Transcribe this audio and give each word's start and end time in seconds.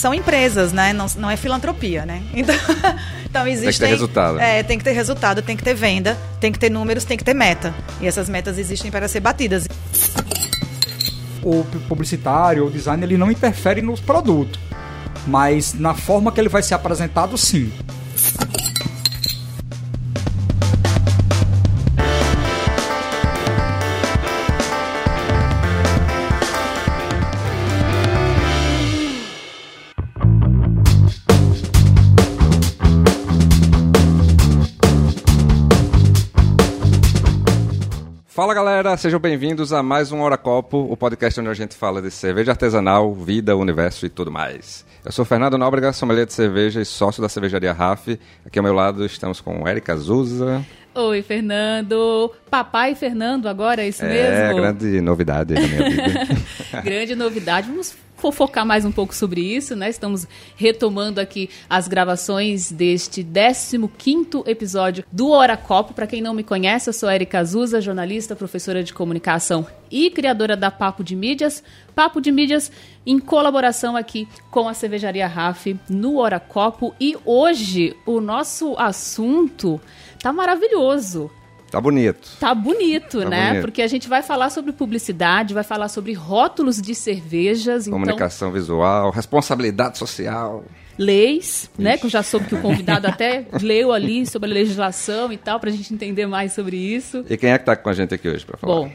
são 0.00 0.14
empresas, 0.14 0.72
né? 0.72 0.92
Não, 0.92 1.06
não 1.18 1.30
é 1.30 1.36
filantropia, 1.36 2.06
né? 2.06 2.22
Então, 2.40 2.54
então 3.28 3.46
existem. 3.46 3.70
Tem 3.70 3.72
que 3.72 3.78
ter 3.78 3.86
resultado. 3.86 4.40
É, 4.40 4.62
tem 4.62 4.78
que 4.78 4.82
ter 4.82 4.92
resultado, 4.92 5.42
tem 5.42 5.56
que 5.56 5.62
ter 5.62 5.74
venda, 5.74 6.16
tem 6.40 6.50
que 6.50 6.58
ter 6.58 6.70
números, 6.70 7.04
tem 7.04 7.16
que 7.16 7.22
ter 7.22 7.34
meta. 7.34 7.74
E 8.00 8.06
essas 8.06 8.28
metas 8.28 8.58
existem 8.58 8.90
para 8.90 9.06
ser 9.06 9.20
batidas. 9.20 9.68
O 11.42 11.64
publicitário, 11.88 12.66
o 12.66 12.70
design, 12.70 13.04
ele 13.04 13.16
não 13.16 13.30
interfere 13.30 13.82
nos 13.82 14.00
produtos, 14.00 14.58
mas 15.26 15.74
na 15.74 15.94
forma 15.94 16.32
que 16.32 16.40
ele 16.40 16.48
vai 16.48 16.62
ser 16.62 16.74
apresentado, 16.74 17.36
sim. 17.38 17.70
Fala 38.50 38.64
galera, 38.64 38.96
sejam 38.96 39.20
bem-vindos 39.20 39.72
a 39.72 39.80
mais 39.80 40.10
um 40.10 40.18
Hora 40.22 40.36
Copo, 40.36 40.78
o 40.78 40.96
podcast 40.96 41.38
onde 41.38 41.50
a 41.50 41.54
gente 41.54 41.76
fala 41.76 42.02
de 42.02 42.10
cerveja 42.10 42.50
artesanal, 42.50 43.14
vida, 43.14 43.56
universo 43.56 44.04
e 44.04 44.08
tudo 44.08 44.28
mais. 44.28 44.84
Eu 45.04 45.12
sou 45.12 45.24
Fernando 45.24 45.56
Nóbrega, 45.56 45.92
sommelier 45.92 46.26
de 46.26 46.32
cerveja 46.32 46.80
e 46.80 46.84
sócio 46.84 47.22
da 47.22 47.28
cervejaria 47.28 47.72
RAF. 47.72 48.18
Aqui 48.44 48.58
ao 48.58 48.64
meu 48.64 48.72
lado 48.72 49.06
estamos 49.06 49.40
com 49.40 49.68
Érica 49.68 49.96
Zuza. 49.96 50.66
Oi, 50.92 51.22
Fernando. 51.22 52.32
Papai 52.50 52.96
Fernando 52.96 53.46
agora, 53.46 53.82
é 53.82 53.88
isso 53.88 54.04
é, 54.04 54.08
mesmo? 54.08 54.34
É, 54.34 54.54
grande 54.54 55.00
novidade 55.00 55.54
na 55.54 55.60
minha 55.60 55.88
vida. 55.88 56.82
grande 56.82 57.14
novidade. 57.14 57.68
Vamos 57.68 57.94
fofocar 58.20 58.66
mais 58.66 58.84
um 58.84 58.92
pouco 58.92 59.14
sobre 59.14 59.40
isso, 59.40 59.74
né? 59.74 59.88
Estamos 59.88 60.26
retomando 60.54 61.20
aqui 61.20 61.48
as 61.68 61.88
gravações 61.88 62.70
deste 62.70 63.24
15º 63.24 64.46
episódio 64.46 65.04
do 65.10 65.30
Hora 65.30 65.56
Copo. 65.56 65.94
Para 65.94 66.06
quem 66.06 66.20
não 66.20 66.34
me 66.34 66.44
conhece, 66.44 66.88
eu 66.88 66.92
sou 66.92 67.10
Erika 67.10 67.38
Azusa, 67.38 67.80
jornalista, 67.80 68.36
professora 68.36 68.84
de 68.84 68.92
comunicação 68.92 69.66
e 69.90 70.10
criadora 70.10 70.56
da 70.56 70.70
Papo 70.70 71.02
de 71.02 71.16
Mídias. 71.16 71.64
Papo 71.94 72.20
de 72.20 72.30
Mídias 72.30 72.70
em 73.06 73.18
colaboração 73.18 73.96
aqui 73.96 74.28
com 74.50 74.68
a 74.68 74.74
cervejaria 74.74 75.26
RAF 75.26 75.76
no 75.88 76.18
Hora 76.18 76.38
Copo. 76.38 76.94
E 77.00 77.16
hoje 77.24 77.96
o 78.04 78.20
nosso 78.20 78.74
assunto 78.78 79.80
tá 80.22 80.32
maravilhoso. 80.32 81.30
Tá 81.70 81.80
bonito. 81.80 82.36
Tá 82.40 82.54
bonito, 82.54 83.22
tá 83.22 83.28
né? 83.28 83.48
Bonito. 83.48 83.62
Porque 83.62 83.82
a 83.82 83.86
gente 83.86 84.08
vai 84.08 84.22
falar 84.22 84.50
sobre 84.50 84.72
publicidade, 84.72 85.54
vai 85.54 85.62
falar 85.62 85.88
sobre 85.88 86.12
rótulos 86.12 86.80
de 86.80 86.94
cervejas. 86.94 87.86
Então 87.86 87.98
Comunicação 87.98 88.48
então... 88.48 88.60
visual, 88.60 89.10
responsabilidade 89.10 89.96
social. 89.96 90.64
Leis, 90.98 91.70
Ixi. 91.72 91.82
né? 91.82 91.96
Que 91.96 92.06
eu 92.06 92.10
já 92.10 92.22
soube 92.22 92.46
que 92.46 92.54
o 92.54 92.60
convidado 92.60 93.06
até 93.06 93.46
leu 93.62 93.92
ali 93.92 94.26
sobre 94.26 94.50
a 94.50 94.52
legislação 94.52 95.32
e 95.32 95.36
tal, 95.36 95.58
pra 95.60 95.70
gente 95.70 95.94
entender 95.94 96.26
mais 96.26 96.52
sobre 96.52 96.76
isso. 96.76 97.24
E 97.30 97.36
quem 97.36 97.50
é 97.50 97.58
que 97.58 97.64
tá 97.64 97.76
com 97.76 97.88
a 97.88 97.92
gente 97.92 98.14
aqui 98.14 98.28
hoje 98.28 98.44
para 98.44 98.58
falar? 98.58 98.74
Bom, 98.74 98.92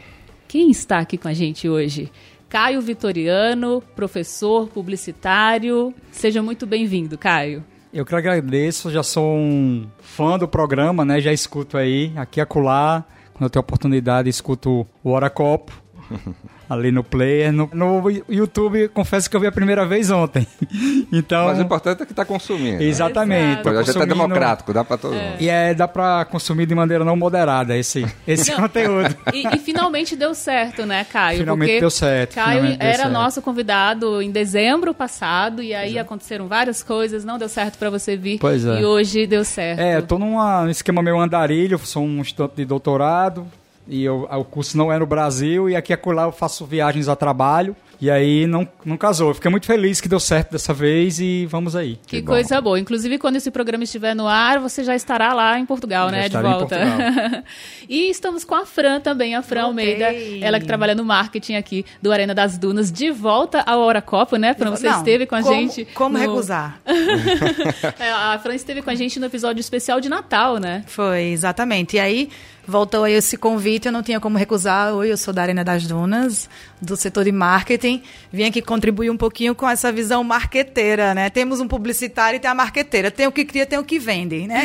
quem 0.48 0.70
está 0.70 1.00
aqui 1.00 1.17
com 1.17 1.28
a 1.28 1.34
gente 1.34 1.67
hoje? 1.67 2.12
Caio 2.50 2.82
Vitoriano, 2.82 3.82
professor 3.95 4.67
publicitário. 4.67 5.94
Seja 6.12 6.44
muito 6.44 6.67
bem-vindo, 6.67 7.17
Caio. 7.17 7.64
Eu 7.96 8.04
que 8.06 8.14
agradeço, 8.14 8.92
já 8.92 9.02
sou 9.02 9.38
um 9.38 9.88
fã 10.02 10.38
do 10.38 10.50
programa, 10.50 11.06
né? 11.06 11.22
Já 11.22 11.32
escuto 11.32 11.78
aí, 11.78 12.12
aqui 12.18 12.42
acolá. 12.42 13.06
Quando 13.32 13.44
eu 13.44 13.50
tenho 13.50 13.62
oportunidade, 13.62 14.28
escuto 14.28 14.86
o 15.02 15.12
Hora 15.12 15.30
Copo. 15.30 15.72
ali 16.69 16.91
no 16.91 17.03
player. 17.03 17.52
No, 17.52 17.69
no, 17.73 18.09
YouTube, 18.30 18.88
confesso 18.89 19.30
que 19.30 19.35
eu 19.35 19.39
vi 19.39 19.47
a 19.47 19.52
primeira 19.52 19.85
vez 19.85 20.09
ontem. 20.11 20.47
então, 21.11 21.45
Mas 21.45 21.59
o 21.59 21.61
importante 21.61 22.03
é 22.03 22.05
que 22.05 22.11
está 22.11 22.26
consumindo. 22.26 22.81
Exatamente. 22.81 23.64
Né? 23.64 23.80
A 23.80 23.83
gente 23.83 24.02
é 24.02 24.05
democrático, 24.05 24.73
dá 24.73 24.83
para 24.83 24.98
todo 24.98 25.15
é. 25.15 25.23
mundo. 25.23 25.36
E 25.39 25.49
é, 25.49 25.73
dá 25.73 25.87
para 25.87 26.25
consumir 26.25 26.65
de 26.65 26.75
maneira 26.75 27.04
não 27.04 27.15
moderada 27.15 27.77
esse, 27.77 28.05
esse 28.27 28.52
não, 28.52 28.61
conteúdo. 28.61 29.15
E, 29.33 29.48
e, 29.55 29.59
finalmente 29.59 30.15
deu 30.15 30.33
certo, 30.33 30.86
né, 30.86 31.05
Caio? 31.05 31.39
Finalmente 31.39 31.70
Porque 31.70 31.80
deu 31.80 31.89
certo. 31.89 32.36
Caio 32.36 32.77
era 32.80 32.98
certo. 32.98 33.11
nosso 33.11 33.42
convidado 33.42 34.21
em 34.21 34.31
dezembro 34.31 34.93
passado 34.93 35.61
e 35.61 35.73
aí 35.73 35.92
Exato. 35.92 36.05
aconteceram 36.05 36.48
várias 36.48 36.81
coisas, 36.81 37.23
não 37.23 37.37
deu 37.37 37.49
certo 37.49 37.77
para 37.77 37.89
você 37.89 38.15
vir. 38.15 38.39
Pois 38.39 38.65
é. 38.65 38.81
E 38.81 38.86
hoje 38.86 39.27
deu 39.27 39.43
certo. 39.43 39.80
É, 39.80 39.98
eu 39.98 40.04
tô 40.04 40.17
num 40.17 40.37
esquema 40.70 41.02
meio 41.02 41.20
andarilho, 41.20 41.77
sou 41.80 42.04
um 42.04 42.21
estudante 42.21 42.55
de 42.58 42.65
doutorado, 42.65 43.45
e 43.88 44.04
eu, 44.04 44.28
o 44.32 44.44
curso 44.44 44.78
não 44.78 44.92
é 44.92 44.98
no 44.98 45.06
Brasil 45.06 45.70
e 45.70 45.76
aqui 45.76 45.94
acolá 45.94 46.23
eu 46.23 46.32
faço 46.32 46.66
viagens 46.66 47.08
a 47.08 47.16
trabalho. 47.16 47.76
E 48.00 48.12
aí 48.12 48.46
não, 48.46 48.68
não 48.84 48.98
casou. 48.98 49.30
Eu 49.30 49.36
fiquei 49.36 49.50
muito 49.50 49.66
feliz 49.66 50.02
que 50.02 50.10
deu 50.10 50.20
certo 50.20 50.52
dessa 50.52 50.73
vez 50.73 51.20
e 51.20 51.46
vamos 51.46 51.76
aí. 51.76 51.98
Que, 52.06 52.18
que 52.18 52.22
coisa 52.22 52.60
boa. 52.60 52.80
Inclusive, 52.80 53.18
quando 53.18 53.38
esse 53.38 53.50
programa 53.50 53.84
estiver 53.84 54.14
no 54.14 54.28
ar, 54.28 54.60
você 54.60 54.84
já 54.84 54.96
estará 54.96 55.34
lá 55.34 55.58
em 55.58 55.66
Portugal, 55.66 56.10
já 56.10 56.12
né? 56.12 56.30
De 56.30 56.38
volta. 56.38 56.78
e 57.88 58.10
estamos 58.10 58.44
com 58.44 58.56
a 58.56 58.66
Fran 58.66 59.00
também, 59.00 59.36
a 59.36 59.42
Fran 59.42 59.64
Voltei. 59.68 59.94
Almeida, 59.94 60.46
ela 60.46 60.60
que 60.60 60.66
trabalha 60.66 60.94
no 60.94 61.06
marketing 61.06 61.56
aqui 61.56 61.86
do 62.02 62.12
Arena 62.12 62.34
das 62.34 62.58
Dunas, 62.58 62.92
de 62.92 63.12
volta 63.12 63.62
ao 63.62 63.80
Hora 63.80 64.02
Copa, 64.02 64.38
né? 64.38 64.54
Fran, 64.54 64.72
você 64.72 64.90
não, 64.90 64.98
esteve 64.98 65.26
com 65.26 65.36
a 65.36 65.42
como, 65.42 65.56
gente. 65.56 65.86
Como 65.94 66.17
no... 66.17 66.20
recusar? 66.20 66.80
é, 67.98 68.12
a 68.12 68.40
Fran 68.40 68.56
esteve 68.56 68.82
com 68.82 68.90
a 68.90 68.96
gente 68.96 69.20
no 69.20 69.26
episódio 69.26 69.62
especial 69.62 70.02
de 70.02 70.10
Natal, 70.10 70.58
né? 70.58 70.84
Foi, 70.88 71.23
exatamente. 71.23 71.96
E 71.96 72.00
aí 72.00 72.30
voltou 72.67 73.03
aí 73.03 73.14
esse 73.14 73.37
convite, 73.37 73.87
eu 73.87 73.92
não 73.92 74.03
tinha 74.03 74.20
como 74.20 74.37
recusar. 74.37 74.93
Oi, 74.93 75.11
eu 75.11 75.17
sou 75.17 75.33
da 75.33 75.42
Arena 75.42 75.64
das 75.64 75.86
Dunas, 75.86 76.49
do 76.81 76.95
setor 76.95 77.23
de 77.23 77.31
marketing. 77.31 78.02
Vim 78.31 78.45
aqui 78.45 78.61
contribuir 78.61 79.09
um 79.09 79.17
pouquinho 79.17 79.55
com 79.55 79.70
essa 79.70 79.92
visão 79.92 80.23
marqueteira, 80.23 81.14
né? 81.14 81.30
Temos 81.30 81.59
um 81.59 81.67
publicitário 81.67 82.37
e 82.37 82.39
tem 82.39 82.49
a 82.49 82.55
marqueteira. 82.55 83.11
Tem 83.11 83.27
o 83.27 83.31
que 83.31 83.45
cria, 83.45 83.65
tem 83.65 83.80
o 83.80 83.83
que 83.83 83.99
vende, 83.99 84.48
né? 84.48 84.64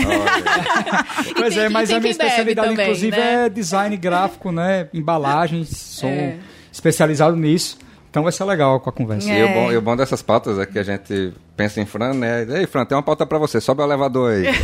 pois 1.36 1.56
é, 1.56 1.68
mas 1.68 1.90
a 1.90 2.00
minha 2.00 2.10
especialidade, 2.10 2.68
também, 2.68 2.86
inclusive, 2.86 3.16
né? 3.16 3.46
é 3.46 3.48
design 3.48 3.96
gráfico, 3.96 4.50
né? 4.50 4.88
Embalagens, 4.92 5.68
sou 5.68 6.08
é. 6.10 6.36
especializado 6.72 7.36
nisso. 7.36 7.78
Então 8.10 8.24
vai 8.24 8.32
ser 8.32 8.44
legal 8.44 8.80
com 8.80 8.90
a 8.90 8.92
conversa. 8.92 9.30
É. 9.30 9.40
E, 9.40 9.44
o 9.44 9.48
bom, 9.54 9.72
e 9.72 9.76
o 9.76 9.82
bom 9.82 9.96
dessas 9.96 10.20
pautas 10.20 10.58
é 10.58 10.66
que 10.66 10.78
a 10.78 10.82
gente 10.82 11.32
pensa 11.60 11.78
em 11.78 11.84
Fran, 11.84 12.14
né? 12.14 12.46
Ei, 12.60 12.66
Fran, 12.66 12.86
tem 12.86 12.96
uma 12.96 13.02
pauta 13.02 13.26
para 13.26 13.36
você, 13.36 13.60
sobe 13.60 13.82
o 13.82 13.84
elevador 13.84 14.32
aí. 14.32 14.44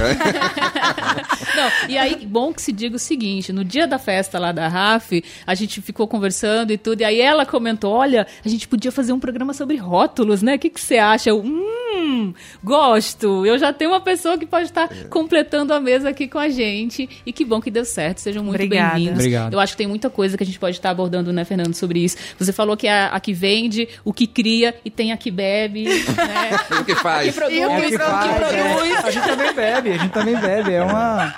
Não, 1.54 1.90
e 1.90 1.98
aí, 1.98 2.26
bom 2.26 2.54
que 2.54 2.62
se 2.62 2.72
diga 2.72 2.96
o 2.96 2.98
seguinte: 2.98 3.52
no 3.52 3.62
dia 3.62 3.86
da 3.86 3.98
festa 3.98 4.38
lá 4.38 4.50
da 4.50 4.66
RAF, 4.66 5.22
a 5.46 5.54
gente 5.54 5.82
ficou 5.82 6.08
conversando 6.08 6.72
e 6.72 6.78
tudo, 6.78 7.02
e 7.02 7.04
aí 7.04 7.20
ela 7.20 7.44
comentou: 7.44 7.92
olha, 7.92 8.26
a 8.42 8.48
gente 8.48 8.66
podia 8.66 8.90
fazer 8.90 9.12
um 9.12 9.20
programa 9.20 9.52
sobre 9.52 9.76
rótulos, 9.76 10.42
né? 10.42 10.54
O 10.54 10.58
que, 10.58 10.70
que 10.70 10.80
você 10.80 10.96
acha? 10.96 11.28
Eu, 11.28 11.42
hum, 11.42 12.32
gosto. 12.62 13.44
Eu 13.44 13.58
já 13.58 13.72
tenho 13.72 13.90
uma 13.90 14.00
pessoa 14.00 14.38
que 14.38 14.46
pode 14.46 14.66
estar 14.66 14.90
é. 14.90 15.04
completando 15.04 15.72
a 15.72 15.80
mesa 15.80 16.10
aqui 16.10 16.28
com 16.28 16.38
a 16.38 16.48
gente. 16.48 17.08
E 17.24 17.32
que 17.32 17.44
bom 17.44 17.60
que 17.60 17.70
deu 17.70 17.84
certo. 17.84 18.18
Sejam 18.18 18.42
muito 18.42 18.66
bem-vindos. 18.66 19.14
Obrigado. 19.14 19.52
Eu 19.52 19.60
acho 19.60 19.72
que 19.72 19.78
tem 19.78 19.86
muita 19.86 20.10
coisa 20.10 20.36
que 20.36 20.42
a 20.42 20.46
gente 20.46 20.58
pode 20.58 20.76
estar 20.76 20.90
abordando, 20.90 21.32
né, 21.32 21.44
Fernando, 21.44 21.74
sobre 21.74 22.04
isso. 22.04 22.16
Você 22.38 22.52
falou 22.52 22.76
que 22.76 22.86
é 22.86 22.92
a, 22.92 23.06
a 23.08 23.20
que 23.20 23.32
vende, 23.32 23.88
o 24.04 24.12
que 24.12 24.26
cria 24.26 24.74
e 24.84 24.90
tem 24.90 25.12
a 25.12 25.16
que 25.16 25.30
bebe, 25.30 25.84
né? 25.84 26.50
que 26.86 26.94
faz. 26.94 27.26
Que 27.26 27.38
produz, 27.38 27.58
e 27.58 27.66
o 27.66 27.69
que, 27.69 27.98
faz, 27.98 28.24
que 28.24 28.34
produz. 28.34 28.91
É. 28.91 28.97
A 28.97 29.10
gente 29.10 29.26
também 29.28 29.54
bebe, 29.54 29.92
a 29.92 29.98
gente 29.98 30.12
também 30.12 30.36
bebe. 30.36 30.72
É 30.72 30.82
uma... 30.82 31.34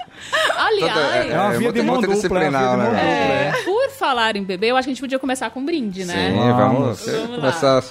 Aliás, 0.56 1.14
é, 1.14 1.30
é 1.30 1.40
uma 1.40 1.52
via 1.52 1.72
de 1.72 1.82
mão 1.82 2.00
dupla. 2.00 2.44
É, 2.44 2.50
né? 2.50 3.48
é, 3.48 3.62
por 3.64 3.90
falar 3.90 4.36
em 4.36 4.44
beber, 4.44 4.68
eu 4.68 4.76
acho 4.76 4.86
que 4.86 4.90
a 4.90 4.94
gente 4.94 5.00
podia 5.00 5.18
começar 5.18 5.50
com 5.50 5.60
um 5.60 5.64
brinde, 5.64 6.04
né? 6.04 6.30
Sim, 6.30 6.36
vamos, 6.36 7.06
vamos 7.06 7.36
começar 7.36 7.82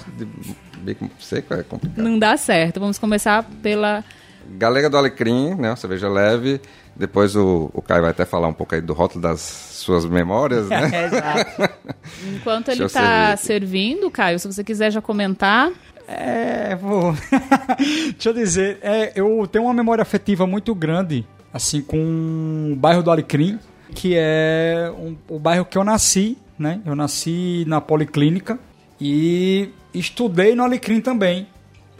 beco 0.88 1.10
seco 1.18 1.54
é 1.54 1.62
complicado. 1.62 2.02
Não 2.02 2.18
dá 2.18 2.36
certo. 2.36 2.80
Vamos 2.80 2.98
começar 2.98 3.44
pela... 3.62 4.04
Galega 4.50 4.88
do 4.88 4.96
Alecrim, 4.96 5.54
né? 5.54 5.76
Cerveja 5.76 6.08
leve. 6.08 6.60
Depois 6.96 7.36
o, 7.36 7.70
o 7.74 7.82
Caio 7.82 8.02
vai 8.02 8.10
até 8.10 8.24
falar 8.24 8.48
um 8.48 8.52
pouco 8.52 8.74
aí 8.74 8.80
do 8.80 8.94
rótulo 8.94 9.20
das 9.20 9.40
suas 9.40 10.06
memórias, 10.06 10.68
né? 10.68 10.90
É, 10.92 11.04
exato. 11.06 11.74
Enquanto 12.34 12.70
ele 12.70 12.84
está 12.84 13.36
servindo, 13.36 14.10
Caio, 14.10 14.38
se 14.38 14.46
você 14.46 14.64
quiser 14.64 14.90
já 14.90 15.00
comentar... 15.00 15.70
É, 16.08 16.74
vou... 16.74 17.14
Deixa 18.12 18.30
eu 18.30 18.32
dizer, 18.32 18.78
é, 18.80 19.12
eu 19.14 19.46
tenho 19.46 19.66
uma 19.66 19.74
memória 19.74 20.00
afetiva 20.00 20.46
muito 20.46 20.74
grande, 20.74 21.26
assim, 21.52 21.82
com 21.82 22.70
o 22.72 22.76
bairro 22.76 23.02
do 23.02 23.10
Alecrim, 23.10 23.58
que 23.94 24.14
é 24.16 24.90
um, 24.96 25.14
o 25.28 25.38
bairro 25.38 25.66
que 25.66 25.76
eu 25.76 25.84
nasci, 25.84 26.38
né? 26.58 26.80
Eu 26.86 26.96
nasci 26.96 27.64
na 27.66 27.78
Policlínica 27.80 28.58
e 28.98 29.68
estudei 29.92 30.54
no 30.54 30.64
Alecrim 30.64 31.00
também, 31.00 31.46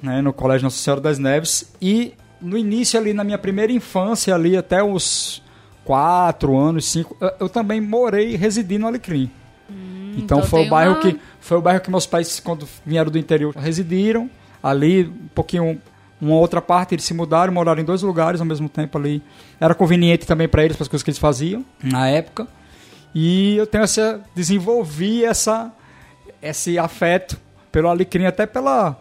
né? 0.02 0.22
No 0.22 0.32
Colégio 0.32 0.64
Nossa 0.64 0.78
Senhora 0.78 1.02
das 1.02 1.18
Neves 1.18 1.70
e 1.80 2.14
no 2.40 2.56
início 2.56 2.98
ali, 2.98 3.12
na 3.12 3.24
minha 3.24 3.38
primeira 3.38 3.72
infância 3.72 4.34
ali, 4.34 4.56
até 4.56 4.82
os 4.82 5.42
quatro 5.84 6.56
anos, 6.56 6.86
cinco, 6.86 7.14
eu, 7.20 7.32
eu 7.40 7.48
também 7.48 7.80
morei 7.80 8.32
e 8.32 8.36
residi 8.36 8.78
no 8.78 8.86
Alecrim. 8.86 9.30
Então, 10.18 10.38
então 10.38 10.48
foi 10.48 10.66
o 10.66 10.68
bairro 10.68 10.94
uma... 10.94 11.00
que 11.00 11.18
foi 11.40 11.58
o 11.58 11.60
bairro 11.60 11.80
que 11.80 11.90
meus 11.90 12.06
pais 12.06 12.40
quando 12.40 12.68
vieram 12.84 13.10
do 13.10 13.18
interior 13.18 13.54
residiram 13.56 14.30
ali 14.62 15.04
um 15.04 15.28
pouquinho 15.34 15.80
uma 16.20 16.34
outra 16.34 16.60
parte 16.60 16.94
eles 16.94 17.04
se 17.04 17.14
mudaram, 17.14 17.52
moraram 17.52 17.80
em 17.80 17.84
dois 17.84 18.02
lugares 18.02 18.40
ao 18.40 18.46
mesmo 18.46 18.68
tempo 18.68 18.98
ali. 18.98 19.22
Era 19.60 19.74
conveniente 19.74 20.26
também 20.26 20.48
para 20.48 20.64
eles 20.64 20.76
para 20.76 20.84
as 20.84 20.88
coisas 20.88 21.02
que 21.02 21.10
eles 21.10 21.18
faziam 21.18 21.64
na 21.82 22.08
época. 22.08 22.46
E 23.14 23.56
eu 23.56 23.66
tenho 23.66 23.84
essa 23.84 24.20
desenvolvi 24.34 25.24
essa 25.24 25.72
esse 26.42 26.78
afeto 26.78 27.38
pelo 27.70 27.88
alecrim 27.88 28.26
até 28.26 28.46
pela 28.46 28.96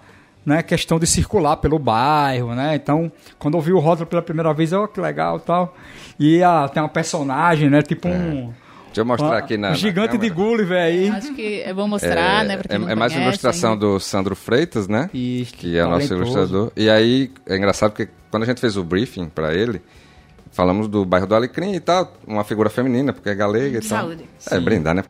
né, 0.46 0.64
questão 0.64 0.98
de 0.98 1.06
circular 1.06 1.58
pelo 1.58 1.78
bairro, 1.78 2.56
né? 2.56 2.76
Então, 2.76 3.12
quando 3.38 3.58
eu 3.58 3.62
vi 3.62 3.74
o 3.74 3.80
rótulo 3.80 4.08
pela 4.08 4.22
primeira 4.22 4.54
vez, 4.54 4.72
eu, 4.72 4.84
oh, 4.84 4.88
que 4.88 5.02
legal, 5.02 5.42
tal. 5.42 5.76
E 6.18 6.42
ah, 6.42 6.70
tem 6.74 6.82
uma 6.82 6.88
personagem, 6.88 7.70
né, 7.70 7.82
tipo 7.82 8.08
um 8.08 8.54
Deixa 8.98 9.02
eu 9.02 9.06
mostrar 9.06 9.38
aqui 9.38 9.58
na. 9.58 9.72
Um 9.72 9.76
gigante 9.76 10.16
na 10.16 10.22
de 10.22 10.30
Gulliver 10.30 10.82
aí. 10.82 11.10
Acho 11.10 11.34
que 11.36 11.62
é 11.62 11.72
bom 11.72 11.88
mostrar, 11.88 12.44
é, 12.44 12.48
né? 12.48 12.58
Pra 12.58 12.68
quem 12.68 12.76
é, 12.76 12.80
não 12.80 12.90
é 12.90 12.96
mais 12.96 13.14
uma 13.14 13.26
ilustração 13.26 13.74
ainda. 13.74 13.86
do 13.86 14.00
Sandro 14.00 14.36
Freitas, 14.36 14.88
né? 14.88 15.10
Isso, 15.14 15.54
que 15.54 15.78
é 15.78 15.86
o 15.86 15.90
nosso 15.90 16.12
ilustrador. 16.12 16.72
E 16.76 16.90
aí 16.90 17.32
é 17.46 17.56
engraçado 17.56 17.92
porque 17.92 18.10
quando 18.32 18.44
a 18.44 18.46
gente 18.48 18.60
fez 18.60 18.76
o 18.76 18.84
briefing 18.84 19.30
para 19.30 19.54
ele, 19.54 19.82
falamos 20.52 20.88
do 20.88 21.06
bairro 21.06 21.28
do 21.28 21.36
Alecrim 21.36 21.74
e 21.74 21.80
tal, 21.80 22.12
uma 22.26 22.44
figura 22.44 22.72
feminina, 22.72 23.14
porque 23.14 23.30
é 23.30 23.36
galega 23.36 23.78
e 23.78 23.82
tal. 23.82 24.00
Saúde. 24.00 24.24
É, 24.50 24.60
brindar, 24.60 24.96
né? 24.96 25.04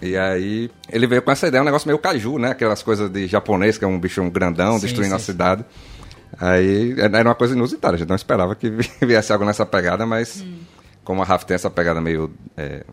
E 0.00 0.16
aí, 0.16 0.70
ele 0.88 1.06
veio 1.08 1.20
com 1.20 1.32
essa 1.32 1.48
ideia, 1.48 1.62
um 1.62 1.66
negócio 1.66 1.88
meio 1.88 1.98
caju, 1.98 2.38
né? 2.38 2.50
Aquelas 2.50 2.82
coisas 2.82 3.10
de 3.10 3.26
japonês, 3.26 3.76
que 3.76 3.84
é 3.84 3.88
um 3.88 3.98
bicho 3.98 4.22
grandão, 4.30 4.74
Sim, 4.74 4.82
destruindo 4.82 5.10
sim, 5.10 5.16
a 5.16 5.18
sim. 5.18 5.32
Aí, 6.38 6.94
era 7.00 7.28
uma 7.28 7.34
coisa 7.34 7.54
inusitada, 7.54 7.94
a 7.94 7.98
gente 7.98 8.08
não 8.08 8.16
esperava 8.16 8.54
que 8.54 8.68
viesse 9.00 9.32
algo 9.32 9.44
nessa 9.44 9.64
pegada, 9.64 10.04
mas 10.04 10.44
como 11.04 11.22
a 11.22 11.24
Rafa 11.24 11.46
tem 11.46 11.54
essa 11.54 11.70
pegada 11.70 12.00
meio 12.00 12.30
é, 12.56 12.84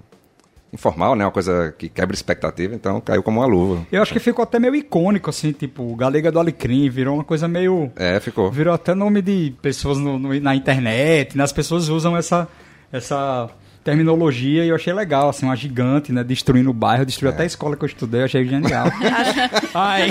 informal, 0.72 1.16
né? 1.16 1.26
Uma 1.26 1.32
coisa 1.32 1.74
que 1.78 1.90
quebra 1.90 2.14
expectativa, 2.16 2.74
então 2.74 3.00
caiu 3.02 3.22
como 3.22 3.40
uma 3.40 3.46
luva. 3.46 3.86
Eu 3.92 4.02
acho 4.02 4.14
que 4.14 4.20
ficou 4.20 4.44
até 4.44 4.58
meio 4.60 4.76
icônico, 4.76 5.30
assim, 5.30 5.52
tipo, 5.52 5.96
Galega 5.96 6.32
do 6.32 6.40
Alecrim, 6.40 6.90
virou 6.90 7.16
uma 7.16 7.24
coisa 7.24 7.48
meio... 7.48 7.92
É, 7.96 8.20
ficou. 8.20 8.50
Virou 8.52 8.74
até 8.74 8.94
nome 8.96 9.22
de 9.22 9.54
pessoas 9.62 9.98
no- 9.98 10.18
no- 10.18 10.40
na 10.40 10.56
internet, 10.56 11.38
né? 11.38 11.44
As 11.44 11.52
pessoas 11.54 11.90
usam 11.90 12.16
essa, 12.18 12.48
essa 12.92 13.50
terminologia 13.86 14.66
e 14.66 14.70
eu 14.70 14.76
achei 14.76 14.92
legal, 14.92 15.30
assim, 15.30 15.46
uma 15.46 15.56
gigante, 15.56 16.12
né? 16.12 16.24
Destruindo 16.24 16.72
o 16.72 16.74
bairro, 16.74 17.06
destruiu 17.06 17.32
É. 17.32 17.34
até 17.36 17.44
a 17.44 17.46
escola 17.46 17.78
que 17.78 17.84
eu 17.84 17.88
estudei, 17.88 18.22
eu 18.22 18.26
achei 18.26 18.44
genial. 18.46 18.88
aí, 19.76 20.10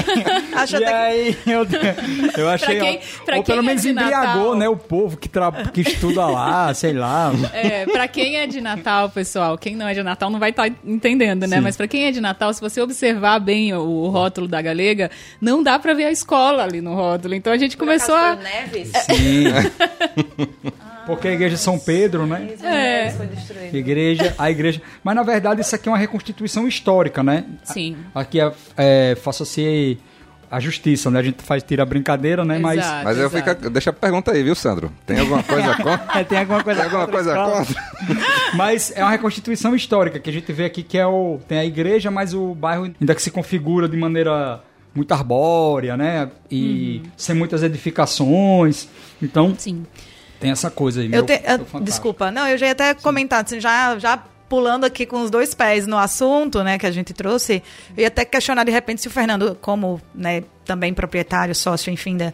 Acho 0.55 0.77
e 0.77 0.85
até 0.85 0.87
que- 0.87 0.93
aí 0.93 1.37
eu, 1.45 1.67
eu 2.39 2.49
achei... 2.49 2.79
quem- 2.79 3.01
pra 3.27 3.37
ou 3.37 3.43
quem 3.43 3.55
pelo 3.57 3.65
é 3.67 3.67
menos 3.69 3.83
de 3.83 3.89
embriagou, 3.91 4.43
Natal. 4.43 4.55
né? 4.55 4.69
O 4.69 4.77
povo 4.77 5.17
que, 5.17 5.29
tra... 5.29 5.51
que 5.51 5.81
estuda 5.81 6.25
lá, 6.25 6.73
sei 6.73 6.93
lá. 6.93 7.33
É, 7.53 7.85
pra 7.87 8.07
quem 8.07 8.37
é 8.37 8.47
de 8.47 8.61
Natal, 8.61 9.11
pessoal, 9.11 9.59
quem 9.59 9.75
não 9.75 9.89
é 9.89 9.93
de 9.93 10.03
Natal 10.05 10.31
não 10.31 10.39
vai 10.39 10.51
estar 10.51 10.69
entendendo, 10.85 11.47
né? 11.49 11.57
Sim. 11.57 11.63
Mas 11.63 11.77
pra 11.77 11.89
quem 11.89 12.05
é 12.07 12.13
de 12.13 12.21
Natal, 12.21 12.55
se 12.55 12.61
você 12.61 12.81
observar 12.81 13.41
bem 13.41 13.75
o, 13.75 13.81
o 13.81 14.09
rótulo 14.09 14.47
da 14.47 14.63
galega, 14.63 15.11
não 15.41 15.63
dá 15.65 15.81
pra 15.81 15.95
ver 15.95 16.05
a 16.05 16.13
escola 16.13 16.63
ali 16.63 16.81
no 16.81 16.95
rótulo. 16.95 17.35
Então 17.35 17.53
a 17.53 17.57
gente 17.59 17.77
começou 17.77 18.15
a. 18.15 18.37
Neves? 18.37 18.93
Sim. 18.93 19.47
Porque 21.07 21.29
a 21.29 21.33
igreja 21.33 21.57
de 21.57 21.61
São 21.61 21.79
Pedro, 21.79 22.27
né? 22.27 22.49
É. 22.63 23.11
Foi 23.11 23.27
destruído. 23.27 23.77
Igreja, 23.77 24.35
a 24.39 24.51
igreja. 24.51 24.81
Mas 25.03 25.15
na 25.15 25.23
verdade 25.23 25.61
isso 25.61 25.75
aqui 25.75 25.89
é 25.89 25.93
uma 25.93 25.99
reconstituição 25.99 26.67
histórica, 26.67 27.23
né? 27.23 27.45
Sim. 27.63 27.97
Aqui 28.15 28.41
é, 28.41 28.53
é 28.77 29.15
faça-se 29.17 29.99
a 30.51 30.61
justiça, 30.61 31.11
né? 31.11 31.19
A 31.19 31.23
gente 31.23 31.43
faz 31.43 31.63
tira 31.65 31.83
a 31.83 31.87
brincadeira, 31.87 32.45
né? 32.45 32.59
Mas 32.59 32.79
Exato, 32.79 33.05
Mas 33.05 33.19
eu 33.19 33.27
exato. 33.27 33.57
fico, 33.61 33.71
deixa 33.71 33.91
a 33.91 33.93
pergunta 33.93 34.31
aí, 34.31 34.43
viu, 34.43 34.55
Sandro? 34.55 34.93
Tem 35.05 35.19
alguma 35.19 35.43
coisa 35.43 35.75
contra? 35.83 36.21
é, 36.21 36.25
tem 36.25 36.39
alguma 36.39 36.63
coisa, 36.63 36.81
Tem 36.81 36.91
alguma 36.91 37.07
contra 37.07 37.23
coisa 37.25 37.45
contra? 37.67 37.85
Mas 38.55 38.93
é 38.95 39.03
uma 39.03 39.11
reconstituição 39.11 39.75
histórica 39.75 40.19
que 40.21 40.31
a 40.31 40.33
gente 40.33 40.53
vê 40.53 40.65
aqui 40.67 40.83
que 40.83 40.97
é 40.97 41.07
o 41.07 41.41
tem 41.49 41.59
a 41.59 41.65
igreja, 41.65 42.11
mas 42.11 42.33
o 42.35 42.55
bairro 42.55 42.85
ainda 43.01 43.15
que 43.15 43.23
se 43.23 43.31
configura 43.31 43.89
de 43.89 43.97
maneira 43.97 44.61
muito 44.95 45.11
arbórea, 45.13 45.97
né? 45.97 46.31
E 46.49 47.01
Uhum. 47.05 47.11
sem 47.17 47.35
muitas 47.35 47.63
edificações. 47.65 48.89
Então 49.21 49.55
Sim. 49.59 49.85
Tem 50.45 50.53
essa 50.53 50.71
coisa 50.71 51.01
aí. 51.01 51.07
Eu 51.07 51.11
meu- 51.11 51.27
te- 51.27 51.43
eu- 51.45 51.81
desculpa, 51.81 52.31
não, 52.31 52.47
eu 52.49 52.57
já 52.57 52.67
ia 52.67 52.73
até 52.73 52.95
comentar, 52.95 53.45
assim, 53.45 53.61
já, 53.61 53.99
já 53.99 54.17
pulando 54.49 54.85
aqui 54.85 55.05
com 55.07 55.23
os 55.23 55.31
dois 55.31 55.55
pés 55.55 55.87
no 55.87 55.99
assunto, 55.99 56.63
né, 56.63 56.79
que 56.79 56.87
a 56.87 56.91
gente 56.91 57.13
trouxe, 57.13 57.63
eu 57.97 58.03
ia 58.03 58.09
até 58.09 58.25
questionar 58.25 58.63
de 58.65 58.71
repente 58.71 59.01
se 59.01 59.09
o 59.09 59.11
Fernando, 59.11 59.57
como, 59.61 60.01
né, 60.15 60.45
também 60.65 60.93
proprietário, 60.95 61.55
sócio, 61.55 61.91
enfim, 61.93 62.17
da, 62.17 62.33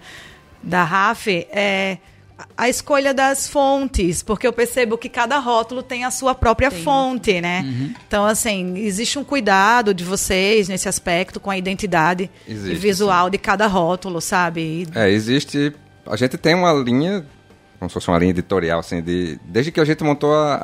da 0.62 0.82
RAF, 0.84 1.28
é 1.50 1.98
a- 2.36 2.46
a 2.64 2.68
escolha 2.68 3.14
das 3.14 3.48
fontes, 3.48 4.22
porque 4.22 4.46
eu 4.46 4.52
percebo 4.52 4.98
que 4.98 5.08
cada 5.08 5.38
rótulo 5.38 5.82
tem 5.82 6.04
a 6.04 6.10
sua 6.10 6.34
própria 6.34 6.70
fonte, 6.70 7.40
né? 7.40 7.62
Uhum. 7.64 7.94
Então, 8.06 8.24
assim, 8.26 8.76
existe 8.78 9.18
um 9.18 9.24
cuidado 9.24 9.94
de 9.94 10.02
vocês 10.04 10.68
nesse 10.68 10.88
aspecto 10.88 11.38
com 11.38 11.50
a 11.50 11.56
identidade 11.56 12.30
Existe, 12.48 12.74
visual 12.76 13.30
de 13.30 13.38
cada 13.38 13.66
rótulo, 13.66 14.20
sabe? 14.20 14.86
É, 14.94 15.08
existe. 15.10 15.72
A 16.06 16.16
gente 16.16 16.36
tem 16.38 16.54
uma 16.54 16.72
linha, 16.72 17.24
como 17.80 17.88
se 17.90 17.94
fosse 17.94 18.08
uma 18.08 18.18
linha 18.18 18.30
editorial, 18.30 18.78
assim, 18.78 19.02
de, 19.02 19.40
desde 19.44 19.72
que 19.72 19.80
a 19.80 19.84
gente 19.84 20.04
montou 20.04 20.32
a, 20.32 20.54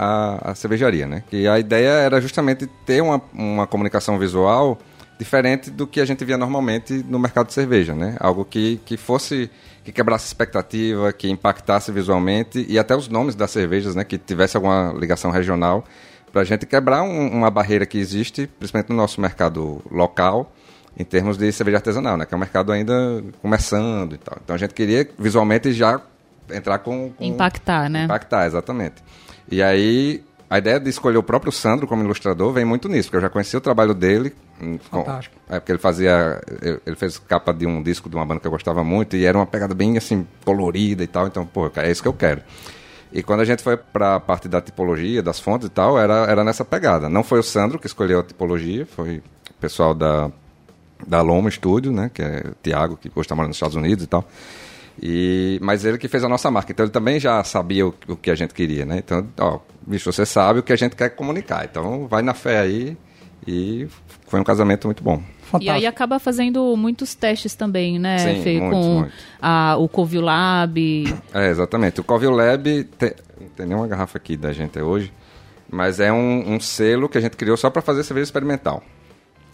a, 0.45 0.51
a 0.53 0.55
cervejaria, 0.55 1.07
né? 1.07 1.25
Que 1.29 1.49
a 1.49 1.59
ideia 1.59 1.89
era 1.89 2.21
justamente 2.21 2.67
ter 2.85 3.03
uma, 3.03 3.21
uma 3.35 3.67
comunicação 3.67 4.19
visual 4.19 4.79
diferente 5.19 5.71
do 5.71 5.87
que 5.87 5.99
a 6.01 6.05
gente 6.05 6.23
via 6.27 6.37
normalmente 6.37 7.03
no 7.09 7.19
mercado 7.19 7.47
de 7.47 7.55
cerveja, 7.55 7.95
né? 7.95 8.17
Algo 8.21 8.45
que, 8.45 8.79
que 8.85 8.99
fosse, 8.99 9.51
que 9.83 9.91
quebrasse 9.91 10.27
expectativa, 10.27 11.11
que 11.11 11.29
impactasse 11.31 11.91
visualmente 11.91 12.65
e 12.69 12.79
até 12.79 12.95
os 12.95 13.09
nomes 13.09 13.35
das 13.35 13.51
cervejas, 13.51 13.95
né? 13.95 14.05
Que 14.05 14.19
tivesse 14.19 14.57
alguma 14.59 14.95
ligação 14.97 15.31
regional 15.31 15.85
para 16.31 16.43
a 16.43 16.45
gente 16.45 16.67
quebrar 16.67 17.03
um- 17.03 17.29
uma 17.31 17.51
barreira 17.51 17.87
que 17.87 17.97
existe, 17.97 18.47
principalmente 18.47 18.91
no 18.91 18.97
nosso 18.97 19.19
mercado 19.23 19.83
local, 19.91 20.53
em 20.99 21.05
termos 21.05 21.39
de 21.39 21.51
cerveja 21.51 21.79
artesanal, 21.79 22.19
né? 22.19 22.27
Que 22.27 22.35
é 22.35 22.37
um 22.37 22.41
mercado 22.41 22.71
ainda 22.73 23.25
começando 23.41 24.15
e 24.15 24.19
tal. 24.19 24.37
Então 24.45 24.55
a 24.55 24.59
gente 24.59 24.75
queria 24.75 25.09
visualmente 25.19 25.73
já 25.73 25.99
entrar 26.51 26.79
com... 26.79 27.11
com 27.11 27.25
Impactar, 27.25 27.89
né? 27.89 28.05
Impactar, 28.05 28.47
exatamente. 28.47 28.95
E 29.51 29.63
aí, 29.63 30.23
a 30.51 30.59
ideia 30.59 30.79
de 30.81 30.89
escolher 30.91 31.17
o 31.19 31.23
próprio 31.23 31.51
Sandro 31.53 31.87
como 31.87 32.03
ilustrador 32.03 32.53
vem 32.53 32.65
muito 32.65 32.89
nisso, 32.89 33.09
porque 33.09 33.17
eu 33.19 33.21
já 33.23 33.29
conheci 33.31 33.57
o 33.57 33.61
trabalho 33.61 33.95
dele. 33.95 34.35
hum, 34.61 34.79
com- 34.91 34.99
Fantástico. 35.05 35.37
É, 35.49 35.59
porque 35.61 35.73
ele 35.73 35.79
fazia... 35.79 36.41
ele- 36.63 36.81
Ele 36.87 36.97
fez 36.97 37.19
capa 37.19 37.53
de 37.53 37.67
um 37.67 37.83
disco 37.83 38.09
de 38.09 38.17
uma 38.17 38.25
banda 38.25 38.41
que 38.41 38.47
eu 38.47 38.51
gostava 38.51 38.83
muito 38.85 39.17
e 39.17 39.25
era 39.25 39.37
uma 39.37 39.47
pegada 39.47 39.75
bem, 39.75 39.97
assim, 39.97 40.27
colorida 40.45 41.03
e 41.03 41.07
tal. 41.07 41.27
Então, 41.27 41.45
pô, 41.47 41.71
é 41.77 41.91
isso 41.91 42.03
que 42.03 42.09
eu 42.09 42.13
quero. 42.15 42.43
E 43.13 43.23
quando 43.23 43.41
a 43.41 43.45
gente 43.45 43.63
foi 43.63 43.77
para 43.77 44.17
a 44.17 44.21
parte 44.21 44.49
da 44.49 44.61
tipologia, 44.61 45.23
das 45.23 45.39
fontes 45.39 45.69
e 45.69 45.71
tal, 45.71 45.99
era, 45.99 46.25
era 46.29 46.43
nessa 46.43 46.65
pegada. 46.65 47.09
Não 47.09 47.23
foi 47.23 47.39
o 47.39 47.43
Sandro 47.43 47.79
que 47.79 47.87
escolheu 47.87 48.19
a 48.21 48.23
tipologia, 48.23 48.85
foi 48.85 49.19
o 49.51 49.55
pessoal 49.61 49.95
da, 49.95 50.31
da 51.07 51.23
Loma 51.23 51.49
Studio, 51.51 51.93
né? 51.93 52.11
Que 52.13 52.21
é 52.23 52.43
o 52.51 52.55
Thiago, 52.63 52.97
que 52.97 53.09
hoje 53.09 53.21
está 53.21 53.35
morando 53.35 53.51
nos 53.51 53.57
Estados 53.57 53.77
Unidos 53.77 54.05
e 54.05 54.07
tal. 54.09 54.25
E, 55.03 55.59
mas 55.63 55.85
ele 55.85 55.99
que 55.99 56.09
fez 56.09 56.25
a 56.25 56.29
nossa 56.29 56.51
marca. 56.51 56.73
Então 56.73 56.85
ele 56.85 56.93
também 56.93 57.21
já 57.21 57.43
sabia 57.45 57.87
o, 57.87 57.95
o 58.09 58.17
que 58.17 58.31
a 58.31 58.35
gente 58.35 58.55
queria, 58.55 58.85
né? 58.87 58.99
Então, 58.99 59.27
ó, 59.39 59.59
bicho, 59.87 60.11
você 60.11 60.25
sabe 60.25 60.61
o 60.61 60.63
que 60.63 60.73
a 60.73 60.77
gente 60.77 60.97
quer 60.97 61.11
comunicar. 61.11 61.65
Então 61.71 62.07
vai 62.09 62.23
na 62.23 62.33
fé 62.35 62.61
aí. 62.61 62.97
E 63.47 63.87
foi 64.27 64.41
um 64.41 64.45
casamento 64.45 64.89
muito 64.89 65.05
bom. 65.05 65.17
E 65.19 65.45
Fantástico. 65.47 65.73
aí 65.77 65.87
acaba 65.87 66.19
fazendo 66.19 66.77
muitos 66.77 67.15
testes 67.15 67.55
também, 67.55 67.97
né, 67.97 68.19
Sim, 68.19 68.43
Fê? 68.43 68.59
muitos, 68.59 68.79
com 68.87 68.95
muitos. 69.01 69.15
a- 69.41 69.77
o 69.79 69.89
Covil 69.89 70.21
Lab. 70.23 71.15
É, 71.33 71.49
exatamente. 71.51 72.01
O 72.01 72.05
Covil 72.05 72.33
Lab, 72.33 72.83
tem, 72.99 73.13
não 73.41 73.49
tem 73.51 73.67
nenhuma 73.67 73.87
garrafa 73.87 74.19
aqui 74.19 74.37
da 74.37 74.53
gente 74.53 74.81
hoje, 74.81 75.13
mas 75.71 76.01
é 76.01 76.13
um, 76.13 76.55
um 76.55 76.59
selo 76.59 77.09
que 77.09 77.17
a 77.17 77.21
gente 77.21 77.37
criou 77.37 77.57
só 77.57 77.71
para 77.71 77.81
fazer 77.83 78.03
cerveja 78.03 78.25
experimental. 78.25 78.83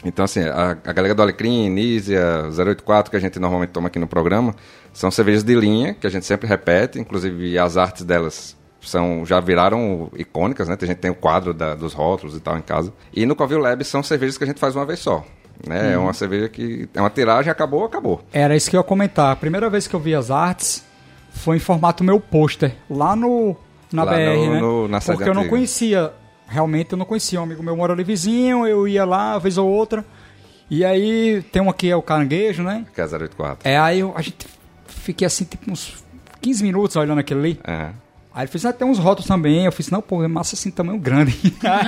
Então, 0.04 0.24
assim, 0.24 0.40
a, 0.40 0.76
a 0.84 0.92
galera 0.92 1.14
do 1.14 1.22
Alecrim, 1.22 1.68
Nízia, 1.68 2.44
084, 2.50 3.10
que 3.10 3.16
a 3.16 3.20
gente 3.20 3.38
normalmente 3.38 3.70
toma 3.70 3.86
aqui 3.86 3.98
no 3.98 4.06
programa, 4.08 4.54
são 4.92 5.10
cervejas 5.10 5.42
de 5.44 5.54
linha, 5.54 5.94
que 5.94 6.06
a 6.06 6.10
gente 6.10 6.26
sempre 6.26 6.46
repete, 6.48 6.98
inclusive 6.98 7.56
as 7.58 7.76
artes 7.76 8.04
delas 8.04 8.56
são, 8.80 9.24
já 9.24 9.38
viraram 9.38 10.10
icônicas, 10.16 10.66
né? 10.68 10.76
A 10.80 10.84
gente 10.86 10.98
tem 10.98 11.10
o 11.10 11.14
quadro 11.14 11.54
da- 11.54 11.74
dos 11.76 11.92
rótulos 11.92 12.36
e 12.36 12.40
tal 12.40 12.58
em 12.58 12.62
casa. 12.62 12.92
E 13.14 13.24
no 13.24 13.36
Covil 13.36 13.58
Lab 13.60 13.84
são 13.84 14.02
cervejas 14.02 14.36
que 14.36 14.42
a 14.42 14.46
gente 14.46 14.58
faz 14.58 14.74
uma 14.74 14.84
vez 14.84 14.98
só. 14.98 15.24
Né? 15.64 15.92
É 15.92 15.98
uma 15.98 16.12
cerveja 16.12 16.48
que 16.48 16.88
é 16.92 17.00
uma 17.00 17.10
tiragem, 17.10 17.48
acabou, 17.52 17.84
acabou. 17.84 18.22
Era 18.32 18.56
isso 18.56 18.68
que 18.68 18.74
eu 18.74 18.80
ia 18.80 18.84
comentar. 18.84 19.30
A 19.30 19.36
primeira 19.36 19.70
vez 19.70 19.86
que 19.86 19.94
eu 19.94 20.00
vi 20.00 20.12
as 20.16 20.32
artes 20.32 20.84
foi 21.30 21.56
em 21.58 21.60
formato 21.60 22.02
meu 22.02 22.18
pôster, 22.18 22.74
lá 22.90 23.14
no 23.14 23.54
na 23.92 24.02
Lá 24.04 24.12
BR, 24.14 24.18
no- 24.46 24.50
né? 24.54 24.60
no- 24.60 24.88
na 24.88 25.00
Porque 25.00 25.28
eu 25.28 25.34
não 25.34 25.46
conhecia, 25.48 26.12
realmente 26.52 26.92
eu 26.92 26.98
não 26.98 27.04
conhecia. 27.06 27.40
Um 27.40 27.44
amigo 27.44 27.62
meu 27.62 27.76
mora 27.76 27.92
ali 27.92 28.04
vizinho, 28.04 28.66
eu 28.66 28.86
ia 28.86 29.04
lá, 29.04 29.32
uma 29.34 29.40
vez 29.40 29.56
ou 29.58 29.68
outra. 29.68 30.04
E 30.70 30.84
aí 30.84 31.42
tem 31.50 31.60
um 31.60 31.68
aqui, 31.70 31.90
é 31.90 31.96
o 31.96 32.02
caranguejo, 32.02 32.62
né? 32.62 32.84
Que 32.94 33.00
é 33.00 33.04
084. 33.06 33.68
É, 33.68 33.78
aí 33.78 34.00
eu- 34.00 34.12
a 34.16 34.22
gente 34.22 34.46
fiquei 34.86 35.26
assim, 35.26 35.44
tipo, 35.44 35.70
uns 35.70 36.02
15 36.40 36.62
minutos 36.62 36.96
olhando 36.96 37.18
aquele 37.18 37.40
ali. 37.40 37.60
É. 37.64 37.90
Aí 38.34 38.42
ele 38.44 38.46
fez, 38.50 38.64
ah, 38.64 38.72
tem 38.72 38.86
uns 38.88 38.98
rótulos 38.98 39.26
também. 39.28 39.64
Eu 39.66 39.72
fiz, 39.72 39.90
não, 39.90 40.00
pô, 40.00 40.22
é 40.24 40.28
massa 40.28 40.54
assim, 40.54 40.70
tamanho 40.70 40.98
grande. 40.98 41.36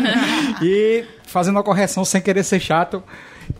e 0.62 1.04
fazendo 1.26 1.56
uma 1.56 1.62
correção 1.62 2.04
sem 2.04 2.20
querer 2.20 2.44
ser 2.44 2.60
chato, 2.60 3.02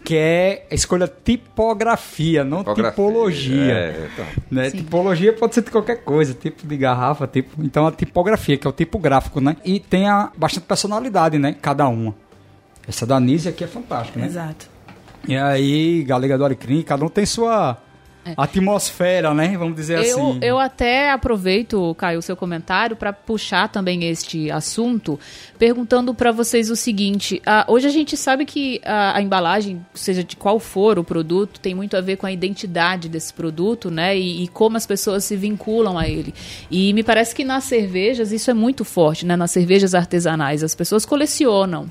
que 0.05 0.17
é 0.17 0.67
a 0.71 0.75
escolha 0.75 1.07
tipografia, 1.09 2.45
não 2.45 2.59
Tipografia, 2.59 2.91
tipologia. 2.91 3.73
é, 3.73 4.09
então. 4.13 4.27
Né? 4.51 4.71
Tipologia 4.71 5.33
pode 5.33 5.55
ser 5.55 5.63
de 5.63 5.71
qualquer 5.71 6.05
coisa, 6.05 6.35
tipo 6.35 6.67
de 6.67 6.77
garrafa, 6.77 7.27
tipo. 7.27 7.63
Então 7.65 7.87
a 7.87 7.93
tipografia, 7.93 8.57
que 8.57 8.67
é 8.67 8.71
o 8.71 8.73
tipo 8.73 8.99
gráfico, 8.99 9.41
né? 9.41 9.57
E 9.65 9.81
tem 9.81 10.09
a, 10.09 10.31
bastante 10.37 10.65
personalidade, 10.65 11.39
né? 11.39 11.55
Cada 11.61 11.89
uma. 11.89 12.15
Essa 12.87 13.07
da 13.07 13.19
Nise 13.19 13.49
aqui 13.49 13.65
é 13.65 13.67
fantástica, 13.67 14.21
né? 14.21 14.27
Exato. 14.27 14.69
E 15.27 15.35
aí, 15.37 16.03
Galega 16.03 16.37
do 16.37 16.45
Alecrim, 16.45 16.83
cada 16.83 17.03
um 17.05 17.09
tem 17.09 17.25
sua, 17.25 17.79
atmosfera, 18.37 19.35
né? 19.35 19.57
Vamos 19.57 19.77
dizer 19.77 19.99
eu, 19.99 20.01
assim. 20.01 20.39
Eu 20.43 20.59
até 20.59 21.11
aproveito, 21.11 21.95
Caio, 21.97 22.19
o 22.19 22.23
seu 22.23 22.37
comentário 22.37 22.97
para 22.97 23.13
puxar 23.13 23.69
também 23.69 24.05
este 24.05 24.51
assunto, 24.51 25.19
perguntando 25.59 26.15
para 26.15 26.33
vocês 26.33 26.71
o 26.71 26.77
seguinte: 26.77 27.43
uh, 27.47 27.73
hoje 27.73 27.87
a 27.87 27.91
gente 27.91 28.17
sabe 28.17 28.45
que 28.45 28.81
a, 28.85 29.17
a, 29.17 29.23
embalagem, 29.23 29.85
seja 29.95 30.25
de 30.25 30.37
qual 30.37 30.59
for 30.59 30.99
o 30.99 31.05
produto, 31.05 31.61
tem 31.61 31.75
muito 31.75 31.97
a 31.97 32.01
ver 32.01 32.17
com 32.17 32.27
a 32.27 32.33
identidade 32.33 33.09
desse 33.09 33.33
produto, 33.33 33.91
né? 33.91 34.17
E, 34.17 34.45
e, 34.45 34.49
como 34.49 34.77
as 34.77 34.87
pessoas 34.87 35.25
se 35.25 35.37
vinculam 35.37 35.99
a 35.99 36.09
ele. 36.09 36.35
E 36.71 36.93
me 36.93 37.03
parece 37.03 37.35
que 37.35 37.45
nas 37.45 37.65
cervejas 37.65 38.33
isso 38.33 38.51
é 38.51 38.55
muito 38.55 38.85
forte, 38.85 39.27
né? 39.27 39.37
Nas 39.37 39.51
cervejas 39.51 39.95
artesanais, 39.95 40.63
as 40.63 40.75
pessoas 40.75 41.05
colecionam. 41.05 41.91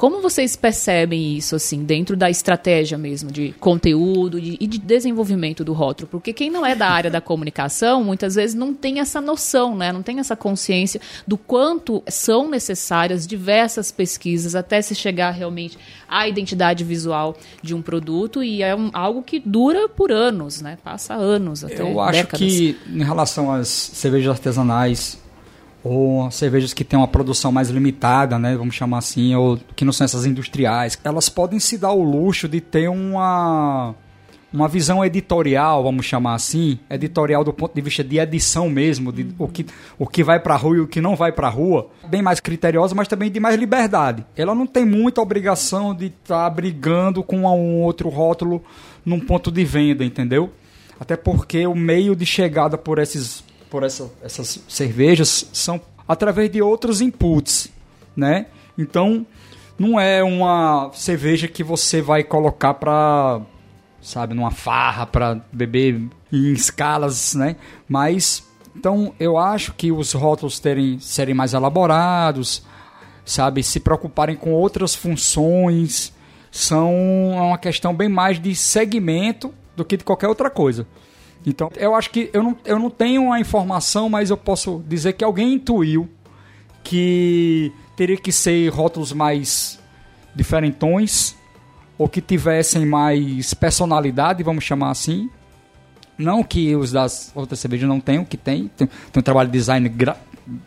Como 0.00 0.22
vocês 0.22 0.56
percebem 0.56 1.36
isso, 1.36 1.54
assim, 1.54 1.84
dentro 1.84 2.16
da 2.16 2.30
estratégia 2.30 2.96
mesmo 2.96 3.30
de 3.30 3.52
conteúdo 3.60 4.40
de, 4.40 4.56
e 4.58 4.66
de 4.66 4.78
desenvolvimento 4.78 5.62
do 5.62 5.74
rótulo? 5.74 6.08
Porque 6.08 6.32
quem 6.32 6.48
não 6.48 6.64
é 6.64 6.74
da 6.74 6.88
área 6.88 7.10
da 7.10 7.20
comunicação, 7.20 8.02
muitas 8.02 8.34
vezes 8.34 8.54
não 8.54 8.72
tem 8.72 8.98
essa 8.98 9.20
noção, 9.20 9.76
né? 9.76 9.92
Não 9.92 10.02
tem 10.02 10.18
essa 10.18 10.34
consciência 10.34 11.02
do 11.26 11.36
quanto 11.36 12.02
são 12.08 12.48
necessárias 12.48 13.26
diversas 13.26 13.92
pesquisas 13.92 14.54
até 14.54 14.80
se 14.80 14.94
chegar 14.94 15.32
realmente 15.32 15.76
à 16.08 16.26
identidade 16.26 16.82
visual 16.82 17.36
de 17.62 17.74
um 17.74 17.82
produto 17.82 18.42
e 18.42 18.62
é 18.62 18.74
um, 18.74 18.88
algo 18.94 19.22
que 19.22 19.38
dura 19.38 19.86
por 19.86 20.10
anos, 20.10 20.62
né? 20.62 20.78
Passa 20.82 21.12
anos 21.12 21.62
até 21.62 21.82
Eu 21.82 22.00
acho 22.00 22.12
décadas. 22.20 22.38
que 22.38 22.74
em 22.88 23.04
relação 23.04 23.52
às 23.52 23.68
cervejas 23.68 24.30
artesanais 24.30 25.18
ou 25.82 26.30
cervejas 26.30 26.72
que 26.72 26.84
têm 26.84 26.98
uma 26.98 27.08
produção 27.08 27.50
mais 27.50 27.70
limitada, 27.70 28.38
né, 28.38 28.56
vamos 28.56 28.74
chamar 28.74 28.98
assim, 28.98 29.34
ou 29.34 29.58
que 29.74 29.84
não 29.84 29.92
são 29.92 30.04
essas 30.04 30.26
industriais, 30.26 30.98
elas 31.02 31.28
podem 31.28 31.58
se 31.58 31.78
dar 31.78 31.92
o 31.92 32.02
luxo 32.02 32.48
de 32.48 32.60
ter 32.60 32.88
uma 32.88 33.94
uma 34.52 34.66
visão 34.66 35.04
editorial, 35.04 35.82
vamos 35.82 36.04
chamar 36.04 36.34
assim, 36.34 36.78
editorial 36.90 37.44
do 37.44 37.52
ponto 37.52 37.74
de 37.74 37.80
vista 37.80 38.02
de 38.02 38.18
edição 38.18 38.68
mesmo, 38.68 39.12
de 39.12 39.28
o 39.38 39.46
que, 39.46 39.64
o 39.98 40.06
que 40.06 40.24
vai 40.24 40.40
para 40.40 40.56
rua 40.56 40.76
e 40.76 40.80
o 40.80 40.88
que 40.88 41.00
não 41.00 41.14
vai 41.14 41.30
para 41.30 41.48
rua, 41.48 41.88
bem 42.08 42.20
mais 42.20 42.40
criteriosa, 42.40 42.94
mas 42.94 43.06
também 43.06 43.30
de 43.30 43.38
mais 43.38 43.56
liberdade. 43.56 44.24
Ela 44.36 44.54
não 44.54 44.66
tem 44.66 44.84
muita 44.84 45.20
obrigação 45.20 45.94
de 45.94 46.06
estar 46.06 46.44
tá 46.44 46.50
brigando 46.50 47.22
com 47.22 47.38
um 47.42 47.82
outro 47.82 48.08
rótulo 48.08 48.62
num 49.04 49.20
ponto 49.20 49.50
de 49.52 49.64
venda, 49.64 50.04
entendeu? 50.04 50.50
Até 50.98 51.16
porque 51.16 51.66
o 51.66 51.74
meio 51.74 52.14
de 52.16 52.26
chegada 52.26 52.76
por 52.76 52.98
esses 52.98 53.44
por 53.70 53.84
essa, 53.84 54.10
essas 54.22 54.62
cervejas 54.68 55.48
são 55.52 55.80
através 56.06 56.50
de 56.50 56.60
outros 56.60 57.00
inputs, 57.00 57.70
né? 58.16 58.46
Então, 58.76 59.24
não 59.78 59.98
é 59.98 60.22
uma 60.22 60.90
cerveja 60.92 61.48
que 61.48 61.62
você 61.62 62.02
vai 62.02 62.24
colocar 62.24 62.74
para, 62.74 63.40
sabe, 64.02 64.34
numa 64.34 64.50
farra 64.50 65.06
para 65.06 65.40
beber 65.52 66.02
em 66.32 66.52
escalas, 66.52 67.34
né? 67.34 67.56
Mas 67.88 68.46
então 68.76 69.14
eu 69.18 69.38
acho 69.38 69.72
que 69.72 69.90
os 69.90 70.12
rótulos 70.12 70.58
terem 70.58 70.98
serem 70.98 71.34
mais 71.34 71.54
elaborados, 71.54 72.62
sabe, 73.24 73.62
se 73.62 73.80
preocuparem 73.80 74.36
com 74.36 74.52
outras 74.52 74.94
funções, 74.94 76.12
são 76.50 76.92
uma 77.32 77.58
questão 77.58 77.94
bem 77.94 78.08
mais 78.08 78.40
de 78.40 78.54
segmento 78.54 79.54
do 79.76 79.84
que 79.84 79.96
de 79.96 80.04
qualquer 80.04 80.28
outra 80.28 80.50
coisa. 80.50 80.86
Então, 81.46 81.70
eu 81.76 81.94
acho 81.94 82.10
que 82.10 82.30
eu 82.32 82.42
não, 82.42 82.56
eu 82.64 82.78
não 82.78 82.90
tenho 82.90 83.32
a 83.32 83.40
informação, 83.40 84.08
mas 84.08 84.30
eu 84.30 84.36
posso 84.36 84.82
dizer 84.86 85.14
que 85.14 85.24
alguém 85.24 85.54
intuiu 85.54 86.08
que 86.82 87.72
teria 87.96 88.16
que 88.16 88.32
ser 88.32 88.68
rótulos 88.68 89.12
mais 89.12 89.78
diferentões 90.34 91.34
ou 91.98 92.08
que 92.08 92.20
tivessem 92.20 92.86
mais 92.86 93.54
personalidade, 93.54 94.42
vamos 94.42 94.64
chamar 94.64 94.90
assim. 94.90 95.30
Não 96.16 96.42
que 96.42 96.74
os 96.76 96.92
das 96.92 97.32
outras 97.34 97.58
cervejas 97.58 97.88
não 97.88 98.00
tenham, 98.00 98.24
que 98.24 98.36
tem. 98.36 98.68
Tem, 98.68 98.86
tem 98.86 99.20
um 99.20 99.22
trabalho 99.22 99.48
de 99.50 99.58
design 99.58 99.90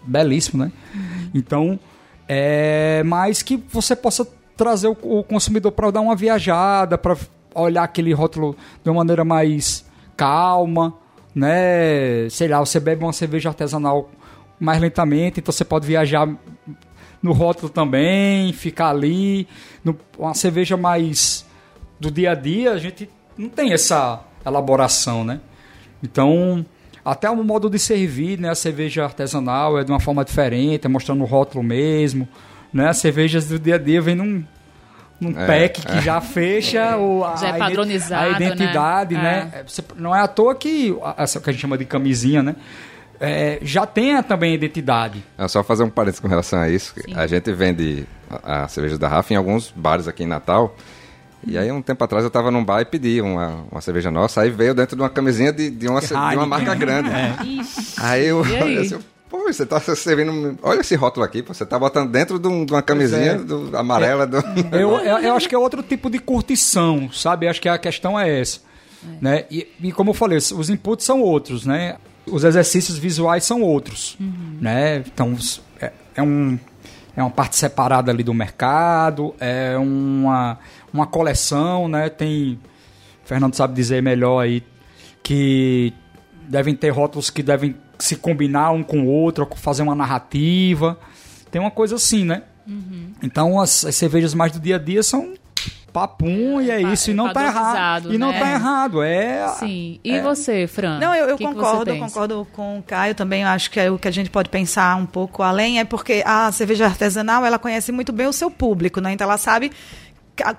belíssimo, 0.05 0.63
né? 0.63 0.71
Uhum. 0.93 1.29
Então, 1.33 1.79
é, 2.27 3.03
mas 3.03 3.41
que 3.41 3.57
você 3.71 3.95
possa 3.95 4.27
trazer 4.55 4.87
o, 4.87 4.97
o 5.01 5.23
consumidor 5.23 5.71
para 5.71 5.91
dar 5.91 6.01
uma 6.01 6.15
viajada, 6.15 6.97
para 6.97 7.17
olhar 7.53 7.83
aquele 7.83 8.13
rótulo 8.13 8.55
de 8.83 8.89
uma 8.89 8.97
maneira 8.97 9.23
mais 9.23 9.85
calma, 10.15 10.93
né? 11.33 12.29
Sei 12.29 12.47
lá, 12.47 12.59
você 12.59 12.79
bebe 12.79 13.03
uma 13.03 13.13
cerveja 13.13 13.49
artesanal 13.49 14.09
mais 14.59 14.79
lentamente, 14.79 15.39
então 15.39 15.51
você 15.51 15.65
pode 15.65 15.85
viajar 15.85 16.27
no 17.21 17.31
rótulo 17.31 17.69
também, 17.69 18.51
ficar 18.53 18.89
ali. 18.89 19.47
No, 19.83 19.97
uma 20.17 20.33
cerveja 20.33 20.77
mais 20.77 21.45
do 21.99 22.11
dia 22.11 22.31
a 22.31 22.35
dia, 22.35 22.71
a 22.71 22.77
gente 22.77 23.09
não 23.37 23.49
tem 23.49 23.73
essa 23.73 24.21
elaboração, 24.45 25.23
né? 25.23 25.39
Então, 26.01 26.65
até 27.03 27.29
o 27.29 27.43
modo 27.43 27.69
de 27.69 27.79
servir, 27.79 28.39
né? 28.39 28.49
A 28.49 28.55
cerveja 28.55 29.03
artesanal 29.03 29.79
é 29.79 29.83
de 29.83 29.91
uma 29.91 29.99
forma 29.99 30.23
diferente, 30.23 30.85
é 30.85 30.89
mostrando 30.89 31.21
o 31.23 31.25
rótulo 31.25 31.63
mesmo, 31.63 32.27
né? 32.71 32.89
As 32.89 32.97
cervejas 32.97 33.47
do 33.47 33.57
dia 33.57 33.75
a 33.75 33.77
dia 33.77 34.01
vêm 34.01 34.15
num 34.15 34.43
num 35.23 35.39
é, 35.39 35.45
pack 35.45 35.85
que 35.85 35.97
é. 35.97 36.01
já 36.01 36.21
fecha 36.21 36.97
o, 36.97 37.21
já 37.37 37.47
é 37.47 37.51
a, 37.51 37.55
é 37.55 37.59
padronizado, 37.59 38.35
a 38.35 38.41
identidade, 38.41 39.15
né? 39.15 39.21
né? 39.21 39.51
É. 39.53 39.83
Não 39.95 40.15
é 40.15 40.19
à 40.19 40.27
toa 40.27 40.53
que 40.55 40.95
essa 41.17 41.39
que 41.39 41.49
a 41.49 41.53
gente 41.53 41.61
chama 41.61 41.77
de 41.77 41.85
camisinha, 41.85 42.43
né? 42.43 42.55
É, 43.19 43.59
já 43.61 43.85
tem 43.85 44.21
também 44.23 44.51
a 44.51 44.55
identidade. 44.55 45.23
É 45.37 45.47
só 45.47 45.63
fazer 45.63 45.83
um 45.83 45.89
parênteses 45.89 46.19
com 46.19 46.27
relação 46.27 46.59
a 46.59 46.69
isso. 46.69 46.93
Sim. 46.97 47.13
A 47.15 47.25
gente 47.25 47.51
vende 47.53 48.05
a, 48.29 48.63
a 48.63 48.67
cerveja 48.67 48.97
da 48.97 49.07
Rafa 49.07 49.33
em 49.33 49.37
alguns 49.37 49.71
bares 49.71 50.07
aqui 50.07 50.23
em 50.23 50.27
Natal. 50.27 50.75
E 51.45 51.57
aí, 51.57 51.71
um 51.71 51.81
tempo 51.81 52.03
atrás, 52.03 52.23
eu 52.23 52.29
estava 52.29 52.49
num 52.49 52.63
bar 52.63 52.81
e 52.81 52.85
pedi 52.85 53.21
uma, 53.21 53.65
uma 53.71 53.81
cerveja 53.81 54.09
nossa. 54.09 54.41
Aí 54.41 54.49
veio 54.49 54.73
dentro 54.73 54.95
de 54.95 55.01
uma 55.01 55.09
camisinha 55.09 55.51
de, 55.51 55.69
de, 55.69 55.87
uma, 55.87 55.99
de 55.99 56.13
uma 56.13 56.45
marca 56.45 56.73
grande. 56.73 57.09
É. 57.13 57.35
Aí 57.97 58.27
eu, 58.27 58.43
aí? 58.43 58.91
eu 58.91 59.12
Pô, 59.33 59.51
você 59.51 59.65
tá 59.65 59.79
servindo. 59.79 60.59
Olha 60.61 60.81
esse 60.81 60.93
rótulo 60.93 61.25
aqui, 61.25 61.41
você 61.41 61.65
tá 61.65 61.79
botando 61.79 62.11
dentro 62.11 62.37
de, 62.37 62.47
um, 62.47 62.63
de 62.63 62.71
uma 62.71 62.83
camisinha 62.83 63.31
é. 63.31 63.37
do, 63.39 63.75
amarela. 63.75 64.27
Do... 64.27 64.37
Eu, 64.71 64.91
eu, 65.01 65.17
eu, 65.17 65.33
acho 65.33 65.49
que 65.49 65.55
é 65.55 65.57
outro 65.57 65.81
tipo 65.81 66.07
de 66.07 66.19
curtição, 66.19 67.09
sabe? 67.11 67.47
Acho 67.47 67.59
que 67.59 67.67
a 67.67 67.79
questão 67.79 68.19
é 68.19 68.39
essa. 68.39 68.59
É. 69.03 69.17
Né? 69.19 69.45
E, 69.49 69.67
e, 69.81 69.91
como 69.91 70.11
eu 70.11 70.13
falei, 70.13 70.37
os 70.37 70.69
inputs 70.69 71.03
são 71.03 71.19
outros, 71.19 71.65
né? 71.65 71.97
Os 72.27 72.43
exercícios 72.43 72.99
visuais 72.99 73.43
são 73.43 73.63
outros. 73.63 74.15
Uhum. 74.19 74.59
Né? 74.61 74.99
Então, 74.99 75.35
é, 75.81 75.91
é, 76.13 76.21
um, 76.21 76.59
é 77.17 77.23
uma 77.23 77.31
parte 77.31 77.55
separada 77.55 78.11
ali 78.11 78.21
do 78.21 78.35
mercado, 78.35 79.33
é 79.39 79.75
uma, 79.79 80.59
uma 80.93 81.07
coleção, 81.07 81.87
né? 81.87 82.07
Tem. 82.07 82.59
O 83.25 83.27
Fernando 83.27 83.55
sabe 83.55 83.73
dizer 83.73 84.03
melhor 84.03 84.41
aí 84.41 84.63
que 85.23 85.91
devem 86.47 86.75
ter 86.75 86.91
rótulos 86.91 87.31
que 87.31 87.41
devem 87.41 87.75
se 88.03 88.17
combinar 88.17 88.71
um 88.71 88.83
com 88.83 89.03
o 89.03 89.07
outro, 89.07 89.47
fazer 89.55 89.81
uma 89.81 89.95
narrativa. 89.95 90.99
Tem 91.49 91.61
uma 91.61 91.71
coisa 91.71 91.95
assim, 91.95 92.25
né? 92.25 92.43
Uhum. 92.67 93.13
Então 93.23 93.61
as, 93.61 93.85
as, 93.85 93.95
cervejas 93.95 94.33
mais 94.33 94.51
do 94.51 94.59
dia 94.59 94.75
a 94.75 94.79
dia 94.79 95.01
são 95.01 95.33
papum 95.93 96.59
é, 96.59 96.65
e 96.65 96.71
é 96.71 96.81
isso 96.81 97.11
e 97.11 97.13
não 97.13 97.31
tá 97.31 97.45
errado 97.45 98.09
né? 98.09 98.15
e 98.15 98.17
não 98.17 98.33
tá 98.33 98.51
errado 98.51 99.03
é 99.03 99.47
sim 99.59 99.99
e 100.03 100.13
é... 100.13 100.21
você 100.23 100.65
Fran 100.65 100.97
não 100.97 101.13
eu, 101.13 101.27
eu 101.27 101.37
concordo 101.37 101.91
eu 101.91 101.99
concordo 101.99 102.47
com 102.51 102.79
o 102.79 102.81
Caio 102.81 103.13
também 103.13 103.43
eu 103.43 103.49
acho 103.49 103.69
que 103.69 103.79
é 103.79 103.91
o 103.91 103.99
que 103.99 104.07
a 104.07 104.11
gente 104.11 104.31
pode 104.31 104.49
pensar 104.49 104.95
um 104.95 105.05
pouco 105.05 105.43
além 105.43 105.79
é 105.79 105.83
porque 105.83 106.23
a 106.25 106.51
cerveja 106.51 106.85
artesanal 106.85 107.45
ela 107.45 107.59
conhece 107.59 107.91
muito 107.91 108.11
bem 108.11 108.25
o 108.25 108.33
seu 108.33 108.49
público 108.49 108.99
né 108.99 109.13
então 109.13 109.25
ela 109.25 109.37
sabe 109.37 109.71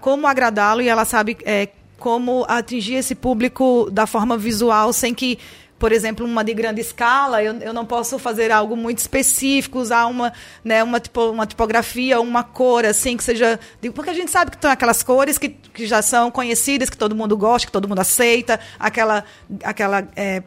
como 0.01 0.29
agradá-lo 0.29 0.81
e 0.81 0.89
ela 0.89 1.05
sabe 1.05 1.37
é, 1.45 1.69
como 1.99 2.45
atingir 2.47 2.95
esse 2.95 3.17
público 3.17 3.89
da 3.91 4.07
forma 4.07 4.39
visual 4.39 4.93
sem 4.93 5.13
que 5.13 5.39
por 5.79 5.93
exemplo, 5.93 6.25
uma 6.25 6.45
de 6.45 6.55
grande 6.55 6.81
escala, 6.81 7.43
eu, 7.43 7.55
eu 7.61 7.73
não 7.73 7.85
posso 7.85 8.19
fazer 8.19 8.51
algo 8.51 8.77
muito 8.77 8.99
específico, 8.99 9.79
usar 9.79 10.07
uma, 10.07 10.33
né, 10.65 10.83
uma, 10.83 11.01
tipo, 11.01 11.31
uma 11.31 11.47
tipografia, 11.47 12.21
uma 12.21 12.45
cor, 12.45 12.85
assim, 12.85 13.17
que 13.17 13.25
seja. 13.25 13.59
Porque 13.95 14.11
a 14.11 14.15
gente 14.15 14.31
sabe 14.31 14.51
que 14.51 14.57
tem 14.57 14.71
aquelas 14.71 15.03
cores 15.03 15.37
que, 15.37 15.49
que 15.49 15.87
já 15.87 16.01
são 16.01 16.31
conhecidas, 16.31 16.89
que 16.89 16.97
todo 16.97 17.15
mundo 17.15 17.37
gosta, 17.37 17.67
que 17.67 17.73
todo 17.73 17.89
mundo 17.89 18.01
aceita, 18.01 18.59
aquela. 18.79 19.25
aquela 19.63 20.09
é, 20.17 20.43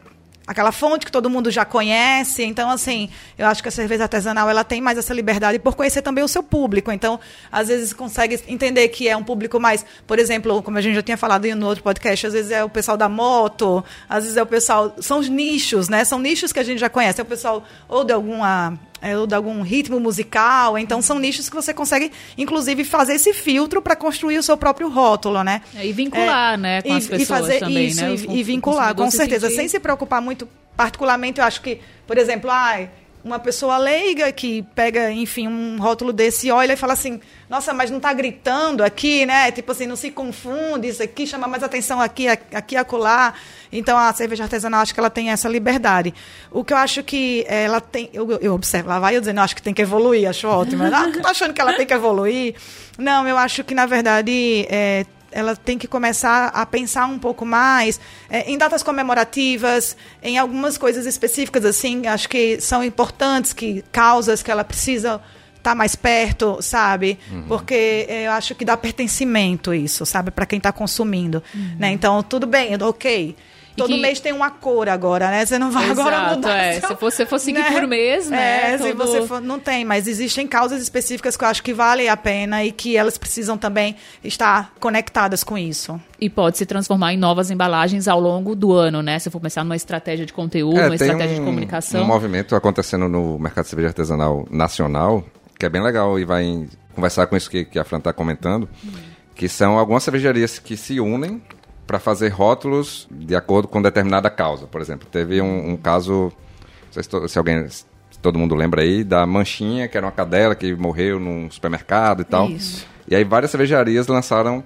aquela 0.48 0.72
fonte 0.72 1.04
que 1.04 1.12
todo 1.12 1.28
mundo 1.28 1.50
já 1.50 1.62
conhece. 1.62 2.42
Então, 2.42 2.70
assim, 2.70 3.10
eu 3.36 3.46
acho 3.46 3.62
que 3.62 3.68
a 3.68 3.70
cerveja 3.70 4.04
artesanal 4.04 4.48
ela 4.48 4.64
tem 4.64 4.80
mais 4.80 4.96
essa 4.96 5.12
liberdade 5.12 5.58
por 5.58 5.76
conhecer 5.76 6.00
também 6.00 6.24
o 6.24 6.28
seu 6.28 6.42
público. 6.42 6.90
Então, 6.90 7.20
às 7.52 7.68
vezes 7.68 7.92
consegue 7.92 8.40
entender 8.48 8.88
que 8.88 9.06
é 9.06 9.14
um 9.14 9.22
público 9.22 9.60
mais, 9.60 9.84
por 10.06 10.18
exemplo, 10.18 10.62
como 10.62 10.78
a 10.78 10.80
gente 10.80 10.94
já 10.94 11.02
tinha 11.02 11.18
falado 11.18 11.44
no 11.54 11.66
outro 11.66 11.84
podcast, 11.84 12.26
às 12.26 12.32
vezes 12.32 12.50
é 12.50 12.64
o 12.64 12.68
pessoal 12.70 12.96
da 12.96 13.10
moto, 13.10 13.84
às 14.08 14.24
vezes 14.24 14.38
é 14.38 14.42
o 14.42 14.46
pessoal, 14.46 14.96
são 15.00 15.18
os 15.18 15.28
nichos, 15.28 15.90
né? 15.90 16.02
São 16.04 16.18
nichos 16.18 16.50
que 16.50 16.58
a 16.58 16.64
gente 16.64 16.78
já 16.78 16.88
conhece. 16.88 17.20
É 17.20 17.22
o 17.22 17.26
pessoal 17.26 17.62
ou 17.86 18.02
de 18.02 18.14
alguma 18.14 18.78
é, 19.00 19.16
ou 19.16 19.26
de 19.26 19.34
algum 19.34 19.62
ritmo 19.62 19.98
musical. 20.00 20.78
Então, 20.78 21.00
são 21.00 21.18
nichos 21.18 21.48
que 21.48 21.54
você 21.54 21.72
consegue, 21.72 22.10
inclusive, 22.36 22.84
fazer 22.84 23.14
esse 23.14 23.32
filtro 23.32 23.80
para 23.80 23.96
construir 23.96 24.38
o 24.38 24.42
seu 24.42 24.56
próprio 24.56 24.88
rótulo, 24.88 25.42
né? 25.42 25.62
É, 25.74 25.86
e 25.86 25.92
vincular, 25.92 26.54
é, 26.54 26.56
né, 26.56 26.82
com 26.82 26.88
e, 26.88 26.92
as 26.92 27.06
pessoas 27.06 27.22
e 27.22 27.26
fazer 27.26 27.58
também, 27.60 27.86
isso, 27.86 28.00
né? 28.00 28.14
E, 28.14 28.40
e 28.40 28.42
vincular, 28.42 28.94
com 28.94 29.10
certeza, 29.10 29.50
sem 29.50 29.68
se 29.68 29.78
preocupar 29.78 30.20
muito. 30.20 30.48
Particularmente, 30.76 31.40
eu 31.40 31.44
acho 31.44 31.60
que, 31.60 31.80
por 32.06 32.16
exemplo, 32.16 32.50
ai, 32.50 32.88
uma 33.24 33.38
pessoa 33.38 33.76
leiga 33.78 34.30
que 34.32 34.62
pega, 34.74 35.10
enfim, 35.10 35.48
um 35.48 35.78
rótulo 35.78 36.12
desse, 36.12 36.50
olha 36.50 36.72
e 36.72 36.76
fala 36.76 36.92
assim: 36.92 37.20
nossa, 37.48 37.74
mas 37.74 37.90
não 37.90 37.98
está 37.98 38.12
gritando 38.12 38.82
aqui, 38.82 39.26
né? 39.26 39.50
Tipo 39.50 39.72
assim, 39.72 39.86
não 39.86 39.96
se 39.96 40.10
confunde, 40.10 40.88
isso 40.88 41.02
aqui 41.02 41.26
chama 41.26 41.46
mais 41.46 41.62
atenção 41.62 42.00
aqui, 42.00 42.28
aqui, 42.28 42.76
acolá. 42.76 43.34
Então 43.70 43.98
a 43.98 44.12
cerveja 44.12 44.44
artesanal, 44.44 44.80
acho 44.80 44.94
que 44.94 45.00
ela 45.00 45.10
tem 45.10 45.30
essa 45.30 45.48
liberdade. 45.48 46.14
O 46.50 46.64
que 46.64 46.72
eu 46.72 46.78
acho 46.78 47.02
que 47.02 47.44
ela 47.48 47.80
tem. 47.80 48.08
Eu, 48.12 48.30
eu 48.40 48.54
observo, 48.54 48.88
lá 48.88 48.98
vai 48.98 49.16
eu 49.16 49.20
dizendo, 49.20 49.40
acho 49.40 49.54
que 49.54 49.62
tem 49.62 49.74
que 49.74 49.82
evoluir, 49.82 50.28
acho 50.28 50.46
ótimo. 50.48 50.84
Não, 50.84 51.12
tô 51.12 51.28
achando 51.28 51.52
que 51.52 51.60
ela 51.60 51.74
tem 51.74 51.86
que 51.86 51.94
evoluir. 51.94 52.54
Não, 52.96 53.26
eu 53.28 53.36
acho 53.36 53.62
que, 53.62 53.74
na 53.74 53.86
verdade, 53.86 54.66
é, 54.70 55.04
ela 55.38 55.54
tem 55.54 55.78
que 55.78 55.86
começar 55.86 56.48
a 56.48 56.66
pensar 56.66 57.06
um 57.06 57.18
pouco 57.18 57.46
mais 57.46 58.00
é, 58.28 58.50
em 58.50 58.58
datas 58.58 58.82
comemorativas, 58.82 59.96
em 60.20 60.36
algumas 60.36 60.76
coisas 60.76 61.06
específicas 61.06 61.64
assim, 61.64 62.06
acho 62.06 62.28
que 62.28 62.60
são 62.60 62.82
importantes, 62.82 63.52
que 63.52 63.84
causas 63.92 64.42
que 64.42 64.50
ela 64.50 64.64
precisa 64.64 65.20
estar 65.56 65.70
tá 65.70 65.74
mais 65.76 65.94
perto, 65.94 66.58
sabe? 66.60 67.18
Uhum. 67.30 67.44
Porque 67.46 68.06
é, 68.08 68.26
eu 68.26 68.32
acho 68.32 68.54
que 68.54 68.64
dá 68.64 68.76
pertencimento 68.76 69.72
isso, 69.72 70.04
sabe, 70.04 70.32
para 70.32 70.44
quem 70.44 70.56
está 70.56 70.72
consumindo, 70.72 71.42
uhum. 71.54 71.76
né? 71.78 71.92
Então 71.92 72.20
tudo 72.22 72.46
bem, 72.46 72.76
ok. 72.82 73.36
Todo 73.78 73.94
que... 73.94 74.00
mês 74.00 74.20
tem 74.20 74.32
uma 74.32 74.50
cor 74.50 74.88
agora, 74.88 75.30
né? 75.30 75.46
Você 75.46 75.58
não 75.58 75.70
vai 75.70 75.90
Exato, 75.90 76.00
agora 76.00 76.34
mudar. 76.34 76.56
É. 76.56 76.80
Seu... 76.80 76.88
Se 76.98 77.00
você 77.00 77.26
for 77.26 77.38
seguir 77.38 77.60
né? 77.60 77.70
por 77.70 77.86
mês, 77.86 78.28
né? 78.28 78.74
É, 78.74 78.78
Todo... 78.78 78.86
se 78.86 78.92
você 78.92 79.26
for... 79.26 79.40
Não 79.40 79.58
tem, 79.58 79.84
mas 79.84 80.06
existem 80.06 80.46
causas 80.46 80.82
específicas 80.82 81.36
que 81.36 81.44
eu 81.44 81.48
acho 81.48 81.62
que 81.62 81.72
valem 81.72 82.08
a 82.08 82.16
pena 82.16 82.64
e 82.64 82.72
que 82.72 82.96
elas 82.96 83.16
precisam 83.16 83.56
também 83.56 83.96
estar 84.22 84.72
conectadas 84.80 85.42
com 85.42 85.56
isso. 85.56 86.00
E 86.20 86.28
pode 86.28 86.58
se 86.58 86.66
transformar 86.66 87.12
em 87.12 87.16
novas 87.16 87.50
embalagens 87.50 88.08
ao 88.08 88.20
longo 88.20 88.54
do 88.54 88.72
ano, 88.72 89.02
né? 89.02 89.18
Se 89.18 89.30
for 89.30 89.40
pensar 89.40 89.64
numa 89.64 89.76
estratégia 89.76 90.26
de 90.26 90.32
conteúdo, 90.32 90.78
é, 90.78 90.86
uma 90.86 90.94
estratégia 90.94 91.36
um, 91.36 91.40
de 91.40 91.44
comunicação. 91.44 92.02
um 92.02 92.06
movimento 92.06 92.56
acontecendo 92.56 93.08
no 93.08 93.38
mercado 93.38 93.64
de 93.64 93.70
cerveja 93.70 93.88
artesanal 93.88 94.46
nacional, 94.50 95.24
que 95.58 95.64
é 95.64 95.68
bem 95.68 95.82
legal 95.82 96.18
e 96.18 96.24
vai 96.24 96.66
conversar 96.94 97.26
com 97.26 97.36
isso 97.36 97.48
que, 97.48 97.64
que 97.64 97.78
a 97.78 97.84
Fran 97.84 97.98
está 97.98 98.12
comentando, 98.12 98.68
hum. 98.84 98.90
que 99.34 99.48
são 99.48 99.78
algumas 99.78 100.02
cervejarias 100.02 100.58
que 100.58 100.76
se 100.76 100.98
unem 100.98 101.40
para 101.88 101.98
fazer 101.98 102.28
rótulos 102.28 103.08
de 103.10 103.34
acordo 103.34 103.66
com 103.66 103.80
determinada 103.80 104.28
causa. 104.28 104.66
Por 104.66 104.78
exemplo, 104.78 105.08
teve 105.10 105.40
um, 105.40 105.70
um 105.70 105.76
caso, 105.76 106.24
não 106.24 106.92
sei 106.92 107.02
se, 107.02 107.08
to, 107.08 107.26
se 107.26 107.38
alguém, 107.38 107.66
se 107.66 107.86
todo 108.20 108.38
mundo 108.38 108.54
lembra 108.54 108.82
aí, 108.82 109.02
da 109.02 109.26
Manchinha, 109.26 109.88
que 109.88 109.96
era 109.96 110.04
uma 110.04 110.12
cadela 110.12 110.54
que 110.54 110.74
morreu 110.74 111.18
num 111.18 111.50
supermercado 111.50 112.20
e 112.20 112.24
tal. 112.26 112.50
Isso. 112.50 112.86
E 113.08 113.16
aí 113.16 113.24
várias 113.24 113.50
cervejarias 113.50 114.06
lançaram 114.06 114.62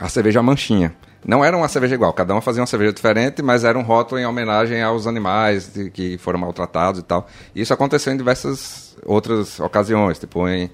a 0.00 0.08
cerveja 0.08 0.42
Manchinha. 0.42 0.92
Não 1.24 1.44
era 1.44 1.56
uma 1.56 1.68
cerveja 1.68 1.94
igual, 1.94 2.12
cada 2.12 2.34
uma 2.34 2.40
fazia 2.40 2.60
uma 2.60 2.66
cerveja 2.66 2.92
diferente, 2.92 3.40
mas 3.40 3.62
era 3.62 3.78
um 3.78 3.82
rótulo 3.82 4.20
em 4.20 4.26
homenagem 4.26 4.82
aos 4.82 5.06
animais 5.06 5.72
que 5.92 6.18
foram 6.18 6.40
maltratados 6.40 7.00
e 7.00 7.04
tal. 7.04 7.28
E 7.54 7.60
isso 7.60 7.72
aconteceu 7.72 8.12
em 8.12 8.16
diversas 8.16 8.96
outras 9.04 9.60
ocasiões, 9.60 10.18
tipo 10.18 10.48
em 10.48 10.68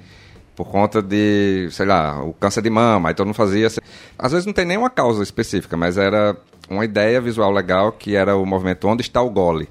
por 0.55 0.67
conta 0.67 1.03
de, 1.03 1.69
sei 1.71 1.87
lá, 1.87 2.23
o 2.23 2.33
câncer 2.33 2.63
de 2.63 2.71
mama, 2.71 3.09
aí 3.09 3.15
todo 3.15 3.27
mundo 3.27 3.37
fazia. 3.37 3.69
Às 4.19 4.33
vezes 4.33 4.47
não 4.47 4.53
tem 4.53 4.65
nenhuma 4.65 4.89
causa 4.91 5.23
específica, 5.23 5.77
mas 5.77 5.99
era 5.99 6.37
uma 6.69 6.85
ideia 6.85 7.21
visual 7.21 7.51
legal 7.51 7.93
que 7.93 8.15
era 8.15 8.37
o 8.37 8.47
movimento 8.47 8.89
Onde 8.89 9.03
está 9.03 9.21
o 9.21 9.31
Gole? 9.31 9.69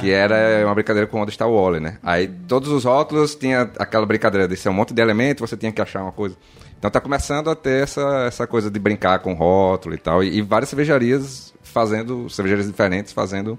Que 0.00 0.10
era 0.10 0.64
uma 0.64 0.74
brincadeira 0.74 1.06
com 1.06 1.20
onde 1.20 1.30
está 1.30 1.46
o 1.46 1.54
Wally, 1.54 1.80
né? 1.80 1.98
Aí 2.02 2.26
todos 2.26 2.70
os 2.70 2.84
rótulos 2.84 3.34
tinha 3.34 3.70
aquela 3.78 4.06
brincadeira 4.06 4.48
de 4.48 4.56
ser 4.56 4.70
um 4.70 4.72
monte 4.72 4.94
de 4.94 5.02
elemento, 5.02 5.46
você 5.46 5.56
tinha 5.56 5.70
que 5.70 5.80
achar 5.82 6.02
uma 6.02 6.12
coisa. 6.12 6.36
Então 6.78 6.90
tá 6.90 7.00
começando 7.00 7.50
a 7.50 7.56
ter 7.56 7.82
essa, 7.82 8.24
essa 8.26 8.46
coisa 8.46 8.70
de 8.70 8.78
brincar 8.78 9.18
com 9.18 9.34
rótulo 9.34 9.94
e 9.94 9.98
tal. 9.98 10.22
E, 10.22 10.38
e 10.38 10.42
várias 10.42 10.70
cervejarias 10.70 11.52
fazendo, 11.62 12.30
cervejarias 12.30 12.66
diferentes 12.66 13.12
fazendo 13.12 13.58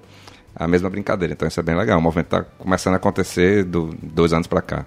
a 0.55 0.67
mesma 0.67 0.89
brincadeira. 0.89 1.33
Então 1.33 1.47
isso 1.47 1.59
é 1.59 1.63
bem 1.63 1.75
legal. 1.75 1.99
O 1.99 2.01
movimento 2.01 2.27
tá 2.27 2.43
começando 2.57 2.95
a 2.95 2.97
acontecer 2.97 3.63
do 3.63 3.95
dois 4.01 4.33
anos 4.33 4.47
para 4.47 4.61
cá. 4.61 4.85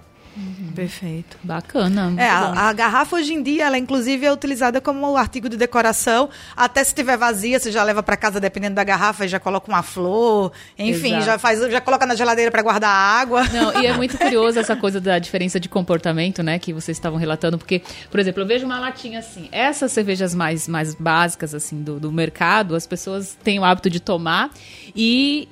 Perfeito. 0.75 1.37
Bacana. 1.43 2.13
É, 2.17 2.27
a, 2.27 2.69
a, 2.69 2.73
garrafa 2.73 3.15
hoje 3.15 3.33
em 3.33 3.43
dia, 3.43 3.65
ela 3.65 3.77
inclusive 3.77 4.25
é 4.25 4.31
utilizada 4.31 4.81
como 4.81 5.15
artigo 5.15 5.47
de 5.47 5.57
decoração. 5.57 6.29
Até 6.55 6.83
se 6.83 6.89
estiver 6.89 7.17
vazia, 7.17 7.59
você 7.59 7.71
já 7.71 7.83
leva 7.83 8.01
para 8.01 8.17
casa, 8.17 8.39
dependendo 8.39 8.75
da 8.75 8.83
garrafa, 8.83 9.25
e 9.25 9.27
já 9.27 9.39
coloca 9.39 9.71
uma 9.71 9.83
flor. 9.83 10.51
Enfim, 10.77 11.21
já 11.21 11.37
faz, 11.37 11.59
já 11.71 11.79
coloca 11.79 12.05
na 12.05 12.15
geladeira 12.15 12.51
para 12.51 12.61
guardar 12.61 12.89
água. 12.89 13.43
Não, 13.49 13.81
e 13.81 13.85
é 13.85 13.93
muito 13.97 14.17
curioso 14.17 14.59
essa 14.59 14.75
coisa 14.75 14.99
da 14.99 15.19
diferença 15.19 15.59
de 15.59 15.69
comportamento, 15.69 16.41
né, 16.41 16.57
que 16.59 16.73
vocês 16.73 16.97
estavam 16.97 17.19
relatando, 17.19 17.57
porque, 17.57 17.81
por 18.09 18.19
exemplo, 18.19 18.41
eu 18.41 18.47
vejo 18.47 18.65
uma 18.65 18.79
latinha 18.79 19.19
assim. 19.19 19.47
Essas 19.51 19.91
cervejas 19.91 20.33
mais, 20.33 20.67
mais 20.67 20.95
básicas, 20.95 21.53
assim, 21.53 21.81
do, 21.81 21.99
do 21.99 22.11
mercado, 22.11 22.75
as 22.75 22.87
pessoas 22.87 23.37
têm 23.43 23.59
o 23.59 23.63
hábito 23.63 23.89
de 23.89 23.99
tomar 23.99 24.49
e 24.95 25.47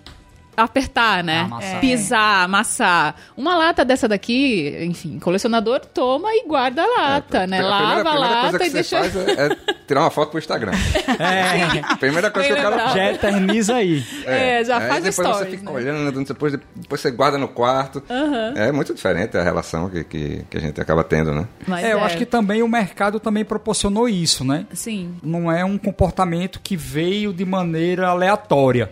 apertar, 0.56 1.24
né? 1.24 1.42
Amassar. 1.42 1.80
Pisar, 1.80 2.44
amassar. 2.44 3.16
Uma 3.36 3.56
lata 3.56 3.86
dessa 3.86 4.08
daqui, 4.08 4.78
enfim, 4.82 5.20
colecionador 5.20 5.80
toma 5.80 6.30
e 6.32 6.46
guarda 6.48 6.84
a 6.84 6.88
lata, 6.88 7.44
é, 7.44 7.48
né? 7.48 7.62
Lava 7.62 8.02
a, 8.02 8.04
primeira, 8.04 8.10
a 8.10 8.44
lata 8.44 8.66
e 8.66 8.70
deixa. 8.70 9.00
Faz 9.00 9.16
é, 9.16 9.32
é, 9.32 9.58
tirar 9.88 10.02
uma 10.02 10.12
foto 10.12 10.32
pro 10.32 10.40
Instagram. 10.40 10.72
É. 11.22 11.96
Primeira 11.98 12.32
coisa 12.32 12.48
que 12.48 12.54
o 12.54 12.62
cara 12.62 12.88
Já 12.90 13.12
eterniza 13.12 13.76
aí. 13.76 14.04
É, 14.26 14.64
já 14.64 14.80
faz 14.80 15.04
depois 15.04 15.16
stories, 15.16 15.38
você 15.38 15.58
fica 15.58 15.72
né? 15.72 15.72
olhando, 15.72 16.24
depois, 16.24 16.54
depois 16.76 17.02
você 17.02 17.12
guarda 17.12 17.38
no 17.38 17.48
quarto. 17.48 18.02
Uhum. 18.10 18.58
É 18.58 18.72
muito 18.72 18.94
diferente 18.94 19.38
a 19.38 19.44
relação 19.44 19.90
que, 19.90 20.04
que, 20.04 20.46
que 20.50 20.58
a 20.58 20.60
gente 20.60 20.80
acaba 20.82 21.04
tendo, 21.04 21.34
né? 21.34 21.48
Mas 21.68 21.84
é, 21.84 21.94
eu 21.94 22.04
acho 22.04 22.18
que 22.18 22.26
também 22.26 22.64
o 22.64 22.68
mercado 22.68 23.20
também 23.20 23.46
proporcionou 23.46 24.08
isso, 24.10 24.44
né? 24.44 24.66
Sim. 24.74 25.16
Não 25.22 25.52
é 25.52 25.64
um 25.64 25.78
comportamento 25.78 26.60
que 26.64 26.76
veio 26.76 27.34
de 27.34 27.46
maneira 27.46 28.08
aleatória 28.08 28.90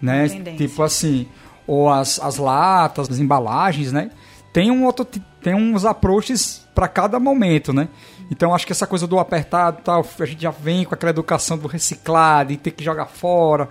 né? 0.00 0.28
Tipo 0.56 0.82
assim, 0.82 1.28
ou 1.66 1.88
as, 1.88 2.18
as 2.20 2.36
latas, 2.36 3.10
as 3.10 3.18
embalagens, 3.18 3.92
né? 3.92 4.10
Tem 4.52 4.70
um 4.70 4.84
outro 4.84 5.06
tem 5.42 5.54
uns 5.54 5.84
approaches 5.84 6.66
para 6.74 6.86
cada 6.86 7.18
momento, 7.18 7.72
né? 7.72 7.88
Então 8.30 8.54
acho 8.54 8.66
que 8.66 8.72
essa 8.72 8.86
coisa 8.86 9.06
do 9.06 9.18
apertado, 9.18 9.80
tal, 9.82 10.04
a 10.18 10.26
gente 10.26 10.42
já 10.42 10.50
vem 10.50 10.84
com 10.84 10.94
aquela 10.94 11.10
educação 11.10 11.56
do 11.58 11.66
reciclado 11.66 12.52
e 12.52 12.56
ter 12.56 12.70
que 12.70 12.84
jogar 12.84 13.06
fora, 13.06 13.68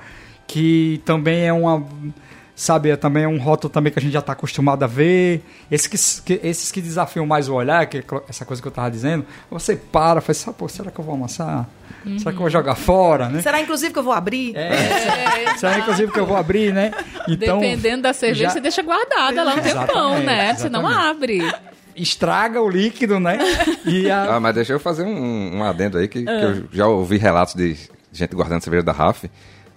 que 0.47 1.01
também 1.05 1.45
é 1.45 1.53
uma 1.53 1.85
sabe, 2.59 2.89
é 2.89 2.95
também 2.97 3.23
é 3.23 3.27
um 3.27 3.37
rótulo 3.37 3.71
também 3.71 3.91
que 3.91 3.97
a 3.97 4.01
gente 4.01 4.11
já 4.11 4.19
está 4.19 4.33
acostumado 4.33 4.83
a 4.83 4.87
ver. 4.87 5.41
Esses 5.71 6.19
que, 6.19 6.39
esses 6.43 6.71
que 6.71 6.81
desafiam 6.81 7.25
mais 7.25 7.47
o 7.47 7.53
olhar, 7.53 7.85
que 7.87 7.99
é 7.99 8.03
essa 8.27 8.43
coisa 8.43 8.61
que 8.61 8.67
eu 8.67 8.71
estava 8.71 8.91
dizendo, 8.91 9.25
você 9.49 9.75
para, 9.75 10.19
faz, 10.19 10.45
pô, 10.57 10.67
será 10.67 10.91
que 10.91 10.99
eu 10.99 11.05
vou 11.05 11.15
amassar? 11.15 11.67
Uhum. 12.05 12.19
Será 12.19 12.31
que 12.31 12.37
eu 12.37 12.41
vou 12.41 12.49
jogar 12.49 12.75
fora, 12.75 13.29
né? 13.29 13.41
Será 13.41 13.61
inclusive 13.61 13.93
que 13.93 13.99
eu 13.99 14.03
vou 14.03 14.13
abrir? 14.13 14.55
É, 14.55 14.73
é. 14.73 15.57
Será 15.57 15.79
inclusive 15.79 16.11
que 16.11 16.19
eu 16.19 16.25
vou 16.25 16.35
abrir, 16.35 16.73
né? 16.73 16.91
Então, 17.27 17.59
Dependendo 17.59 18.03
da 18.03 18.13
cerveja, 18.13 18.45
já... 18.45 18.49
você 18.49 18.59
deixa 18.59 18.81
guardada 18.81 19.43
lá 19.43 19.55
um 19.55 19.61
tempão, 19.61 20.19
né? 20.19 20.53
Você 20.53 20.69
não 20.69 20.85
abre 20.85 21.41
estraga 21.95 22.61
o 22.61 22.69
líquido, 22.69 23.19
né? 23.19 23.37
E 23.85 24.09
a... 24.09 24.35
Ah, 24.35 24.39
mas 24.39 24.55
deixa 24.55 24.71
eu 24.71 24.79
fazer 24.79 25.03
um, 25.03 25.57
um 25.57 25.63
adendo 25.63 25.97
aí, 25.97 26.07
que, 26.07 26.23
que 26.23 26.29
eu 26.29 26.49
ah. 26.49 26.63
já 26.71 26.87
ouvi 26.87 27.17
relatos 27.17 27.55
de 27.55 27.75
gente 28.11 28.35
guardando 28.35 28.63
cerveja 28.63 28.83
da 28.83 28.91
RAF, 28.91 29.29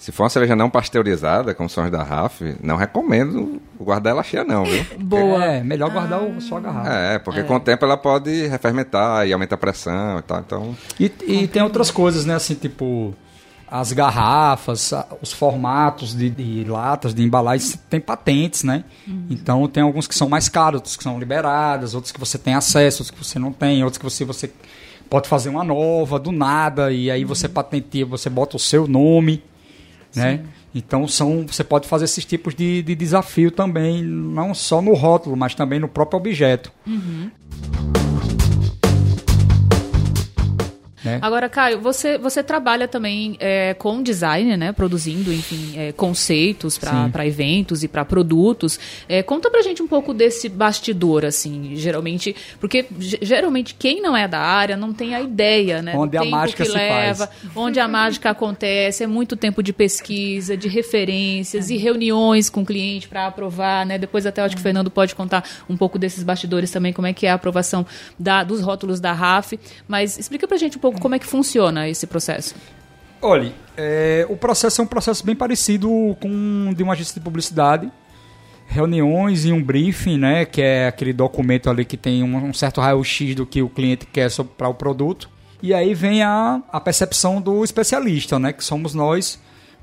se 0.02 0.10
for 0.10 0.24
uma 0.24 0.30
cerveja 0.30 0.56
não 0.56 0.68
pasteurizada, 0.68 1.54
como 1.54 1.68
são 1.68 1.84
as 1.84 1.90
da 1.92 2.02
RAF, 2.02 2.56
não 2.60 2.74
recomendo 2.74 3.62
guardar 3.78 4.10
ela 4.10 4.24
cheia, 4.24 4.42
não, 4.42 4.64
viu? 4.64 4.84
Boa. 4.98 5.44
É, 5.44 5.62
melhor 5.62 5.90
guardar 5.90 6.20
ah. 6.20 6.40
só 6.40 6.56
a 6.56 6.60
garrafa. 6.60 6.90
É, 6.90 7.18
porque 7.20 7.38
é. 7.38 7.42
com 7.44 7.54
o 7.54 7.60
tempo 7.60 7.84
ela 7.84 7.96
pode 7.96 8.48
refermentar 8.48 9.28
e 9.28 9.32
aumentar 9.32 9.54
a 9.54 9.58
pressão 9.58 10.18
e 10.18 10.22
tal, 10.22 10.40
então... 10.40 10.76
E, 10.98 11.04
e 11.24 11.46
tem 11.46 11.62
outras 11.62 11.92
coisas, 11.92 12.26
né, 12.26 12.34
assim, 12.34 12.56
tipo... 12.56 13.14
As 13.70 13.92
garrafas, 13.92 14.92
os 15.22 15.32
formatos 15.32 16.14
de, 16.14 16.28
de 16.28 16.64
latas, 16.64 17.14
de 17.14 17.22
embalagens, 17.22 17.78
tem 17.88 18.00
patentes, 18.00 18.64
né? 18.64 18.84
Uhum. 19.08 19.28
Então 19.30 19.66
tem 19.66 19.82
alguns 19.82 20.06
que 20.06 20.14
são 20.14 20.28
mais 20.28 20.46
caros, 20.46 20.74
outros 20.74 20.94
que 20.94 21.02
são 21.02 21.18
liberados, 21.18 21.94
outros 21.94 22.12
que 22.12 22.20
você 22.20 22.36
tem 22.36 22.52
acesso, 22.52 23.02
outros 23.02 23.10
que 23.10 23.24
você 23.24 23.38
não 23.38 23.50
tem, 23.50 23.82
outros 23.82 23.96
que 23.96 24.04
você, 24.04 24.26
você 24.26 24.52
pode 25.08 25.26
fazer 25.26 25.48
uma 25.48 25.64
nova 25.64 26.18
do 26.18 26.30
nada 26.30 26.92
e 26.92 27.10
aí 27.10 27.24
você 27.24 27.46
uhum. 27.46 27.54
patenteia, 27.54 28.04
você 28.04 28.28
bota 28.28 28.56
o 28.56 28.60
seu 28.60 28.86
nome 28.86 29.42
né? 30.16 30.44
Então 30.74 31.06
são, 31.06 31.46
você 31.46 31.62
pode 31.62 31.86
fazer 31.86 32.06
esses 32.06 32.24
tipos 32.24 32.54
de, 32.54 32.82
de 32.82 32.94
desafio 32.94 33.50
também, 33.50 34.02
não 34.02 34.54
só 34.54 34.80
no 34.80 34.94
rótulo, 34.94 35.36
mas 35.36 35.54
também 35.54 35.78
no 35.78 35.88
próprio 35.88 36.18
objeto. 36.18 36.72
Uhum. 36.86 37.30
Né? 41.04 41.18
Agora, 41.20 41.48
Caio, 41.48 41.80
você, 41.80 42.16
você 42.18 42.42
trabalha 42.42 42.86
também 42.86 43.36
é, 43.40 43.74
com 43.74 44.02
design, 44.02 44.56
né? 44.56 44.72
Produzindo, 44.72 45.32
enfim, 45.32 45.72
é, 45.76 45.92
conceitos 45.92 46.78
para 46.78 47.26
eventos 47.26 47.82
e 47.82 47.88
para 47.88 48.04
produtos. 48.04 48.78
É, 49.08 49.22
conta 49.22 49.50
pra 49.50 49.62
gente 49.62 49.82
um 49.82 49.88
pouco 49.88 50.14
desse 50.14 50.48
bastidor, 50.48 51.24
assim, 51.24 51.72
geralmente, 51.74 52.34
porque 52.60 52.86
geralmente 53.20 53.74
quem 53.74 54.00
não 54.00 54.16
é 54.16 54.28
da 54.28 54.40
área 54.40 54.76
não 54.76 54.92
tem 54.92 55.14
a 55.14 55.20
ideia, 55.20 55.82
né? 55.82 55.94
Onde 55.96 56.16
a 56.16 56.24
mágica 56.24 56.64
se 56.64 56.70
leva, 56.70 57.26
faz. 57.26 57.50
onde 57.54 57.80
a 57.80 57.88
mágica 57.88 58.30
acontece, 58.30 59.04
é 59.04 59.06
muito 59.06 59.36
tempo 59.36 59.62
de 59.62 59.72
pesquisa, 59.72 60.56
de 60.56 60.68
referências 60.68 61.70
e 61.70 61.76
reuniões 61.76 62.48
com 62.48 62.62
o 62.62 62.66
cliente 62.66 63.08
para 63.08 63.26
aprovar, 63.26 63.84
né? 63.84 63.98
Depois 63.98 64.26
até 64.26 64.42
acho 64.42 64.54
que 64.54 64.60
o 64.60 64.62
Fernando 64.62 64.90
pode 64.90 65.14
contar 65.14 65.44
um 65.68 65.76
pouco 65.76 65.98
desses 65.98 66.22
bastidores 66.22 66.70
também, 66.70 66.92
como 66.92 67.06
é 67.06 67.12
que 67.12 67.26
é 67.26 67.30
a 67.30 67.34
aprovação 67.34 67.86
da, 68.18 68.44
dos 68.44 68.60
rótulos 68.60 69.00
da 69.00 69.12
RAF. 69.12 69.58
Mas 69.88 70.18
explica 70.18 70.46
pra 70.46 70.56
gente 70.56 70.76
um 70.76 70.80
pouco 70.80 70.91
pouco 70.92 71.02
como 71.02 71.14
é 71.14 71.18
que 71.18 71.26
funciona 71.26 71.88
esse 71.88 72.06
processo. 72.06 72.54
Olha, 73.20 73.52
é, 73.76 74.26
o 74.28 74.36
processo 74.36 74.80
é 74.80 74.84
um 74.84 74.86
processo 74.86 75.24
bem 75.24 75.34
parecido 75.34 75.88
com 76.20 76.72
de 76.74 76.82
uma 76.82 76.92
agência 76.92 77.14
de 77.14 77.20
publicidade. 77.20 77.90
reuniões 78.66 79.44
e 79.44 79.52
um 79.52 79.62
briefing, 79.62 80.16
né, 80.16 80.44
que 80.46 80.62
é 80.62 80.86
aquele 80.86 81.12
documento 81.12 81.68
ali 81.68 81.84
que 81.84 81.96
tem 81.96 82.22
um, 82.22 82.36
um 82.36 82.54
certo 82.54 82.80
raio-x 82.80 83.34
do 83.34 83.44
que 83.44 83.60
o 83.62 83.68
cliente 83.68 84.06
quer 84.06 84.30
para 84.56 84.68
o 84.68 84.74
produto. 84.74 85.28
E 85.62 85.74
aí 85.74 85.94
vem 85.94 86.22
a, 86.22 86.62
a 86.72 86.80
percepção 86.80 87.40
do 87.40 87.62
especialista, 87.64 88.38
né, 88.38 88.52
que 88.52 88.64
somos 88.64 88.94
nós, 88.94 89.38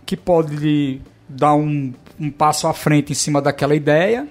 que 0.06 0.18
pode 0.18 1.02
dar 1.28 1.54
um, 1.54 1.94
um 2.20 2.32
passo 2.32 2.68
à 2.68 2.74
frente 2.74 3.12
em 3.12 3.16
cima 3.16 3.42
daquela 3.42 3.76
ideia 3.76 4.28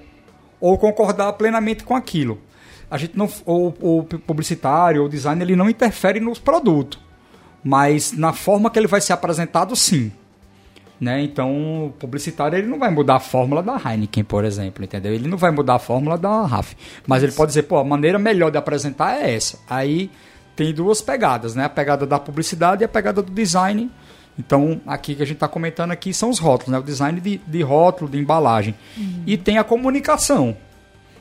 ou 0.60 0.76
concordar 0.76 1.32
plenamente 1.34 1.84
com 1.84 1.94
aquilo. 1.94 2.40
A 2.90 2.96
gente 2.96 3.16
não, 3.16 3.29
ou 3.44 3.74
o 3.81 4.05
publicitário 4.05 5.03
ou 5.03 5.09
design 5.09 5.42
ele 5.42 5.55
não 5.55 5.68
interfere 5.68 6.20
nos 6.20 6.38
produtos, 6.38 6.98
mas 7.62 8.12
na 8.12 8.33
forma 8.33 8.70
que 8.70 8.79
ele 8.79 8.87
vai 8.87 9.01
ser 9.01 9.12
apresentado, 9.12 9.77
sim. 9.77 10.11
Né? 11.01 11.22
Então, 11.22 11.87
o 11.87 11.90
publicitário 11.92 12.59
ele 12.59 12.66
não 12.66 12.79
vai 12.79 12.90
mudar 12.90 13.16
a 13.16 13.20
fórmula 13.20 13.62
da 13.62 13.77
Heineken, 13.77 14.24
por 14.24 14.44
exemplo, 14.44 14.83
entendeu? 14.83 15.12
Ele 15.12 15.29
não 15.29 15.38
vai 15.38 15.53
mudar 15.53 15.77
a 15.77 15.79
fórmula 15.79 16.18
da 16.18 16.44
RAF. 16.44 16.77
Mas 17.07 17.22
ele 17.22 17.31
pode 17.33 17.51
dizer, 17.51 17.64
pô, 17.64 17.79
a 17.79 17.85
maneira 17.85 18.18
melhor 18.18 18.51
de 18.51 18.59
apresentar 18.59 19.16
é 19.20 19.35
essa. 19.35 19.61
Aí 19.70 20.11
tem 20.57 20.74
duas 20.74 21.01
pegadas, 21.01 21.55
né? 21.55 21.66
A 21.66 21.68
pegada 21.68 22.05
da 22.05 22.18
publicidade 22.18 22.83
e 22.83 22.85
a 22.85 22.88
pegada 22.88 23.22
do 23.22 23.31
design. 23.31 23.88
Então, 24.37 24.81
aqui 24.87 25.14
que 25.14 25.22
a 25.22 25.24
gente 25.24 25.37
está 25.37 25.46
comentando 25.46 25.92
aqui 25.92 26.12
são 26.12 26.31
os 26.31 26.40
rótulos, 26.40 26.72
né? 26.72 26.79
O 26.79 26.83
design 26.83 27.20
de, 27.20 27.38
de 27.38 27.62
rótulo, 27.62 28.11
de 28.11 28.18
embalagem. 28.18 28.74
Uhum. 28.96 29.22
E 29.24 29.37
tem 29.37 29.59
a 29.59 29.62
comunicação. 29.64 30.57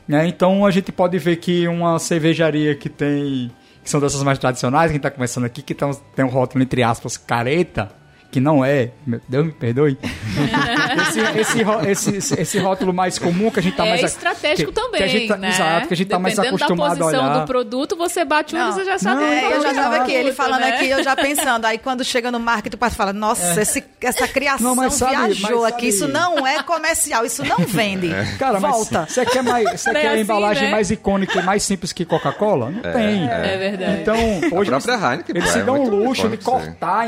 Né? 0.08 0.26
Então, 0.26 0.64
a 0.64 0.70
gente 0.70 0.90
pode 0.90 1.18
ver 1.18 1.36
que 1.36 1.68
uma 1.68 1.98
cervejaria 1.98 2.74
que 2.74 2.88
tem... 2.88 3.50
Que 3.84 3.90
são 3.90 4.00
dessas 4.00 4.22
mais 4.22 4.38
tradicionais, 4.38 4.90
quem 4.90 4.96
está 4.96 5.10
começando 5.10 5.44
aqui, 5.44 5.62
que 5.62 5.74
tem, 5.74 5.90
tem 6.16 6.24
um 6.24 6.28
rótulo, 6.28 6.64
entre 6.64 6.82
aspas, 6.82 7.16
careta 7.16 7.97
que 8.30 8.40
não 8.40 8.62
é, 8.62 8.90
Deus 9.26 9.46
me 9.46 9.52
perdoe. 9.52 9.96
esse, 11.40 11.60
esse, 11.88 12.16
esse, 12.16 12.40
esse, 12.40 12.58
rótulo 12.58 12.92
mais 12.92 13.18
comum 13.18 13.50
que 13.50 13.58
a 13.58 13.62
gente 13.62 13.72
está 13.72 13.86
é 13.86 13.88
mais. 13.90 14.02
É 14.02 14.06
estratégico 14.06 14.70
que, 14.70 14.80
também. 14.80 15.02
Que 15.02 15.08
gente 15.08 15.28
tá, 15.28 15.36
né? 15.38 15.48
Exato, 15.48 15.88
que 15.88 15.94
a 15.94 15.96
gente 15.96 16.06
está 16.06 16.18
mais 16.18 16.38
acostumado 16.38 16.98
da 16.98 17.04
posição 17.04 17.24
a 17.24 17.30
olhar. 17.30 17.40
do 17.40 17.46
produto, 17.46 17.96
você 17.96 18.24
bate 18.26 18.54
olho 18.54 18.68
e 18.68 18.72
você 18.72 18.84
já 18.84 18.98
sabe. 18.98 19.22
Não, 19.22 19.26
é, 19.26 19.56
eu 19.56 19.62
já 19.62 19.70
estava 19.70 19.96
aqui, 19.96 20.12
ele 20.12 20.32
falando 20.32 20.60
né? 20.60 20.74
aqui, 20.74 20.88
eu 20.88 21.02
já 21.02 21.16
pensando. 21.16 21.64
Aí 21.64 21.78
quando 21.78 22.04
chega 22.04 22.30
no 22.30 22.38
marketing, 22.38 22.76
o 22.76 22.90
fala: 22.90 23.14
Nossa, 23.14 23.58
é. 23.58 23.62
esse, 23.62 23.82
essa 24.00 24.28
criação 24.28 24.74
não, 24.74 24.90
sabe, 24.90 25.32
viajou 25.32 25.64
aqui. 25.64 25.88
Isso 25.88 26.06
não 26.06 26.46
é 26.46 26.62
comercial, 26.62 27.24
isso 27.24 27.42
não 27.44 27.58
vende. 27.58 28.12
É. 28.12 28.36
Cara, 28.38 28.58
Volta. 28.58 29.06
Você 29.08 29.24
quer, 29.24 29.42
mais, 29.42 29.80
você 29.80 29.90
quer 29.90 30.08
assim, 30.08 30.18
a 30.18 30.20
embalagem 30.20 30.64
né? 30.64 30.70
mais 30.70 30.90
icônica 30.90 31.38
e 31.38 31.42
mais 31.42 31.62
simples 31.62 31.92
que 31.92 32.04
Coca-Cola? 32.04 32.70
Não 32.70 32.82
tem. 32.82 33.26
É, 33.26 33.56
verdade. 33.56 34.02
Então, 34.02 34.18
hoje. 34.52 34.68
A 34.68 34.80
própria 34.80 34.94
Heineken, 34.94 35.36
eles 35.36 35.48
se 35.48 35.62
dão 35.62 35.82
o 35.82 35.88
luxo 35.88 36.28
de 36.28 36.36
cortar 36.36 37.06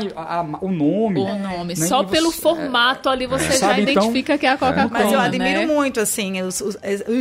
o 0.61 0.71
nome. 0.71 1.10
O 1.19 1.37
nome 1.37 1.75
só 1.75 2.03
pelo 2.03 2.31
formato 2.31 3.09
ali 3.09 3.27
você 3.27 3.45
é. 3.45 3.51
já 3.51 3.57
Sabe, 3.57 3.81
então, 3.81 3.93
identifica 3.93 4.33
então, 4.33 4.37
que 4.37 4.45
é 4.45 4.49
a 4.49 4.57
Coca-Cola. 4.57 4.89
Mas 4.89 5.11
eu 5.11 5.19
admiro 5.19 5.59
né? 5.59 5.65
muito, 5.65 5.99
assim, 5.99 6.41
os, 6.41 6.61
os, 6.61 6.77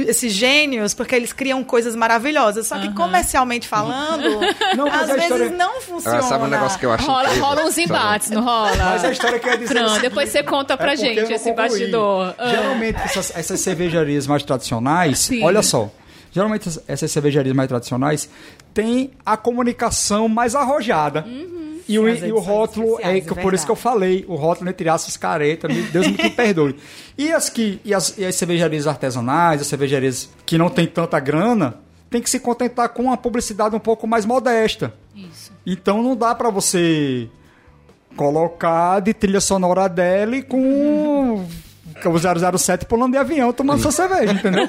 esses 0.06 0.32
gênios, 0.32 0.94
porque 0.94 1.14
eles 1.14 1.32
criam 1.32 1.62
coisas 1.64 1.94
maravilhosas. 1.96 2.66
Só 2.66 2.78
que 2.78 2.86
uh 2.86 2.90
-huh. 2.90 2.94
comercialmente 2.94 3.66
falando, 3.66 4.40
não, 4.76 4.86
às 4.86 5.08
vezes 5.08 5.22
história... 5.22 5.50
não 5.50 5.80
funciona. 5.80 6.18
Ah, 6.18 6.22
sabe 6.22 6.44
um 6.44 6.48
negócio 6.48 6.78
que 6.78 6.86
eu 6.86 6.92
acho 6.92 7.06
Rola, 7.06 7.28
rola 7.34 7.64
uns 7.64 7.78
embates, 7.78 8.30
não 8.30 8.42
rola? 8.42 8.76
Mas 8.76 9.04
a 9.04 9.10
história 9.10 9.38
quer 9.38 9.58
dizer. 9.58 9.74
Pronto, 9.74 10.00
depois 10.00 10.28
você 10.30 10.42
conta 10.42 10.76
pra 10.76 10.92
é 10.92 10.96
gente 10.96 11.32
esse 11.32 11.52
bastidor. 11.52 12.34
Ah. 12.38 12.48
Geralmente, 12.48 12.98
essas, 13.04 13.36
essas 13.36 13.60
cervejarias 13.60 14.26
mais 14.26 14.42
tradicionais, 14.42 15.18
Sim. 15.18 15.42
olha 15.42 15.62
só. 15.62 15.90
Geralmente 16.32 16.68
essas 16.86 17.10
cervejarias 17.10 17.54
mais 17.54 17.68
tradicionais 17.68 18.30
têm 18.72 19.10
a 19.26 19.36
comunicação 19.36 20.28
mais 20.28 20.54
arrojada. 20.54 21.24
Uhum. 21.26 21.59
E 21.90 21.98
o, 21.98 22.08
e 22.08 22.32
o 22.32 22.38
rótulo, 22.38 23.00
é, 23.00 23.18
é 23.18 23.20
por 23.20 23.52
isso 23.52 23.66
que 23.66 23.72
eu 23.72 23.76
falei, 23.76 24.24
o 24.28 24.36
rótulo 24.36 24.70
entre 24.70 24.88
aspas 24.88 25.16
careta, 25.16 25.66
Deus 25.66 26.06
me 26.06 26.30
perdoe. 26.30 26.76
E 27.18 27.32
as, 27.32 27.48
que, 27.48 27.80
e 27.84 27.92
as, 27.92 28.16
e 28.16 28.24
as 28.24 28.36
cervejarias 28.36 28.86
artesanais, 28.86 29.60
as 29.60 29.66
cervejarias 29.66 30.30
que 30.46 30.56
não 30.56 30.70
tem 30.70 30.86
tanta 30.86 31.18
grana, 31.18 31.80
tem 32.08 32.22
que 32.22 32.30
se 32.30 32.38
contentar 32.38 32.90
com 32.90 33.02
uma 33.02 33.16
publicidade 33.16 33.74
um 33.74 33.80
pouco 33.80 34.06
mais 34.06 34.24
modesta. 34.24 34.94
Isso. 35.16 35.52
Então 35.66 36.00
não 36.00 36.14
dá 36.14 36.32
para 36.32 36.48
você 36.48 37.28
colocar 38.16 39.00
de 39.00 39.12
trilha 39.12 39.40
sonora 39.40 39.88
dele 39.88 40.42
com 40.42 41.44
o 42.08 42.58
007 42.58 42.86
pulando 42.86 43.12
de 43.12 43.18
avião 43.18 43.52
tomando 43.52 43.80
sua 43.80 43.92
cerveja, 43.92 44.32
entendeu? 44.32 44.68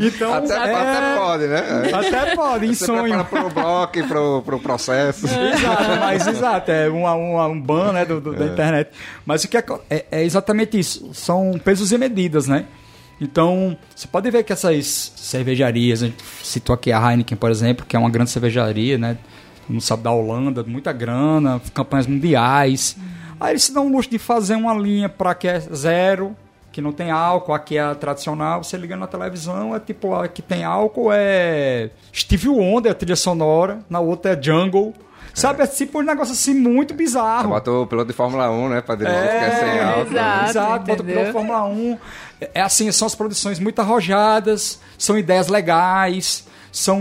Então, 0.00 0.32
até, 0.34 0.54
é... 0.54 0.74
até 0.74 1.16
pode, 1.16 1.46
né? 1.46 1.90
Até 1.92 2.36
pode, 2.36 2.66
em 2.66 2.74
Você 2.74 2.86
sonho. 2.86 3.24
Para 3.24 3.46
o 3.46 3.50
bloco 3.50 3.98
e 3.98 4.02
pro, 4.02 4.42
pro 4.42 4.60
processo. 4.60 5.26
exato, 5.26 6.00
mas 6.00 6.26
exato, 6.26 6.70
é 6.70 6.88
um, 6.90 7.06
um, 7.06 7.40
um 7.50 7.60
ban 7.60 7.92
né, 7.92 8.04
do, 8.04 8.20
do 8.20 8.34
é. 8.34 8.38
da 8.38 8.46
internet. 8.46 8.90
Mas 9.24 9.44
o 9.44 9.48
que 9.48 9.56
é, 9.56 9.64
é, 9.90 10.04
é 10.10 10.24
exatamente 10.24 10.78
isso, 10.78 11.10
são 11.12 11.58
pesos 11.62 11.92
e 11.92 11.98
medidas, 11.98 12.46
né? 12.46 12.64
Então, 13.20 13.76
você 13.94 14.06
pode 14.06 14.30
ver 14.30 14.44
que 14.44 14.52
essas 14.52 15.12
cervejarias, 15.16 16.02
a 16.02 16.06
gente 16.06 16.22
citou 16.42 16.74
aqui 16.74 16.92
a 16.92 17.10
Heineken, 17.10 17.36
por 17.36 17.50
exemplo, 17.50 17.86
que 17.86 17.96
é 17.96 17.98
uma 17.98 18.10
grande 18.10 18.30
cervejaria, 18.30 18.98
né? 18.98 19.16
Não 19.68 19.80
sabe 19.80 20.02
da 20.02 20.12
Holanda, 20.12 20.62
muita 20.62 20.92
grana, 20.92 21.60
campanhas 21.74 22.06
mundiais. 22.06 22.96
Aí 23.40 23.52
eles 23.52 23.64
se 23.64 23.72
dão 23.72 23.86
o 23.86 23.90
luxo 23.90 24.10
de 24.10 24.18
fazer 24.18 24.54
uma 24.54 24.74
linha 24.74 25.08
para 25.08 25.34
que 25.34 25.48
é 25.48 25.58
zero, 25.60 26.36
que 26.76 26.82
não 26.82 26.92
tem 26.92 27.10
álcool, 27.10 27.54
aqui 27.54 27.78
é 27.78 27.80
a 27.80 27.94
tradicional, 27.94 28.62
você 28.62 28.76
liga 28.76 28.94
na 28.98 29.06
televisão, 29.06 29.74
é 29.74 29.80
tipo, 29.80 30.14
a 30.14 30.28
que 30.28 30.42
tem 30.42 30.62
álcool 30.62 31.08
é 31.10 31.88
Steve 32.14 32.50
Wonder, 32.50 32.92
a 32.92 32.94
trilha 32.94 33.16
sonora, 33.16 33.78
na 33.88 33.98
outra 33.98 34.34
é 34.34 34.42
Jungle. 34.42 34.92
Sabe, 35.32 35.62
é 35.62 35.66
tipo 35.66 36.00
um 36.00 36.02
negócio 36.02 36.34
assim 36.34 36.52
muito 36.52 36.92
bizarro. 36.92 37.48
Bota 37.48 37.70
o 37.70 37.86
piloto 37.86 38.08
de 38.08 38.12
Fórmula 38.12 38.50
1, 38.50 38.68
né? 38.68 38.80
Pra 38.82 38.94
dirigir 38.94 39.18
é, 39.18 39.38
que 39.38 39.44
é 39.44 39.50
sem 39.52 39.80
álcool. 39.80 40.12
Exato, 40.12 40.50
exato 40.50 40.86
bota 40.86 41.02
o 41.02 41.06
piloto 41.06 41.26
de 41.26 41.32
Fórmula 41.32 41.64
1. 41.64 41.98
É 42.52 42.60
assim, 42.60 42.92
são 42.92 43.06
as 43.06 43.14
produções 43.14 43.58
muito 43.58 43.80
arrojadas, 43.80 44.78
são 44.98 45.16
ideias 45.16 45.48
legais, 45.48 46.46
são. 46.70 47.00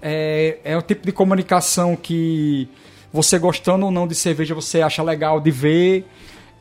É, 0.00 0.60
é 0.64 0.76
o 0.78 0.80
tipo 0.80 1.04
de 1.04 1.12
comunicação 1.12 1.94
que 1.94 2.70
você 3.12 3.38
gostando 3.38 3.84
ou 3.84 3.92
não 3.92 4.08
de 4.08 4.14
cerveja, 4.14 4.54
você 4.54 4.80
acha 4.80 5.02
legal 5.02 5.40
de 5.40 5.50
ver. 5.50 6.06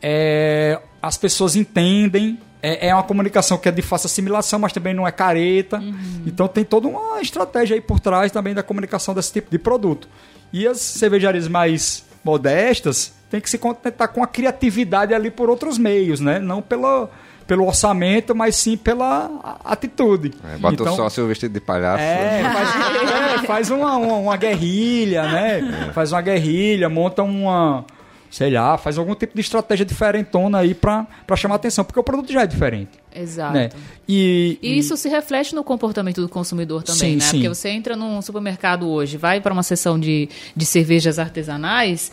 É, 0.02 0.78
as 1.02 1.18
pessoas 1.18 1.56
entendem. 1.56 2.40
É, 2.64 2.90
é, 2.90 2.94
uma 2.94 3.02
comunicação 3.02 3.58
que 3.58 3.68
é 3.68 3.72
de 3.72 3.82
fácil 3.82 4.06
assimilação, 4.06 4.60
mas 4.60 4.72
também 4.72 4.94
não 4.94 5.08
é 5.08 5.12
careta. 5.12 5.80
Uhum. 5.80 6.24
Então 6.28 6.48
tem 6.48 6.64
toda 6.64 6.88
uma 6.88 7.20
estratégia 7.20 7.74
aí 7.74 7.82
por 7.82 8.00
trás 8.00 8.32
também 8.32 8.54
da 8.54 8.62
comunicação 8.62 9.16
desse 9.16 9.34
tipo 9.34 9.50
de 9.50 9.58
produto. 9.58 10.08
E 10.54 10.68
as 10.68 10.80
cervejarias 10.80 11.48
mais 11.48 12.06
modestas 12.24 13.14
têm 13.32 13.42
que 13.42 13.50
se 13.50 13.58
contentar 13.58 14.10
com 14.10 14.24
a 14.24 14.28
criatividade 14.28 15.14
ali 15.14 15.32
por 15.32 15.50
outros 15.50 15.78
meios, 15.80 16.20
né? 16.20 16.38
Não 16.38 16.62
pelo, 16.62 17.10
pelo 17.48 17.66
orçamento, 17.66 18.36
mas 18.36 18.56
sim 18.58 18.78
pela 18.78 19.60
atitude. 19.64 20.32
É, 20.44 20.58
bota 20.58 20.76
então, 20.76 20.94
o 20.94 20.96
sócio 20.96 21.26
vestido 21.28 21.54
de 21.54 21.62
palhaço. 21.62 22.04
É, 22.04 22.44
faz, 22.44 23.44
é, 23.44 23.48
faz 23.48 23.70
uma, 23.72 23.96
uma, 23.96 24.16
uma, 24.18 24.38
guerrilha, 24.38 25.24
né? 25.24 25.88
É. 25.90 25.94
Faz 25.94 26.12
uma 26.12 26.22
guerrilha, 26.22 26.90
monta 26.90 27.24
uma 27.24 27.86
sei 28.32 28.50
lá, 28.50 28.78
faz 28.78 28.98
algum 28.98 29.14
tipo 29.14 29.36
de 29.36 29.42
estratégia 29.42 29.86
diferentona 29.86 30.60
aí 30.60 30.74
para 30.74 31.06
chamar 31.36 31.56
atenção, 31.56 31.84
porque 31.84 32.00
o 32.00 32.04
produto 32.04 32.32
já 32.32 32.44
é 32.44 32.48
diferente. 32.48 32.92
Exato. 33.14 33.54
Né? 33.54 33.70
E, 34.08 34.58
e, 34.62 34.78
isso 34.78 34.96
se 34.96 35.10
reflete 35.10 35.54
no 35.54 35.66
comportamento 35.66 36.22
do 36.22 36.30
consumidor 36.30 36.82
também, 36.82 37.12
sim, 37.12 37.16
né? 37.18 37.22
Sim. 37.22 37.32
Porque 37.32 37.50
você 37.50 37.70
entra 37.70 37.96
num 37.98 38.22
supermercado 38.22 38.88
hoje, 38.88 39.18
vai 39.18 39.42
para 39.42 39.52
uma 39.52 39.64
seção 39.64 40.00
de, 40.00 40.30
de 40.56 40.66
cervejas 40.66 41.20
artesanais, 41.20 42.10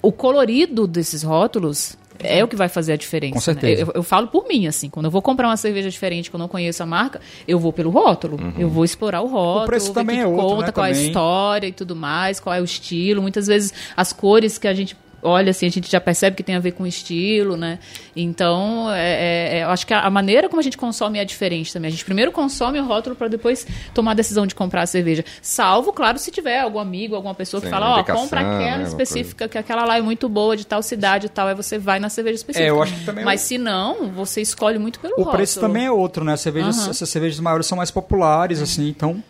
o 0.00 0.12
colorido 0.12 0.86
desses 0.86 1.24
rótulos 1.24 1.96
é 2.22 2.42
o 2.42 2.48
que 2.48 2.56
vai 2.56 2.68
fazer 2.68 2.92
a 2.92 2.96
diferença. 2.96 3.32
Com 3.32 3.38
né? 3.38 3.42
certeza. 3.42 3.84
Né? 3.84 3.90
Eu, 3.90 3.96
eu, 3.96 4.02
falo 4.02 4.28
por 4.28 4.46
mim, 4.46 4.66
assim, 4.66 4.88
quando 4.88 5.06
eu 5.06 5.10
vou 5.10 5.20
comprar 5.20 5.48
uma 5.48 5.56
cerveja 5.56 5.90
diferente, 5.90 6.30
que 6.30 6.36
eu 6.36 6.38
não 6.38 6.48
conheço 6.48 6.82
a 6.82 6.86
marca, 6.86 7.20
eu 7.46 7.58
vou 7.58 7.72
pelo 7.72 7.90
rótulo. 7.90 8.40
Uhum. 8.40 8.52
Eu 8.58 8.68
vou 8.68 8.84
explorar 8.84 9.20
o 9.20 9.26
rótulo, 9.26 9.64
o 9.64 9.66
preço 9.66 9.92
também 9.92 10.16
que 10.16 10.22
é 10.22 10.26
outro, 10.26 10.46
conta, 10.46 10.66
né? 10.66 10.72
qual 10.72 10.86
também. 10.86 11.02
é 11.02 11.04
a 11.04 11.08
história 11.08 11.66
e 11.66 11.72
tudo 11.72 11.96
mais, 11.96 12.40
qual 12.40 12.54
é 12.54 12.60
o 12.60 12.64
estilo. 12.64 13.20
Muitas 13.20 13.46
vezes 13.46 13.74
as 13.96 14.12
cores 14.12 14.58
que 14.58 14.68
a 14.68 14.74
gente 14.74 14.96
olha 15.26 15.50
assim, 15.50 15.66
a 15.66 15.70
gente 15.70 15.90
já 15.90 16.00
percebe 16.00 16.36
que 16.36 16.42
tem 16.42 16.54
a 16.54 16.60
ver 16.60 16.72
com 16.72 16.86
estilo, 16.86 17.56
né? 17.56 17.78
Então, 18.14 18.90
é, 18.92 19.58
é, 19.58 19.64
eu 19.64 19.70
acho 19.70 19.86
que 19.86 19.92
a, 19.92 20.08
maneira 20.08 20.48
como 20.48 20.60
a 20.60 20.62
gente 20.62 20.78
consome 20.78 21.18
é 21.18 21.24
diferente 21.24 21.72
também. 21.72 21.88
A 21.88 21.90
gente 21.90 22.04
primeiro 22.04 22.32
consome 22.32 22.78
o 22.80 22.84
rótulo 22.84 23.16
para 23.16 23.28
depois 23.28 23.66
tomar 23.92 24.12
a 24.12 24.14
decisão 24.14 24.46
de 24.46 24.54
comprar 24.54 24.82
a 24.82 24.86
cerveja. 24.86 25.24
Salvo, 25.42 25.92
claro, 25.92 26.18
se 26.18 26.30
tiver 26.30 26.60
algum 26.60 26.78
amigo, 26.78 27.14
alguma 27.14 27.34
pessoa 27.34 27.60
que 27.60 27.66
Sim, 27.66 27.72
fala, 27.72 27.96
ó, 27.96 28.00
oh, 28.00 28.04
compra 28.04 28.40
aquela 28.40 28.78
né, 28.78 28.84
específica, 28.84 29.48
que 29.48 29.58
aquela 29.58 29.84
lá 29.84 29.98
é 29.98 30.02
muito 30.02 30.28
boa, 30.28 30.56
de 30.56 30.66
tal 30.66 30.82
cidade 30.82 31.26
e 31.26 31.28
tal, 31.28 31.48
aí 31.48 31.54
você 31.54 31.78
vai 31.78 31.98
na 31.98 32.08
cerveja 32.08 32.36
específica. 32.36 32.66
É, 32.66 32.70
eu 32.70 32.82
acho 32.82 32.94
que 32.94 33.04
também 33.04 33.24
Mas 33.24 33.40
se 33.40 33.58
não, 33.58 34.10
você 34.10 34.40
escolhe 34.40 34.78
muito 34.78 35.00
pelo 35.00 35.14
o 35.14 35.16
rótulo. 35.18 35.34
O 35.34 35.36
preço 35.36 35.60
também 35.60 35.86
é 35.86 35.90
outro, 35.90 36.24
né? 36.24 36.36
Cervejas, 36.36 36.84
uhum. 36.84 36.90
Essas 36.90 37.08
cervejas 37.08 37.40
maiores 37.40 37.66
são 37.66 37.76
mais 37.76 37.90
populares, 37.90 38.62
assim, 38.62 38.88
então 38.88 39.22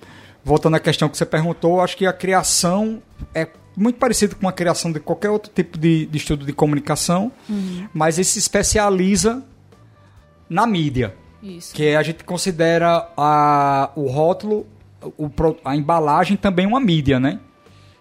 voltando 0.47 0.77
à 0.77 0.79
questão 0.79 1.09
que 1.09 1.17
você 1.17 1.27
perguntou, 1.27 1.81
acho 1.81 1.97
que 1.97 2.07
a 2.07 2.13
criação 2.13 3.03
é 3.35 3.49
muito 3.77 3.99
parecido 3.99 4.37
com 4.37 4.49
a 4.49 4.53
criação 4.53 4.91
de 4.91 4.99
qualquer 4.99 5.31
outro 5.31 5.53
tipo 5.55 5.77
de, 5.77 6.07
de 6.07 6.17
estudo 6.17 6.47
de 6.47 6.53
comunicação, 6.53 7.31
uhum. 7.49 7.87
mas 7.93 8.17
ele 8.17 8.25
se 8.25 8.39
especializa 8.39 9.45
na 10.49 10.67
mídia. 10.67 11.15
Isso. 11.43 11.75
Que 11.75 11.95
a 11.95 12.03
gente 12.03 12.25
considera 12.25 13.09
a, 13.17 13.91
o 13.95 14.09
rótulo, 14.09 14.67
o, 15.19 15.31
a 15.65 15.77
embalagem 15.77 16.37
também 16.37 16.67
uma 16.67 16.81
mídia, 16.81 17.21
né? 17.21 17.39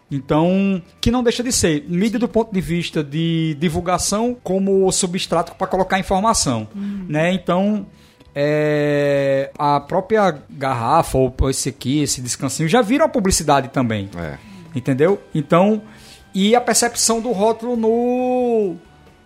Então, 0.09 0.81
que 1.01 1.11
não 1.11 1.23
deixa 1.23 1.43
de 1.43 1.51
ser 1.51 1.83
mídia 1.89 2.19
do 2.19 2.27
ponto 2.27 2.53
de 2.53 2.61
vista 2.61 3.03
de 3.03 3.57
divulgação 3.59 4.37
como 4.43 4.89
substrato 4.91 5.55
para 5.55 5.67
colocar 5.67 5.99
informação, 5.99 6.67
uhum. 6.73 7.05
né? 7.09 7.33
Então, 7.33 7.85
é, 8.33 9.51
a 9.57 9.79
própria 9.79 10.37
garrafa, 10.49 11.17
ou 11.17 11.33
esse 11.49 11.69
aqui, 11.69 12.01
esse 12.01 12.21
descansinho, 12.21 12.69
já 12.69 12.81
viram 12.81 13.05
a 13.05 13.09
publicidade 13.09 13.69
também. 13.69 14.09
É. 14.15 14.54
Entendeu? 14.75 15.21
Então, 15.33 15.81
e 16.33 16.53
a 16.53 16.59
percepção 16.59 17.21
do 17.21 17.31
rótulo 17.31 17.77
no, 17.77 18.75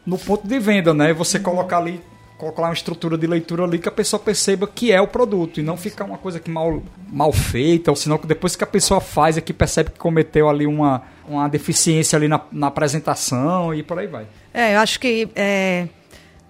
no 0.05 0.17
ponto 0.17 0.47
de 0.47 0.59
venda, 0.59 0.93
né? 0.93 1.11
Você 1.11 1.39
colocar 1.39 1.77
ali, 1.77 1.99
colocar 2.37 2.61
uma 2.61 2.73
estrutura 2.73 3.17
de 3.17 3.25
leitura 3.25 3.63
ali 3.63 3.79
que 3.79 3.89
a 3.89 3.91
pessoa 3.91 4.19
perceba 4.19 4.67
que 4.67 4.91
é 4.91 5.01
o 5.01 5.07
produto 5.07 5.59
e 5.59 5.63
não 5.63 5.75
ficar 5.75 6.05
uma 6.05 6.19
coisa 6.19 6.39
que 6.39 6.51
mal, 6.51 6.83
mal 7.11 7.33
feita, 7.33 7.89
ou 7.89 7.95
senão 7.95 8.17
que 8.17 8.27
depois 8.27 8.55
que 8.55 8.63
a 8.63 8.67
pessoa 8.67 9.01
faz 9.01 9.37
é 9.37 9.41
que 9.41 9.51
percebe 9.51 9.89
que 9.89 9.97
cometeu 9.97 10.47
ali 10.47 10.67
uma, 10.67 11.01
uma 11.27 11.49
deficiência 11.49 12.15
ali 12.15 12.27
na, 12.27 12.39
na 12.51 12.67
apresentação 12.67 13.73
e 13.73 13.81
por 13.81 13.97
aí 13.97 14.07
vai. 14.07 14.27
É, 14.53 14.75
eu 14.75 14.79
acho 14.79 14.99
que 14.99 15.27
é, 15.35 15.87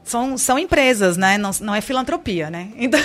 são, 0.10 0.38
são 0.38 0.58
empresas, 0.58 1.18
né? 1.18 1.38
Não, 1.38 1.52
não 1.62 1.76
é 1.76 1.82
filantropia, 1.82 2.50
né? 2.50 2.70
Então, 2.90 3.00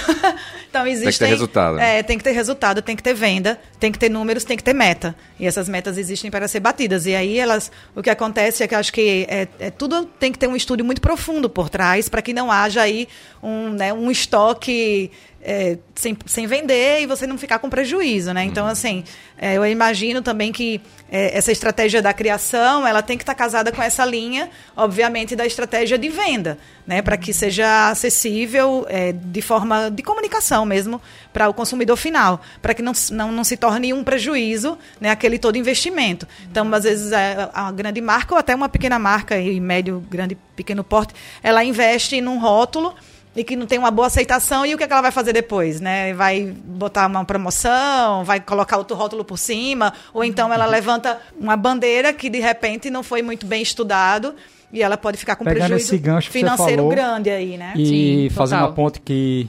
então 0.70 0.86
existem. 0.86 1.28
resultado, 1.28 1.76
né? 1.76 1.98
É, 1.98 2.02
tem 2.02 2.16
que 2.16 2.24
ter 2.24 2.32
resultado, 2.32 2.80
tem 2.80 2.96
que 2.96 3.02
ter 3.02 3.12
venda, 3.12 3.60
tem 3.78 3.92
que 3.92 3.98
ter 3.98 4.08
números, 4.08 4.44
tem 4.44 4.56
que 4.56 4.64
ter 4.64 4.72
meta. 4.72 5.14
E 5.38 5.46
essas 5.46 5.68
metas 5.68 5.98
existem 5.98 6.30
para 6.30 6.48
ser 6.48 6.60
batidas. 6.60 7.04
E 7.04 7.14
aí 7.14 7.38
elas, 7.38 7.70
o 7.94 8.02
que 8.02 8.08
acontece 8.08 8.62
é 8.62 8.68
que 8.68 8.74
acho 8.74 8.92
que 8.92 9.26
é, 9.28 9.46
é 9.58 9.70
tudo 9.70 10.06
tem 10.06 10.32
que 10.32 10.38
ter 10.38 10.46
um 10.46 10.56
estudo 10.56 10.84
muito 10.84 11.02
profundo 11.02 11.50
por 11.50 11.68
trás 11.68 12.08
para 12.08 12.22
que 12.22 12.32
não 12.32 12.50
haja 12.50 12.80
aí 12.80 13.06
um, 13.42 13.70
né, 13.70 13.92
um 13.92 14.10
estoque 14.10 15.10
é, 15.44 15.76
sem, 15.94 16.16
sem 16.24 16.46
vender 16.46 17.02
e 17.02 17.06
você 17.06 17.26
não 17.26 17.36
ficar 17.36 17.58
com 17.58 17.68
prejuízo, 17.68 18.32
né? 18.32 18.44
Então, 18.44 18.66
assim, 18.66 19.04
é, 19.36 19.58
eu 19.58 19.66
imagino 19.66 20.22
também 20.22 20.50
que 20.50 20.80
é, 21.12 21.36
essa 21.36 21.52
estratégia 21.52 22.00
da 22.00 22.14
criação, 22.14 22.86
ela 22.86 23.02
tem 23.02 23.18
que 23.18 23.22
estar 23.22 23.34
casada 23.34 23.70
com 23.70 23.82
essa 23.82 24.06
linha, 24.06 24.48
obviamente, 24.74 25.36
da 25.36 25.44
estratégia 25.44 25.98
de 25.98 26.08
venda, 26.08 26.56
né? 26.86 27.02
Para 27.02 27.18
que 27.18 27.30
seja 27.32 27.90
acessível 27.90 28.86
é, 28.88 29.12
de 29.12 29.42
forma 29.42 29.90
de 29.90 30.02
comunicação 30.02 30.64
mesmo 30.64 31.00
para 31.30 31.46
o 31.48 31.52
consumidor 31.52 31.96
final, 31.96 32.40
para 32.62 32.72
que 32.72 32.80
não, 32.80 32.92
não, 33.12 33.30
não 33.30 33.44
se 33.44 33.58
torne 33.58 33.92
um 33.92 34.02
prejuízo, 34.02 34.78
né? 34.98 35.10
Aquele 35.10 35.38
todo 35.38 35.56
investimento. 35.56 36.26
Então, 36.50 36.72
às 36.72 36.84
vezes, 36.84 37.12
é, 37.12 37.50
a 37.52 37.70
grande 37.70 38.00
marca 38.00 38.32
ou 38.34 38.40
até 38.40 38.54
uma 38.54 38.68
pequena 38.68 38.98
marca, 38.98 39.36
e 39.36 39.60
médio, 39.60 40.02
grande, 40.08 40.38
pequeno 40.56 40.82
porte, 40.82 41.12
ela 41.42 41.62
investe 41.62 42.18
num 42.22 42.38
rótulo 42.38 42.94
e 43.36 43.42
que 43.42 43.56
não 43.56 43.66
tem 43.66 43.78
uma 43.78 43.90
boa 43.90 44.06
aceitação, 44.06 44.64
e 44.64 44.74
o 44.74 44.78
que, 44.78 44.84
é 44.84 44.86
que 44.86 44.92
ela 44.92 45.02
vai 45.02 45.10
fazer 45.10 45.32
depois? 45.32 45.80
Né? 45.80 46.14
Vai 46.14 46.44
botar 46.44 47.06
uma 47.06 47.24
promoção, 47.24 48.24
vai 48.24 48.40
colocar 48.40 48.78
outro 48.78 48.96
rótulo 48.96 49.24
por 49.24 49.38
cima, 49.38 49.92
ou 50.12 50.22
então 50.22 50.52
ela 50.52 50.66
levanta 50.66 51.20
uma 51.38 51.56
bandeira 51.56 52.12
que 52.12 52.30
de 52.30 52.38
repente 52.38 52.90
não 52.90 53.02
foi 53.02 53.22
muito 53.22 53.46
bem 53.46 53.62
estudado. 53.62 54.34
E 54.72 54.82
ela 54.82 54.96
pode 54.96 55.16
ficar 55.16 55.36
com 55.36 55.44
Pegando 55.44 55.68
prejuízo 55.68 55.94
esse 55.94 55.98
gancho 55.98 56.26
que 56.28 56.32
você 56.32 56.38
financeiro 56.40 56.82
falou, 56.82 56.90
grande 56.90 57.30
aí, 57.30 57.56
né? 57.56 57.74
E 57.76 57.86
Sim, 57.86 58.34
fazendo 58.34 58.58
total. 58.58 58.72
a 58.72 58.74
ponte 58.74 59.00
que 59.00 59.48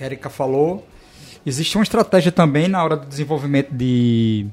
Erika 0.00 0.28
falou, 0.28 0.84
existe 1.44 1.76
uma 1.76 1.84
estratégia 1.84 2.32
também 2.32 2.66
na 2.66 2.82
hora 2.82 2.96
do 2.96 3.06
desenvolvimento 3.06 3.72
de 3.72 4.46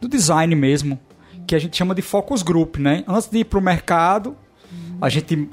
do 0.00 0.08
design 0.08 0.54
mesmo, 0.54 0.98
que 1.46 1.54
a 1.54 1.58
gente 1.58 1.76
chama 1.76 1.94
de 1.94 2.00
focus 2.00 2.42
group, 2.42 2.78
né? 2.78 3.04
Antes 3.06 3.28
de 3.28 3.38
ir 3.38 3.44
para 3.44 3.58
o 3.58 3.62
mercado, 3.62 4.34
a 5.02 5.08
gente 5.08 5.48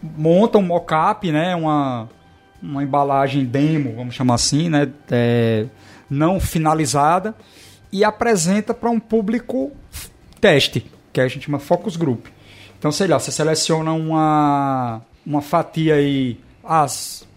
monta 0.00 0.56
um 0.56 0.62
mock-up, 0.62 1.30
né? 1.30 1.54
Uma, 1.54 2.08
uma 2.62 2.82
embalagem 2.82 3.44
demo, 3.44 3.94
vamos 3.94 4.14
chamar 4.14 4.36
assim, 4.36 4.70
né? 4.70 4.90
É, 5.10 5.66
não 6.08 6.40
finalizada 6.40 7.34
e 7.92 8.02
apresenta 8.02 8.72
para 8.72 8.88
um 8.88 8.98
público 8.98 9.70
teste, 10.40 10.90
que 11.12 11.20
a 11.20 11.28
gente 11.28 11.44
chama 11.44 11.58
focus 11.58 11.94
group. 11.94 12.24
Então, 12.78 12.90
sei 12.90 13.06
lá, 13.06 13.18
você 13.18 13.30
seleciona 13.30 13.92
uma, 13.92 15.02
uma 15.26 15.42
fatia 15.42 15.96
aí. 15.96 16.40
As, 16.64 17.28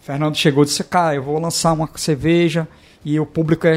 Fernando 0.00 0.36
chegou 0.36 0.62
e 0.62 0.66
disse: 0.66 0.84
Cara, 0.84 1.16
eu 1.16 1.24
vou 1.24 1.40
lançar 1.40 1.72
uma 1.72 1.90
cerveja 1.96 2.68
e 3.04 3.18
o 3.18 3.26
público 3.26 3.66
é 3.66 3.76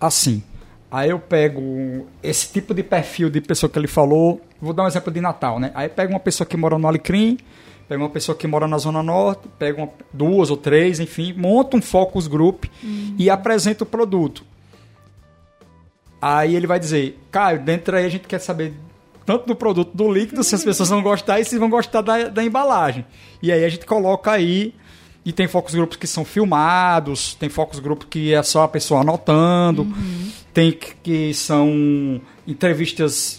assim. 0.00 0.42
Aí 0.90 1.10
eu 1.10 1.20
pego 1.20 2.08
esse 2.24 2.52
tipo 2.52 2.74
de 2.74 2.82
perfil 2.82 3.30
de 3.30 3.40
pessoa 3.40 3.70
que 3.70 3.78
ele 3.78 3.86
falou. 3.86 4.40
Vou 4.60 4.72
dar 4.72 4.84
um 4.84 4.86
exemplo 4.86 5.12
de 5.12 5.20
Natal, 5.20 5.58
né? 5.60 5.70
Aí 5.74 5.88
pega 5.88 6.12
uma 6.12 6.20
pessoa 6.20 6.46
que 6.46 6.56
mora 6.56 6.76
no 6.78 6.86
Alecrim, 6.88 7.38
pega 7.88 8.02
uma 8.02 8.10
pessoa 8.10 8.36
que 8.36 8.46
mora 8.46 8.66
na 8.66 8.76
Zona 8.78 9.02
Norte, 9.02 9.48
pega 9.58 9.78
uma- 9.82 9.90
duas 10.12 10.50
ou 10.50 10.56
três, 10.56 10.98
enfim, 11.00 11.32
monta 11.32 11.76
um 11.76 11.82
focus 11.82 12.26
group 12.26 12.64
e 13.16 13.30
apresenta 13.30 13.84
o 13.84 13.86
produto. 13.86 14.44
Aí 16.20 16.56
ele 16.56 16.66
vai 16.66 16.78
dizer, 16.80 17.18
Caio, 17.30 17.60
dentro 17.60 17.96
aí 17.96 18.04
a 18.04 18.08
gente 18.08 18.26
quer 18.26 18.40
saber 18.40 18.74
tanto 19.24 19.46
do 19.46 19.54
produto 19.54 19.90
do 19.94 20.10
líquido, 20.10 20.42
se 20.42 20.54
as 20.54 20.64
pessoas 20.64 20.88
vão 20.88 21.02
gostar 21.02 21.38
e 21.38 21.44
se 21.44 21.58
vão 21.58 21.70
gostar 21.70 22.00
da, 22.00 22.28
da 22.28 22.42
embalagem. 22.44 23.04
E 23.42 23.52
aí 23.52 23.64
a 23.64 23.68
gente 23.68 23.86
coloca 23.86 24.32
aí, 24.32 24.74
e 25.24 25.32
tem 25.32 25.46
focus 25.46 25.74
grupos 25.74 25.96
que 25.96 26.06
são 26.06 26.24
filmados, 26.24 27.34
tem 27.34 27.48
focus 27.48 27.78
grupos 27.78 28.08
que 28.10 28.32
é 28.34 28.42
só 28.42 28.64
a 28.64 28.68
pessoa 28.68 29.02
anotando, 29.02 29.86
tem 30.52 30.72
que, 30.72 30.94
que 30.96 31.34
são 31.34 32.20
entrevistas 32.46 33.37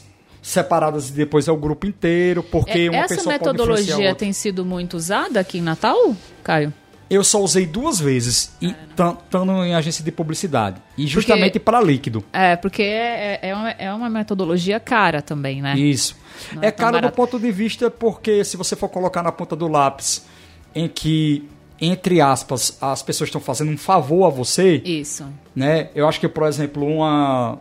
separadas 0.49 1.09
e 1.09 1.13
depois 1.13 1.47
é 1.47 1.51
o 1.51 1.57
grupo 1.57 1.85
inteiro, 1.85 2.41
porque 2.41 2.79
É, 2.79 2.89
uma 2.89 3.03
Essa 3.03 3.15
pessoa 3.15 3.37
pode 3.37 3.53
influenciar 3.61 3.95
a 3.95 3.97
metodologia 3.97 4.15
tem 4.15 4.33
sido 4.33 4.65
muito 4.65 4.97
usada 4.97 5.39
aqui 5.39 5.59
em 5.59 5.61
Natal, 5.61 6.15
Caio? 6.43 6.73
Eu 7.09 7.23
só 7.23 7.41
usei 7.41 7.65
duas 7.65 7.99
vezes, 7.99 8.51
e 8.61 8.67
estando 8.67 9.51
em 9.63 9.73
agência 9.73 10.03
de 10.03 10.11
publicidade. 10.11 10.79
E 10.95 11.07
justamente 11.07 11.59
para 11.59 11.81
líquido. 11.81 12.23
É, 12.31 12.55
porque 12.55 12.83
é, 12.83 13.39
é, 13.41 13.55
uma, 13.55 13.69
é 13.71 13.91
uma 13.91 14.09
metodologia 14.09 14.79
cara 14.79 15.19
também, 15.19 15.59
né? 15.59 15.75
Isso. 15.75 16.15
Não 16.53 16.61
é 16.61 16.67
é 16.67 16.71
caro 16.71 17.01
do 17.01 17.11
ponto 17.11 17.39
de 17.39 17.51
vista 17.51 17.89
porque 17.89 18.43
se 18.43 18.55
você 18.57 18.75
for 18.75 18.89
colocar 18.89 19.23
na 19.23 19.31
ponta 19.31 19.55
do 19.55 19.67
lápis 19.67 20.25
em 20.75 20.87
que, 20.87 21.49
entre 21.81 22.21
aspas, 22.21 22.77
as 22.79 23.01
pessoas 23.01 23.29
estão 23.29 23.41
fazendo 23.41 23.71
um 23.71 23.77
favor 23.77 24.25
a 24.25 24.29
você, 24.29 24.81
Isso, 24.85 25.25
né? 25.55 25.89
Eu 25.95 26.07
acho 26.07 26.19
que, 26.19 26.27
por 26.27 26.47
exemplo, 26.47 26.85
uma, 26.85 27.59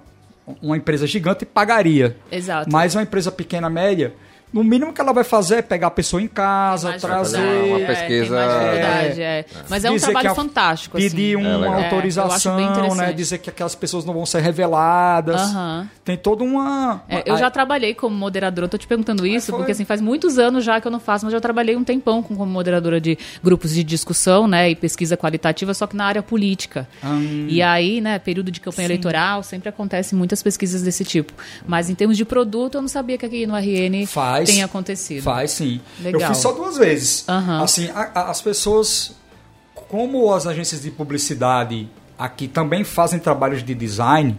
uma 0.62 0.76
empresa 0.76 1.06
gigante 1.06 1.44
pagaria. 1.44 2.16
exato. 2.30 2.70
Mas 2.70 2.94
uma 2.94 3.02
empresa 3.02 3.30
pequena, 3.30 3.68
média, 3.68 4.12
no 4.52 4.64
mínimo 4.64 4.92
que 4.92 5.00
ela 5.00 5.12
vai 5.12 5.24
fazer 5.24 5.56
é 5.56 5.62
pegar 5.62 5.88
a 5.88 5.90
pessoa 5.90 6.22
em 6.22 6.26
casa, 6.28 6.90
Mais 6.90 7.02
trazer... 7.02 7.38
uma 7.38 7.80
é, 7.80 7.86
pesquisa- 7.86 8.36
tem 8.36 8.46
mais 8.46 8.52
dificuldade, 8.62 9.22
é. 9.22 9.44
Mas 9.68 9.84
é 9.84 9.90
um 9.90 9.94
dizer 9.94 10.06
trabalho 10.06 10.30
a- 10.30 10.34
fantástico, 10.34 10.96
Pedir 10.96 11.36
assim. 11.38 11.46
É, 11.46 11.56
uma. 11.56 11.66
É, 11.66 11.80
eu 11.80 11.84
autorização, 11.84 12.94
né? 12.94 13.12
Dizer 13.12 13.38
que 13.38 13.50
aquelas 13.50 13.74
pessoas 13.74 14.04
não 14.04 14.14
vão 14.14 14.24
ser 14.26 14.40
reveladas. 14.40 15.40
Tem 16.04 16.16
toda 16.16 16.42
uma... 16.44 17.02
É, 17.08 17.22
eu 17.30 17.36
já 17.36 17.50
trabalhei 17.50 17.94
como 17.94 18.14
moderadora, 18.16 18.64
eu 18.64 18.68
tô 18.68 18.78
te 18.78 18.86
perguntando 18.86 19.26
isso, 19.26 19.50
foi. 19.50 19.58
porque 19.58 19.72
assim, 19.72 19.84
faz 19.84 20.00
muitos 20.00 20.38
anos 20.38 20.64
já 20.64 20.80
que 20.80 20.86
eu 20.86 20.90
não 20.90 21.00
faço, 21.00 21.24
mas 21.26 21.32
já 21.32 21.40
trabalhei 21.40 21.76
um 21.76 21.84
tempão 21.84 22.22
com- 22.22 22.34
como 22.36 22.50
moderadora 22.50 23.00
de 23.00 23.18
grupos 23.42 23.74
de 23.74 23.84
discussão, 23.84 24.46
né, 24.48 24.70
e 24.70 24.74
pesquisa 24.74 25.16
qualitativa, 25.16 25.74
só 25.74 25.86
que 25.86 25.96
na 25.96 26.06
área 26.06 26.22
política. 26.22 26.88
Hum. 27.04 27.46
E 27.48 27.60
aí, 27.62 28.00
né, 28.00 28.18
período 28.18 28.50
de 28.50 28.60
campanha 28.60 28.86
eleitoral, 28.86 29.42
sempre 29.42 29.68
acontece 29.68 30.14
muitas 30.14 30.42
pesquisas 30.42 30.82
desse 30.82 31.04
tipo. 31.04 31.32
Mas 31.66 31.90
em 31.90 31.94
termos 31.94 32.16
de 32.16 32.24
produto, 32.24 32.76
eu 32.76 32.80
não 32.82 32.88
sabia 32.88 33.18
que 33.18 33.26
aqui 33.26 33.46
no 33.46 33.54
RN 33.56 34.06
Faz. 34.06 34.37
Tem 34.46 34.62
acontecido. 34.62 35.22
Faz 35.22 35.50
sim. 35.52 35.80
Legal. 36.00 36.20
Eu 36.22 36.28
fiz 36.28 36.38
só 36.38 36.52
duas 36.52 36.76
vezes. 36.76 37.24
Aham. 37.28 37.62
Assim, 37.62 37.88
a- 37.90 38.10
a- 38.14 38.30
as 38.30 38.40
pessoas, 38.40 39.12
como 39.74 40.32
as 40.32 40.46
agências 40.46 40.82
de 40.82 40.90
publicidade 40.90 41.88
aqui 42.18 42.46
também 42.48 42.84
fazem 42.84 43.18
trabalhos 43.18 43.62
de 43.62 43.74
design. 43.74 44.38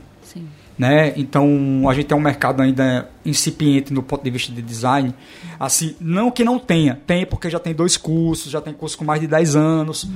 Né? 0.80 1.12
Então 1.18 1.90
a 1.90 1.94
gente 1.94 2.06
tem 2.06 2.18
um 2.18 2.22
mercado 2.22 2.62
ainda 2.62 3.10
incipiente 3.26 3.92
no 3.92 4.02
ponto 4.02 4.24
de 4.24 4.30
vista 4.30 4.50
de 4.54 4.62
design. 4.62 5.14
Assim, 5.60 5.94
não 6.00 6.32
que 6.32 6.42
não 6.42 6.58
tenha, 6.58 6.98
tem 7.06 7.26
porque 7.26 7.50
já 7.50 7.60
tem 7.60 7.76
dois 7.76 7.98
cursos, 7.98 8.50
já 8.50 8.62
tem 8.62 8.74
curso 8.74 8.98
com 8.98 9.04
mais 9.04 9.20
de 9.20 9.28
10 9.28 9.58
anos, 9.58 10.10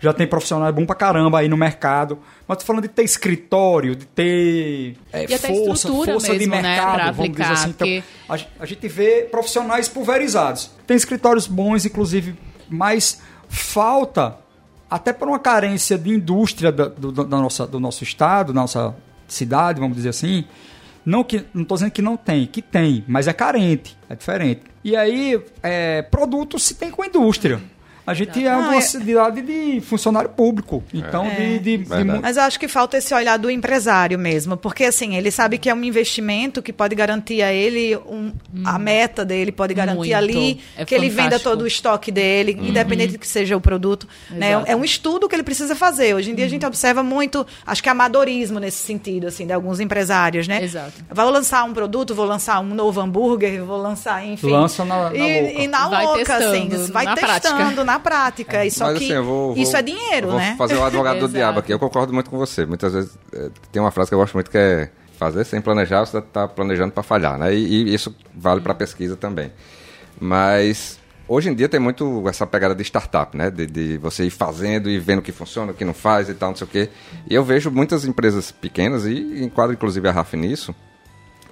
já 0.00 0.12
tem 0.12 0.26
profissional 0.26 0.72
bom 0.72 0.84
pra 0.84 0.96
caramba 0.96 1.38
aí 1.38 1.48
no 1.48 1.56
mercado. 1.56 2.18
Mas 2.48 2.58
tô 2.58 2.64
falando 2.64 2.82
de 2.82 2.88
ter 2.88 3.04
escritório, 3.04 3.94
de 3.94 4.06
ter 4.06 4.96
é, 5.12 5.38
força, 5.38 5.86
força 5.86 6.32
de 6.32 6.38
mesmo, 6.40 6.54
né, 6.56 6.62
mercado, 6.62 6.94
pra 6.94 7.10
vamos 7.12 7.30
dizer 7.30 7.52
assim. 7.52 7.70
Então, 7.70 8.02
a, 8.28 8.38
a 8.58 8.66
gente 8.66 8.88
vê 8.88 9.28
profissionais 9.30 9.88
pulverizados. 9.88 10.72
Tem 10.84 10.96
escritórios 10.96 11.46
bons, 11.46 11.86
inclusive, 11.86 12.34
mas 12.68 13.22
falta, 13.48 14.36
até 14.90 15.12
por 15.12 15.28
uma 15.28 15.38
carência 15.38 15.96
de 15.96 16.10
indústria 16.10 16.72
da, 16.72 16.86
do, 16.86 17.12
da 17.12 17.24
nossa, 17.24 17.68
do 17.68 17.78
nosso 17.78 18.02
estado, 18.02 18.52
da 18.52 18.60
nossa 18.60 18.96
cidade, 19.34 19.80
vamos 19.80 19.96
dizer 19.96 20.10
assim. 20.10 20.44
Não 21.04 21.24
que 21.24 21.44
não 21.54 21.62
estou 21.62 21.76
dizendo 21.76 21.90
que 21.90 22.02
não 22.02 22.16
tem, 22.16 22.46
que 22.46 22.60
tem, 22.60 23.04
mas 23.08 23.26
é 23.26 23.32
carente, 23.32 23.96
é 24.08 24.14
diferente. 24.14 24.62
E 24.84 24.94
aí, 24.94 25.40
é, 25.62 26.02
produto 26.02 26.58
se 26.58 26.74
tem 26.74 26.90
com 26.90 27.02
a 27.02 27.06
indústria. 27.06 27.60
A 28.08 28.14
gente 28.14 28.44
é 28.46 28.56
uma 28.56 28.76
é- 28.76 28.80
cidade 28.80 29.42
de 29.42 29.80
funcionário 29.80 30.30
público. 30.30 30.82
Então, 30.94 31.28
de, 31.28 31.58
de, 31.58 31.76
de 31.78 32.04
mu- 32.04 32.20
Mas 32.22 32.36
eu 32.36 32.42
acho 32.44 32.58
que 32.58 32.66
falta 32.68 32.96
esse 32.96 33.12
olhar 33.14 33.36
do 33.38 33.50
empresário 33.50 34.18
mesmo, 34.18 34.56
porque 34.56 34.84
assim, 34.84 35.14
ele 35.16 35.30
sabe 35.30 35.58
que 35.58 35.68
é 35.68 35.74
um 35.74 35.84
investimento 35.84 36.62
que 36.62 36.72
pode 36.72 36.94
garantir 36.94 37.42
a 37.42 37.52
ele 37.52 37.96
um- 37.96 38.32
a 38.64 38.78
meta 38.78 39.24
dele, 39.24 39.52
pode 39.52 39.74
garantir 39.74 39.96
Muito. 39.98 40.14
ali 40.16 40.60
É 40.76 40.84
que 40.84 40.94
ele 40.94 41.08
venda 41.08 41.22
fantástico. 41.22 41.50
todo 41.50 41.62
o 41.62 41.66
estoque 41.66 42.10
dele, 42.10 42.56
independente 42.60 43.12
do 43.12 43.18
que 43.18 43.26
seja 43.28 43.56
o 43.56 43.60
produto. 43.60 44.08
Né? 44.30 44.52
É 44.66 44.74
um 44.74 44.84
estudo 44.84 45.28
que 45.28 45.34
ele 45.36 45.42
precisa 45.42 45.74
fazer. 45.76 46.14
Hoje 46.14 46.30
em 46.30 46.34
dia 46.34 46.46
a 46.46 46.48
gente 46.48 46.64
observa 46.64 47.02
muito, 47.02 47.46
acho 47.66 47.82
que 47.82 47.88
amadorismo 47.88 48.58
nesse 48.58 48.78
sentido, 48.78 49.26
assim, 49.26 49.46
de 49.46 49.52
alguns 49.52 49.80
empresários, 49.80 50.48
né? 50.48 50.62
Exato. 50.64 50.92
Vou 51.10 51.30
lançar 51.30 51.64
um 51.64 51.72
produto, 51.74 52.14
vou 52.14 52.24
lançar 52.24 52.58
um 52.60 52.74
novo 52.74 53.00
hambúrguer, 53.00 53.62
vou 53.64 53.76
lançar, 53.76 54.24
enfim. 54.24 54.50
Lança 54.50 54.84
na- 54.84 55.10
na 55.10 55.16
e, 55.16 55.42
louca. 55.42 55.62
e 55.62 55.68
na 55.68 55.88
Vai 55.88 56.04
louca, 56.06 56.18
testando, 56.24 56.76
assim, 56.76 56.92
vai 56.92 57.04
na 57.04 57.14
testando 57.14 57.54
prática. 57.54 57.84
na 57.84 57.97
na 57.98 58.02
prática. 58.02 58.64
E 58.64 58.70
só 58.70 58.86
Mas 58.86 58.98
que 58.98 59.04
assim, 59.04 59.14
eu 59.14 59.24
vou, 59.24 59.54
vou- 59.54 59.62
isso 59.62 59.76
é 59.76 59.82
dinheiro, 59.82 60.28
vou 60.28 60.36
né? 60.38 60.54
fazer 60.56 60.76
o 60.76 60.84
advogado 60.84 61.18
do 61.20 61.28
diabo 61.32 61.58
aqui. 61.60 61.72
Eu 61.72 61.78
concordo 61.78 62.12
muito 62.12 62.30
com 62.30 62.38
você. 62.38 62.64
Muitas 62.64 62.92
vezes 62.92 63.18
é, 63.32 63.50
tem 63.72 63.80
uma 63.82 63.90
frase 63.90 64.10
que 64.10 64.14
eu 64.14 64.18
gosto 64.18 64.34
muito 64.34 64.50
que 64.50 64.58
é 64.58 64.90
fazer 65.18 65.44
sem 65.44 65.60
planejar, 65.60 66.04
você 66.06 66.18
está 66.18 66.46
planejando 66.46 66.92
para 66.92 67.02
falhar, 67.02 67.36
né? 67.36 67.52
E, 67.54 67.88
e 67.90 67.94
isso 67.94 68.14
vale 68.34 68.60
para 68.60 68.72
pesquisa 68.74 69.16
também. 69.16 69.52
Mas 70.20 70.98
hoje 71.26 71.50
em 71.50 71.54
dia 71.54 71.68
tem 71.68 71.80
muito 71.80 72.26
essa 72.28 72.46
pegada 72.46 72.74
de 72.74 72.82
startup, 72.84 73.36
né? 73.36 73.50
De, 73.50 73.66
de 73.66 73.98
você 73.98 74.24
ir 74.24 74.30
fazendo 74.30 74.88
e 74.88 74.98
vendo 74.98 75.18
o 75.18 75.22
que 75.22 75.32
funciona, 75.32 75.72
o 75.72 75.74
que 75.74 75.84
não 75.84 75.94
faz 75.94 76.28
e 76.28 76.34
tal, 76.34 76.50
não 76.50 76.56
sei 76.56 76.66
o 76.66 76.70
quê. 76.70 76.88
E 77.28 77.34
eu 77.34 77.44
vejo 77.44 77.70
muitas 77.70 78.04
empresas 78.04 78.50
pequenas, 78.52 79.06
e 79.06 79.42
enquadro 79.44 79.74
inclusive 79.74 80.08
a 80.08 80.12
RAF 80.12 80.36
nisso, 80.36 80.74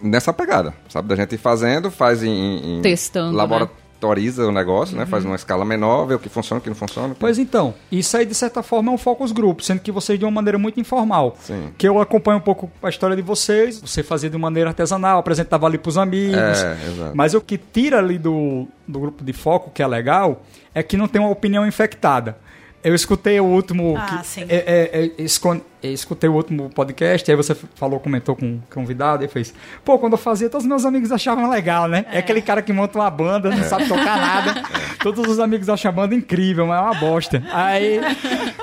nessa 0.01 0.33
pegada, 0.33 0.75
sabe? 0.89 1.09
Da 1.09 1.17
gente 1.17 1.35
ir 1.35 1.39
fazendo, 1.39 1.91
faz 1.91 2.23
em... 2.23 2.79
em 2.79 2.83
Testando, 2.83 3.37
né? 3.37 3.69
Laboratoriza 4.07 4.47
o 4.47 4.53
negócio, 4.53 4.97
né? 4.97 5.07
Faz 5.07 5.25
numa 5.25 5.37
escala 5.37 5.65
menor, 5.65 6.07
vê 6.07 6.15
o 6.15 6.19
que 6.19 6.29
funciona, 6.29 6.59
o 6.59 6.63
que 6.63 6.69
não 6.69 6.77
funciona. 6.77 7.15
Pois 7.19 7.39
então, 7.39 7.75
isso 7.91 8.17
aí 8.17 8.25
de 8.25 8.35
certa 8.35 8.63
forma 8.63 8.91
é 8.91 8.95
um 8.95 8.99
focus 8.99 9.33
group, 9.33 9.61
sendo 9.61 9.81
que 9.81 9.93
vocês 9.93 10.19
de 10.19 10.25
uma 10.25 10.31
maneira 10.31 10.59
muito 10.59 10.81
informal. 10.81 11.37
Sim. 11.41 11.71
Que 11.77 11.87
eu 11.87 12.01
acompanho 12.01 12.39
um 12.39 12.41
pouco 12.41 12.71
a 12.83 12.89
história 12.89 13.17
de 13.17 13.23
vocês, 13.23 13.81
você 13.81 14.03
fazia 14.03 14.31
de 14.31 14.39
maneira 14.39 14.71
artesanal, 14.71 15.19
apresentava 15.19 15.67
ali 15.67 15.79
pros 15.79 15.99
amigos. 15.99 16.37
É, 16.37 16.79
exato. 16.89 17.17
Mas 17.17 17.35
o 17.35 17.41
que 17.41 17.59
tira 17.59 17.99
ali 17.99 18.19
do, 18.19 18.67
do 18.87 18.99
grupo 18.99 19.25
de 19.25 19.33
foco, 19.33 19.71
que 19.71 19.83
é 19.83 19.87
legal, 19.87 20.43
é 20.75 20.83
que 20.83 20.97
não 20.97 21.09
tem 21.09 21.21
uma 21.21 21.31
opinião 21.31 21.67
infectada. 21.67 22.39
Eu 22.87 22.95
escutei 22.95 23.41
o 23.41 23.45
último. 23.45 23.97
Ah, 23.99 24.19
que- 24.19 24.27
sim. 24.27 24.43
é, 24.49 24.57
é, 24.95 25.07
é, 25.19 25.23
escon- 25.25 25.61
é, 25.83 25.89
escutei 25.89 26.31
o 26.31 26.35
último 26.35 26.71
podcast, 26.71 27.29
aí 27.29 27.37
você 27.37 27.53
falou, 27.75 27.99
comentou 27.99 28.37
com, 28.37 28.55
o 28.57 28.63
convidado 28.73 29.25
e 29.25 29.29
fez. 29.29 29.53
Pô, 29.85 29.99
quando 29.99 30.13
eu 30.13 30.19
fazia, 30.19 30.49
todos 30.49 30.65
os 30.65 30.69
meus 30.69 30.85
amigos 30.85 31.11
achavam 31.11 31.51
legal, 31.51 31.89
né? 31.89 32.07
É, 32.13 32.19
aquele 32.19 32.41
cara 32.41 32.63
que 32.63 32.73
monta 32.73 32.97
uma 32.99 33.11
banda, 33.11 33.51
não 33.51 33.65
sabe 33.65 33.89
tocar 33.89 34.17
nada. 34.17 34.63
Todos 35.03 35.27
os 35.27 35.39
amigos 35.41 35.69
acham 35.69 35.89
a 35.89 35.93
banda 35.93 36.15
incrível, 36.15 36.67
mas 36.69 36.79
é 36.79 36.83
uma 36.83 36.95
bosta. 36.95 37.43
Aí, 37.53 38.01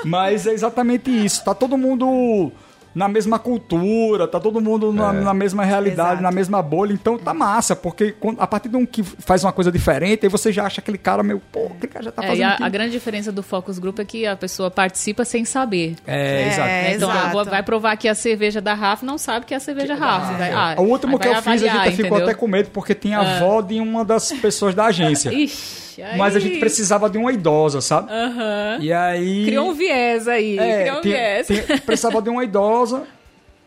mas 0.05 0.47
é 0.47 0.51
exatamente 0.53 1.09
isso. 1.11 1.43
Tá 1.43 1.53
todo 1.53 1.77
mundo 1.77 2.49
na 2.93 3.07
mesma 3.07 3.39
cultura, 3.39 4.27
tá 4.27 4.39
todo 4.39 4.61
mundo 4.61 4.91
na, 4.93 5.11
na 5.13 5.33
mesma 5.33 5.63
realidade, 5.63 6.09
Exato. 6.11 6.23
na 6.23 6.31
mesma 6.31 6.61
bolha, 6.61 6.93
então 6.93 7.17
tá 7.17 7.33
massa, 7.33 7.75
porque 7.75 8.11
quando- 8.19 8.39
a 8.39 8.45
partir 8.47 8.69
de 8.69 8.75
um 8.77 8.85
que 8.85 9.01
faz 9.03 9.43
uma 9.43 9.51
coisa 9.51 9.71
diferente, 9.71 10.25
aí 10.25 10.29
você 10.29 10.51
já 10.51 10.65
acha 10.65 10.79
aquele 10.81 10.97
cara 10.97 11.23
meio, 11.23 11.41
pô, 11.51 11.65
aquele 11.67 11.87
cara 11.91 12.05
já 12.05 12.11
tá 12.11 12.23
É, 12.23 12.27
fazendo 12.27 12.39
e 12.41 12.43
a, 12.43 12.57
a 12.65 12.69
grande 12.69 12.91
diferença 12.91 13.31
do 13.31 13.41
Focus 13.41 13.79
Group 13.79 13.99
é 13.99 14.05
que 14.05 14.25
a 14.27 14.35
pessoa 14.35 14.69
participa 14.69 15.25
sem 15.25 15.43
saber. 15.45 15.95
É, 16.05 16.43
É, 16.43 16.47
exato. 16.47 16.67
né? 16.67 16.93
Então, 16.95 17.09
exato. 17.09 17.27
ah, 17.27 17.31
vou- 17.31 17.45
vai 17.45 17.63
provar 17.63 17.95
que 17.97 18.07
a 18.07 18.15
cerveja 18.15 18.61
da 18.61 18.73
Rafa 18.73 19.05
não 19.05 19.17
sabe 19.17 19.45
que 19.45 19.53
é 19.53 19.57
a 19.57 19.59
cerveja 19.59 19.95
Rafa. 19.95 20.33
Vai- 20.33 20.51
ah, 20.53 20.75
O 20.77 20.83
último 20.83 21.17
que 21.17 21.27
eu 21.27 21.33
vai 21.33 21.41
fiz, 21.41 21.47
a 21.53 21.57
gente 21.57 21.67
avaliar, 21.69 21.91
ficou 21.95 22.07
entendeu? 22.17 22.25
até 22.27 22.33
com 22.33 22.47
medo, 22.47 22.69
porque 22.71 22.93
tinha 22.93 23.17
a 23.19 23.37
avó 23.37 23.61
de 23.61 23.79
uma 23.79 24.05
das 24.05 24.31
pessoas 24.33 24.75
da 24.75 24.85
agência. 24.85 25.31
Ixi, 25.33 26.01
aí... 26.01 26.17
Mas 26.17 26.35
a 26.35 26.39
gente 26.39 26.57
precisava 26.59 27.07
de 27.09 27.17
uma 27.19 27.31
idosa, 27.31 27.79
sabe? 27.79 28.11
Aham. 28.11 28.77
E 28.81 28.91
aí. 28.91 29.45
Criou 29.45 29.69
um 29.69 29.73
viés 29.73 30.27
aí. 30.27 30.57
É, 30.57 30.81
criou 30.83 30.97
um 30.97 31.01
tinha- 31.01 31.15
viés. 31.15 31.47
tinha- 31.47 31.77
precisava 31.81 32.21
de 32.21 32.29
uma 32.29 32.43
idosa, 32.43 32.73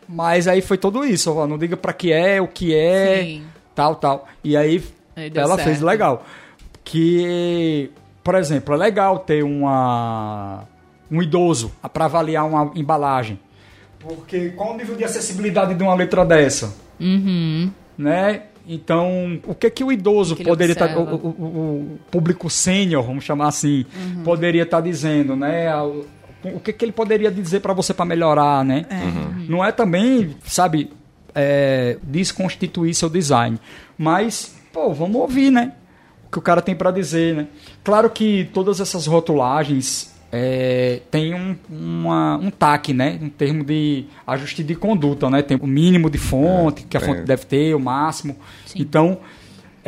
mas 0.08 0.46
aí 0.48 0.60
foi 0.62 0.76
tudo 0.78 1.04
isso. 1.04 1.32
ó, 1.34 1.46
Não 1.46 1.56
diga 1.58 1.76
pra 1.76 1.92
que 1.92 2.12
é, 2.12 2.40
o 2.40 2.48
que 2.48 2.74
é, 2.74 3.22
Sim. 3.22 3.42
tal, 3.74 3.94
tal. 3.96 4.26
E 4.44 4.56
aí, 4.56 4.82
Aí 5.16 5.30
ela 5.34 5.54
certo. 5.56 5.64
fez 5.64 5.80
legal. 5.80 6.24
Que, 6.84 7.90
por 8.22 8.34
exemplo, 8.36 8.74
é 8.74 8.78
legal 8.78 9.18
ter 9.18 9.42
uma 9.42 10.64
um 11.10 11.22
idoso 11.22 11.70
para 11.92 12.04
avaliar 12.06 12.44
uma 12.46 12.70
embalagem. 12.74 13.38
Porque 14.00 14.50
qual 14.50 14.72
o 14.74 14.76
nível 14.76 14.96
de 14.96 15.04
acessibilidade 15.04 15.74
de 15.74 15.82
uma 15.82 15.94
letra 15.94 16.24
dessa? 16.24 16.74
Uhum. 17.00 17.70
né? 17.98 18.42
Então, 18.68 19.40
o 19.46 19.54
que 19.54 19.70
que 19.70 19.84
o 19.84 19.92
idoso 19.92 20.34
que 20.34 20.42
poderia 20.42 20.72
estar, 20.72 20.96
o, 20.96 21.02
observa? 21.02 21.26
o- 21.26 21.28
o- 21.28 21.92
o 21.94 21.98
público 22.10 22.50
sênior, 22.50 23.04
vamos 23.04 23.22
chamar 23.24 23.48
assim, 23.48 23.84
Uhum. 23.94 24.22
poderia 24.24 24.62
estar 24.64 24.80
dizendo, 24.80 25.36
né? 25.36 25.68
O, 26.54 26.60
que 26.60 26.72
que 26.72 26.84
ele 26.84 26.92
poderia 26.92 27.30
dizer 27.30 27.60
para 27.60 27.72
você 27.72 27.92
para 27.94 28.04
melhorar, 28.04 28.64
né? 28.64 28.86
Não 29.48 29.64
é 29.64 29.72
também, 29.72 30.36
sabe, 30.44 30.90
é, 31.34 31.98
desconstituir 32.02 32.94
seu 32.94 33.08
design, 33.08 33.58
mas, 33.98 34.54
pô, 34.72 34.92
vamos 34.92 35.16
ouvir, 35.16 35.50
né? 35.50 35.72
O 36.26 36.30
que 36.32 36.38
o 36.38 36.42
cara 36.42 36.60
tem 36.60 36.74
para 36.74 36.90
dizer, 36.90 37.34
né? 37.34 37.46
Claro 37.84 38.10
que 38.10 38.48
todas 38.52 38.80
essas 38.80 39.06
rotulagens 39.06 40.14
é, 40.32 41.00
tem 41.10 41.32
um, 41.34 41.56
uma- 41.70 42.36
um 42.36 42.50
TAC, 42.50 42.92
né? 42.92 43.18
Um 43.22 43.28
termo 43.28 43.64
de 43.64 44.06
ajuste 44.26 44.64
de 44.64 44.74
conduta, 44.74 45.30
né? 45.30 45.40
Tem 45.40 45.56
o 45.60 45.66
mínimo 45.66 46.10
de 46.10 46.18
fonte, 46.18 46.82
que 46.82 46.96
a 46.96 47.00
fonte 47.00 47.22
deve 47.22 47.44
ter, 47.46 47.74
o 47.74 47.78
máximo. 47.80 48.36
Sim. 48.66 48.80
Então, 48.82 49.18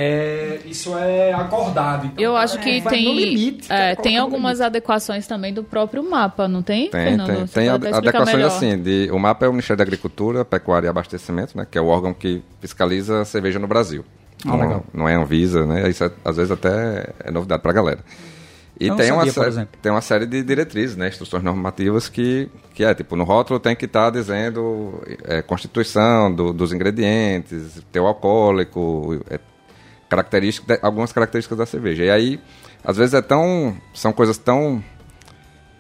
é, 0.00 0.60
isso 0.64 0.96
é 0.96 1.32
acordado. 1.32 2.06
Então, 2.06 2.22
Eu 2.24 2.36
acho 2.36 2.54
cara 2.56 2.64
que 2.64 2.80
vai 2.80 2.92
no 3.02 3.04
tem, 3.04 3.16
limite, 3.16 3.64
é, 3.72 3.94
cara, 3.94 3.96
tem 3.96 4.16
algumas 4.16 4.60
adequações 4.60 5.26
também 5.26 5.52
do 5.52 5.64
próprio 5.64 6.08
mapa, 6.08 6.46
não 6.46 6.62
tem, 6.62 6.88
Tem, 6.88 7.02
Fernando? 7.04 7.26
tem. 7.26 7.46
Você 7.46 7.52
Tem 7.54 7.66
explicar 7.66 7.96
adequações 7.98 8.36
melhor. 8.36 8.46
assim. 8.46 8.78
De, 8.80 9.10
o 9.12 9.18
mapa 9.18 9.44
é 9.44 9.48
o 9.48 9.52
Ministério 9.52 9.78
da 9.78 9.82
Agricultura, 9.82 10.44
Pecuária 10.44 10.86
e 10.86 10.88
Abastecimento, 10.90 11.56
né? 11.58 11.66
Que 11.68 11.76
é 11.76 11.80
o 11.80 11.86
órgão 11.88 12.14
que 12.14 12.40
fiscaliza 12.60 13.22
a 13.22 13.24
cerveja 13.24 13.58
no 13.58 13.66
Brasil. 13.66 14.04
Ah, 14.44 14.48
não, 14.50 14.60
legal. 14.60 14.84
não 14.94 15.08
é 15.08 15.14
Anvisa, 15.16 15.66
né? 15.66 15.90
Isso 15.90 16.04
é- 16.04 16.12
às 16.24 16.36
vezes 16.36 16.52
até 16.52 17.12
é 17.24 17.30
novidade 17.32 17.60
pra 17.60 17.72
galera. 17.72 17.98
E 18.80 18.88
tem, 18.92 19.10
uma 19.10 19.22
sabia, 19.26 19.32
por 19.32 19.42
sé- 19.42 19.48
exemplo. 19.48 19.78
tem 19.82 19.90
uma 19.90 20.00
série 20.00 20.24
de 20.24 20.40
diretrizes, 20.44 20.94
né? 20.96 21.08
Instruções 21.08 21.42
normativas 21.42 22.08
que, 22.08 22.48
que 22.72 22.84
é, 22.84 22.94
tipo, 22.94 23.16
no 23.16 23.24
rótulo 23.24 23.58
tem 23.58 23.74
que 23.74 23.86
estar 23.86 24.10
dizendo 24.10 25.02
é, 25.24 25.42
constituição 25.42 26.32
do- 26.32 26.52
dos 26.52 26.72
ingredientes, 26.72 27.82
teu 27.90 28.06
alcoólico, 28.06 29.20
é, 29.28 29.40
características, 30.08 30.78
algumas 30.82 31.12
características 31.12 31.58
da 31.58 31.66
cerveja. 31.66 32.04
E 32.04 32.10
aí, 32.10 32.40
às 32.84 32.96
vezes 32.96 33.14
é 33.14 33.22
tão. 33.22 33.76
São 33.94 34.12
coisas 34.12 34.38
tão. 34.38 34.82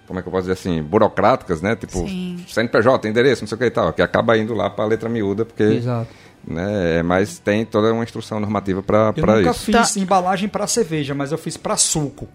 Como 0.06 0.18
é 0.18 0.22
que 0.22 0.28
eu 0.28 0.32
posso 0.32 0.42
dizer 0.48 0.54
assim? 0.54 0.82
Burocráticas, 0.82 1.60
né? 1.60 1.76
Tipo, 1.76 2.06
Sim. 2.08 2.42
CNPJ, 2.48 3.08
endereço, 3.08 3.42
não 3.42 3.48
sei 3.48 3.56
o 3.56 3.58
que 3.58 3.64
e 3.66 3.70
tal, 3.70 3.92
que 3.92 4.00
acaba 4.00 4.38
indo 4.38 4.54
lá 4.54 4.70
para 4.70 4.84
a 4.84 4.88
letra 4.88 5.08
miúda, 5.08 5.44
porque. 5.44 5.62
Exato. 5.62 6.08
Né, 6.46 7.02
mas 7.02 7.38
tem 7.40 7.64
toda 7.66 7.92
uma 7.92 8.04
instrução 8.04 8.38
normativa 8.40 8.82
para 8.82 9.12
Eu 9.16 9.26
nunca 9.26 9.50
isso. 9.50 9.64
fiz 9.64 9.96
embalagem 9.96 10.48
para 10.48 10.66
cerveja, 10.66 11.12
mas 11.12 11.32
eu 11.32 11.36
fiz 11.36 11.56
para 11.56 11.76
suco. 11.76 12.28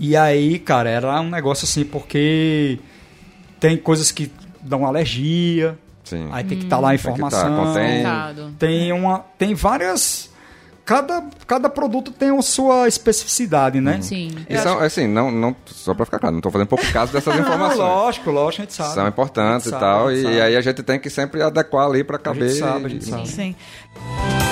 E 0.00 0.16
aí, 0.16 0.58
cara, 0.58 0.88
era 0.88 1.20
um 1.20 1.28
negócio 1.28 1.64
assim, 1.64 1.84
porque 1.84 2.78
tem 3.60 3.76
coisas 3.76 4.10
que 4.10 4.32
dão 4.62 4.86
alergia, 4.86 5.78
Sim. 6.02 6.28
aí 6.32 6.42
tem 6.42 6.58
que 6.58 6.64
estar 6.64 6.78
lá 6.78 6.88
a 6.88 6.90
Tem 6.92 6.98
que 6.98 7.04
tá, 7.04 7.10
informação. 7.12 7.56
contém. 7.66 8.04
Tem 8.58 8.90
uma, 8.92 9.18
tem 9.38 9.54
várias 9.54 10.29
cada, 10.90 11.22
cada 11.46 11.68
produto 11.70 12.10
tem 12.10 12.36
a 12.36 12.42
sua 12.42 12.88
especificidade, 12.88 13.80
né? 13.80 14.00
Sim. 14.02 14.44
E 14.48 14.58
são, 14.58 14.80
assim, 14.80 15.06
não, 15.06 15.30
não, 15.30 15.54
só 15.66 15.94
para 15.94 16.04
ficar 16.04 16.18
claro, 16.18 16.32
não 16.32 16.40
estou 16.40 16.50
fazendo 16.50 16.66
pouco 16.66 16.84
caso 16.92 17.12
dessas 17.12 17.32
Não, 17.32 17.42
informações. 17.42 17.78
lógico, 17.78 18.30
lógico, 18.32 18.62
a 18.62 18.64
gente 18.64 18.74
sabe. 18.74 18.94
São 18.94 19.06
importantes 19.06 19.48
A 19.48 19.52
gente 19.58 19.66
e 19.68 19.70
sabe, 19.70 19.80
tal, 19.84 20.06
a 20.08 20.12
e, 20.14 20.22
sabe. 20.22 20.40
aí 20.40 20.56
a 20.56 20.60
gente 20.60 20.82
tem 20.82 20.98
que 20.98 21.08
sempre 21.08 21.40
adequar 21.42 21.86
ali 21.86 22.02
para 22.02 22.18
caber. 22.18 22.48
gente 22.48 22.58
sabe, 22.58 22.86
a 22.86 22.88
gente 22.88 23.02
e- 23.06 23.08
sabe. 23.08 23.28
Sim. 23.28 23.54
Não, 23.94 24.49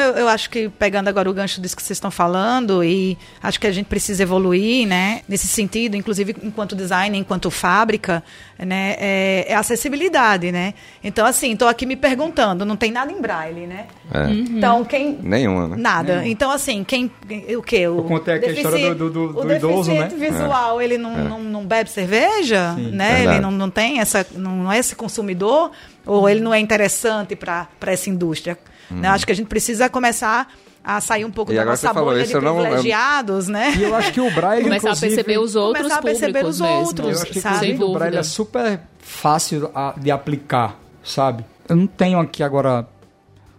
eu, 0.00 0.12
eu 0.16 0.28
acho 0.28 0.50
que 0.50 0.68
pegando 0.68 1.08
agora 1.08 1.28
o 1.30 1.32
gancho 1.32 1.60
disso 1.60 1.76
que 1.76 1.82
vocês 1.82 1.96
estão 1.96 2.10
falando, 2.10 2.82
e 2.82 3.16
acho 3.42 3.60
que 3.60 3.66
a 3.66 3.72
gente 3.72 3.86
precisa 3.86 4.22
evoluir, 4.22 4.86
né, 4.86 5.22
nesse 5.28 5.46
sentido, 5.46 5.96
inclusive 5.96 6.34
enquanto 6.42 6.74
design, 6.74 7.16
enquanto 7.16 7.50
fábrica, 7.50 8.22
né, 8.58 8.96
é, 8.98 9.46
é 9.48 9.54
a 9.54 9.60
acessibilidade, 9.60 10.50
né? 10.52 10.74
Então, 11.04 11.24
assim, 11.26 11.52
estou 11.52 11.68
aqui 11.68 11.86
me 11.86 11.96
perguntando, 11.96 12.64
não 12.64 12.76
tem 12.76 12.90
nada 12.90 13.12
em 13.12 13.20
braille, 13.20 13.66
né? 13.66 13.86
É. 14.12 14.30
Então, 14.30 14.84
quem 14.84 15.18
Nenhuma, 15.22 15.68
né? 15.68 15.76
Nada. 15.78 16.26
Então, 16.26 16.50
assim, 16.50 16.82
quem. 16.84 17.10
O 17.56 17.62
quê? 17.62 17.86
O 17.86 18.02
contei 18.04 18.34
aqui 18.34 18.46
a 18.46 18.52
história 18.52 18.94
do- 18.94 19.10
do- 19.10 19.32
do 19.32 19.46
o 19.46 19.52
idoso, 19.52 19.90
né? 19.92 20.04
deficiente 20.04 20.32
visual, 20.32 20.80
ele 20.82 20.98
não, 20.98 21.16
não, 21.24 21.38
não 21.42 21.64
bebe 21.66 21.90
cerveja, 21.90 22.74
Sim. 22.76 22.90
né? 22.90 23.14
Verdade. 23.16 23.36
Ele 23.36 23.42
não, 23.42 23.50
não 23.50 23.70
tem 23.70 24.00
essa. 24.00 24.26
Não, 24.34 24.56
não 24.56 24.72
é 24.72 24.78
esse 24.78 24.96
consumidor, 24.96 25.70
ou 26.06 26.28
ele 26.28 26.40
não 26.40 26.52
é 26.52 26.58
interessante 26.58 27.36
para 27.36 27.68
essa 27.86 28.10
indústria. 28.10 28.58
Né? 28.90 29.08
Acho 29.08 29.24
que 29.26 29.32
a 29.32 29.34
gente 29.34 29.46
precisa 29.48 29.88
começar 29.88 30.52
a 30.82 31.00
sair 31.00 31.24
um 31.24 31.30
pouco 31.30 31.52
E 31.52 31.54
da 31.54 31.60
agora 31.62 31.72
nossa 31.74 31.88
você 31.88 31.94
falou 31.94 32.10
bolha 32.10 32.22
isso, 32.22 32.30
de 32.30 32.36
eu 32.36 32.42
não- 32.42 32.56
privilegiados, 32.60 33.48
né? 33.48 33.74
E 33.76 33.82
eu 33.82 33.94
acho 33.94 34.12
que 34.12 34.20
o 34.20 34.30
Braille, 34.30 34.64
Começar 34.64 34.88
a 34.88 34.90
inclusive, 34.92 35.14
perceber 35.14 35.38
os 35.38 35.54
outros 35.54 35.82
Começar 35.82 35.98
a 35.98 36.02
perceber 36.02 36.26
públicos 36.32 36.54
os 36.56 36.60
mesmo. 36.60 36.86
outros, 36.86 37.06
Eu 37.16 37.22
acho 37.22 37.32
que 37.32 37.40
sabe? 37.40 37.74
o 37.84 37.92
Braille 37.92 38.16
é 38.16 38.22
super 38.22 38.80
fácil 38.98 39.70
de 39.98 40.10
aplicar, 40.10 40.78
sabe? 41.04 41.44
Eu 41.68 41.76
não 41.76 41.86
tenho 41.86 42.18
aqui 42.18 42.42
agora 42.42 42.88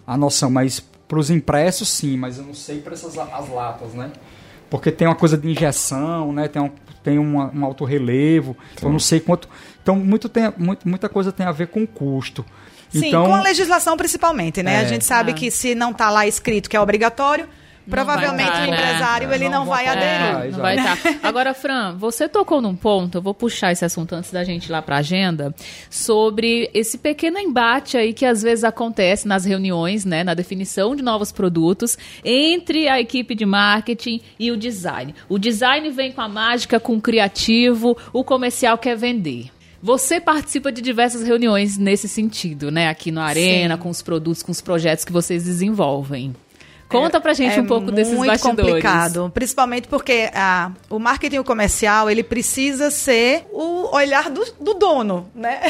a 0.06 0.18
noção, 0.18 0.50
mas 0.50 0.80
para 1.08 1.20
os 1.20 1.30
impressos 1.30 1.88
sim, 1.90 2.18
mas 2.18 2.38
eu 2.40 2.44
não 2.44 2.54
sei 2.54 2.80
para 2.80 2.94
essas 2.94 3.18
as 3.18 3.50
latas, 3.50 3.94
né? 3.94 4.12
Porque 4.70 4.90
tem 4.92 5.08
uma 5.08 5.16
coisa 5.16 5.38
de 5.38 5.48
injeção, 5.50 6.32
né? 6.34 6.48
Tem 6.48 6.62
um, 6.62 6.72
tem 7.04 7.20
uma, 7.20 7.52
um 7.54 7.64
alto 7.66 7.84
relevo, 7.86 8.56
então 8.74 8.90
eu 8.90 8.94
não 8.94 9.00
sei 9.00 9.20
quanto. 9.20 9.48
Então 9.84 9.96
muito 9.96 10.28
tem, 10.30 10.52
muito, 10.58 10.88
muita 10.88 11.08
coisa 11.10 11.32
tem 11.32 11.46
a 11.46 11.52
ver 11.52 11.68
com 11.68 11.86
custo. 11.86 12.44
Sim, 12.92 13.08
então, 13.08 13.26
com 13.26 13.36
a 13.36 13.42
legislação 13.42 13.96
principalmente, 13.98 14.62
né? 14.62 14.76
É. 14.76 14.80
A 14.80 14.86
gente 14.86 15.06
sabe 15.06 15.32
Ah. 15.32 15.36
que 15.36 15.50
se 15.50 15.74
não 15.76 15.92
está 15.92 16.10
lá 16.10 16.28
escrito 16.28 16.70
que 16.70 16.76
é 16.76 16.82
obrigatório, 16.82 17.48
provavelmente 17.90 18.50
vai 18.50 18.60
tá, 18.60 18.68
o 18.68 18.72
né? 18.72 18.78
empresário 18.78 19.34
ele 19.34 19.50
Não 19.50 19.60
não, 19.62 19.66
vai 19.66 19.88
aderir. 19.88 20.36
Ah, 20.36 20.46
É, 20.46 20.52
não 20.52 20.60
vai 20.60 20.78
estar. 20.78 20.98
Agora, 21.24 21.54
Fran, 21.54 21.96
você 21.98 22.30
tocou 22.30 22.62
num 22.62 22.76
ponto, 22.76 23.18
eu 23.18 23.22
vou 23.22 23.34
puxar 23.34 23.72
esse 23.72 23.84
assunto 23.84 24.14
antes 24.14 24.32
da 24.32 24.44
gente 24.44 24.66
ir 24.68 24.72
lá 24.72 24.82
para 24.82 24.98
a 24.98 25.00
agenda, 25.00 25.54
sobre 25.90 26.70
esse 26.74 26.98
pequeno 26.98 27.40
embate 27.40 27.98
aí 27.98 28.14
que 28.14 28.26
às 28.26 28.42
vezes 28.42 28.64
acontece 28.64 29.28
nas 29.28 29.46
reuniões, 29.46 30.06
né, 30.06 30.24
na 30.24 30.34
definição 30.34 30.96
de 30.96 31.02
novos 31.02 31.32
produtos, 31.32 31.98
entre 32.24 32.88
a 32.88 33.00
equipe 33.00 33.34
de 33.36 33.46
marketing 33.46 34.22
e 34.40 34.52
o 34.52 34.58
design. 34.58 35.14
O 35.28 35.38
design 35.40 35.90
vem 35.90 36.12
com 36.12 36.22
a 36.22 36.30
mágica, 36.30 36.80
com 36.80 36.96
o 36.96 37.02
criativo, 37.02 37.98
o 38.14 38.24
comercial 38.24 38.78
quer 38.78 38.96
vender. 38.96 39.50
Você 39.82 40.20
participa 40.22 40.72
de 40.72 40.82
diversas 40.82 41.24
reuniões 41.24 41.78
nesse 41.78 42.08
sentido, 42.08 42.70
né? 42.72 42.88
Aqui 42.88 43.12
no 43.12 43.20
Arena, 43.20 43.76
Sim. 43.76 43.82
com 43.82 43.90
os 43.90 44.02
produtos, 44.02 44.44
com 44.44 44.52
os 44.52 44.62
projetos 44.62 45.04
que 45.04 45.12
vocês 45.12 45.44
desenvolvem. 45.44 46.36
Conta 46.92 47.22
pra 47.22 47.34
gente 47.34 47.58
um 47.60 47.66
pouco 47.66 47.90
desses 47.90 48.14
muito 48.14 48.30
bastidores. 48.30 48.66
complicado, 48.66 49.32
principalmente 49.34 49.88
porque 49.88 50.30
ah, 50.34 50.72
o 50.90 51.00
marketing 51.00 51.42
comercial 51.42 52.10
ele 52.10 52.22
precisa 52.22 52.92
ser 52.92 53.46
o 53.52 53.96
olhar 53.96 54.30
do, 54.30 54.46
do 54.60 54.74
dono, 54.74 55.32
né? 55.34 55.62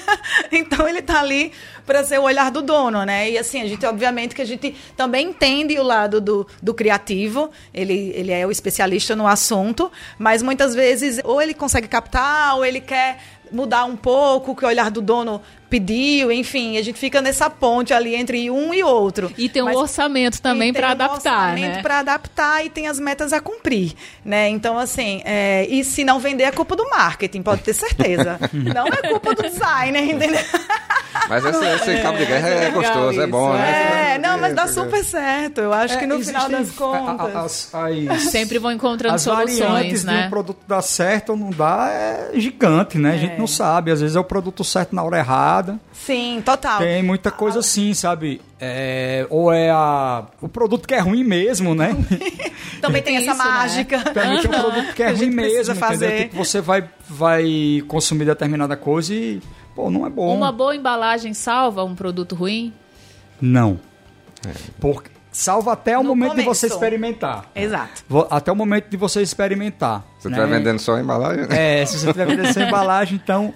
então 0.50 0.88
ele 0.88 1.02
tá 1.02 1.20
ali 1.20 1.52
para 1.84 2.02
ser 2.04 2.18
o 2.18 2.22
olhar 2.22 2.50
do 2.50 2.62
dono, 2.62 3.04
né? 3.04 3.30
E 3.30 3.36
assim 3.36 3.60
a 3.60 3.66
gente 3.66 3.84
obviamente 3.84 4.34
que 4.34 4.40
a 4.40 4.46
gente 4.46 4.74
também 4.96 5.28
entende 5.28 5.78
o 5.78 5.82
lado 5.82 6.20
do, 6.20 6.46
do 6.62 6.72
criativo, 6.72 7.50
ele, 7.74 8.12
ele 8.14 8.32
é 8.32 8.46
o 8.46 8.50
especialista 8.50 9.14
no 9.14 9.26
assunto, 9.26 9.92
mas 10.18 10.42
muitas 10.42 10.74
vezes 10.74 11.20
ou 11.22 11.42
ele 11.42 11.52
consegue 11.52 11.86
captar 11.86 12.56
ou 12.56 12.64
ele 12.64 12.80
quer 12.80 13.18
mudar 13.52 13.84
um 13.84 13.96
pouco 13.96 14.54
que 14.54 14.64
o 14.64 14.68
olhar 14.68 14.90
do 14.90 15.00
dono 15.02 15.40
pediu, 15.72 16.30
enfim, 16.30 16.76
a 16.76 16.82
gente 16.82 16.98
fica 16.98 17.22
nessa 17.22 17.48
ponte 17.48 17.94
ali 17.94 18.14
entre 18.14 18.50
um 18.50 18.74
e 18.74 18.84
outro. 18.84 19.32
E 19.38 19.48
tem 19.48 19.62
um 19.62 19.66
Mas- 19.66 19.76
orçamento 19.76 20.42
também 20.42 20.70
tem 20.70 20.82
para 20.82 20.88
um 20.88 20.92
adaptar, 20.92 21.14
orçamento 21.48 21.76
né? 21.76 21.82
para 21.82 21.98
adaptar 22.00 22.66
e 22.66 22.68
tem 22.68 22.88
as 22.88 23.00
metas 23.00 23.32
a 23.32 23.40
cumprir, 23.40 23.94
né? 24.22 24.50
Então, 24.50 24.76
assim, 24.78 25.22
é, 25.24 25.66
e 25.66 25.82
se 25.82 26.04
não 26.04 26.20
vender, 26.20 26.42
é 26.44 26.50
culpa 26.52 26.76
do 26.76 26.86
marketing, 26.90 27.40
pode 27.42 27.62
ter 27.62 27.72
certeza. 27.72 28.38
não 28.52 28.86
é 28.86 29.08
culpa 29.08 29.34
do 29.34 29.42
designer, 29.44 30.02
entendeu? 30.12 30.40
Mas 31.28 31.42
esse, 31.44 31.64
esse 31.64 32.02
cabo 32.02 32.18
de 32.18 32.26
guerra 32.26 32.48
é, 32.48 32.58
legal 32.66 32.72
gostoso, 32.82 33.20
é 33.20 33.22
isso, 33.22 33.30
bom, 33.32 33.52
né? 33.54 34.12
É, 34.14 34.18
não, 34.18 34.38
mas 34.38 34.54
dá 34.54 34.66
super 34.66 35.02
certo. 35.04 35.60
Eu 35.62 35.72
acho 35.72 35.98
que 35.98 36.06
no 36.06 36.20
É, 36.20 36.24
final 36.24 36.48
das 36.50 36.60
existem 36.60 36.86
a- 36.86 36.90
a- 36.90 37.00
contas. 37.16 37.36
as- 37.36 37.74
as- 38.10 38.22
Sempre 38.24 38.58
vão 38.58 38.72
encontrando 38.72 39.14
as 39.14 39.22
soluções, 39.22 39.58
variantes 39.58 40.00
de 40.00 40.06
né? 40.06 40.26
um 40.26 40.30
produto 40.30 40.58
dar 40.66 40.82
certo 40.82 41.30
ou 41.30 41.36
não 41.36 41.50
dá 41.50 41.88
é 41.90 42.30
gigante, 42.34 42.98
né? 42.98 43.12
A 43.12 43.16
gente 43.16 43.38
não 43.38 43.46
sabe. 43.46 43.90
Às 43.90 44.00
vezes 44.00 44.16
é 44.16 44.20
o 44.20 44.24
produto 44.24 44.64
certo 44.64 44.94
na 44.94 45.02
hora 45.02 45.18
errada. 45.18 45.61
Sim, 45.92 46.42
total. 46.44 46.78
Tem 46.80 47.02
muita 47.02 47.30
coisa 47.30 47.60
assim, 47.60 47.94
sabe? 47.94 48.40
É, 48.60 49.26
ou 49.30 49.52
é 49.52 49.70
a, 49.70 50.24
o 50.40 50.48
produto 50.48 50.86
que 50.86 50.94
é 50.94 50.98
ruim 51.00 51.24
mesmo, 51.24 51.74
né? 51.74 51.90
Também 52.80 53.02
tem 53.02 53.16
Tem 53.16 53.28
essa 53.28 53.32
isso, 53.36 53.44
né? 53.44 53.50
mágica. 53.50 54.00
Também 54.12 54.40
tem 54.40 54.50
um 54.50 54.60
produto 54.60 54.94
que 54.94 55.02
é 55.02 55.08
A 55.10 55.12
ruim 55.14 55.30
mesmo, 55.30 55.72
entendeu? 55.72 55.74
fazer. 55.76 56.28
Tipo, 56.28 56.44
você 56.44 56.60
vai, 56.60 56.84
vai 57.08 57.82
consumir 57.86 58.24
determinada 58.24 58.76
coisa 58.76 59.14
e, 59.14 59.40
pô, 59.74 59.90
não 59.90 60.06
é 60.06 60.10
bom. 60.10 60.34
Uma 60.36 60.50
boa 60.50 60.74
embalagem 60.74 61.32
salva 61.34 61.84
um 61.84 61.94
produto 61.94 62.34
ruim? 62.34 62.72
Não. 63.40 63.78
Porque 64.80 65.10
salva 65.30 65.72
até 65.72 65.96
o 65.96 66.02
No 66.02 66.10
momento 66.10 66.36
de 66.36 66.42
começo. 66.42 66.60
você 66.60 66.66
experimentar. 66.66 67.46
Exato. 67.54 68.04
Até 68.30 68.50
o 68.52 68.56
momento 68.56 68.88
de 68.90 68.96
você 68.96 69.22
experimentar. 69.22 70.04
Se 70.18 70.24
você 70.24 70.28
né? 70.30 70.36
estiver 70.38 70.58
vendendo 70.58 70.78
só 70.78 70.96
a 70.96 71.00
embalagem, 71.00 71.46
É, 71.50 71.84
se 71.86 71.98
você 71.98 72.06
estiver 72.08 72.26
vendendo 72.26 72.52
sem 72.52 72.66
embalagem, 72.68 73.20
então. 73.22 73.54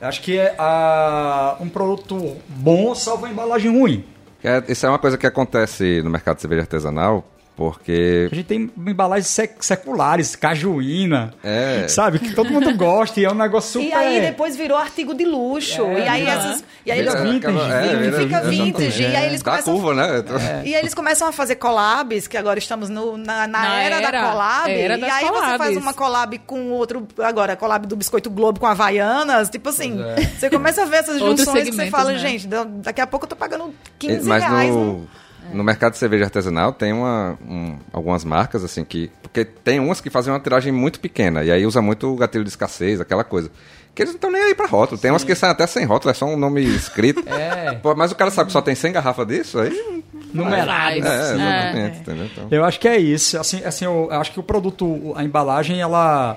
Acho 0.00 0.22
que 0.22 0.38
é 0.38 0.54
a- 0.58 1.56
um 1.60 1.68
produto 1.68 2.36
bom 2.48 2.94
salva 2.94 3.26
a 3.26 3.30
embalagem 3.30 3.70
ruim. 3.70 4.04
É, 4.42 4.62
isso 4.68 4.86
é 4.86 4.88
uma 4.88 4.98
coisa 4.98 5.18
que 5.18 5.26
acontece 5.26 6.00
no 6.02 6.08
mercado 6.08 6.36
de 6.36 6.40
cerveja 6.42 6.62
artesanal, 6.62 7.24
porque 7.60 8.26
A 8.32 8.34
gente 8.34 8.46
tem 8.46 8.70
embalagens 8.74 9.26
sec- 9.26 9.62
seculares, 9.62 10.34
cajuína, 10.34 11.34
É. 11.44 11.86
sabe? 11.88 12.18
Que 12.18 12.32
todo 12.34 12.50
mundo 12.50 12.74
gosta 12.74 13.20
e 13.20 13.26
é 13.26 13.30
um 13.30 13.34
negócio 13.34 13.72
super... 13.82 13.86
E 13.86 13.92
aí 13.92 14.18
depois 14.22 14.56
virou 14.56 14.78
artigo 14.78 15.12
de 15.12 15.26
luxo. 15.26 15.82
É, 15.84 16.06
e 16.06 16.08
aí 16.08 16.20
vira- 16.20 16.32
essas. 16.32 16.64
E 16.86 16.90
aí 16.90 17.02
vira 17.02 17.10
eles, 17.20 17.22
vintage, 17.32 17.58
é, 17.70 17.96
vira- 17.96 18.18
fica 18.18 18.40
vintage. 18.40 19.02
E 19.02 19.14
aí 19.14 19.26
eles 19.26 19.42
Dá 19.42 19.50
começam. 19.50 19.74
curva, 19.74 19.94
né? 19.94 20.24
E 20.64 20.74
aí 20.74 20.80
eles 20.80 20.94
começam 20.94 21.28
a 21.28 21.32
fazer 21.32 21.56
collabs, 21.56 22.26
que 22.26 22.38
agora 22.38 22.58
estamos 22.58 22.88
no- 22.88 23.18
na, 23.18 23.46
na 23.46 23.60
Na 23.60 23.82
era, 23.82 23.96
era, 23.96 24.10
da 24.10 24.30
collab. 24.30 24.70
era 24.70 24.96
e 24.98 25.04
aí 25.04 25.10
você 25.26 25.30
faz 25.30 25.56
collabs. 25.58 25.76
uma 25.76 25.92
collab 25.92 26.38
com 26.46 26.70
outro, 26.70 27.06
agora, 27.18 27.56
collab 27.56 27.86
do 27.86 27.94
Biscoito 27.94 28.30
Globo 28.30 28.58
com 28.58 28.66
Havaianas. 28.66 29.50
Tipo 29.50 29.68
assim, 29.68 30.02
é. 30.02 30.16
você 30.24 30.48
começa 30.48 30.80
a 30.80 30.86
ver 30.86 30.96
essas 30.96 31.18
junções 31.18 31.68
que 31.68 31.76
você 31.76 31.90
fala, 31.90 32.12
né? 32.12 32.18
gente, 32.18 32.46
da- 32.48 32.64
daqui 32.64 33.02
a 33.02 33.06
pouco 33.06 33.26
eu 33.26 33.28
tô 33.28 33.36
pagando 33.36 33.74
15 33.98 34.26
Mas 34.26 34.42
reais. 34.42 34.70
no, 34.70 34.84
num- 34.84 35.06
no 35.52 35.62
mercado 35.64 35.92
de 35.92 35.98
cerveja 35.98 36.24
artesanal 36.24 36.72
tem 36.72 36.92
uma, 36.92 37.38
um- 37.48 37.76
algumas 37.92 38.24
marcas, 38.24 38.62
assim, 38.64 38.84
que. 38.84 39.10
Porque 39.22 39.44
tem 39.44 39.78
umas 39.78 40.00
que 40.00 40.10
fazem 40.10 40.32
uma 40.32 40.40
tiragem 40.40 40.72
muito 40.72 40.98
pequena, 41.00 41.44
e 41.44 41.50
aí 41.52 41.64
usa 41.64 41.80
muito 41.80 42.12
o 42.12 42.16
gatilho 42.16 42.42
de 42.44 42.50
escassez, 42.50 43.00
aquela 43.00 43.22
coisa. 43.24 43.50
Que 43.94 44.02
eles 44.02 44.12
não 44.12 44.16
estão 44.18 44.30
nem 44.30 44.42
aí 44.42 44.54
pra 44.54 44.66
rótulo. 44.66 45.00
Tem 45.00 45.10
umas 45.10 45.24
que 45.24 45.34
saem 45.34 45.50
até 45.52 45.66
sem 45.66 45.84
rótulo, 45.84 46.10
é 46.12 46.14
só 46.14 46.24
um 46.26 46.36
nome 46.36 46.62
escrito. 46.62 47.22
É. 47.28 47.72
Pô, 47.74 47.94
mas 47.94 48.12
o 48.12 48.14
cara 48.16 48.30
sabe 48.30 48.46
que 48.46 48.52
só 48.52 48.62
tem 48.62 48.74
100 48.74 48.92
garrafas 48.92 49.26
disso, 49.26 49.58
aí. 49.58 50.02
Numeradas. 50.32 51.04
É, 51.04 51.08
É. 51.08 51.34
exatamente, 51.34 51.98
entendeu? 52.00 52.24
Então, 52.26 52.48
Eu 52.50 52.64
acho 52.64 52.78
que 52.78 52.86
é 52.88 52.96
isso. 52.98 53.38
Assim, 53.38 53.62
assim 53.64 53.84
eu 53.84 54.08
acho 54.12 54.32
que 54.32 54.38
o 54.40 54.42
produto, 54.42 55.12
a 55.16 55.24
embalagem, 55.24 55.80
ela 55.80 56.36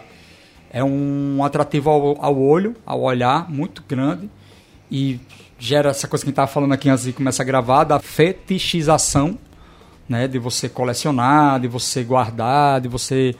é 0.71 0.83
um 0.83 1.43
atrativo 1.43 1.89
ao, 1.89 2.23
ao 2.25 2.39
olho, 2.39 2.75
ao 2.85 3.01
olhar, 3.01 3.49
muito 3.49 3.83
grande. 3.87 4.29
E 4.91 5.19
gera 5.65 5.91
essa 5.91 6.07
coisa 6.07 6.23
que 6.23 6.27
a 6.27 6.29
gente 6.29 6.33
estava 6.33 6.47
falando 6.51 6.73
aqui 6.73 6.89
antes 6.89 7.05
de 7.05 7.13
começar 7.13 7.43
a 7.43 7.45
gravar, 7.45 7.85
da 7.85 7.97
fetichização, 7.99 9.37
né? 10.09 10.27
De 10.27 10.37
você 10.39 10.67
colecionar, 10.67 11.59
de 11.59 11.67
você 11.67 12.03
guardar, 12.03 12.81
de 12.81 12.87
você 12.89 13.33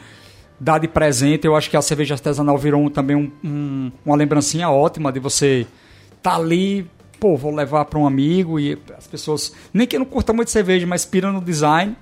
dar 0.59 0.79
de 0.79 0.87
presente. 0.87 1.45
Eu 1.45 1.55
acho 1.55 1.69
que 1.69 1.75
a 1.75 1.81
cerveja 1.81 2.13
artesanal 2.13 2.57
virou 2.57 2.81
um- 2.81 2.89
também 2.89 3.15
um- 3.15 3.31
um- 3.43 3.91
uma 4.05 4.15
lembrancinha 4.15 4.69
ótima 4.69 5.11
de 5.11 5.19
você 5.19 5.67
tá 6.21 6.35
ali, 6.35 6.89
pô, 7.19 7.35
vou 7.35 7.53
levar 7.53 7.83
para 7.85 7.99
um 7.99 8.07
amigo 8.07 8.57
e 8.57 8.77
as 8.97 9.05
pessoas, 9.05 9.53
nem 9.73 9.85
que 9.85 9.99
não 9.99 10.05
curta 10.05 10.31
muito 10.31 10.49
cerveja, 10.49 10.87
mas 10.87 11.03
pira 11.03 11.29
no 11.31 11.41
design, 11.41 11.93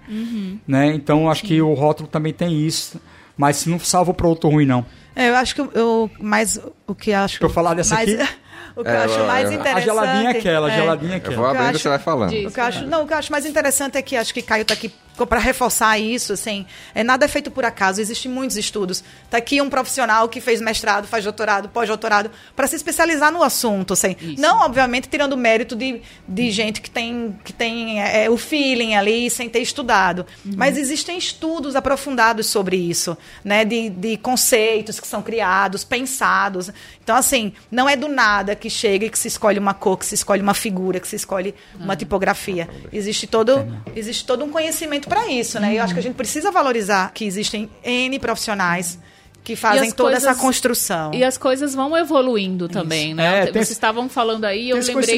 né? 0.68 0.94
Então 0.94 1.32
acho 1.32 1.44
que 1.44 1.60
o 1.62 1.74
rótulo 1.74 2.08
também 2.08 2.32
tem 2.32 2.60
isso, 2.66 3.02
mas 3.36 3.66
não 3.66 3.80
salva 3.80 4.12
o 4.12 4.14
produto 4.14 4.48
ruim 4.50 4.66
não. 4.68 4.86
É, 5.16 5.30
eu 5.30 5.36
acho 5.36 5.56
que 5.56 5.62
eu, 5.62 5.72
eu 5.74 6.12
mais 6.22 6.60
o 6.88 6.94
que 6.96 7.12
acho 7.12 7.40
Pra 7.40 7.48
eu 7.48 7.52
falar 7.52 7.74
dessa 7.74 7.96
mais, 7.96 8.14
aqui? 8.14 8.32
o 8.76 8.84
que 8.84 8.90
É, 8.90 8.96
eu 8.96 9.02
acho 9.02 9.20
eu- 9.20 9.26
mais 9.28 9.46
eu- 9.52 9.60
interessante 9.60 9.78
A 9.78 9.82
geladinha 9.86 10.30
é 10.30 10.38
aquela, 10.38 10.68
a 10.68 10.72
é, 10.72 10.76
geladinha 10.76 11.12
é 11.12 11.16
eu 11.16 11.18
aquela. 11.18 11.36
vou 11.36 11.46
abrindo 11.46 11.66
e 11.66 11.70
acho- 11.70 11.80
você 11.80 11.90
vai 11.90 12.00
falando. 12.00 12.30
O 12.48 12.52
que, 12.52 12.60
eu 12.60 12.64
acho, 12.64 12.86
não, 12.86 13.04
o 13.04 13.08
que 13.08 13.14
eu 13.14 13.18
acho 13.18 13.32
mais 13.32 13.46
interessante 13.46 13.98
é 13.98 14.02
que 14.02 14.16
acho 14.16 14.34
que 14.34 14.42
Caio 14.42 14.62
está 14.64 14.74
aqui 14.74 14.90
para 15.28 15.40
reforçar 15.40 16.00
isso, 16.00 16.34
assim, 16.34 16.66
é 16.96 17.04
nada 17.04 17.26
é 17.26 17.28
feito 17.28 17.52
por 17.52 17.64
acaso, 17.66 18.02
existem 18.02 18.32
muitos 18.32 18.58
estudos. 18.58 19.04
Está 19.26 19.38
aqui 19.38 19.62
um 19.62 19.70
profissional 19.70 20.28
que 20.28 20.42
fez 20.42 20.62
mestrado, 20.62 21.08
faz 21.08 21.24
doutorado, 21.24 21.70
pós-doutorado, 21.70 22.32
para 22.56 22.68
se 22.68 22.76
especializar 22.76 23.32
no 23.32 23.44
assunto, 23.44 23.94
assim. 23.94 24.16
Não, 24.38 24.62
obviamente, 24.62 25.08
tirando 25.08 25.34
o 25.34 25.38
mérito 25.38 25.76
de, 25.76 26.02
de 26.28 26.52
gente 26.52 26.82
que 26.82 26.90
tem, 26.90 27.38
que 27.44 27.54
tem 27.54 28.02
é, 28.02 28.30
o 28.30 28.38
feeling 28.38 28.96
ali 28.96 29.30
sem 29.30 29.50
ter 29.50 29.60
estudado. 29.60 30.26
Mas 30.44 30.78
existem 30.78 31.18
estudos 31.18 31.76
aprofundados 31.76 32.48
sobre 32.48 32.76
isso, 32.78 33.18
né? 33.44 33.64
De, 33.64 33.90
de 33.90 34.18
conceitos 34.18 35.00
que 35.00 35.08
são 35.08 35.22
criados, 35.22 35.84
pensados. 35.84 36.72
Então, 37.04 37.16
assim, 37.16 37.54
não 37.70 37.88
é 37.88 37.96
do 37.96 38.08
nada 38.08 38.56
que 38.56 38.70
chega 38.70 39.06
e 39.06 39.10
que 39.10 39.20
se 39.20 39.28
escolhe 39.28 39.60
uma 39.60 39.74
cor, 39.74 39.98
que 39.98 40.06
se 40.06 40.16
escolhe 40.16 40.42
uma 40.42 40.54
figura, 40.54 41.00
que 41.00 41.08
se 41.08 41.16
escolhe 41.16 41.54
uma 41.80 41.96
tipografia. 41.96 42.70
Existe 42.92 43.28
todo, 43.28 43.66
existe 43.96 44.26
todo 44.26 44.44
um 44.44 44.50
conhecimento 44.50 45.01
para 45.08 45.28
isso, 45.28 45.60
né? 45.60 45.74
E 45.74 45.78
eu 45.78 45.84
acho 45.84 45.94
que 45.94 46.00
a 46.00 46.04
gente 46.04 46.16
precisa 46.16 46.52
valorizar 46.52 47.12
que 47.14 47.26
existem 47.26 47.70
N 47.84 48.18
profissionais 48.20 49.00
que 49.44 49.56
fazem 49.56 49.92
toda 49.92 50.12
coisas- 50.12 50.30
essa 50.30 50.40
construção. 50.40 51.12
E 51.16 51.24
as 51.24 51.36
coisas 51.36 51.74
vão 51.74 51.98
evoluindo 51.98 52.70
também, 52.70 53.16
né? 53.16 53.40
É, 53.40 53.42
Vocês 53.52 53.54
tem 53.54 53.62
estavam 53.74 54.08
falando 54.08 54.46
aí, 54.46 54.70
eu 54.70 54.78
lembrei. 55.00 55.18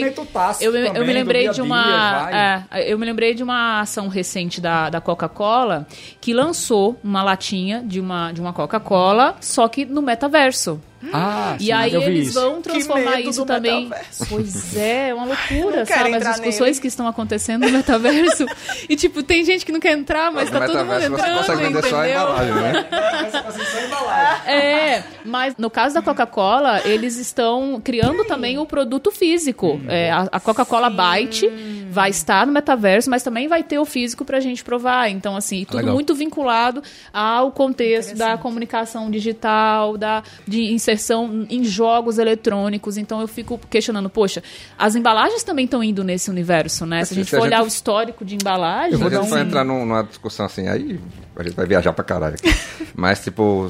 Eu, 0.63 0.71
me- 0.71 0.79
eu 0.79 0.93
também, 0.93 1.07
me 1.07 1.13
lembrei 1.13 1.41
dia 1.41 1.49
de 1.49 1.55
dia, 1.55 1.63
uma. 1.65 2.23
vai. 2.23 2.33
é, 2.71 2.91
eu 2.93 2.97
me 2.97 3.05
lembrei 3.05 3.33
de 3.33 3.43
uma 3.43 3.81
ação 3.81 4.07
recente 4.07 4.61
da, 4.61 4.89
da 4.89 5.01
Coca-Cola 5.01 5.85
que 6.21 6.33
lançou 6.33 6.97
uma 7.03 7.21
latinha 7.21 7.83
de 7.85 7.99
uma, 7.99 8.31
de 8.31 8.39
uma 8.39 8.53
Coca-Cola, 8.53 9.35
só 9.41 9.67
que 9.67 9.83
no 9.85 10.01
metaverso. 10.01 10.79
Ah, 11.11 11.55
E 11.59 11.65
sim, 11.65 11.71
aí 11.71 11.93
eu 11.93 12.01
vi 12.01 12.05
eles 12.07 12.27
isso. 12.29 12.39
vão 12.39 12.61
transformar 12.61 13.19
isso 13.21 13.45
também. 13.45 13.85
metaverso. 13.85 14.25
Pois 14.29 14.75
é, 14.77 15.09
é 15.09 15.13
uma 15.13 15.25
loucura, 15.27 15.85
sabe? 15.85 16.15
As 16.15 16.23
discussões 16.23 16.59
nele. 16.71 16.79
que 16.81 16.87
estão 16.87 17.07
acontecendo 17.07 17.65
no 17.65 17.71
metaverso. 17.71 18.45
e, 18.87 18.95
tipo, 18.95 19.23
tem 19.23 19.43
gente 19.43 19.65
que 19.65 19.71
não 19.71 19.79
quer 19.79 19.93
entrar, 19.93 20.31
mas 20.31 20.49
no 20.51 20.59
tá 20.59 20.65
todo 20.65 20.77
mundo 20.77 20.87
metaverso 20.87 21.09
você 21.17 21.23
entrando. 21.23 21.37
consegue 21.37 21.63
vender 21.63 21.89
só 21.89 21.99
a 22.01 22.07
entendeu? 22.07 22.21
embalagem, 22.21 22.53
né? 22.55 22.85
É, 24.45 25.03
mas 25.25 25.55
no 25.57 25.69
caso 25.69 25.95
da 25.95 26.01
Coca-Cola, 26.01 26.81
eles 26.85 27.17
estão 27.17 27.79
criando 27.83 28.23
também 28.25 28.57
o 28.57 28.65
produto 28.65 29.11
físico. 29.11 29.79
É, 29.87 30.11
a 30.11 30.23
a 30.33 30.39
Coca-Cola 30.39 30.89
Byte 30.89 31.47
vai 31.91 32.09
estar 32.09 32.45
no 32.47 32.51
metaverso, 32.51 33.09
mas 33.09 33.21
também 33.23 33.47
vai 33.47 33.61
ter 33.61 33.77
o 33.77 33.85
físico 33.85 34.25
pra 34.25 34.39
gente 34.39 34.63
provar. 34.63 35.09
Então, 35.09 35.35
assim, 35.35 35.63
tudo 35.65 35.77
Legal. 35.77 35.93
muito 35.93 36.15
vinculado 36.15 36.81
ao 37.13 37.51
contexto 37.51 38.15
da 38.15 38.37
comunicação 38.37 39.11
digital, 39.11 39.97
da, 39.97 40.23
de 40.47 40.71
inserção 40.73 40.92
em 41.49 41.63
jogos 41.63 42.17
eletrônicos. 42.17 42.97
Então, 42.97 43.21
eu 43.21 43.27
fico 43.27 43.59
questionando, 43.69 44.09
poxa, 44.09 44.43
as 44.77 44.95
embalagens 44.95 45.43
também 45.43 45.65
estão 45.65 45.83
indo 45.83 46.03
nesse 46.03 46.29
universo, 46.29 46.85
né? 46.85 46.97
Se 46.97 47.01
a 47.01 47.03
Assim, 47.03 47.15
gente 47.15 47.29
se 47.29 47.35
a 47.35 47.39
for 47.39 47.45
olhar 47.45 47.57
gente- 47.57 47.65
o 47.65 47.67
histórico 47.67 48.25
de 48.25 48.35
embalagem... 48.35 48.95
A 48.95 48.97
vou 48.97 49.09
for 49.25 49.37
um- 49.37 49.41
entrar 49.41 49.63
num- 49.63 49.85
numa 49.85 50.03
discussão 50.03 50.45
assim, 50.45 50.67
aí 50.67 50.99
a 51.35 51.43
gente 51.43 51.55
vai 51.55 51.65
viajar 51.65 51.93
pra 51.93 52.03
caralho 52.03 52.35
aqui. 52.35 52.53
Mas, 52.95 53.23
tipo, 53.23 53.67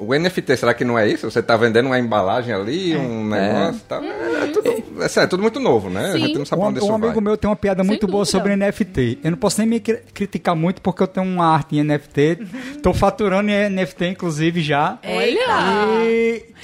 o 0.00 0.14
NFT, 0.18 0.56
será 0.56 0.72
que 0.74 0.84
não 0.84 0.98
é 0.98 1.06
isso? 1.08 1.30
Você 1.30 1.42
tá 1.42 1.56
vendendo 1.56 1.86
uma 1.86 1.98
embalagem 1.98 2.52
ali, 2.54 2.96
um 2.96 3.26
negócio 3.28 3.80
e 3.80 3.88
tal? 3.88 4.02
É, 4.02 4.46
tudo, 4.48 4.68
é, 4.70 5.22
é 5.22 5.26
tudo 5.26 5.42
muito 5.42 5.60
novo, 5.60 5.88
né? 5.90 6.08
A 6.08 6.12
Sim. 6.12 6.18
gente 6.20 6.38
não 6.38 6.44
sabe 6.46 6.60
Um, 6.60 6.64
pra 6.64 6.68
onde 6.70 6.78
isso 6.80 6.90
um 6.90 6.94
amigo 6.94 7.14
vai. 7.14 7.22
meu 7.22 7.36
tem 7.36 7.48
uma 7.50 7.56
piada 7.56 7.84
muito 7.84 8.06
boa 8.06 8.24
dúvida. 8.24 8.38
sobre 8.38 8.56
NFT. 8.56 9.18
Eu 9.22 9.30
não 9.32 9.38
posso 9.38 9.60
nem 9.60 9.68
me 9.68 9.78
cri- 9.80 10.00
criticar 10.12 10.56
muito 10.56 10.80
porque 10.82 11.02
eu 11.02 11.06
tenho 11.06 11.26
uma 11.26 11.46
arte 11.46 11.76
em 11.76 11.84
NFT. 11.84 12.38
Tô 12.82 12.92
faturando 12.94 13.50
em 13.50 13.54
NFT, 13.70 14.06
inclusive, 14.08 14.60
já. 14.62 14.98
Olha! 15.04 16.00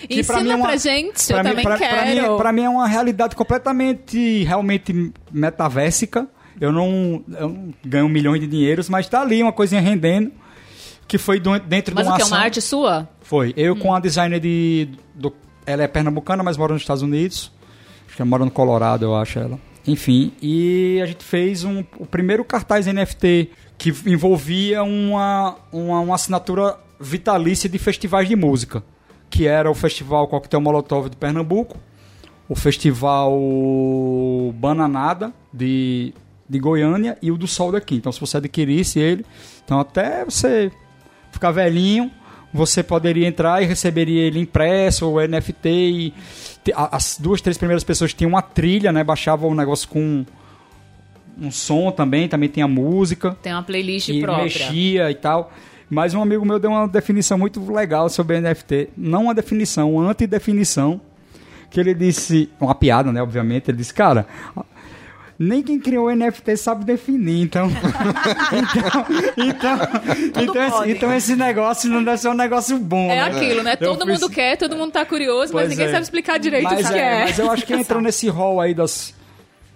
E 0.03 0.07
que 0.09 0.21
Ensina 0.21 0.41
mim 0.41 0.51
é 0.51 0.57
uma- 0.57 0.67
pra 0.67 0.77
gente, 0.77 1.31
eu 1.31 1.35
pra 1.37 1.43
mim- 1.45 1.51
também 1.51 1.65
pra- 1.65 1.77
pra 1.79 2.05
mim- 2.07 2.15
quero. 2.15 2.37
Pra 2.37 2.53
mim 2.53 2.63
é 2.63 2.69
uma 2.69 2.87
realidade 2.89 3.37
completamente, 3.37 4.43
realmente 4.45 5.13
metaversica. 5.31 6.27
Eu 6.61 6.73
não, 6.73 7.23
eu 7.39 7.49
não 7.51 7.75
ganho 7.85 8.09
milhões 8.09 8.41
de 8.41 8.47
dinheiros, 8.47 8.89
mas 8.89 9.07
tá 9.09 9.21
ali 9.21 9.43
uma 9.43 9.53
coisinha 9.53 9.81
rendendo. 9.81 10.33
Que 11.09 11.19
foi 11.19 11.39
do- 11.39 11.57
dentro 11.61 11.95
Mas 11.95 12.05
de 12.05 12.11
o 12.11 12.13
uma 12.13 12.17
que? 12.17 12.23
É 12.23 12.27
uma 12.27 12.39
arte 12.39 12.61
sua? 12.61 13.09
Foi. 13.29 13.53
Eu 13.57 13.75
com 13.77 13.93
a 13.95 14.01
designer 14.01 14.39
de. 14.41 14.89
do- 15.15 15.33
ela 15.67 15.83
é 15.83 15.89
pernambucana, 15.89 16.43
mas 16.43 16.57
mora 16.57 16.73
nos 16.73 16.83
Estados 16.83 17.03
Unidos. 17.03 17.51
Acho 18.07 18.17
que 18.17 18.23
ela 18.23 18.29
mora 18.29 18.45
no 18.45 18.51
Colorado, 18.51 19.05
eu 19.05 19.17
acho 19.17 19.39
ela. 19.39 19.59
Enfim, 19.87 20.33
e 20.41 21.01
a 21.03 21.07
gente 21.07 21.25
fez 21.25 21.65
um, 21.65 21.85
o 21.99 22.07
primeiro 22.07 22.45
cartaz 22.45 22.87
NFT 22.87 23.51
que 23.79 23.93
envolvia 24.07 24.83
uma, 24.83 25.57
uma, 25.73 26.01
uma 26.01 26.15
assinatura 26.15 26.77
vitalícia 27.01 27.69
de 27.69 27.79
festivais 27.79 28.29
de 28.29 28.37
música. 28.37 28.83
Que 29.29 29.47
era 29.47 29.69
o 29.71 29.75
Festival 29.75 30.29
Coquetel 30.29 30.61
Molotov 30.61 31.09
de 31.11 31.17
Pernambuco, 31.17 31.77
o 32.49 32.55
Festival 32.55 33.33
Bananada 34.55 35.33
de, 35.53 36.15
de 36.49 36.59
Goiânia 36.59 37.19
e 37.21 37.31
o 37.31 37.37
do 37.37 37.47
Sol 37.47 37.73
daqui. 37.73 37.97
Então, 37.97 38.13
se 38.13 38.21
você 38.21 38.37
adquirisse 38.37 38.99
ele, 38.99 39.25
então 39.65 39.81
até 39.81 40.25
você 40.25 40.71
ficar 41.33 41.51
velhinho, 41.51 42.11
você 42.53 42.83
poderia 42.83 43.27
entrar 43.27 43.63
e 43.63 43.67
receberia 43.67 44.23
ele 44.23 44.41
impresso 44.41 45.07
ou 45.09 45.21
NFT 45.21 45.69
e 45.69 46.15
a- 46.75 46.97
as 46.97 47.19
duas, 47.21 47.41
três 47.41 47.57
primeiras 47.59 47.85
pessoas 47.85 48.13
tinham 48.15 48.31
uma 48.31 48.43
trilha, 48.43 48.93
né? 48.93 49.05
Baixavam 49.05 49.51
o 49.51 49.55
negócio 49.55 49.89
com 49.89 50.25
um 51.41 51.51
som 51.51 51.91
também, 51.91 52.29
também 52.29 52.49
tinha 52.49 52.67
música 52.67 53.37
Tem 53.43 53.53
uma 53.53 53.63
playlist 53.63 54.09
e 54.09 54.21
própria. 54.23 54.45
mexia 54.45 55.11
e 55.11 55.15
tal. 55.15 55.53
Mas 55.89 56.15
um 56.15 56.23
amigo 56.23 56.45
meu 56.45 56.59
deu 56.59 56.71
uma 56.71 56.89
definição 56.89 57.39
muito 57.39 57.65
legal 57.73 58.09
sobre 58.09 58.41
NFT. 58.41 58.89
Não 58.97 59.25
uma 59.25 59.35
definição, 59.35 59.95
uma 59.95 60.11
antidefinição. 60.11 61.01
Que 61.71 61.81
ele 61.81 61.95
disse, 61.95 62.49
uma 62.61 62.75
piada, 62.75 63.13
né? 63.13 63.21
Obviamente. 63.23 63.71
Ele 63.71 63.79
disse, 63.79 63.93
cara, 63.93 64.27
nem 65.39 65.63
quem 65.63 65.79
criou 65.79 66.07
o 66.07 66.15
NFT 66.15 66.57
sabe 66.57 66.85
definir, 66.85 67.43
então. 67.43 67.69
então, 69.37 69.79
então, 70.35 70.43
então, 70.43 70.65
esse, 70.83 70.91
então 70.91 71.15
esse 71.15 71.37
negócio 71.37 71.91
não 71.91 72.03
deve 72.03 72.19
ser 72.19 72.29
um 72.29 72.35
negócio 72.35 72.79
bom. 72.79 73.11
É 73.11 73.17
né? 73.17 73.23
aquilo, 73.23 73.63
né? 73.63 73.77
Eu 73.81 73.87
Todo 73.89 74.07
fiz- 74.07 74.21
mundo 74.21 74.31
quer, 74.33 74.57
todo 74.57 74.77
mundo 74.77 74.93
tá 74.93 75.05
curioso, 75.05 75.53
mas 75.53 75.63
Pois 75.63 75.69
ninguém 75.71 75.87
é. 75.87 75.91
sabe 75.91 76.03
explicar 76.03 76.39
direito 76.39 76.65
mas, 76.65 76.87
o 76.89 76.93
que 76.93 76.99
é, 76.99 77.21
é. 77.21 77.25
mas 77.25 77.39
eu 77.39 77.51
acho 77.51 77.67
que 77.67 77.75
entrou 77.75 78.01
nesse 78.01 78.29
rol 78.29 78.61
aí 78.61 78.75
das, 78.75 79.15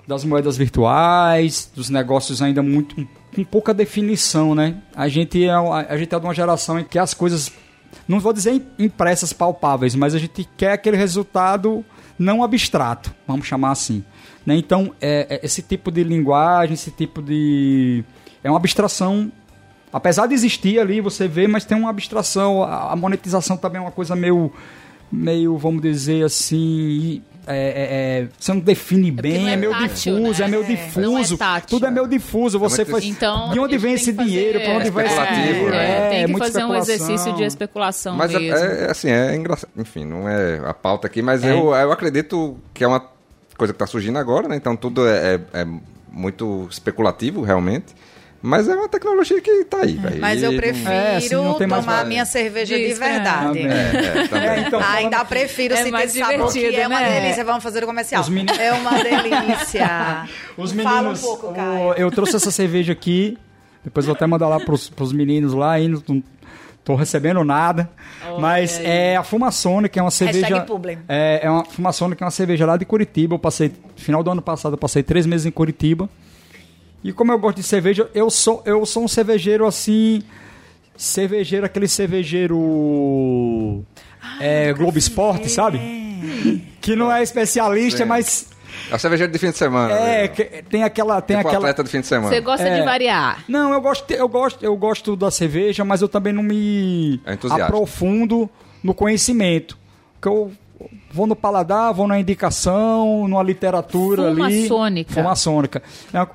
das 0.07 0.25
moedas 0.25 0.57
virtuais, 0.57 1.71
dos 1.75 1.91
negócios 1.91 2.41
ainda 2.43 2.63
muito 2.63 3.07
com 3.35 3.45
pouca 3.45 3.73
definição, 3.73 4.55
né? 4.55 4.77
A 4.95 5.09
gente 5.09 5.45
é 5.45 5.51
a 5.53 5.97
gente 5.97 6.15
é 6.15 6.19
de 6.19 6.25
uma 6.25 6.35
geração 6.35 6.79
em 6.79 6.85
que 6.85 6.99
as 6.99 7.15
coisas 7.15 7.53
não 8.09 8.19
vou 8.19 8.33
dizer 8.33 8.53
im- 8.55 8.67
impressas 8.87 9.33
palpáveis, 9.33 9.95
mas 9.95 10.15
a 10.15 10.19
gente 10.19 10.49
quer 10.57 10.73
aquele 10.73 10.97
resultado 10.97 11.85
não 12.19 12.43
abstrato, 12.43 13.15
vamos 13.27 13.47
chamar 13.47 13.71
assim. 13.71 14.05
Né? 14.51 14.57
Então, 14.57 14.93
é, 15.01 15.27
é, 15.31 15.41
esse 15.47 15.63
tipo 15.63 15.93
de 15.93 16.03
linguagem, 16.03 16.75
esse 16.75 16.91
tipo 16.91 17.23
de. 17.23 18.03
É 18.43 18.51
uma 18.51 18.59
abstração. 18.59 19.31
Apesar 19.93 20.27
de 20.27 20.35
existir 20.35 20.81
ali, 20.81 21.01
você 21.01 21.29
vê, 21.29 21.47
mas 21.47 21.65
tem 21.65 21.79
uma 21.79 21.91
abstração. 21.91 22.63
A, 22.65 22.93
a 22.93 22.97
monetização 22.97 23.57
também 23.57 23.79
é 23.79 23.83
uma 23.83 23.93
coisa 23.93 24.17
meio. 24.17 24.53
meio, 25.11 25.57
vamos 25.57 25.81
dizer 25.83 26.25
assim. 26.25 27.23
é, 27.47 27.57
é, 27.57 28.23
é, 28.23 28.29
você 28.39 28.53
não 28.53 28.61
define 28.61 29.11
porque 29.13 29.29
bem, 29.29 29.43
não 29.43 29.49
é, 29.49 29.53
é 29.53 29.57
meio 29.57 29.73
tátil, 29.73 30.17
difuso, 30.19 30.41
né? 30.41 30.47
é 30.47 30.51
meio 30.51 30.63
É, 30.63 30.67
difuso. 30.67 31.39
é 31.41 31.61
tudo 31.61 31.87
é 31.87 31.91
meio 31.91 32.07
difuso. 32.09 32.59
Você 32.59 32.85
foi. 32.85 33.05
Então, 33.07 33.51
de 33.51 33.59
onde 33.61 33.79
vem 33.79 33.95
esse 33.95 34.13
dinheiro? 34.13 34.61
Para 34.61 34.79
onde 34.79 34.91
vai 34.91 35.07
esse 35.07 35.35
dinheiro? 35.35 35.75
É, 35.75 36.11
tem 36.11 36.25
que 36.27 36.31
muita 36.33 36.47
fazer 36.47 36.65
um 36.65 36.75
exercício 36.75 37.33
de 37.35 37.43
especulação 37.45 38.17
Mas 38.17 38.35
é, 38.35 38.39
mesmo. 38.39 38.57
é, 38.57 38.85
é 38.87 38.91
assim, 38.91 39.11
é 39.11 39.35
engraçado. 39.37 39.71
Enfim, 39.77 40.05
não 40.05 40.29
é 40.29 40.61
a 40.65 40.75
pauta 40.75 41.07
aqui, 41.07 41.23
mas 41.23 41.43
É. 41.45 41.53
eu, 41.53 41.73
eu 41.75 41.93
acredito 41.93 42.57
que 42.75 42.83
é 42.85 42.87
uma 42.89 43.01
coisa 43.61 43.73
que 43.73 43.77
está 43.77 43.87
surgindo 43.87 44.19
agora, 44.19 44.49
né? 44.49 44.57
Então 44.57 44.75
tudo 44.75 45.07
é, 45.07 45.35
é- 45.55 45.61
é 45.63 45.67
muito 46.11 46.67
especulativo, 46.71 47.43
realmente. 47.43 47.95
Mas 48.43 48.67
é 48.69 48.75
uma 48.75 48.89
tecnologia 48.89 49.39
que 49.39 49.65
tá 49.67 49.83
aí, 49.83 49.97
velho. 49.99 50.19
Mas 50.19 50.43
eu 50.43 50.51
E- 50.53 50.57
prefiro 50.57 50.91
É, 50.91 51.17
assim, 51.17 51.29
tem 51.29 51.69
tomar 51.69 51.83
mais- 51.83 52.09
minha 52.09 52.25
cerveja 52.25 52.75
de 52.75 52.95
verdade. 52.95 53.59
é. 53.59 54.23
É, 54.23 54.29
também. 54.29 54.49
É, 54.49 54.61
então, 54.67 54.81
Ainda 54.81 55.17
falando- 55.19 55.29
prefiro 55.29 55.75
É 55.75 55.77
sentir 55.77 55.91
mais 55.91 56.11
esse 56.11 56.19
sabor 56.21 56.47
que 56.47 56.55
divertido, 56.55 56.83
é 56.83 56.87
uma 56.89 57.01
né? 57.01 57.21
delícia. 57.21 57.45
Vamos 57.45 57.63
fazer 57.63 57.85
o 57.85 57.87
comercial. 57.87 58.25
Meni- 58.31 58.51
É 58.59 58.73
uma 58.73 58.93
delícia. 59.03 60.25
Os 60.57 60.73
Fala 60.73 60.91
um 60.91 60.97
meninos, 61.03 61.21
pouco, 61.21 61.49
o- 61.49 61.55
Caio. 61.55 61.93
eu 61.99 62.11
trouxe 62.11 62.37
essa 62.37 62.51
cerveja 62.51 62.93
aqui, 62.93 63.37
depois 63.85 64.07
vou 64.07 64.15
até 64.15 64.27
mandar 64.27 64.49
lá 64.49 64.59
pros, 64.59 64.89
pros 64.89 65.13
meninos 65.13 65.53
lá, 65.53 65.73
ainda 65.73 66.03
não 66.09 66.23
tô 66.85 66.95
recebendo 66.95 67.45
nada, 67.45 67.91
mas 68.39 68.81
é 68.81 69.17
a 69.17 69.23
Fumaçônica, 69.23 69.99
é 69.99 70.03
uma 70.03 70.11
cerveja... 70.11 70.47
É, 71.09 71.41
é 71.43 71.51
uma 71.51 71.65
Fumaçônica, 71.65 72.25
é 72.25 72.27
uma 72.27 72.31
cerveja 72.31 72.67
lá 72.67 72.77
de 72.77 72.85
Curitiba, 72.85 73.35
eu 73.35 73.39
passei, 73.39 73.73
final 73.97 74.23
do 74.23 74.31
ano 74.31 74.43
passado, 74.43 74.75
eu 74.75 74.79
passei 74.79 75.03
três 75.03 75.27
meses 75.27 75.47
em 75.47 75.51
Curitiba, 75.51 76.09
e 77.03 77.13
como 77.13 77.33
eu 77.33 77.39
gosto 77.39 77.59
de 77.59 77.63
cerveja, 77.63 78.09
eu 78.15 78.31
sou, 78.31 78.63
eu 78.67 78.85
sou 78.85 79.05
um 79.05 79.09
cervejeiro 79.09 79.67
assim, 79.67 80.23
cervejeiro, 80.97 81.65
aquele 81.65 81.89
cervejeiro 81.89 83.85
é, 84.41 84.73
Globo 84.73 84.99
Esporte, 84.99 85.49
sabe? 85.49 85.79
Que 86.81 86.95
não 86.97 87.11
é 87.11 87.23
especialista, 87.23 88.05
mas... 88.07 88.49
É 88.91 88.95
o 88.95 88.99
cervejeiro 88.99 89.33
de 89.33 89.39
fim 89.39 89.51
de 89.51 89.57
semana. 89.59 89.93
É, 89.95 90.29
que- 90.29 90.63
tem 90.71 90.83
aquela. 90.85 91.21
Tem 91.21 91.37
tipo 91.37 91.49
aquela... 91.49 91.65
atleta 91.65 91.83
de 91.85 91.91
fim 91.91 92.01
de 92.01 92.07
semana. 92.07 92.29
Você 92.35 92.41
gosta 92.41 92.69
É. 92.69 92.79
de 92.79 92.85
variar. 92.85 93.45
Não, 93.49 93.73
eu 93.73 93.81
gosto, 93.81 94.11
eu 94.11 94.29
gosto, 94.29 94.65
eu 94.65 94.77
gosto 94.77 95.17
da 95.17 95.31
cerveja, 95.31 95.85
mas 95.85 96.03
eu 96.03 96.09
também 96.09 96.33
não 96.33 96.43
me 96.43 97.21
É 97.27 97.63
aprofundo 97.63 98.49
no 98.83 98.95
conhecimento. 98.95 99.77
Porque 100.15 100.29
eu 100.29 100.53
vou 101.13 101.27
no 101.27 101.35
paladar, 101.37 101.93
vou 101.93 102.07
na 102.07 102.19
indicação, 102.21 103.27
numa 103.29 103.43
literatura 103.43 104.29
ali. 104.29 104.67
Fumaçônica. 104.69 105.13
Fumaçônica. 105.13 105.83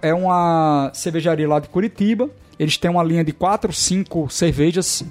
É- 0.02 0.10
É 0.10 0.14
uma 0.14 0.92
cervejaria 0.94 1.48
lá 1.48 1.60
de 1.60 1.70
Curitiba. 1.70 2.30
Eles 2.58 2.78
têm 2.78 2.90
uma 2.90 3.04
linha 3.04 3.24
de 3.24 3.32
quatro, 3.34 3.74
cinco 3.74 4.30
cervejas, 4.30 5.04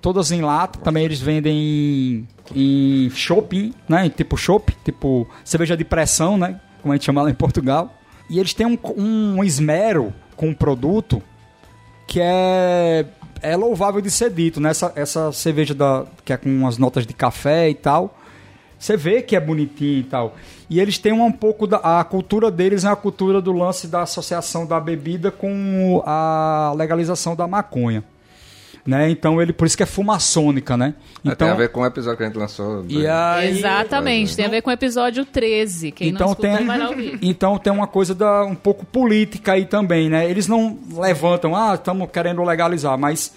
todas 0.00 0.30
em 0.30 0.40
lata. 0.40 0.78
Também 0.78 1.04
eles 1.04 1.20
vendem 1.20 2.26
em, 2.54 3.06
em 3.06 3.10
shopping, 3.10 3.74
né? 3.88 4.08
Tipo 4.08 4.36
chopp, 4.36 4.74
tipo 4.84 5.28
cerveja 5.44 5.76
de 5.76 5.84
pressão, 5.84 6.36
né? 6.36 6.60
Como 6.82 6.92
a 6.92 6.96
gente 6.96 7.04
chama 7.04 7.22
lá 7.22 7.30
em 7.30 7.34
Portugal. 7.34 7.94
E 8.28 8.38
eles 8.38 8.54
têm 8.54 8.66
um, 8.66 8.78
um 8.96 9.44
esmero 9.44 10.12
com 10.36 10.50
o 10.50 10.54
produto 10.54 11.22
que 12.06 12.20
é, 12.20 13.06
é 13.42 13.56
louvável 13.56 14.00
de 14.00 14.10
ser 14.10 14.30
dito, 14.30 14.60
né? 14.60 14.70
Essa, 14.70 14.92
essa 14.96 15.32
cerveja 15.32 15.74
da, 15.74 16.04
que 16.24 16.32
é 16.32 16.36
com 16.36 16.48
umas 16.48 16.78
notas 16.78 17.06
de 17.06 17.12
café 17.12 17.68
e 17.68 17.74
tal. 17.74 18.16
Você 18.78 18.96
vê 18.96 19.20
que 19.20 19.36
é 19.36 19.40
bonitinho 19.40 20.00
e 20.00 20.04
tal. 20.04 20.34
E 20.70 20.80
eles 20.80 20.96
têm 20.96 21.12
um 21.12 21.30
pouco 21.30 21.66
da. 21.66 21.76
A 21.78 22.02
cultura 22.02 22.50
deles 22.50 22.84
é 22.84 22.88
a 22.88 22.96
cultura 22.96 23.42
do 23.42 23.52
lance 23.52 23.86
da 23.86 24.02
associação 24.02 24.64
da 24.64 24.80
bebida 24.80 25.30
com 25.30 26.02
a 26.06 26.72
legalização 26.76 27.36
da 27.36 27.46
maconha. 27.46 28.02
Né? 28.90 29.08
Então 29.08 29.40
ele 29.40 29.52
por 29.52 29.68
isso 29.68 29.76
que 29.76 29.84
é 29.84 29.86
fumaçônica, 29.86 30.76
né? 30.76 30.94
É, 31.24 31.28
Então, 31.28 31.36
Tem 31.36 31.48
a 31.48 31.54
ver 31.54 31.68
com 31.68 31.82
o 31.82 31.86
episódio 31.86 32.16
que 32.16 32.24
a 32.24 32.26
gente 32.26 32.38
lançou. 32.38 32.84
e 32.88 33.06
aí, 33.06 33.50
Exatamente, 33.50 34.34
tem 34.34 34.46
a 34.46 34.48
ver 34.48 34.62
com 34.62 34.70
o 34.70 34.72
episódio 34.72 35.24
13. 35.24 35.92
Quem 35.92 36.08
então 36.08 36.26
não 36.26 36.34
tem, 36.34 36.66
vai 36.66 36.76
lá 36.76 36.88
ouvir. 36.88 37.16
então 37.22 37.56
tem 37.56 37.72
uma 37.72 37.86
coisa 37.86 38.16
da, 38.16 38.44
um 38.44 38.56
pouco 38.56 38.84
política 38.84 39.52
aí 39.52 39.64
também, 39.64 40.10
né? 40.10 40.28
Eles 40.28 40.48
não 40.48 40.76
levantam, 40.92 41.54
ah, 41.54 41.74
estamos 41.74 42.10
querendo 42.10 42.42
legalizar, 42.42 42.98
mas 42.98 43.32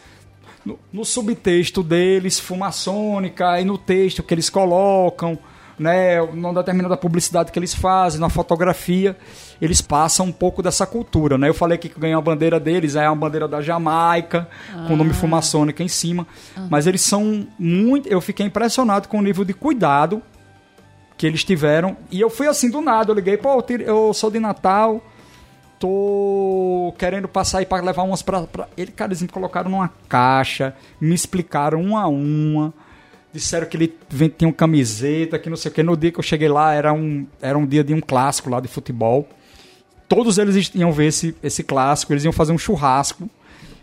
no, 0.66 0.80
no 0.92 1.06
subtexto 1.06 1.84
deles, 1.84 2.40
fumaçônica, 2.40 3.62
e 3.62 3.64
no 3.64 3.78
texto 3.78 4.24
que 4.24 4.34
eles 4.34 4.50
colocam, 4.50 5.38
né, 5.78 6.22
numa 6.34 6.54
determinada 6.54 6.96
publicidade 6.96 7.52
que 7.52 7.60
eles 7.60 7.74
fazem, 7.74 8.20
na 8.20 8.30
fotografia, 8.30 9.18
eles 9.62 9.82
passam 9.82 10.28
um 10.28 10.32
pouco 10.32 10.62
dessa 10.62 10.86
cultura, 10.86 11.38
né? 11.38 11.50
Eu 11.50 11.54
falei 11.54 11.76
aqui 11.76 11.90
que 11.90 12.00
ganhou 12.00 12.20
a 12.20 12.22
bandeira 12.22 12.60
deles, 12.60 12.96
é 12.96 13.06
a 13.06 13.16
bandeira 13.16 13.48
da 13.48 13.62
Jamaica, 13.62 14.48
com 14.88 14.94
o 14.94 14.98
nome 14.98 15.14
fumaçônica 15.14 15.82
em 15.84 15.88
cima, 15.88 16.28
mas 16.70 16.88
eles 16.88 17.02
são 17.02 17.48
muito, 17.58 18.08
eu 18.08 18.22
fiquei 18.22 18.46
impressionado 18.46 19.08
com 19.08 19.18
o 19.18 19.22
nível 19.22 19.44
de 19.44 19.54
cuidado 19.54 20.22
que 21.18 21.28
eles 21.28 21.44
tiveram. 21.44 21.96
E 22.12 22.20
eu 22.20 22.30
fui 22.30 22.48
assim 22.48 22.70
do 22.70 22.82
nada, 22.82 23.12
eu 23.12 23.16
liguei, 23.16 23.38
pô, 23.38 23.64
eu 23.86 24.14
sou 24.14 24.30
de 24.30 24.40
Natal, 24.40 25.02
tô 25.80 26.94
querendo 26.98 27.28
passar 27.28 27.60
aí 27.60 27.66
para 27.66 27.84
levar 27.84 28.04
umas 28.04 28.22
pra, 28.22 28.44
pra... 28.44 28.68
Ele, 28.78 28.92
cara, 28.92 29.10
eles 29.10 29.22
me 29.22 29.28
colocaram 29.28 29.70
numa 29.70 29.90
caixa, 30.08 30.74
me 31.00 31.14
explicaram 31.14 31.82
uma 31.82 32.04
a 32.04 32.08
uma. 32.08 32.74
Disseram 33.34 33.66
que 33.68 33.76
ele 33.76 33.94
tinha 34.38 34.48
uma 34.48 34.54
camiseta, 34.54 35.40
que 35.40 35.50
não 35.50 35.58
sei 35.58 35.72
o 35.72 35.74
que. 35.74 35.82
No 35.82 35.98
dia 35.98 36.12
que 36.12 36.20
eu 36.20 36.24
cheguei 36.24 36.48
lá, 36.48 36.74
era 36.74 36.94
um, 36.94 37.26
era 37.42 37.58
um 37.58 37.66
dia 37.66 37.84
de 37.84 37.94
um 37.94 38.00
clássico 38.00 38.50
lá 38.50 38.60
de 38.60 38.68
futebol. 38.68 39.28
Todos 40.08 40.38
eles 40.38 40.72
iam 40.76 40.92
ver 40.92 41.08
esse, 41.08 41.36
esse 41.42 41.64
clássico, 41.64 42.14
eles 42.14 42.24
iam 42.24 42.32
fazer 42.32 42.52
um 42.52 42.58
churrasco. 42.58 43.28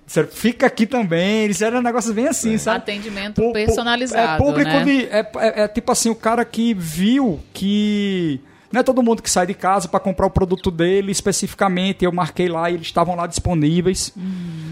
Disseram, 0.06 0.28
fica 0.28 0.66
aqui 0.66 0.86
também. 0.86 1.44
Eles 1.44 1.60
eram 1.62 1.78
um 1.78 1.82
negócio 1.82 2.12
bem 2.14 2.28
assim, 2.28 2.56
sabe? 2.58 2.78
Atendimento 2.78 3.40
pu- 3.42 3.52
personalizado, 3.52 4.34
É 4.42 4.46
público 4.46 4.70
né? 4.70 4.84
de. 4.84 5.04
É, 5.06 5.30
é- 5.36 5.62
é 5.64 5.68
tipo 5.68 5.90
assim, 5.90 6.10
o 6.10 6.14
cara 6.14 6.44
que 6.44 6.72
viu 6.74 7.40
que. 7.52 8.38
Não 8.72 8.80
é 8.80 8.84
todo 8.84 9.02
mundo 9.02 9.20
que 9.20 9.28
sai 9.28 9.48
de 9.48 9.54
casa 9.54 9.88
para 9.88 9.98
comprar 9.98 10.26
o 10.26 10.30
produto 10.30 10.70
dele 10.70 11.10
especificamente. 11.10 12.04
Eu 12.04 12.12
marquei 12.12 12.48
lá 12.48 12.70
e 12.70 12.74
eles 12.74 12.86
estavam 12.86 13.16
lá 13.16 13.26
disponíveis. 13.26 14.14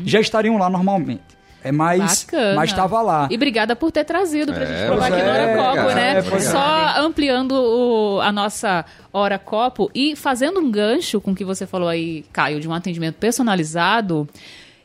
Já 0.04 0.20
estariam 0.20 0.56
lá 0.56 0.70
normalmente. 0.70 1.22
É 1.62 1.72
mais. 1.72 2.24
Bacana. 2.24 2.54
Mas 2.54 2.70
estava 2.70 3.02
lá. 3.02 3.28
E 3.30 3.34
obrigada 3.34 3.74
por 3.74 3.90
ter 3.90 4.04
trazido 4.04 4.52
pra 4.52 4.62
É, 4.62 4.66
gente 4.66 4.86
provar 4.86 5.06
aqui 5.12 5.16
no 5.22 5.28
é, 5.28 5.32
Hora 5.32 5.56
Copo, 5.76 5.94
né? 5.94 6.18
obrigado. 6.20 6.40
Só 6.42 7.00
ampliando 7.00 7.52
o- 7.52 8.20
a 8.20 8.30
nossa 8.30 8.84
Hora 9.12 9.38
Copo 9.38 9.90
e 9.94 10.14
fazendo 10.14 10.60
um 10.60 10.70
gancho 10.70 11.20
com 11.20 11.32
o 11.32 11.34
que 11.34 11.44
você 11.44 11.66
falou 11.66 11.88
aí, 11.88 12.24
Caio, 12.32 12.60
de 12.60 12.68
um 12.68 12.72
atendimento 12.72 13.16
personalizado. 13.16 14.28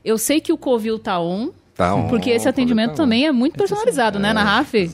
Eu 0.03 0.17
sei 0.17 0.41
que 0.41 0.51
o 0.51 0.57
Covil 0.57 0.97
tá 0.99 1.19
on, 1.19 1.49
Tá 1.75 1.93
on, 1.95 2.07
porque 2.09 2.29
esse 2.31 2.47
atendimento 2.49 2.87
tá 2.89 2.93
on. 2.93 2.97
também 3.05 3.25
é 3.27 3.31
muito 3.31 3.57
personalizado, 3.57 4.19
né, 4.19 4.33
na 4.33 4.43
RAF? 4.43 4.89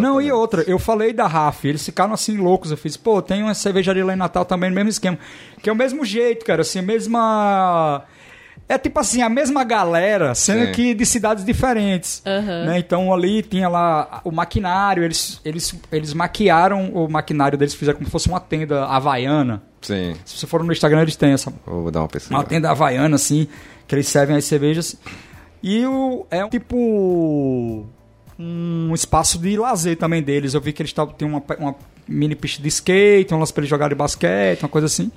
Não, 0.00 0.20
e 0.20 0.32
outra, 0.32 0.62
eu 0.66 0.78
falei 0.78 1.12
da 1.12 1.26
RAF, 1.26 1.66
eles 1.68 1.84
ficaram 1.84 2.12
assim 2.12 2.36
loucos. 2.36 2.70
Eu 2.70 2.76
fiz, 2.76 2.96
pô, 2.96 3.20
tem 3.22 3.42
uma 3.42 3.54
cervejaria 3.54 4.04
lá 4.04 4.12
em 4.12 4.16
Natal 4.16 4.44
também 4.44 4.70
no 4.70 4.74
mesmo 4.76 4.90
esquema. 4.90 5.18
Que 5.62 5.68
é 5.68 5.72
o 5.72 5.76
mesmo 5.76 6.04
jeito, 6.04 6.44
cara, 6.44 6.62
assim, 6.62 6.78
a 6.78 6.82
mesma. 6.82 8.02
É 8.68 8.78
tipo 8.78 9.00
assim, 9.00 9.20
a 9.20 9.28
mesma 9.28 9.64
galera, 9.64 10.32
sendo 10.32 10.66
Sim. 10.66 10.72
que 10.72 10.94
de 10.94 11.04
cidades 11.04 11.44
diferentes. 11.44 12.22
Aham. 12.24 12.66
né? 12.66 12.78
Então 12.78 13.12
ali 13.12 13.42
tinha 13.42 13.68
lá 13.68 14.20
o 14.22 14.30
maquinário, 14.30 15.02
eles, 15.02 15.40
eles, 15.44 15.74
eles 15.90 16.14
maquiaram 16.14 16.88
o 16.94 17.08
maquinário 17.10 17.58
deles, 17.58 17.74
fizeram 17.74 17.96
como 17.98 18.06
se 18.06 18.12
fosse 18.12 18.28
uma 18.28 18.38
tenda 18.38 18.84
havaiana. 18.84 19.60
Sim, 19.82 20.14
Se 20.24 20.36
você 20.38 20.46
for 20.46 20.62
no 20.62 20.70
Instagram, 20.72 21.02
eles 21.02 21.16
têm 21.16 21.32
essa 21.32 21.52
vou 21.66 21.90
dar 21.90 22.00
uma 22.02 22.08
pesquisa. 22.08 22.32
uma 22.34 22.44
tenda 22.44 22.70
havaiana, 22.70 23.16
assim, 23.16 23.48
que 23.88 23.94
eles 23.96 24.06
servem 24.06 24.36
as 24.36 24.44
cervejas. 24.44 24.94
E 25.62 25.84
o, 25.86 26.24
é 26.30 26.44
um 26.44 26.48
tipo 26.48 27.86
um 28.42 28.94
espaço 28.94 29.38
de 29.38 29.56
lazer 29.56 29.96
também 29.98 30.22
deles. 30.22 30.54
Eu 30.54 30.60
vi 30.60 30.72
que 30.72 30.80
eles 30.80 30.92
tavam- 30.92 31.12
têm 31.12 31.28
uma, 31.28 31.42
uma 31.58 31.74
mini 32.08 32.34
pista 32.34 32.62
de 32.62 32.68
skate, 32.68 33.34
um 33.34 33.38
lance 33.38 33.52
para 33.52 33.60
eles 33.60 33.70
jogarem 33.70 33.96
basquete, 33.96 34.62
uma 34.62 34.68
coisa 34.68 34.86
assim. 34.86 35.12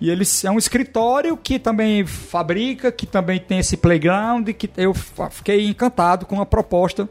E 0.00 0.10
eles 0.10 0.44
é 0.44 0.50
um 0.50 0.58
escritório 0.58 1.36
que 1.36 1.58
também 1.58 2.04
fabrica, 2.04 2.92
que 2.92 3.06
também 3.06 3.38
tem 3.40 3.58
esse 3.60 3.76
playground, 3.76 4.48
que 4.50 4.68
eu 4.76 4.92
fiquei 5.30 5.66
encantado 5.68 6.26
com 6.26 6.40
a 6.40 6.46
proposta. 6.46 7.08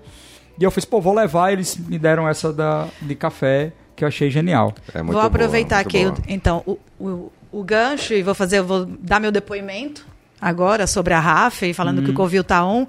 E 0.60 0.64
eu 0.64 0.70
fiz, 0.72 0.86
pô, 0.86 1.02
vou 1.02 1.14
levar. 1.14 1.52
Eles 1.52 1.76
me 1.78 1.98
deram 1.98 2.28
essa 2.28 2.54
da, 2.54 2.88
de 3.02 3.16
café, 3.16 3.74
que 3.96 4.04
eu 4.04 4.08
achei 4.08 4.30
genial. 4.30 4.74
É 4.94 5.02
muito 5.02 5.14
vou 5.14 5.22
aproveitar 5.26 5.84
boa, 5.84 5.88
aqui, 5.88 6.04
boa. 6.06 6.18
então, 6.28 6.64
o, 6.66 6.78
o, 7.00 7.32
o 7.52 7.64
gancho 7.64 8.14
e 8.14 8.22
vou 8.22 8.36
fazer, 8.36 8.60
eu 8.60 8.66
vou 8.66 8.86
dar 8.86 9.20
meu 9.20 9.32
depoimento 9.32 10.06
agora 10.42 10.88
sobre 10.88 11.14
a 11.14 11.20
RAF, 11.20 11.66
e 11.66 11.74
falando 11.74 12.02
que 12.04 12.12
o 12.12 12.14
Covil 12.14 12.44
tá 12.44 12.66
on. 12.66 12.86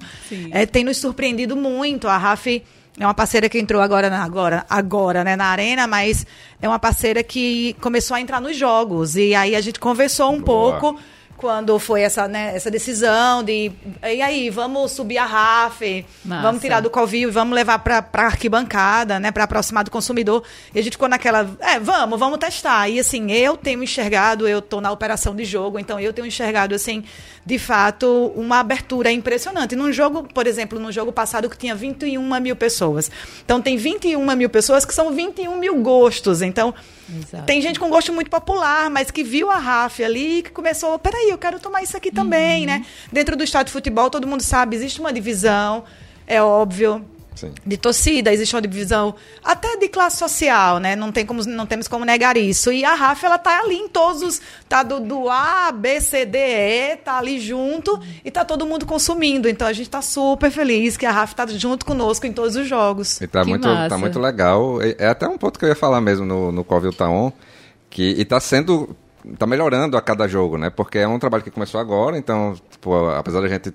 É, 0.51 0.65
tem 0.65 0.83
nos 0.83 0.97
surpreendido 0.97 1.55
muito. 1.55 2.07
A 2.07 2.17
RAF 2.17 2.63
é 2.99 3.05
uma 3.05 3.13
parceira 3.13 3.47
que 3.49 3.57
entrou 3.59 3.81
agora, 3.81 4.09
na- 4.09 4.23
agora, 4.23 4.65
agora 4.69 5.23
né, 5.23 5.35
na 5.35 5.45
arena, 5.45 5.87
mas 5.87 6.25
é 6.61 6.67
uma 6.67 6.79
parceira 6.79 7.23
que 7.23 7.75
começou 7.81 8.15
a 8.15 8.21
entrar 8.21 8.39
nos 8.41 8.55
jogos. 8.57 9.15
E 9.15 9.33
aí 9.35 9.55
a 9.55 9.61
gente 9.61 9.79
conversou 9.79 10.31
um 10.31 10.41
Boa. 10.41 10.79
pouco 10.79 10.99
quando 11.41 11.79
foi 11.79 12.03
essa, 12.03 12.27
né, 12.27 12.55
essa 12.55 12.69
decisão 12.69 13.43
de. 13.43 13.71
E 14.03 14.21
aí, 14.21 14.51
vamos 14.51 14.91
subir 14.91 15.17
a 15.17 15.25
RAF, 15.25 16.05
Massa. 16.23 16.43
vamos 16.43 16.61
tirar 16.61 16.81
do 16.81 16.89
Covil 16.89 17.29
e 17.29 17.31
vamos 17.31 17.55
levar 17.55 17.79
para 17.79 18.05
a 18.13 18.25
arquibancada, 18.25 19.19
né, 19.19 19.31
para 19.31 19.45
aproximar 19.45 19.83
do 19.83 19.89
consumidor. 19.89 20.43
E 20.71 20.77
a 20.77 20.83
gente 20.83 20.93
ficou 20.93 21.09
naquela, 21.09 21.49
é, 21.59 21.79
vamos, 21.79 22.19
vamos 22.19 22.37
testar. 22.37 22.87
E 22.89 22.99
assim, 22.99 23.31
eu 23.31 23.57
tenho 23.57 23.81
enxergado, 23.81 24.47
eu 24.47 24.61
tô 24.61 24.79
na 24.79 24.91
operação 24.91 25.35
de 25.35 25.43
jogo, 25.43 25.79
então 25.79 25.99
eu 25.99 26.13
tenho 26.13 26.27
enxergado 26.27 26.75
assim, 26.75 27.03
de 27.43 27.57
fato, 27.57 28.31
uma 28.35 28.59
abertura 28.59 29.11
impressionante. 29.11 29.75
Num 29.75 29.91
jogo, 29.91 30.27
por 30.31 30.45
exemplo, 30.45 30.79
no 30.79 30.91
jogo 30.91 31.11
passado 31.11 31.49
que 31.49 31.57
tinha 31.57 31.73
21 31.73 32.39
mil 32.39 32.55
pessoas. 32.55 33.09
Então 33.43 33.59
tem 33.59 33.77
21 33.77 34.35
mil 34.35 34.49
pessoas 34.49 34.85
que 34.85 34.93
são 34.93 35.11
21 35.11 35.57
mil 35.57 35.81
gostos. 35.81 36.43
Então 36.43 36.71
Exato. 37.17 37.45
tem 37.45 37.61
gente 37.61 37.79
com 37.79 37.89
gosto 37.89 38.13
muito 38.13 38.29
popular, 38.29 38.89
mas 38.89 39.11
que 39.11 39.23
viu 39.23 39.49
a 39.49 39.57
RAF 39.57 40.03
ali 40.03 40.39
e 40.39 40.43
que 40.43 40.51
começou, 40.51 40.97
peraí, 40.97 41.29
eu 41.29 41.37
quero 41.37 41.59
tomar 41.59 41.83
isso 41.83 41.97
aqui 41.97 42.11
também, 42.11 42.65
né? 42.65 42.85
Dentro 43.11 43.35
do 43.35 43.43
estádio 43.43 43.67
de 43.67 43.73
futebol, 43.73 44.09
todo 44.09 44.27
mundo 44.27 44.41
sabe, 44.41 44.75
existe 44.75 44.99
uma 44.99 45.11
divisão, 45.11 45.83
é 46.25 46.41
óbvio. 46.41 47.05
Sim. 47.33 47.53
De 47.65 47.77
torcida, 47.77 48.31
existe 48.33 48.53
uma 48.53 48.61
divisão 48.61 49.15
até 49.43 49.77
de 49.77 49.87
classe 49.87 50.17
social, 50.17 50.79
né? 50.79 50.95
Não, 50.95 51.11
tem 51.11 51.25
como, 51.25 51.41
não 51.45 51.65
temos 51.65 51.87
como 51.87 52.03
negar 52.05 52.35
isso. 52.37 52.71
E 52.71 52.83
a 52.83 52.93
RAF, 52.93 53.25
ela 53.25 53.37
tá 53.37 53.61
ali 53.61 53.75
em 53.77 53.87
todos 53.87 54.21
os. 54.21 54.41
Tá 54.67 54.83
do, 54.83 54.99
do 54.99 55.29
A, 55.29 55.71
B, 55.71 56.01
C, 56.01 56.25
D, 56.25 56.37
E, 56.37 56.97
tá 56.97 57.17
ali 57.17 57.39
junto 57.39 57.99
e 58.23 58.29
tá 58.29 58.43
todo 58.43 58.65
mundo 58.65 58.85
consumindo. 58.85 59.47
Então 59.47 59.67
a 59.67 59.73
gente 59.73 59.89
tá 59.89 60.01
super 60.01 60.51
feliz 60.51 60.97
que 60.97 61.05
a 61.05 61.11
RAF 61.11 61.33
tá 61.33 61.47
junto 61.47 61.85
conosco 61.85 62.27
em 62.27 62.33
todos 62.33 62.55
os 62.55 62.67
jogos. 62.67 63.19
E 63.21 63.27
tá 63.27 63.43
Que 63.43 63.49
muito, 63.49 63.67
massa. 63.67 63.89
tá 63.89 63.97
muito 63.97 64.19
legal. 64.19 64.81
É 64.81 64.95
é 64.99 65.07
até 65.07 65.27
um 65.27 65.37
ponto 65.37 65.57
que 65.57 65.65
eu 65.65 65.69
ia 65.69 65.75
falar 65.75 66.01
mesmo 66.01 66.25
no, 66.25 66.51
no 66.51 66.63
Covil 66.63 66.91
Taon, 66.93 67.31
que 67.89 68.03
e 68.17 68.25
tá 68.25 68.39
sendo. 68.41 68.95
tá 69.39 69.47
melhorando 69.47 69.95
a 69.97 70.01
cada 70.01 70.27
jogo, 70.27 70.57
né? 70.57 70.69
Porque 70.69 70.97
é 70.99 71.07
um 71.07 71.17
trabalho 71.17 71.43
que 71.43 71.49
começou 71.49 71.79
agora, 71.79 72.17
então, 72.17 72.55
tipo, 72.69 72.93
apesar 73.09 73.39
da 73.41 73.47
gente 73.47 73.73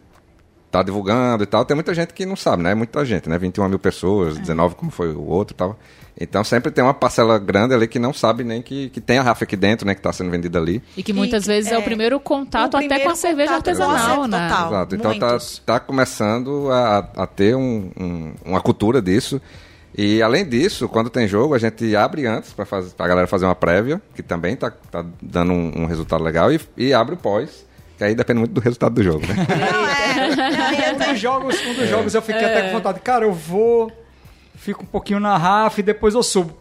tá 0.77 0.83
divulgando 0.83 1.43
e 1.43 1.47
tal, 1.47 1.64
tem 1.64 1.74
muita 1.74 1.95
gente 1.95 2.12
que 2.12 2.27
não 2.27 2.37
sabe, 2.37 2.62
né? 2.62 2.74
Muita 2.74 3.05
gente, 3.05 3.29
né? 3.29 3.39
21 3.39 3.68
mil 3.68 3.79
pessoas, 3.79 4.37
19 4.39 4.74
como 4.74 4.91
foi 4.91 5.12
o 5.14 5.24
outro 5.27 5.55
e 5.55 5.57
tal. 5.57 5.79
Então 6.18 6.43
sempre 6.43 6.70
tem 6.70 6.83
uma 6.83 6.95
parcela 6.95 7.39
grande 7.39 7.74
ali 7.74 7.87
que 7.87 7.99
não 7.99 8.12
sabe 8.12 8.43
nem 8.43 8.62
que, 8.62 8.89
que 8.89 9.01
tem 9.01 9.18
a 9.18 9.22
RAF 9.22 9.43
aqui 9.45 9.57
dentro, 9.57 9.87
né? 9.87 9.95
Que 9.95 10.01
tá 10.01 10.12
sendo 10.12 10.31
vendida 10.31 10.59
ali. 10.59 10.83
E 10.97 11.03
que 11.03 11.12
muitas 11.12 11.45
vezes 11.47 11.70
é, 11.70 11.77
o 11.77 11.81
é, 11.81 11.85
primeiro 11.85 12.18
contato 12.18 12.74
o 12.74 12.77
até 12.79 12.87
com 12.87 12.89
primeiro 12.89 13.11
a 13.12 13.16
cerveja 13.16 13.55
artesanal, 13.55 14.27
né? 14.27 14.49
total. 14.49 14.68
Exato. 14.68 14.95
Então 14.95 15.18
tá, 15.18 15.29
muitos. 15.31 15.62
tá 15.64 15.79
começando 15.81 16.70
a, 16.70 16.99
a 17.16 17.27
ter 17.27 17.55
um- 17.55 17.91
um- 17.99 18.33
uma 18.45 18.61
cultura 18.61 19.03
disso. 19.03 19.41
E 19.99 20.20
além 20.22 20.47
disso, 20.47 20.89
quando 20.89 21.09
tem 21.11 21.27
jogo, 21.27 21.55
a 21.55 21.59
gente 21.59 21.95
abre 21.97 22.27
antes 22.27 22.53
para 22.53 22.66
a 22.99 23.09
galera 23.09 23.27
fazer 23.27 23.47
uma 23.47 23.55
prévia, 23.55 24.01
que 24.14 24.22
também 24.22 24.55
tá, 24.55 24.70
tá 24.70 25.05
dando 25.22 25.53
um, 25.53 25.83
um 25.83 25.87
resultado 25.87 26.22
legal, 26.22 26.53
e, 26.53 26.61
e 26.77 26.93
abre 26.93 27.14
o 27.14 27.18
pós, 27.18 27.66
que 27.97 28.05
aí 28.05 28.14
depende 28.14 28.38
muito 28.40 28.53
do 28.53 28.61
resultado 28.61 28.94
do 28.94 29.03
jogo, 29.03 29.20
né? 29.26 29.34
Não, 29.49 29.88
é. 29.88 30.92
um 30.92 31.11
dos 31.12 31.18
jogos, 31.20 31.61
um 31.66 31.74
dos 31.74 31.88
jogos 31.88 32.14
eu 32.14 32.22
fiquei 32.22 32.42
É. 32.42 32.47
até 32.59 32.62
com 32.68 32.72
vontade. 32.76 33.01
Cara, 33.01 33.24
eu 33.24 33.32
vou, 33.32 33.90
fico 34.55 34.82
um 34.82 34.86
pouquinho 34.86 35.18
na 35.20 35.36
RAF 35.36 35.78
e 35.78 35.82
depois 35.82 36.14
eu 36.14 36.22
subo. 36.22 36.57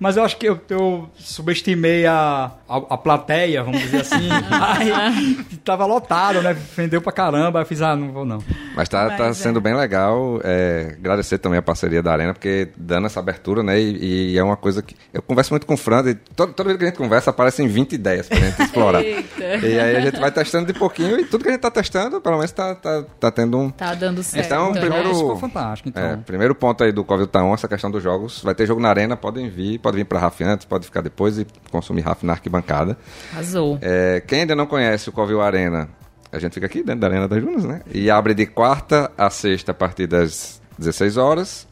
Mas 0.00 0.16
eu 0.16 0.24
acho 0.24 0.36
que 0.38 0.46
eu, 0.48 0.58
eu 0.70 1.08
subestimei 1.14 2.06
a, 2.06 2.50
a, 2.68 2.76
a 2.76 2.96
plateia, 2.96 3.62
vamos 3.62 3.80
dizer 3.82 4.00
assim. 4.00 4.28
Aí 4.50 5.36
tava 5.64 5.84
lotado, 5.86 6.40
né? 6.42 6.56
Vendeu 6.76 7.02
pra 7.02 7.12
caramba. 7.12 7.58
Aí 7.58 7.62
eu 7.62 7.66
fiz, 7.66 7.82
ah, 7.82 7.94
não 7.94 8.10
vou 8.10 8.24
não. 8.24 8.38
Mas 8.74 8.88
tá, 8.88 9.06
Mas 9.08 9.18
tá 9.18 9.26
é. 9.26 9.32
sendo 9.34 9.60
bem 9.60 9.74
legal. 9.74 10.40
é, 10.42 10.96
agradecer 10.98 11.38
também 11.38 11.58
a 11.58 11.62
parceria 11.62 12.02
da 12.02 12.12
Arena, 12.12 12.32
porque 12.32 12.68
dando 12.76 13.06
essa 13.06 13.20
abertura, 13.20 13.62
né? 13.62 13.78
E, 13.78 14.32
e 14.32 14.38
é 14.38 14.42
uma 14.42 14.56
coisa 14.56 14.82
que. 14.82 14.96
Eu 15.12 15.20
converso 15.22 15.52
muito 15.52 15.66
com 15.66 15.74
o 15.74 15.76
Fran, 15.76 16.02
e 16.08 16.14
toda, 16.14 16.52
toda 16.52 16.68
vez 16.68 16.78
que 16.78 16.84
a 16.84 16.88
gente 16.88 16.96
conversa, 16.96 17.30
aparecem 17.30 17.68
20 17.68 17.92
ideias 17.92 18.28
pra 18.28 18.38
gente 18.38 18.62
explorar. 18.62 19.02
Eita. 19.02 19.44
E 19.66 19.78
aí 19.78 19.96
a 19.96 20.00
gente 20.00 20.18
vai 20.18 20.30
testando 20.30 20.72
de 20.72 20.78
pouquinho, 20.78 21.20
e 21.20 21.24
tudo 21.24 21.42
que 21.42 21.48
a 21.50 21.52
gente 21.52 21.60
tá 21.60 21.70
testando, 21.70 22.20
pelo 22.20 22.36
menos 22.36 22.52
tá, 22.52 22.74
tá, 22.74 23.04
tá 23.20 23.30
tendo 23.30 23.58
um, 23.58 23.70
Tá 23.70 23.94
dando 23.94 24.22
certo. 24.22 24.46
Então, 24.46 24.72
né? 24.72 24.80
primeiro- 24.80 25.10
Isso 25.10 25.26
foi 25.26 25.36
fantástico, 25.38 25.88
então. 25.90 26.02
É, 26.02 26.16
primeiro 26.16 26.54
ponto 26.54 26.82
aí 26.82 26.90
do 26.92 27.04
Covil 27.04 27.26
Taon, 27.26 27.52
essa 27.54 27.68
questão 27.68 27.90
dos 27.90 28.02
jogos. 28.02 28.42
Vai 28.42 28.54
ter 28.54 28.66
jogo 28.66 28.80
na 28.80 28.88
arena, 28.88 29.16
podem 29.16 29.48
vir, 29.50 29.78
pode 29.90 29.96
vir 29.96 30.04
para 30.04 30.18
RAF 30.20 30.42
antes, 30.44 30.64
pode 30.64 30.86
ficar 30.86 31.00
depois 31.00 31.38
e 31.38 31.46
consumir 31.70 32.02
RAF 32.02 32.24
na 32.24 32.32
arquibancada. 32.34 32.96
Arrasou. 33.32 33.78
É, 33.82 34.22
quem 34.26 34.40
ainda 34.40 34.54
não 34.54 34.66
conhece 34.66 35.08
o 35.08 35.12
Covil 35.12 35.40
Arena, 35.40 35.88
a 36.32 36.38
gente 36.38 36.54
fica 36.54 36.66
aqui 36.66 36.82
dentro 36.82 37.00
da 37.00 37.08
Arena 37.08 37.26
das 37.26 37.42
Dunas, 37.42 37.64
né? 37.64 37.82
E 37.92 38.10
abre 38.10 38.34
de 38.34 38.46
quarta 38.46 39.10
a 39.18 39.28
sexta 39.28 39.72
a 39.72 39.74
partir 39.74 40.06
das 40.06 40.60
16 40.78 41.16
horas 41.16 41.66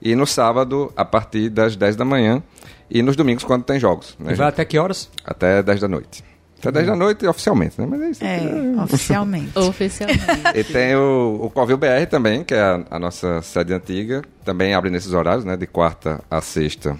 e 0.00 0.14
no 0.14 0.26
sábado 0.26 0.92
a 0.96 1.04
partir 1.04 1.48
das 1.48 1.76
10 1.76 1.96
da 1.96 2.04
manhã 2.04 2.42
e 2.90 3.02
nos 3.02 3.16
domingos 3.16 3.42
quando 3.42 3.64
tem 3.64 3.80
jogos, 3.80 4.14
né? 4.18 4.32
E 4.32 4.34
vai 4.34 4.48
até 4.48 4.64
que 4.64 4.78
horas? 4.78 5.08
Até 5.24 5.62
10 5.62 5.80
da 5.80 5.88
noite. 5.88 6.22
Até 6.60 6.70
10 6.70 6.86
da 6.86 6.94
noite 6.94 7.26
oficialmente, 7.26 7.80
né? 7.80 7.86
Mas 7.88 8.00
é 8.00 8.10
isso. 8.10 8.24
É, 8.24 8.82
oficialmente. 8.82 9.50
Oficialmente. 9.58 10.22
E 10.54 10.62
tem 10.62 10.94
o, 10.94 11.40
o 11.42 11.50
Covil 11.50 11.76
BR 11.76 12.06
também, 12.08 12.44
que 12.44 12.54
é 12.54 12.60
a, 12.60 12.84
a 12.88 12.98
nossa 13.00 13.42
sede 13.42 13.74
antiga. 13.74 14.22
Também 14.44 14.72
abre 14.72 14.88
nesses 14.88 15.12
horários, 15.12 15.44
né? 15.44 15.56
De 15.56 15.66
quarta 15.66 16.20
a 16.30 16.40
sexta, 16.40 16.96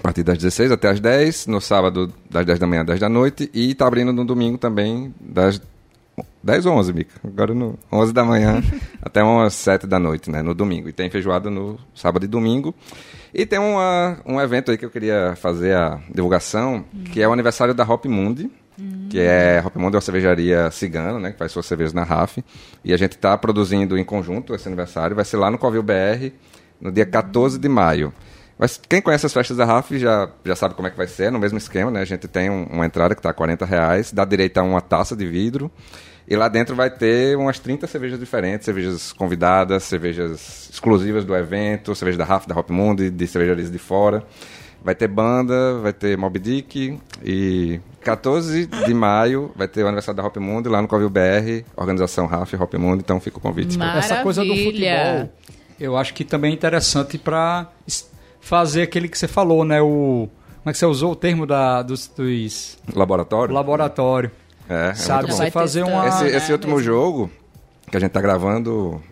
a 0.00 0.02
partir 0.02 0.22
das 0.22 0.38
16 0.38 0.72
até 0.72 0.88
as 0.88 0.98
10. 0.98 1.46
No 1.46 1.60
sábado, 1.60 2.12
das 2.28 2.44
10 2.44 2.58
da 2.58 2.66
manhã 2.66 2.80
às 2.80 2.86
10 2.86 3.00
da 3.00 3.08
noite. 3.08 3.50
E 3.52 3.74
tá 3.74 3.86
abrindo 3.86 4.12
no 4.12 4.24
domingo 4.24 4.56
também, 4.56 5.14
das 5.20 5.60
10 6.42 6.66
ou 6.66 6.74
11, 6.74 6.92
Mica. 6.92 7.20
Agora 7.22 7.54
no 7.54 7.78
11 7.92 8.12
da 8.12 8.24
manhã 8.24 8.62
até 9.00 9.22
umas 9.22 9.54
7 9.54 9.86
da 9.86 9.98
noite, 9.98 10.30
né? 10.30 10.42
No 10.42 10.54
domingo. 10.54 10.88
E 10.88 10.92
tem 10.92 11.10
feijoada 11.10 11.50
no 11.50 11.78
sábado 11.94 12.24
e 12.24 12.28
domingo. 12.28 12.74
E 13.32 13.44
tem 13.44 13.58
uma, 13.58 14.18
um 14.24 14.40
evento 14.40 14.70
aí 14.70 14.78
que 14.78 14.84
eu 14.84 14.90
queria 14.90 15.36
fazer 15.36 15.76
a 15.76 16.00
divulgação, 16.12 16.84
que 17.12 17.20
é 17.20 17.28
o 17.28 17.32
aniversário 17.32 17.74
da 17.74 17.84
Hop 17.84 18.06
Mundi. 18.06 18.50
Que 19.10 19.20
é 19.20 19.62
Hop 19.64 19.76
Mundi 19.76 19.96
é 19.96 19.98
uma 19.98 20.00
cervejaria 20.00 20.70
cigana, 20.70 21.18
né? 21.18 21.32
Que 21.32 21.38
faz 21.38 21.52
suas 21.52 21.66
cervejas 21.66 21.92
na 21.92 22.02
RAF. 22.02 22.42
E 22.82 22.94
a 22.94 22.96
gente 22.96 23.12
está 23.12 23.36
produzindo 23.36 23.98
em 23.98 24.04
conjunto 24.04 24.54
esse 24.54 24.66
aniversário. 24.66 25.14
Vai 25.14 25.26
ser 25.26 25.36
lá 25.36 25.50
no 25.50 25.58
Covil 25.58 25.82
BR, 25.82 26.32
no 26.80 26.90
dia 26.90 27.04
14 27.04 27.58
de 27.58 27.68
maio. 27.68 28.14
Mas 28.60 28.78
quem 28.88 29.00
conhece 29.00 29.24
as 29.24 29.32
festas 29.32 29.56
da 29.56 29.64
RAF 29.64 29.98
já, 29.98 30.28
já 30.44 30.54
sabe 30.54 30.74
como 30.74 30.86
é 30.86 30.90
que 30.90 30.96
vai 30.96 31.06
ser, 31.06 31.32
no 31.32 31.38
mesmo 31.38 31.56
esquema, 31.56 31.90
né? 31.90 32.02
A 32.02 32.04
gente 32.04 32.28
tem 32.28 32.50
um- 32.50 32.64
uma 32.64 32.84
entrada 32.84 33.14
que 33.14 33.18
está 33.20 33.30
a 33.30 33.32
40 33.32 33.64
reais, 33.64 34.12
dá 34.12 34.22
direito 34.22 34.58
a 34.58 34.62
uma 34.62 34.82
taça 34.82 35.16
de 35.16 35.26
vidro. 35.26 35.70
E 36.28 36.36
lá 36.36 36.46
dentro 36.46 36.76
vai 36.76 36.90
ter 36.90 37.38
umas 37.38 37.58
30 37.58 37.86
cervejas 37.86 38.20
diferentes, 38.20 38.66
cervejas 38.66 39.12
convidadas, 39.14 39.84
cervejas 39.84 40.68
exclusivas 40.70 41.24
do 41.24 41.34
evento, 41.34 41.94
cerveja 41.94 42.18
da 42.18 42.24
RAF, 42.24 42.46
da 42.46 42.54
Hop 42.54 42.68
Mundi, 42.70 43.08
de 43.10 43.26
cervejarias 43.26 43.70
de 43.70 43.78
fora. 43.78 44.22
Vai 44.84 44.94
ter 44.94 45.08
banda, 45.08 45.78
vai 45.78 45.92
ter 45.94 46.18
Mob 46.18 46.38
Dick 46.38 46.98
e 47.24 47.80
14 48.02 48.66
de 48.66 48.94
maio 48.94 49.50
vai 49.56 49.68
ter 49.68 49.82
o 49.84 49.86
aniversário 49.86 50.16
da 50.20 50.26
Hop 50.26 50.36
Mundi 50.36 50.68
lá 50.68 50.80
no 50.82 50.86
Covil 50.88 51.08
BR, 51.10 51.64
organização 51.74 52.26
RAF 52.26 52.54
Hop 52.56 52.74
Mundi, 52.74 53.02
então 53.02 53.18
fica 53.20 53.38
o 53.38 53.40
convite. 53.40 53.78
Maravilha. 53.78 54.04
Essa 54.04 54.22
coisa 54.22 54.44
do 54.44 54.54
futebol, 54.54 55.32
eu 55.80 55.96
acho 55.96 56.12
que 56.14 56.24
também 56.24 56.50
é 56.52 56.54
interessante 56.54 57.16
para 57.18 57.66
fazer 58.40 58.82
aquele 58.82 59.08
que 59.08 59.18
você 59.18 59.28
falou, 59.28 59.64
né? 59.64 59.80
O 59.80 60.28
como 60.62 60.70
é 60.70 60.72
que 60.72 60.78
você 60.78 60.86
usou 60.86 61.12
o 61.12 61.16
termo 61.16 61.46
da, 61.46 61.80
dos, 61.82 62.06
dos 62.08 62.78
Laboratório? 62.94 63.54
laboratório? 63.54 64.30
É, 64.68 64.90
é 64.90 64.94
Sabe, 64.94 65.22
muito 65.28 65.30
bom. 65.38 65.44
você 65.44 65.50
fazer 65.50 65.80
testando. 65.84 66.02
uma 66.02 66.08
Esse, 66.08 66.24
né, 66.24 66.36
esse 66.36 66.52
último 66.52 66.76
mesmo. 66.76 66.84
jogo 66.84 67.30
que 67.90 67.96
a 67.96 68.00
gente 68.00 68.10
tá 68.12 68.20
gravando 68.20 69.02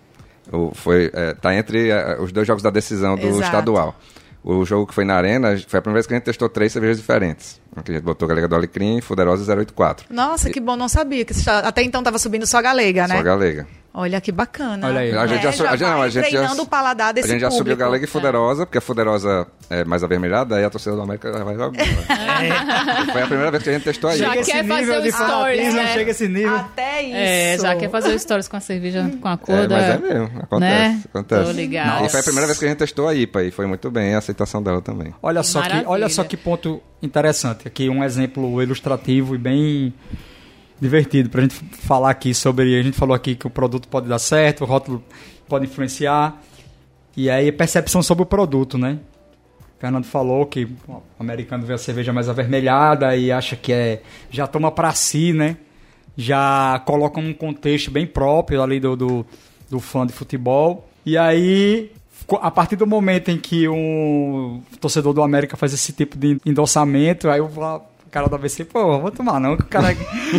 foi, 0.74 1.10
é, 1.14 1.32
tá 1.34 1.54
entre 1.54 1.88
é, 1.88 2.18
os 2.20 2.32
dois 2.32 2.46
jogos 2.46 2.62
da 2.62 2.70
decisão 2.70 3.16
do 3.16 3.26
Exato. 3.26 3.42
estadual. 3.44 3.96
O 4.44 4.64
jogo 4.64 4.86
que 4.86 4.94
foi 4.94 5.04
na 5.04 5.14
Arena 5.14 5.58
foi 5.66 5.78
a 5.78 5.82
primeira 5.82 5.96
vez 5.98 6.06
que 6.06 6.14
a 6.14 6.16
gente 6.16 6.24
testou 6.24 6.48
três 6.48 6.72
cervejas 6.72 6.98
diferentes. 6.98 7.60
Que 7.84 7.90
a 7.92 7.94
gente 7.94 8.04
botou 8.04 8.28
Galega 8.28 8.46
do 8.46 8.54
Alecrim, 8.54 9.00
Fuderosa 9.00 9.50
e 9.52 9.56
084. 9.56 10.06
Nossa, 10.10 10.48
que 10.50 10.60
bom, 10.60 10.76
não 10.76 10.88
sabia. 10.88 11.24
que 11.24 11.32
Até 11.48 11.82
então 11.82 12.02
tava 12.02 12.18
subindo 12.18 12.46
só 12.46 12.60
galega, 12.62 13.08
né? 13.08 13.16
Só 13.16 13.22
Galega. 13.22 13.66
Olha 14.00 14.20
que 14.20 14.30
bacana. 14.30 14.86
Olha 14.86 15.00
aí. 15.00 15.10
A 15.12 15.26
gente 15.26 15.42
já, 15.42 15.50
su- 15.50 15.64
já 15.64 15.70
a 15.70 15.76
gente, 15.76 15.88
não, 15.88 16.02
a 16.02 16.08
gente 16.08 16.30
já, 16.30 16.52
o 16.52 16.66
paladar 16.66 17.12
desse 17.12 17.26
a 17.26 17.32
gente 17.32 17.40
já 17.40 17.50
subiu 17.50 17.74
público. 17.74 17.80
Galega 17.80 18.04
e 18.04 18.06
Fuderosa, 18.06 18.64
porque 18.64 18.78
a 18.78 18.80
Fuderosa 18.80 19.44
é 19.68 19.84
mais 19.84 20.04
avermelhada, 20.04 20.54
aí 20.54 20.64
a 20.64 20.70
torcida 20.70 20.94
do 20.94 21.02
América 21.02 21.32
vai 21.44 21.56
jogar. 21.56 21.72
Foi 23.12 23.22
a 23.22 23.26
primeira 23.26 23.50
vez 23.50 23.60
que 23.64 23.70
a 23.70 23.72
gente 23.72 23.82
testou 23.82 24.10
aí. 24.10 24.18
Já 24.18 24.28
Chega 24.28 24.40
esse 24.40 24.52
quer 24.52 24.64
fazer 24.64 24.80
nível 24.86 25.02
de 25.02 25.10
stories, 25.10 25.74
né? 25.74 25.92
chega 25.94 26.10
esse 26.12 26.28
nível. 26.28 26.54
Até 26.56 27.02
isso. 27.02 27.16
É, 27.16 27.58
já 27.58 27.74
quer 27.76 27.90
fazer 27.90 28.18
stories 28.20 28.46
com 28.46 28.56
a 28.56 28.60
cerveja 28.60 29.10
com 29.20 29.28
a 29.28 29.36
cor 29.36 29.54
É, 29.56 29.66
da... 29.66 29.76
mas 29.76 29.84
é 29.86 29.98
mesmo, 29.98 30.30
acontece. 30.42 30.60
Né? 30.94 31.02
acontece. 31.08 31.44
Tô 31.44 31.50
ligado. 31.50 32.04
E 32.04 32.08
foi 32.08 32.20
a 32.20 32.22
primeira 32.22 32.46
vez 32.46 32.58
que 32.58 32.64
a 32.64 32.68
gente 32.68 32.78
testou 32.78 33.08
a 33.08 33.14
IPA 33.16 33.42
e 33.42 33.50
foi 33.50 33.66
muito 33.66 33.90
bem 33.90 34.14
a 34.14 34.18
aceitação 34.18 34.62
dela 34.62 34.80
também. 34.80 35.12
Olha 35.20 35.42
só, 35.42 35.60
que, 35.60 35.82
olha 35.86 36.08
só 36.08 36.22
que 36.22 36.36
ponto 36.36 36.80
interessante. 37.02 37.66
Aqui 37.66 37.88
um 37.88 38.04
exemplo 38.04 38.62
ilustrativo 38.62 39.34
e 39.34 39.38
bem 39.38 39.92
divertido 40.80 41.28
pra 41.28 41.42
gente 41.42 41.56
falar 41.56 42.10
aqui 42.10 42.34
sobre. 42.34 42.78
A 42.78 42.82
gente 42.82 42.96
falou 42.96 43.14
aqui 43.14 43.34
que 43.34 43.46
o 43.46 43.50
produto 43.50 43.88
pode 43.88 44.08
dar 44.08 44.18
certo, 44.18 44.62
o 44.62 44.66
rótulo 44.66 45.02
pode 45.48 45.66
influenciar. 45.66 46.40
E 47.16 47.28
aí 47.28 47.48
a 47.48 47.52
percepção 47.52 48.02
sobre 48.02 48.22
o 48.22 48.26
produto, 48.26 48.78
né? 48.78 48.98
O 49.60 49.80
Fernando 49.80 50.04
falou 50.04 50.46
que 50.46 50.64
o 50.88 51.02
americano 51.18 51.64
vê 51.64 51.74
a 51.74 51.78
cerveja 51.78 52.12
mais 52.12 52.28
avermelhada 52.28 53.16
e 53.16 53.30
acha 53.30 53.56
que 53.56 53.72
é. 53.72 54.02
já 54.30 54.46
toma 54.46 54.70
pra 54.70 54.92
si, 54.92 55.32
né? 55.32 55.56
Já 56.16 56.82
coloca 56.84 57.20
um 57.20 57.32
contexto 57.32 57.90
bem 57.90 58.06
próprio 58.06 58.62
ali 58.62 58.80
do, 58.80 58.96
do, 58.96 59.26
do 59.70 59.80
fã 59.80 60.06
de 60.06 60.12
futebol. 60.12 60.88
E 61.06 61.16
aí, 61.16 61.92
a 62.40 62.50
partir 62.50 62.76
do 62.76 62.86
momento 62.86 63.30
em 63.30 63.38
que 63.38 63.68
um 63.68 64.60
torcedor 64.80 65.12
do 65.12 65.22
América 65.22 65.56
faz 65.56 65.72
esse 65.72 65.92
tipo 65.92 66.18
de 66.18 66.38
endossamento, 66.44 67.30
aí 67.30 67.40
o 67.40 67.48
o 68.08 68.10
cara 68.10 68.26
da 68.26 68.36
ABC, 68.36 68.64
pô, 68.64 68.98
vou 68.98 69.10
tomar 69.10 69.38
não, 69.38 69.54
que 69.54 69.64
o 69.64 69.66
cara, 69.66 69.94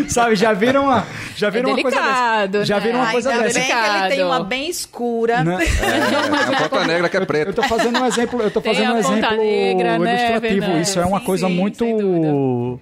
sabe, 0.09 0.36
já 0.36 0.53
viram 0.53 0.86
uma, 0.86 1.05
já 1.36 1.51
viram 1.51 1.70
uma 1.70 1.82
coisa 1.82 1.97
delicado, 1.97 2.51
dessa. 2.51 2.65
Já 2.65 2.76
né? 2.76 2.82
viram 2.82 2.99
uma 2.99 3.11
coisa 3.11 3.30
Ainda 3.30 3.43
dessa. 3.43 3.59
bem 3.59 3.67
que 3.67 3.74
ele 3.74 3.84
tem 3.84 4.01
Delicado. 4.09 4.28
uma 4.28 4.43
bem 4.43 4.70
escura. 4.70 5.43
Né? 5.43 5.59
É, 5.80 6.55
a 6.65 6.70
ponta 6.70 6.88
negra 6.88 7.09
que 7.09 7.17
é 7.17 7.22
Eu 7.22 7.26
preta. 7.28 7.53
tô 7.53 7.63
fazendo 7.63 7.99
um 7.99 8.05
exemplo, 8.05 8.41
eu 8.41 8.49
tô 8.51 8.61
fazendo 8.61 8.93
um 8.93 8.97
exemplo 8.97 9.38
negra, 9.38 9.99
né, 9.99 10.15
ilustrativo. 10.15 10.61
Fernando? 10.61 10.82
Isso 10.82 10.99
é 10.99 11.05
uma 11.05 11.20
Sim, 11.20 11.26
coisa 11.26 11.47
sim, 11.47 11.53
muito. 11.55 12.80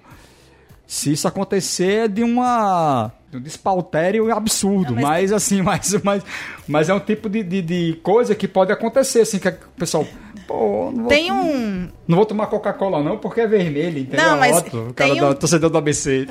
Se 0.86 1.12
isso 1.12 1.28
acontecer 1.28 2.04
é 2.04 2.08
de 2.08 2.22
uma 2.22 3.12
um 3.32 3.40
despautério 3.40 4.34
absurdo, 4.34 4.94
Não, 4.94 5.02
mas 5.02 5.18
mas, 5.30 5.32
assim, 5.32 5.60
mas, 5.62 5.94
mas, 6.02 6.22
mas 6.66 6.88
é 6.88 6.94
um 6.94 7.00
tipo 7.00 7.28
de, 7.28 7.42
de, 7.42 7.60
de 7.62 8.00
coisa 8.02 8.34
que 8.34 8.48
pode 8.48 8.72
acontecer, 8.72 9.20
assim, 9.20 9.38
que 9.38 9.48
o 9.48 9.54
pessoal, 9.76 10.06
pô, 10.46 10.90
não 10.92 11.02
vou, 11.02 11.08
Tem 11.08 11.30
um. 11.30 11.88
não 12.06 12.16
vou 12.16 12.24
tomar 12.24 12.46
Coca-Cola 12.46 13.02
não, 13.02 13.18
porque 13.18 13.40
é 13.42 13.46
vermelho, 13.46 13.98
entendeu? 13.98 14.24
Não, 14.24 14.38
mas 14.38 14.56
Ótimo, 14.56 14.88
o 14.88 14.94
cara 14.94 15.12
um- 15.12 15.34
torcedor 15.34 15.70
do 15.70 15.78
ABC. 15.78 16.26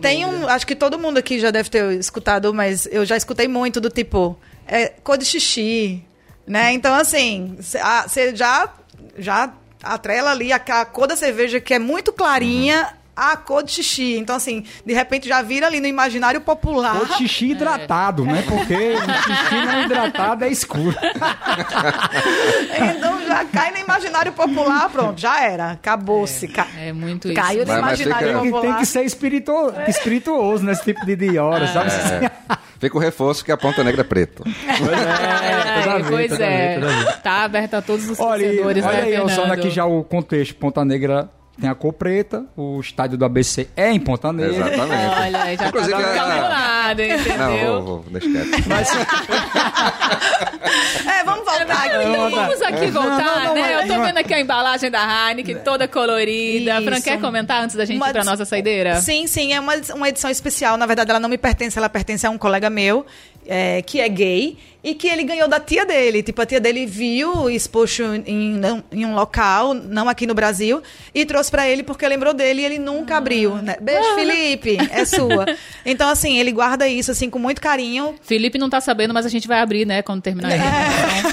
Tem 0.00 0.26
um. 0.26 0.46
Acho 0.48 0.66
que 0.66 0.74
todo 0.76 0.98
mundo 0.98 1.18
aqui 1.18 1.38
já 1.38 1.50
deve 1.50 1.70
ter 1.70 1.92
escutado, 1.98 2.52
mas 2.52 2.86
eu 2.90 3.04
já 3.04 3.16
escutei 3.16 3.48
muito 3.48 3.80
do 3.80 3.88
tipo. 3.88 4.38
É, 4.66 4.88
cor 4.88 5.16
de 5.16 5.24
xixi. 5.24 6.04
Né? 6.46 6.72
Então, 6.72 6.92
assim, 6.94 7.56
você 7.58 8.34
já, 8.34 8.68
já 9.16 9.52
atrela 9.82 10.32
ali 10.32 10.52
a, 10.52 10.56
a 10.56 10.84
cor 10.84 11.06
da 11.06 11.14
cerveja, 11.16 11.60
que 11.60 11.72
é 11.72 11.78
muito 11.78 12.12
clarinha. 12.12 12.94
A 13.14 13.36
cor 13.36 13.62
de 13.62 13.70
xixi. 13.72 14.16
Então, 14.16 14.34
assim, 14.36 14.64
de 14.86 14.92
repente 14.94 15.28
já 15.28 15.42
vira 15.42 15.66
ali 15.66 15.80
no 15.80 15.86
imaginário 15.86 16.40
popular. 16.40 16.96
Ou 16.96 17.06
xixi 17.18 17.50
hidratado, 17.50 18.24
né? 18.24 18.42
Porque 18.48 18.74
o 18.74 19.22
xixi 19.22 19.54
não 19.66 19.82
hidratado 19.84 20.44
é 20.44 20.48
escuro. 20.48 20.96
Então 22.96 23.26
já 23.26 23.44
cai 23.44 23.70
no 23.72 23.78
imaginário 23.78 24.32
popular, 24.32 24.88
pronto, 24.90 25.20
já 25.20 25.42
era. 25.42 25.72
Acabou-se. 25.72 26.48
Ca- 26.48 26.66
É 26.78 26.92
muito 26.92 27.28
isso. 27.28 27.40
Caiu 27.40 27.66
no 27.66 27.72
imaginário 27.78 28.28
fica- 28.28 28.40
Tem 28.40 28.50
popular. 28.50 28.78
que 28.78 28.86
ser 28.86 29.02
espiritu... 29.04 29.52
espirituoso 29.88 30.64
nesse 30.64 30.82
tipo 30.84 31.04
de, 31.04 31.16
de 31.16 31.38
hora, 31.38 31.66
sabe? 31.68 31.90
É, 31.90 32.30
fica 32.80 32.96
o 32.96 33.00
reforço 33.00 33.44
que 33.44 33.52
a 33.52 33.56
ponta 33.56 33.82
negra 33.84 34.00
é 34.00 34.04
preta. 34.04 34.42
Pois 34.44 34.92
é, 34.92 35.98
É, 35.98 36.02
pois 36.08 36.40
é. 36.40 36.78
vez. 36.80 37.16
Tá 37.22 37.44
aberto 37.44 37.74
a 37.74 37.82
todos 37.82 38.08
os 38.08 38.18
Olha, 38.20 38.44
torcedores, 38.46 38.84
olha 38.84 38.96
né, 38.96 39.02
aí, 39.02 39.14
usando 39.18 39.28
Fernando? 39.28 39.52
aqui 39.52 39.70
já 39.70 39.84
o 39.84 40.02
contexto. 40.04 40.54
Ponta 40.56 40.84
Negra 40.84 41.28
tem 41.62 41.70
a 41.70 41.74
cor 41.76 41.92
preta, 41.92 42.44
o 42.56 42.80
estádio 42.80 43.16
do 43.16 43.24
ABC 43.24 43.68
é 43.76 43.90
em 43.92 44.00
Ponta 44.00 44.32
Negra. 44.32 44.56
Exatamente. 44.74 45.14
Olha, 45.14 45.56
já 45.56 45.68
Inclusive, 45.68 45.92
tá 45.92 46.14
calculado, 46.14 47.02
entendeu? 47.02 47.38
Não, 47.38 47.82
vou, 47.82 48.00
vou, 48.02 48.04
deixa 48.10 48.28
quieto. 48.28 48.62
É, 51.06 51.24
vamos 51.24 51.44
voltar 51.44 51.84
aqui. 51.86 51.96
Então 52.08 52.30
vamos 52.30 52.62
aqui 52.62 52.86
voltar, 52.90 53.18
não, 53.18 53.44
não, 53.44 53.54
né? 53.54 53.60
mas- 53.76 53.88
Eu 53.90 53.94
tô 53.96 54.02
vendo 54.02 54.18
aqui 54.18 54.34
a 54.34 54.40
embalagem 54.40 54.90
da 54.90 55.28
Heineken, 55.28 55.56
toda 55.58 55.86
colorida. 55.86 56.74
Isso. 56.80 56.84
Fran, 56.84 57.00
quer 57.00 57.20
comentar 57.20 57.62
antes 57.62 57.76
da 57.76 57.84
gente 57.84 57.96
Uma- 57.98 58.08
ir 58.08 58.12
pra 58.12 58.24
nossa 58.24 58.44
saideira? 58.44 59.00
Sim, 59.00 59.26
sim, 59.26 59.52
é 59.52 59.60
uma, 59.60 59.74
uma 59.94 60.08
edição 60.08 60.30
especial. 60.30 60.76
Na 60.76 60.86
verdade, 60.86 61.10
ela 61.10 61.20
não 61.20 61.28
me 61.28 61.38
pertence, 61.38 61.78
ela 61.78 61.88
pertence 61.88 62.26
a 62.26 62.30
um 62.30 62.38
colega 62.38 62.70
meu, 62.70 63.04
é, 63.46 63.82
que 63.82 64.00
é 64.00 64.08
gay, 64.08 64.56
e 64.84 64.94
que 64.96 65.06
ele 65.06 65.22
ganhou 65.22 65.46
da 65.46 65.60
tia 65.60 65.86
dele. 65.86 66.22
Tipo, 66.24 66.42
a 66.42 66.46
tia 66.46 66.58
dele 66.60 66.84
viu 66.86 67.48
exposto 67.48 68.02
em, 68.26 68.54
não- 68.54 68.82
em 68.90 69.06
um 69.06 69.14
local, 69.14 69.74
não 69.74 70.08
aqui 70.08 70.26
no 70.26 70.34
Brasil, 70.34 70.82
e 71.14 71.24
trouxe 71.24 71.50
pra 71.50 71.68
ele 71.68 71.82
porque 71.84 72.06
lembrou 72.08 72.34
dele 72.34 72.62
e 72.62 72.64
ele 72.64 72.78
nunca 72.80 73.16
abriu. 73.16 73.56
Né? 73.56 73.76
Beijo, 73.80 74.14
Felipe, 74.16 74.76
é 74.90 75.04
sua. 75.06 75.46
Então, 75.86 76.08
assim, 76.08 76.38
ele 76.38 76.50
guarda 76.50 76.88
isso, 76.88 77.12
assim, 77.12 77.30
com 77.30 77.38
muito 77.38 77.60
carinho. 77.60 78.14
Felipe 78.22 78.58
não 78.58 78.68
tá 78.68 78.80
sabendo, 78.80 79.14
mas 79.14 79.24
a 79.24 79.28
gente 79.28 79.46
vai 79.46 79.60
abrir, 79.60 79.86
né, 79.86 80.02
quando 80.02 80.20
terminar 80.20 80.52
a 80.52 80.56
gravação. 80.56 81.30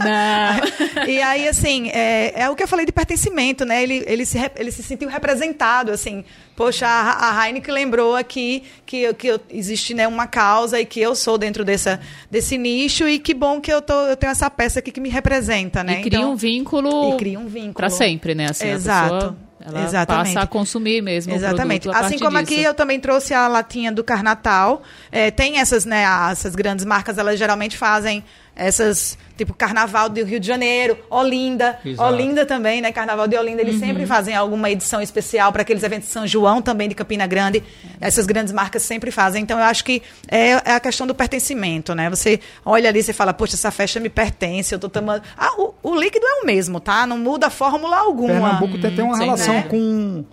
Não. 0.00 0.78
E 1.08 1.22
aí, 1.22 1.48
assim, 1.48 1.88
é, 1.90 2.32
é 2.42 2.50
o 2.50 2.56
que 2.56 2.62
eu 2.62 2.68
falei 2.68 2.84
de 2.84 2.92
pertencimento, 2.92 3.64
né? 3.64 3.82
Ele, 3.82 4.04
ele, 4.06 4.26
se, 4.26 4.38
ele 4.56 4.70
se 4.70 4.82
sentiu 4.82 5.08
representado, 5.08 5.90
assim. 5.92 6.24
Poxa, 6.54 6.86
a, 6.86 7.38
a 7.40 7.46
Heineken 7.46 7.72
lembrou 7.72 8.14
aqui 8.16 8.64
que, 8.84 9.12
que 9.14 9.28
eu- 9.28 9.40
existe 9.50 9.94
né, 9.94 10.06
uma 10.08 10.26
causa 10.26 10.78
e 10.80 10.84
que 10.84 11.00
eu 11.00 11.14
sou 11.14 11.38
dentro 11.38 11.47
dessa, 11.64 12.00
desse 12.30 12.56
nicho 12.58 13.08
e 13.08 13.18
que 13.18 13.34
bom 13.34 13.60
que 13.60 13.72
eu, 13.72 13.80
tô, 13.82 13.92
eu 14.06 14.16
tenho 14.16 14.30
essa 14.30 14.48
peça 14.50 14.78
aqui 14.78 14.90
que 14.90 15.00
me 15.00 15.08
representa, 15.08 15.82
né? 15.84 16.00
E 16.00 16.02
cria 16.02 16.18
Então- 16.18 16.32
um 16.32 16.36
vínculo 16.36 17.14
E 17.14 17.16
cria 17.16 17.38
um 17.38 17.46
vínculo. 17.46 17.74
pra 17.74 17.90
sempre, 17.90 18.34
né? 18.34 18.46
Assim, 18.50 18.68
Exato. 18.68 19.14
A 19.14 19.18
pessoa, 19.18 19.36
ela 19.60 19.84
Exatamente. 19.84 20.34
passa 20.34 20.40
a 20.44 20.46
consumir 20.46 21.02
mesmo 21.02 21.34
Exatamente. 21.34 21.82
produto 21.82 22.02
Assim 22.04 22.18
como 22.18 22.38
disso. 22.38 22.52
aqui 22.54 22.62
eu 22.62 22.74
também 22.74 23.00
trouxe 23.00 23.34
a 23.34 23.48
latinha 23.48 23.90
do 23.90 24.04
Carnatal. 24.04 24.82
É, 25.10 25.30
tem 25.32 25.58
essas, 25.58 25.84
né, 25.84 26.04
essas 26.30 26.54
grandes 26.54 26.84
marcas, 26.84 27.18
elas 27.18 27.38
geralmente 27.38 27.76
fazem 27.76 28.22
essas, 28.58 29.16
tipo 29.36 29.54
Carnaval 29.54 30.08
do 30.08 30.24
Rio 30.24 30.40
de 30.40 30.46
Janeiro, 30.46 30.98
Olinda, 31.08 31.78
Exato. 31.84 32.12
Olinda 32.12 32.44
também, 32.44 32.80
né? 32.80 32.90
Carnaval 32.90 33.28
de 33.28 33.36
Olinda, 33.36 33.62
eles 33.62 33.78
sempre 33.78 34.04
fazem 34.04 34.34
alguma 34.34 34.68
edição 34.68 35.00
especial 35.00 35.52
para 35.52 35.62
aqueles 35.62 35.84
eventos 35.84 36.08
de 36.08 36.12
São 36.12 36.26
João 36.26 36.60
também 36.60 36.88
de 36.88 36.94
Campina 36.94 37.26
Grande. 37.26 37.62
Essas 38.00 38.26
grandes 38.26 38.52
marcas 38.52 38.82
sempre 38.82 39.12
fazem. 39.12 39.42
Então 39.42 39.58
eu 39.58 39.64
acho 39.64 39.84
que 39.84 40.02
é, 40.28 40.50
é 40.50 40.74
a 40.74 40.80
questão 40.80 41.06
do 41.06 41.14
pertencimento, 41.14 41.94
né? 41.94 42.10
Você 42.10 42.40
olha 42.64 42.88
ali 42.88 42.98
e 42.98 43.02
você 43.02 43.12
fala, 43.12 43.32
poxa, 43.32 43.54
essa 43.54 43.70
festa 43.70 44.00
me 44.00 44.08
pertence, 44.08 44.74
eu 44.74 44.78
tô 44.78 44.88
tomando. 44.88 45.22
Ah, 45.36 45.52
o, 45.56 45.72
o 45.82 45.94
líquido 45.94 46.26
é 46.26 46.42
o 46.42 46.46
mesmo, 46.46 46.80
tá? 46.80 47.06
Não 47.06 47.16
muda 47.16 47.46
a 47.46 47.50
fórmula 47.50 47.96
alguma. 47.96 48.32
Pernambuco 48.32 48.78
tem, 48.78 48.94
tem 48.94 49.04
uma 49.04 49.16
sim, 49.16 49.24
relação 49.24 49.54
né? 49.54 49.62
com 49.62 50.24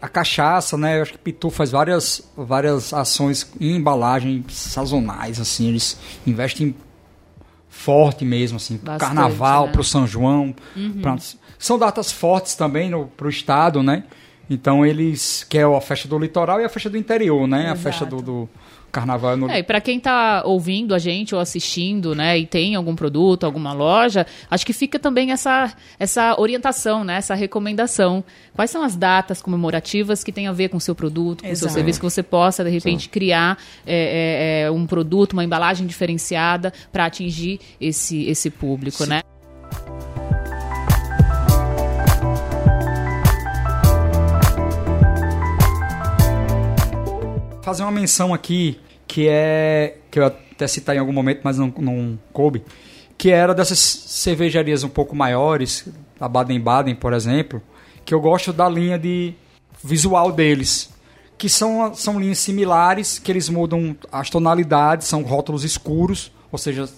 a 0.00 0.08
cachaça, 0.08 0.76
né? 0.76 0.98
Eu 0.98 1.02
acho 1.02 1.12
que 1.12 1.18
Pitu 1.18 1.50
faz 1.50 1.70
várias, 1.70 2.22
várias 2.36 2.92
ações 2.92 3.50
em 3.60 3.76
embalagem 3.76 4.44
sazonais, 4.48 5.40
assim. 5.40 5.68
Eles 5.68 5.98
investem 6.26 6.74
forte 7.76 8.24
mesmo, 8.24 8.56
assim. 8.56 8.76
Bastante, 8.76 9.00
Carnaval 9.00 9.66
né? 9.66 9.72
pro 9.72 9.84
São 9.84 10.06
João. 10.06 10.54
pra- 11.02 11.16
são 11.58 11.78
datas 11.78 12.10
fortes 12.10 12.54
também 12.54 12.90
no, 12.90 13.06
pro 13.06 13.28
estado, 13.28 13.82
né? 13.82 14.04
Então 14.48 14.84
eles... 14.84 15.44
Que 15.48 15.58
é 15.58 15.62
a 15.64 15.80
festa 15.80 16.06
do 16.08 16.18
litoral 16.18 16.60
e 16.60 16.64
a 16.64 16.68
festa 16.68 16.88
do 16.90 16.96
interior, 16.96 17.46
né? 17.46 17.58
A 17.58 17.62
Exato. 17.72 17.80
festa 17.80 18.06
do, 18.06 18.22
do 18.22 18.48
carnaval 18.96 19.32
é 19.32 19.36
no... 19.36 19.50
É, 19.50 19.58
e 19.58 19.62
para 19.62 19.78
quem 19.78 20.00
tá 20.00 20.42
ouvindo 20.44 20.94
a 20.94 20.98
gente 20.98 21.34
ou 21.34 21.40
assistindo, 21.40 22.14
né, 22.14 22.38
e 22.38 22.46
tem 22.46 22.74
algum 22.74 22.96
produto, 22.96 23.44
alguma 23.44 23.74
loja, 23.74 24.26
acho 24.50 24.64
que 24.64 24.72
fica 24.72 24.98
também 24.98 25.32
essa, 25.32 25.74
essa 25.98 26.40
orientação, 26.40 27.04
né, 27.04 27.16
essa 27.16 27.34
recomendação. 27.34 28.24
Quais 28.54 28.70
são 28.70 28.82
as 28.82 28.96
datas 28.96 29.42
comemorativas 29.42 30.24
que 30.24 30.32
tem 30.32 30.46
a 30.46 30.52
ver 30.52 30.70
com 30.70 30.78
o 30.78 30.80
seu 30.80 30.94
produto, 30.94 31.42
com 31.42 31.50
o 31.50 31.56
seu 31.56 31.66
Exato. 31.66 31.74
serviço, 31.74 32.00
que 32.00 32.04
você 32.04 32.22
possa, 32.22 32.64
de 32.64 32.70
repente, 32.70 33.10
criar 33.10 33.58
é, 33.86 34.62
é, 34.62 34.66
é, 34.66 34.70
um 34.70 34.86
produto, 34.86 35.34
uma 35.34 35.44
embalagem 35.44 35.86
diferenciada 35.86 36.72
para 36.90 37.04
atingir 37.04 37.60
esse, 37.78 38.24
esse 38.24 38.48
público, 38.48 39.04
né? 39.04 39.20
fazer 47.62 47.82
uma 47.82 47.90
menção 47.90 48.32
aqui 48.32 48.78
que 49.06 49.28
é 49.28 49.98
que 50.10 50.18
eu 50.18 50.26
até 50.26 50.66
citar 50.66 50.96
em 50.96 50.98
algum 50.98 51.12
momento, 51.12 51.40
mas 51.42 51.58
não, 51.58 51.72
não 51.78 52.18
coube, 52.32 52.62
que 53.16 53.30
era 53.30 53.54
dessas 53.54 53.78
cervejarias 53.78 54.84
um 54.84 54.88
pouco 54.88 55.14
maiores, 55.14 55.86
a 56.20 56.28
Baden-Baden, 56.28 56.94
por 56.94 57.12
exemplo, 57.12 57.62
que 58.04 58.14
eu 58.14 58.20
gosto 58.20 58.52
da 58.52 58.68
linha 58.68 58.98
de 58.98 59.34
visual 59.82 60.32
deles, 60.32 60.90
que 61.38 61.48
são, 61.48 61.94
são 61.94 62.18
linhas 62.18 62.38
similares, 62.38 63.18
que 63.18 63.30
eles 63.30 63.48
mudam 63.48 63.96
as 64.10 64.30
tonalidades, 64.30 65.06
são 65.06 65.22
rótulos 65.22 65.64
escuros, 65.64 66.32
ou 66.50 66.58
seja, 66.58 66.88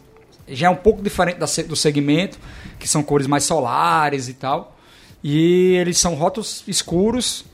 já 0.47 0.69
é 0.69 0.71
um 0.71 0.77
pouco 0.77 1.03
diferente 1.03 1.39
da 1.39 1.47
do 1.67 1.77
segmento, 1.77 2.39
que 2.79 2.89
são 2.89 3.03
cores 3.03 3.27
mais 3.27 3.45
solares 3.45 4.29
e 4.29 4.35
tal. 4.35 4.77
E 5.23 5.75
eles 5.77 5.99
são 5.99 6.15
rótulos 6.15 6.63
escuros 6.67 7.45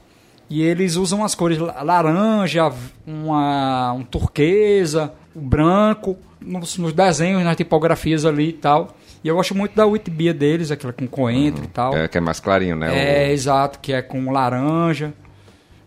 e 0.51 0.63
eles 0.63 0.97
usam 0.97 1.25
as 1.25 1.35
cores 1.35 1.59
la- 1.59 1.83
laranja, 1.83 2.71
uma, 3.07 3.93
um 3.93 4.03
turquesa, 4.03 5.13
o 5.35 5.41
branco, 5.41 6.17
nos, 6.41 6.77
nos 6.79 6.93
desenhos, 6.93 7.43
nas 7.45 7.57
tipografias 7.57 8.25
ali 8.25 8.49
e 8.51 8.53
tal. 8.53 8.97
E 9.23 9.29
eu 9.29 9.37
gosto 9.37 9.55
muito 9.55 9.75
da 9.75 9.85
beer 10.11 10.35
deles, 10.35 10.71
aquela 10.71 10.93
com 10.93 11.07
coentro 11.07 11.65
e 11.65 11.69
tal. 11.69 11.97
É, 11.97 12.07
que 12.09 12.19
é 12.19 12.21
mais 12.21 12.41
clarinho, 12.41 12.77
né? 12.77 13.25
É, 13.25 13.29
O- 13.29 13.33
exato, 13.33 13.79
que 13.81 13.93
é 13.93 14.03
com 14.03 14.31
laranja, 14.31 15.15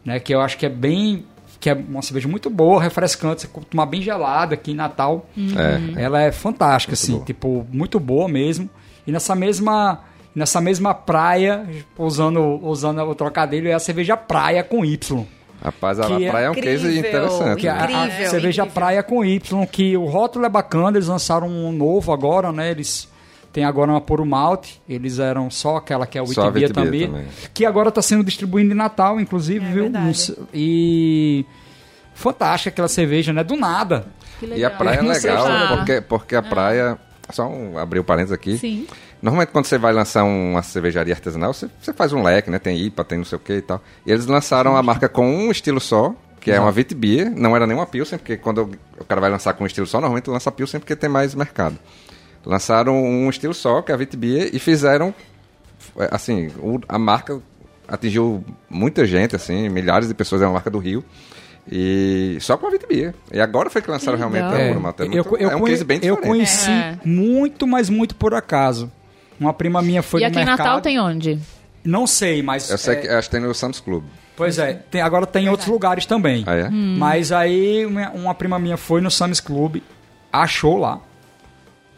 né? 0.03 0.19
Que 0.19 0.33
eu 0.33 0.41
acho 0.41 0.57
que 0.57 0.65
é 0.65 0.69
bem. 0.69 1.25
que 1.59 1.69
é 1.69 1.73
uma 1.73 2.01
cerveja 2.03 2.27
muito 2.27 2.49
boa, 2.49 2.81
refrescante, 2.81 3.41
você 3.41 3.47
tomar 3.69 3.85
bem 3.87 4.01
gelada 4.01 4.53
aqui 4.55 4.71
em 4.71 4.75
Natal. 4.75 5.27
é. 5.95 6.01
Ela 6.03 6.21
é 6.21 6.31
fantástica, 6.31 6.93
assim, 6.93 7.13
boa. 7.13 7.25
tipo, 7.25 7.65
muito 7.71 7.99
boa 7.99 8.27
mesmo. 8.27 8.69
E 9.05 9.11
nessa 9.11 9.35
mesma. 9.35 10.01
Nessa 10.37 10.61
mesma 10.61 10.93
praia, 10.93 11.65
usando, 11.97 12.59
usando 12.63 13.01
o 13.01 13.15
trocadilho, 13.15 13.69
é 13.69 13.73
a 13.73 13.79
cerveja 13.79 14.15
praia 14.15 14.63
com 14.63 14.85
Y. 14.85 15.25
Rapaz, 15.59 15.99
a 15.99 16.05
Que 16.05 16.25
é 16.25 16.29
praia 16.29 16.45
é 16.45 16.49
um 16.51 16.53
case 16.53 16.69
incrível, 16.69 16.99
interessante. 16.99 17.59
Que 17.61 17.67
é 17.67 17.71
a- 17.71 17.75
né? 17.75 17.81
a, 17.95 18.05
Incrível, 18.05 18.29
cerveja 18.29 18.61
incrível. 18.61 18.73
praia 18.75 19.01
com 19.01 19.25
Y, 19.25 19.65
que 19.65 19.97
o 19.97 20.05
rótulo 20.05 20.45
é 20.45 20.49
bacana, 20.49 20.95
eles 20.95 21.07
lançaram 21.07 21.47
um 21.49 21.71
novo 21.71 22.13
agora, 22.13 22.51
né? 22.51 22.69
Eles 22.69 23.09
têm 23.51 23.65
agora 23.65 23.89
uma 23.89 23.99
Puro 23.99 24.23
Malte, 24.27 24.79
eles 24.87 25.17
eram 25.17 25.49
só 25.49 25.77
aquela 25.77 26.05
que 26.05 26.19
é 26.19 26.21
o 26.21 26.25
a 26.25 26.27
Witbier 26.27 26.71
também, 26.71 27.07
também. 27.07 27.25
que 27.51 27.65
agora 27.65 27.89
está 27.89 28.03
sendo 28.03 28.23
distribuído 28.23 28.71
em 28.71 28.75
Natal, 28.77 29.19
inclusive, 29.19 29.65
É 29.65 29.69
viu? 29.71 29.83
verdade. 29.85 30.35
E 30.53 31.43
fantástica 32.13 32.69
aquela 32.69 32.87
cerveja, 32.87 33.33
né? 33.33 33.43
Do 33.43 33.55
nada. 33.55 34.05
Que 34.39 34.45
E 34.45 34.63
a 34.63 34.69
praia 34.69 34.99
é 34.99 35.01
legal, 35.01 35.47
porque, 35.77 36.01
porque 36.01 36.35
a 36.35 36.43
praia. 36.43 36.99
Só 37.29 37.45
um, 37.45 37.77
abrir 37.77 37.99
o 37.99 38.05
parênteses 38.05 38.31
aqui. 38.31 38.57
Sim. 38.57 38.87
Normalmente, 39.27 39.51
quando 39.51 39.65
você 39.65 39.77
vai 39.77 39.91
lançar 39.91 40.23
uma 40.23 40.63
cervejaria 40.63 41.13
artesanal, 41.13 41.53
você, 41.53 41.69
você 41.81 41.91
faz 41.91 42.13
um 42.13 42.23
leque, 42.23 42.49
né? 42.49 42.59
Tem 42.59 42.77
IPA, 42.77 43.03
tem 43.03 43.17
não 43.17 43.25
sei 43.25 43.35
o 43.35 43.39
que 43.41 43.53
e 43.55 43.61
tal. 43.61 43.83
E 44.05 44.11
eles 44.11 44.25
lançaram 44.25 44.77
a 44.77 44.81
marca 44.81 45.09
com 45.09 45.27
um 45.29 45.51
estilo 45.51 45.81
só, 45.81 46.15
que 46.39 46.49
é 46.49 46.57
uma 46.57 46.71
Witbier. 46.71 47.29
Não 47.35 47.53
era 47.53 47.67
nem 47.67 47.75
uma 47.75 47.85
Pilsen, 47.85 48.17
porque 48.17 48.37
quando 48.37 48.71
o 48.97 49.03
cara 49.03 49.19
vai 49.19 49.29
lançar 49.29 49.53
com 49.53 49.65
um 49.65 49.67
estilo 49.67 49.85
só, 49.85 49.99
normalmente 49.99 50.29
lança 50.29 50.49
Pilsen 50.49 50.79
porque 50.79 50.95
tem 50.95 51.09
mais 51.09 51.35
mercado. 51.35 51.77
Lançaram 52.45 52.95
um 53.03 53.29
estilo 53.29 53.53
só, 53.53 53.81
que 53.81 53.91
é 53.91 53.95
a 53.95 53.97
Witbier, 53.97 54.49
e 54.53 54.59
fizeram... 54.59 55.13
é, 55.99 56.07
Assim, 56.09 56.49
a 56.87 56.97
marca 56.97 57.41
atingiu 57.85 58.45
muita 58.69 59.05
gente, 59.05 59.35
assim, 59.35 59.67
milhares 59.67 60.07
de 60.07 60.13
pessoas. 60.13 60.41
É 60.41 60.45
uma 60.45 60.53
marca 60.53 60.69
do 60.69 60.77
Rio. 60.79 61.03
E 61.69 62.37
só 62.39 62.55
com 62.55 62.67
a 62.67 62.69
Witbier. 62.69 63.13
E 63.29 63.41
agora 63.41 63.69
foi 63.69 63.81
que 63.81 63.91
lançaram 63.91 64.17
Que 64.17 64.23
realmente 64.23 64.43
a 64.55 64.67
Puro 64.69 64.79
Malte. 64.81 65.01
É, 65.01 65.05
eu, 65.05 65.09
muito- 65.09 65.35
eu, 65.37 65.49
é 65.51 65.55
um 65.55 65.59
conhe- 65.59 65.71
case 65.73 65.83
bem 65.83 65.97
eu 66.01 66.15
diferente. 66.15 66.27
conheci 66.27 66.71
É. 66.71 66.97
muito, 67.03 67.67
mas 67.67 67.89
muito 67.89 68.15
por 68.15 68.33
acaso. 68.33 68.89
Uma 69.39 69.53
prima 69.53 69.81
minha 69.81 70.01
foi 70.01 70.21
e 70.21 70.23
no 70.23 70.27
aqui 70.29 70.37
em 70.39 70.45
mercado. 70.45 70.57
Natal 70.65 70.81
tem 70.81 70.99
onde? 70.99 71.39
Não 71.83 72.05
sei, 72.07 72.41
mas. 72.41 72.69
Eu 72.69 72.77
sei 72.77 72.95
é, 72.95 72.97
que 72.97 73.07
acho 73.07 73.29
que 73.29 73.35
tem 73.37 73.45
no 73.45 73.53
Sam's 73.53 73.79
Club. 73.79 74.03
Pois 74.35 74.59
é, 74.59 74.73
tem- 74.73 75.01
agora 75.01 75.25
tem 75.25 75.45
em 75.45 75.49
outros 75.49 75.67
lugares 75.67 76.05
também. 76.05 76.43
Ah, 76.45 76.55
é? 76.55 76.69
Mas 76.69 77.31
aí 77.31 77.85
uma, 77.85 78.09
uma 78.11 78.35
prima 78.35 78.59
minha 78.59 78.77
foi 78.77 79.01
no 79.01 79.09
Sam's 79.09 79.39
Club, 79.39 79.77
achou 80.31 80.77
lá. 80.77 80.99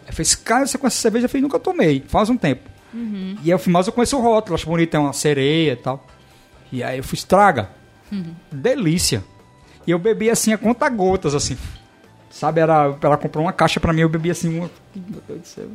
Eu 0.08 0.14
falei, 0.14 0.32
cara, 0.44 0.66
você 0.68 0.78
conhece 0.78 0.96
essa 0.96 1.02
cerveja? 1.02 1.26
Eu 1.26 1.30
falei, 1.30 1.42
nunca 1.42 1.60
tomei, 1.60 2.04
faz 2.08 2.30
um 2.30 2.38
tempo. 2.38 2.70
E 2.94 3.38
aí 3.46 3.50
eu 3.52 3.60
fui, 3.60 3.72
mas 3.72 3.86
eu 3.88 3.94
conheço 3.94 4.18
o 4.18 4.22
rótulo, 4.22 4.56
acho 4.56 4.66
bonito, 4.66 4.96
é 4.96 5.00
uma 5.00 5.14
sereia 5.14 5.74
e 5.74 5.76
tal. 5.76 6.06
E 6.72 6.84
aí 6.84 6.98
eu 6.98 7.04
fui, 7.04 7.16
estraga. 7.16 7.70
Delícia. 8.52 9.24
E 9.86 9.92
eu 9.92 10.00
bebi 10.00 10.30
assim 10.30 10.54
a 10.54 10.58
conta 10.58 10.88
gotas, 10.90 11.36
assim. 11.36 11.58
Sabe, 12.32 12.62
era, 12.62 12.96
ela 13.02 13.18
comprou 13.18 13.44
uma 13.44 13.52
caixa 13.52 13.80
pra 13.80 13.92
mim, 13.92 14.02
eu 14.02 14.10
bebi 14.10 14.30
assim 14.30 14.50
uma. 14.60 14.70
Meu 14.96 15.22
Deus 15.28 15.40
do 15.42 15.48
céu. 15.48 15.66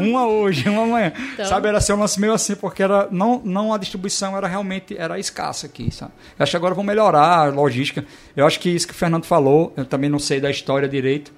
uma 0.00 0.26
hoje, 0.26 0.68
uma 0.68 0.82
amanhã. 0.82 1.12
Então- 1.32 1.46
Sabe, 1.46 1.68
era 1.68 1.78
assim, 1.78 1.92
um 1.92 1.98
lance 1.98 2.20
meio 2.20 2.32
assim, 2.32 2.54
porque 2.54 2.82
era, 2.82 3.08
não, 3.10 3.40
não 3.44 3.72
a 3.72 3.78
distribuição 3.78 4.36
era 4.36 4.46
realmente 4.46 4.96
era 4.96 5.18
escassa 5.18 5.66
aqui, 5.66 5.90
sabe? 5.92 6.12
Eu 6.38 6.42
acho 6.42 6.50
que 6.50 6.56
agora 6.56 6.74
vão 6.74 6.84
melhorar 6.84 7.38
a 7.38 7.44
logística. 7.48 8.04
Eu 8.36 8.46
acho 8.46 8.60
que 8.60 8.68
isso 8.68 8.86
que 8.86 8.92
o 8.92 8.96
Fernando 8.96 9.24
falou, 9.24 9.72
eu 9.76 9.84
também 9.84 10.10
não 10.10 10.18
sei 10.18 10.40
da 10.40 10.50
história 10.50 10.88
direito, 10.88 11.32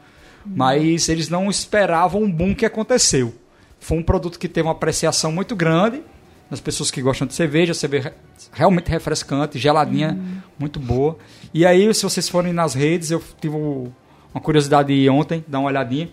mas 0.44 1.08
eles 1.08 1.28
não 1.28 1.48
esperavam 1.50 2.22
um 2.22 2.30
boom 2.30 2.54
que 2.54 2.66
aconteceu. 2.66 3.34
Foi 3.78 3.96
um 3.98 4.02
produto 4.02 4.38
que 4.38 4.48
teve 4.48 4.66
uma 4.66 4.72
apreciação 4.72 5.30
muito 5.32 5.54
grande 5.54 6.02
das 6.50 6.60
pessoas 6.60 6.90
que 6.90 7.00
gostam 7.00 7.26
de 7.28 7.34
cerveja, 7.34 7.72
cerveja 7.72 8.12
realmente 8.52 8.90
refrescante, 8.90 9.56
geladinha, 9.58 10.18
muito 10.58 10.80
boa. 10.80 11.16
E 11.54 11.64
aí, 11.64 11.92
se 11.94 12.02
vocês 12.02 12.28
forem 12.28 12.52
nas 12.52 12.74
redes, 12.74 13.10
eu 13.12 13.22
tive 13.40 13.54
o- 13.54 13.92
uma 14.34 14.40
curiosidade 14.40 15.08
ontem, 15.08 15.44
dar 15.48 15.58
uma 15.60 15.68
olhadinha. 15.68 16.08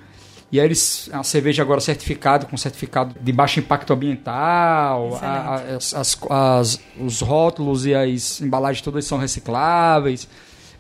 E 0.52 0.60
aí 0.60 0.66
eles, 0.66 1.10
a 1.12 1.24
cerveja 1.24 1.62
agora 1.62 1.82
certificada, 1.82 2.46
com 2.46 2.56
certificado 2.56 3.14
de 3.20 3.32
baixo 3.34 3.60
impacto 3.60 3.92
ambiental, 3.92 5.20
a- 5.22 5.26
a- 5.28 5.56
as- 5.76 5.94
as- 5.94 6.18
as- 6.30 6.80
os 7.00 7.20
rótulos 7.22 7.86
e 7.86 7.94
as 7.94 8.40
embalagens 8.42 8.82
todas 8.82 9.04
são 9.06 9.18
recicláveis. 9.18 10.28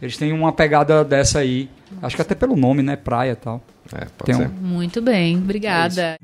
Eles 0.02 0.16
têm 0.16 0.32
uma 0.32 0.52
pegada 0.54 1.04
dessa 1.04 1.40
aí. 1.40 1.70
Acho 2.02 2.16
que 2.16 2.22
até 2.22 2.34
pelo 2.36 2.56
nome, 2.56 2.82
né? 2.82 2.96
Praia 2.96 3.32
e 3.32 3.36
tal. 3.36 3.62
É, 3.94 4.06
pode 4.18 4.26
Tem 4.26 4.36
um- 4.36 4.40
ser. 4.40 4.50
Muito 4.50 5.02
bem, 5.02 5.38
obrigada. 5.38 6.18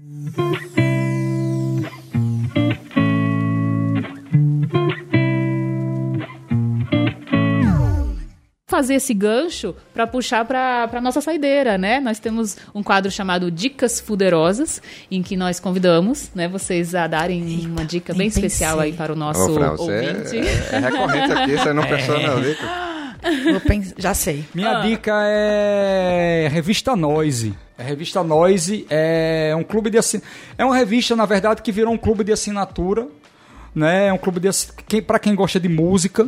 Fazer 8.73 8.95
esse 8.95 9.13
gancho 9.13 9.75
para 9.93 10.07
puxar 10.07 10.43
para 10.45 10.89
a 10.91 10.99
nossa 11.01 11.21
saideira, 11.21 11.77
né? 11.77 11.99
Nós 11.99 12.17
temos 12.17 12.57
um 12.73 12.81
quadro 12.81 13.11
chamado 13.11 13.51
Dicas 13.51 13.99
Fuderosas, 13.99 14.81
em 15.11 15.21
que 15.21 15.37
nós 15.37 15.59
convidamos, 15.59 16.31
né, 16.33 16.47
vocês 16.47 16.95
a 16.95 17.05
darem 17.05 17.67
uma 17.67 17.85
dica 17.85 18.13
bem 18.13 18.19
nem 18.19 18.27
especial 18.29 18.77
pensei. 18.77 18.91
aí 18.91 18.97
para 18.97 19.13
o 19.13 19.15
nosso 19.15 19.51
Ô, 19.51 19.53
Fran, 19.53 19.69
você 19.75 19.81
ouvinte. 19.83 20.37
é, 20.37 20.75
é 20.75 20.79
recorrente 20.79 21.31
aqui, 21.31 21.57
você 21.57 21.71
não 21.73 21.83
pensou 21.83 22.19
na 22.19 22.33
dica. 22.41 23.51
Vou 23.51 23.61
pens- 23.61 23.93
Já 23.95 24.13
sei. 24.15 24.43
Minha 24.55 24.81
dica 24.81 25.11
é 25.23 26.49
revista 26.51 26.95
Noise. 26.95 27.53
A 27.77 27.83
revista 27.83 28.23
Noise 28.23 28.87
é 28.89 29.53
um 29.55 29.63
clube 29.63 29.89
de 29.91 29.99
assinatura. 29.99 30.33
É 30.57 30.65
uma 30.65 30.75
revista, 30.75 31.15
na 31.15 31.25
verdade, 31.27 31.61
que 31.61 31.71
virou 31.71 31.93
um 31.93 31.97
clube 31.97 32.23
de 32.23 32.31
assinatura. 32.31 33.07
Né? 33.75 34.07
É 34.07 34.13
um 34.13 34.17
clube 34.17 34.39
de 34.39 34.47
ass... 34.47 34.71
quem, 34.87 35.01
para 35.01 35.17
quem 35.19 35.33
gosta 35.35 35.59
de 35.59 35.67
música, 35.69 36.27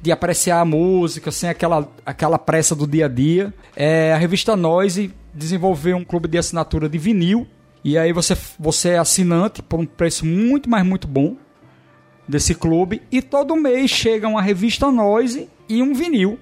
de 0.00 0.10
apreciar 0.10 0.60
a 0.60 0.64
música, 0.64 1.30
sem 1.30 1.48
aquela, 1.48 1.90
aquela 2.04 2.38
pressa 2.38 2.74
do 2.74 2.86
dia 2.86 3.06
a 3.06 3.08
dia. 3.08 3.52
É, 3.76 4.12
a 4.12 4.16
revista 4.16 4.56
Noise 4.56 5.12
desenvolveu 5.32 5.96
um 5.96 6.04
clube 6.04 6.28
de 6.28 6.38
assinatura 6.38 6.88
de 6.88 6.98
vinil. 6.98 7.46
E 7.84 7.96
aí 7.96 8.12
você, 8.12 8.36
você 8.58 8.90
é 8.90 8.98
assinante 8.98 9.62
por 9.62 9.78
um 9.78 9.86
preço 9.86 10.26
muito, 10.26 10.68
mas 10.68 10.84
muito 10.84 11.06
bom 11.06 11.36
desse 12.26 12.54
clube. 12.54 13.02
E 13.10 13.22
todo 13.22 13.56
mês 13.56 13.90
chega 13.90 14.28
uma 14.28 14.42
revista 14.42 14.90
Noise 14.90 15.48
e 15.68 15.82
um 15.82 15.94
vinil 15.94 16.38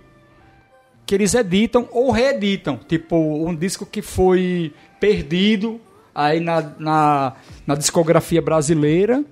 que 1.04 1.14
eles 1.14 1.34
editam 1.34 1.88
ou 1.92 2.10
reeditam. 2.10 2.76
Tipo, 2.76 3.16
um 3.16 3.54
disco 3.54 3.86
que 3.86 4.02
foi 4.02 4.72
perdido 4.98 5.80
aí 6.14 6.40
na, 6.40 6.62
na, 6.78 7.32
na 7.66 7.74
discografia 7.74 8.42
brasileira 8.42 9.22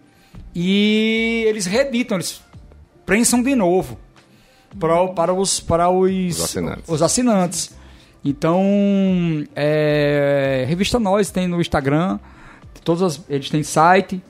e 0.55 1.45
eles 1.49 1.67
reeditam, 1.67 2.17
eles 2.17 2.41
prensam 3.07 3.43
de 3.43 3.55
novo 3.55 3.99
para, 4.79 5.07
para 5.09 5.33
os 5.33 5.61
para 5.61 5.89
os, 5.91 6.39
Os 6.39 6.41
assinantes. 6.45 6.89
os 6.89 7.03
assinantes. 7.03 7.71
Então, 8.25 8.65
é, 9.55 10.65
revista 10.67 10.99
Nós 10.99 11.31
tem 11.31 11.47
no 11.47 11.61
Instagram, 11.61 12.19
todas 12.83 13.03
as- 13.03 13.21
eles 13.29 13.51
têm 13.51 13.63
site, 13.63 14.23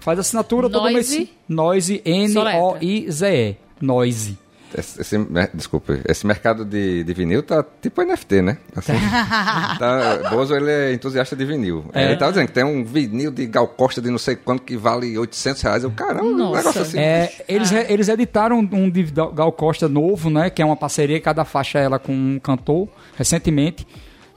faz 0.00 0.18
assinatura 0.18 0.68
todo 0.68 0.84
mês. 0.90 1.08
Noise? 1.10 1.30
Noise 1.48 2.02
N 2.04 2.38
O 2.38 2.76
I 2.80 3.10
Z 3.10 3.26
E. 3.28 3.56
Noise. 3.80 4.38
Esse, 4.76 5.00
esse- 5.00 5.18
né, 5.18 5.48
desculpa, 5.54 5.98
esse 6.06 6.26
mercado 6.26 6.64
de, 6.64 7.02
de 7.02 7.14
vinil 7.14 7.42
tá 7.42 7.64
tipo 7.80 8.02
NFT, 8.02 8.42
né? 8.42 8.58
Assim, 8.76 8.92
tá, 9.78 10.28
Bozo, 10.30 10.54
ele 10.54 10.70
é 10.70 10.92
entusiasta 10.92 11.34
de 11.34 11.44
vinil. 11.44 11.86
É. 11.94 12.04
Ele 12.04 12.16
tava 12.16 12.32
dizendo 12.32 12.48
que 12.48 12.52
tem 12.52 12.64
um 12.64 12.84
vinil 12.84 13.30
de 13.30 13.46
Gal 13.46 13.66
Costa 13.68 14.00
de 14.02 14.10
não 14.10 14.18
sei 14.18 14.36
quanto 14.36 14.62
que 14.62 14.76
vale 14.76 15.16
800 15.18 15.62
reais. 15.62 15.84
Eu, 15.84 15.90
caramba, 15.90 16.24
um 16.24 16.36
Nossa. 16.36 16.56
negócio 16.58 16.82
assim. 16.82 16.98
É, 16.98 17.32
eles, 17.48 17.72
eles 17.72 18.08
editaram 18.08 18.58
um 18.58 18.90
de 18.90 19.04
Gal 19.04 19.52
Costa 19.52 19.88
novo, 19.88 20.28
né? 20.28 20.50
Que 20.50 20.60
é 20.60 20.64
uma 20.64 20.76
parceria, 20.76 21.20
cada 21.20 21.44
faixa 21.44 21.78
ela 21.78 21.98
com 21.98 22.12
um 22.12 22.38
cantor, 22.38 22.88
recentemente. 23.16 23.86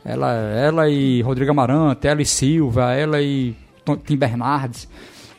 Ela, 0.04 0.34
ela 0.34 0.90
e 0.90 1.22
Rodrigo 1.22 1.52
Amarante, 1.52 2.08
ela 2.08 2.22
e 2.22 2.26
Silva, 2.26 2.94
ela 2.96 3.22
e 3.22 3.56
Tim 4.06 4.16
Bernardes. 4.18 4.88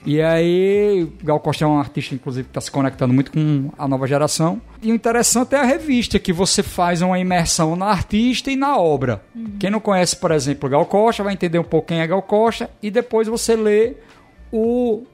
E 0.05 0.21
aí, 0.21 1.07
Gal 1.23 1.39
Costa 1.39 1.65
é 1.65 1.67
um 1.69 1.79
artista, 1.79 2.13
inclusive, 2.15 2.45
que 2.45 2.51
está 2.51 2.61
se 2.61 2.71
conectando 2.71 3.15
muito 3.15 3.31
com 3.31 3.71
a 3.79 3.87
nova 3.87 4.07
geração. 4.07 4.61
E 4.83 4.91
o 4.91 4.95
interessante 4.97 5.55
é 5.55 5.59
a 5.61 5.65
revista, 5.65 6.19
que 6.19 6.33
você 6.33 6.61
faz 6.63 7.03
uma 7.03 7.19
imersão 7.21 7.77
na 7.77 7.87
artista 7.87 8.51
e 8.51 8.57
na 8.57 8.77
obra. 8.77 9.23
Quem 9.61 9.71
não 9.71 9.79
conhece, 9.79 10.17
por 10.17 10.33
exemplo, 10.33 10.69
Gal 10.69 10.85
Costa, 10.87 11.23
vai 11.23 11.33
entender 11.33 11.59
um 11.61 11.65
pouco 11.65 11.87
quem 11.89 12.01
é 12.01 12.07
Gal 12.07 12.21
Costa, 12.23 12.69
e 12.83 12.91
depois 12.91 13.29
você 13.29 13.55
lê 13.55 13.95
o, 14.51 15.05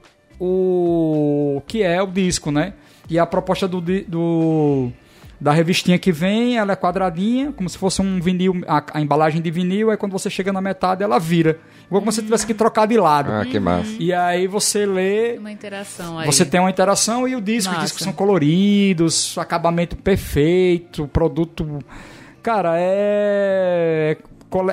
o 0.41 1.63
que 1.67 1.83
é 1.83 2.01
o 2.03 2.07
disco, 2.07 2.51
né? 2.51 2.73
E 3.11 3.19
a 3.19 3.27
proposta 3.27 3.67
do, 3.69 3.81
do- 3.81 4.91
da 5.41 5.53
revistinha 5.53 5.99
que 5.99 6.11
vem, 6.11 6.57
ela 6.59 6.73
é 6.73 6.77
quadradinha, 6.77 7.53
como 7.53 7.69
se 7.69 7.79
fosse 7.79 8.03
um 8.03 8.21
vinil, 8.21 8.61
a, 8.67 8.83
a 8.95 9.01
embalagem 9.01 9.41
de 9.41 9.51
vinil, 9.51 9.91
aí 9.91 9.97
quando 9.97 10.13
você 10.13 10.29
chega 10.29 10.53
na 10.53 10.61
metade 10.61 11.03
ela 11.05 11.19
vira. 11.19 11.59
Igual 11.89 12.03
como 12.03 12.13
se 12.13 12.17
você 12.21 12.23
tivesse 12.25 12.47
que 12.47 12.53
trocar 12.55 12.87
de 12.87 12.97
lado. 12.99 13.33
Ah, 13.33 13.45
que 13.45 13.59
massa. 13.59 13.91
E 13.99 14.13
aí 14.13 14.47
você 14.47 14.85
lê, 14.85 15.39
Uma 15.39 15.51
interação 15.51 16.19
aí. 16.19 16.27
você 16.27 16.45
tem 16.45 16.61
uma 16.61 16.69
interação 16.71 17.27
e 17.27 17.35
o 17.35 17.41
disco, 17.41 17.73
os 17.75 17.81
discos 17.81 18.03
são 18.03 18.13
coloridos, 18.13 19.37
acabamento 19.39 19.97
perfeito, 19.97 21.09
produto. 21.09 21.79
Cara, 22.43 22.75
é. 22.77 24.17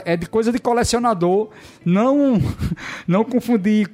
É 0.06 0.16
de 0.16 0.26
coisa 0.28 0.52
de 0.52 0.60
colecionador. 0.60 1.50
Não, 1.84 2.42
não 3.08 3.24
confundir 3.26 3.90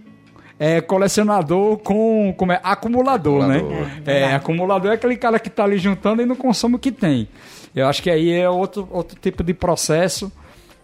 é, 0.60 0.80
colecionador 0.82 1.78
com 1.78 2.34
como 2.38 2.52
é, 2.52 2.60
acumulador, 2.64 3.44
Acumulador. 3.44 3.72
né? 3.88 4.02
É, 4.06 4.36
acumulador 4.36 4.92
é 4.92 4.94
aquele 4.96 5.16
cara 5.18 5.40
que 5.40 5.50
tá 5.50 5.64
ali 5.64 5.78
juntando 5.80 6.22
e 6.22 6.26
não 6.26 6.36
consome 6.36 6.76
o 6.76 6.80
que 6.80 6.92
tem. 6.92 7.28
Eu 7.76 7.88
acho 7.88 8.02
que 8.04 8.10
aí 8.12 8.32
é 8.32 8.48
outro, 8.50 8.88
outro 8.92 9.18
tipo 9.20 9.44
de 9.44 9.54
processo 9.56 10.32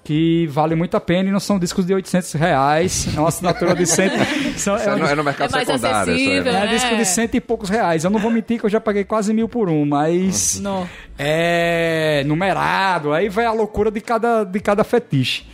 que 0.08 0.48
vale 0.48 0.74
muito 0.74 0.96
a 0.96 1.02
pena 1.02 1.28
e 1.28 1.34
não 1.34 1.40
são 1.40 1.60
discos 1.60 1.86
de 1.86 1.94
800 1.94 2.32
reais. 2.32 3.10
É 3.14 3.20
uma 3.20 3.28
assinatura 3.28 3.76
de 3.76 3.86
100. 3.86 4.10
São, 4.56 4.78
Isso 4.78 4.90
é, 4.90 4.96
no, 4.96 5.06
é 5.06 5.16
no 5.16 5.22
mercado 5.22 5.50
É 5.50 5.52
mais 5.52 5.68
secundário. 5.68 6.14
é 6.14 6.42
né? 6.42 6.68
disco 6.68 6.96
de 6.96 7.04
cento 7.06 7.36
e 7.36 7.42
poucos 7.42 7.68
reais. 7.70 8.06
Eu 8.06 8.10
não 8.10 8.18
vou 8.18 8.32
mentir 8.32 8.58
que 8.58 8.66
eu 8.66 8.70
já 8.70 8.80
paguei 8.80 9.04
quase 9.04 9.34
mil 9.34 9.50
por 9.50 9.68
um, 9.70 9.86
mas 9.86 10.62
No. 10.62 10.88
é 11.20 12.24
numerado. 12.26 13.12
Aí 13.12 13.28
vai 13.28 13.44
a 13.44 13.52
loucura 13.52 13.92
de 13.92 14.00
cada, 14.00 14.46
de 14.46 14.62
cada 14.62 14.86
fetiche. 14.86 15.46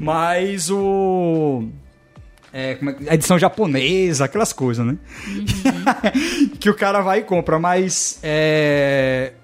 Mas 0.00 0.68
o. 0.70 1.68
É, 2.52 2.74
como 2.74 2.90
é 2.90 3.14
edição 3.14 3.38
japonesa, 3.38 4.24
aquelas 4.24 4.52
coisas, 4.52 4.84
né? 4.84 4.96
que 6.58 6.68
o 6.68 6.74
cara 6.74 7.00
vai 7.00 7.20
e 7.20 7.22
compra, 7.22 7.60
mas. 7.60 8.18
É... 8.24 9.34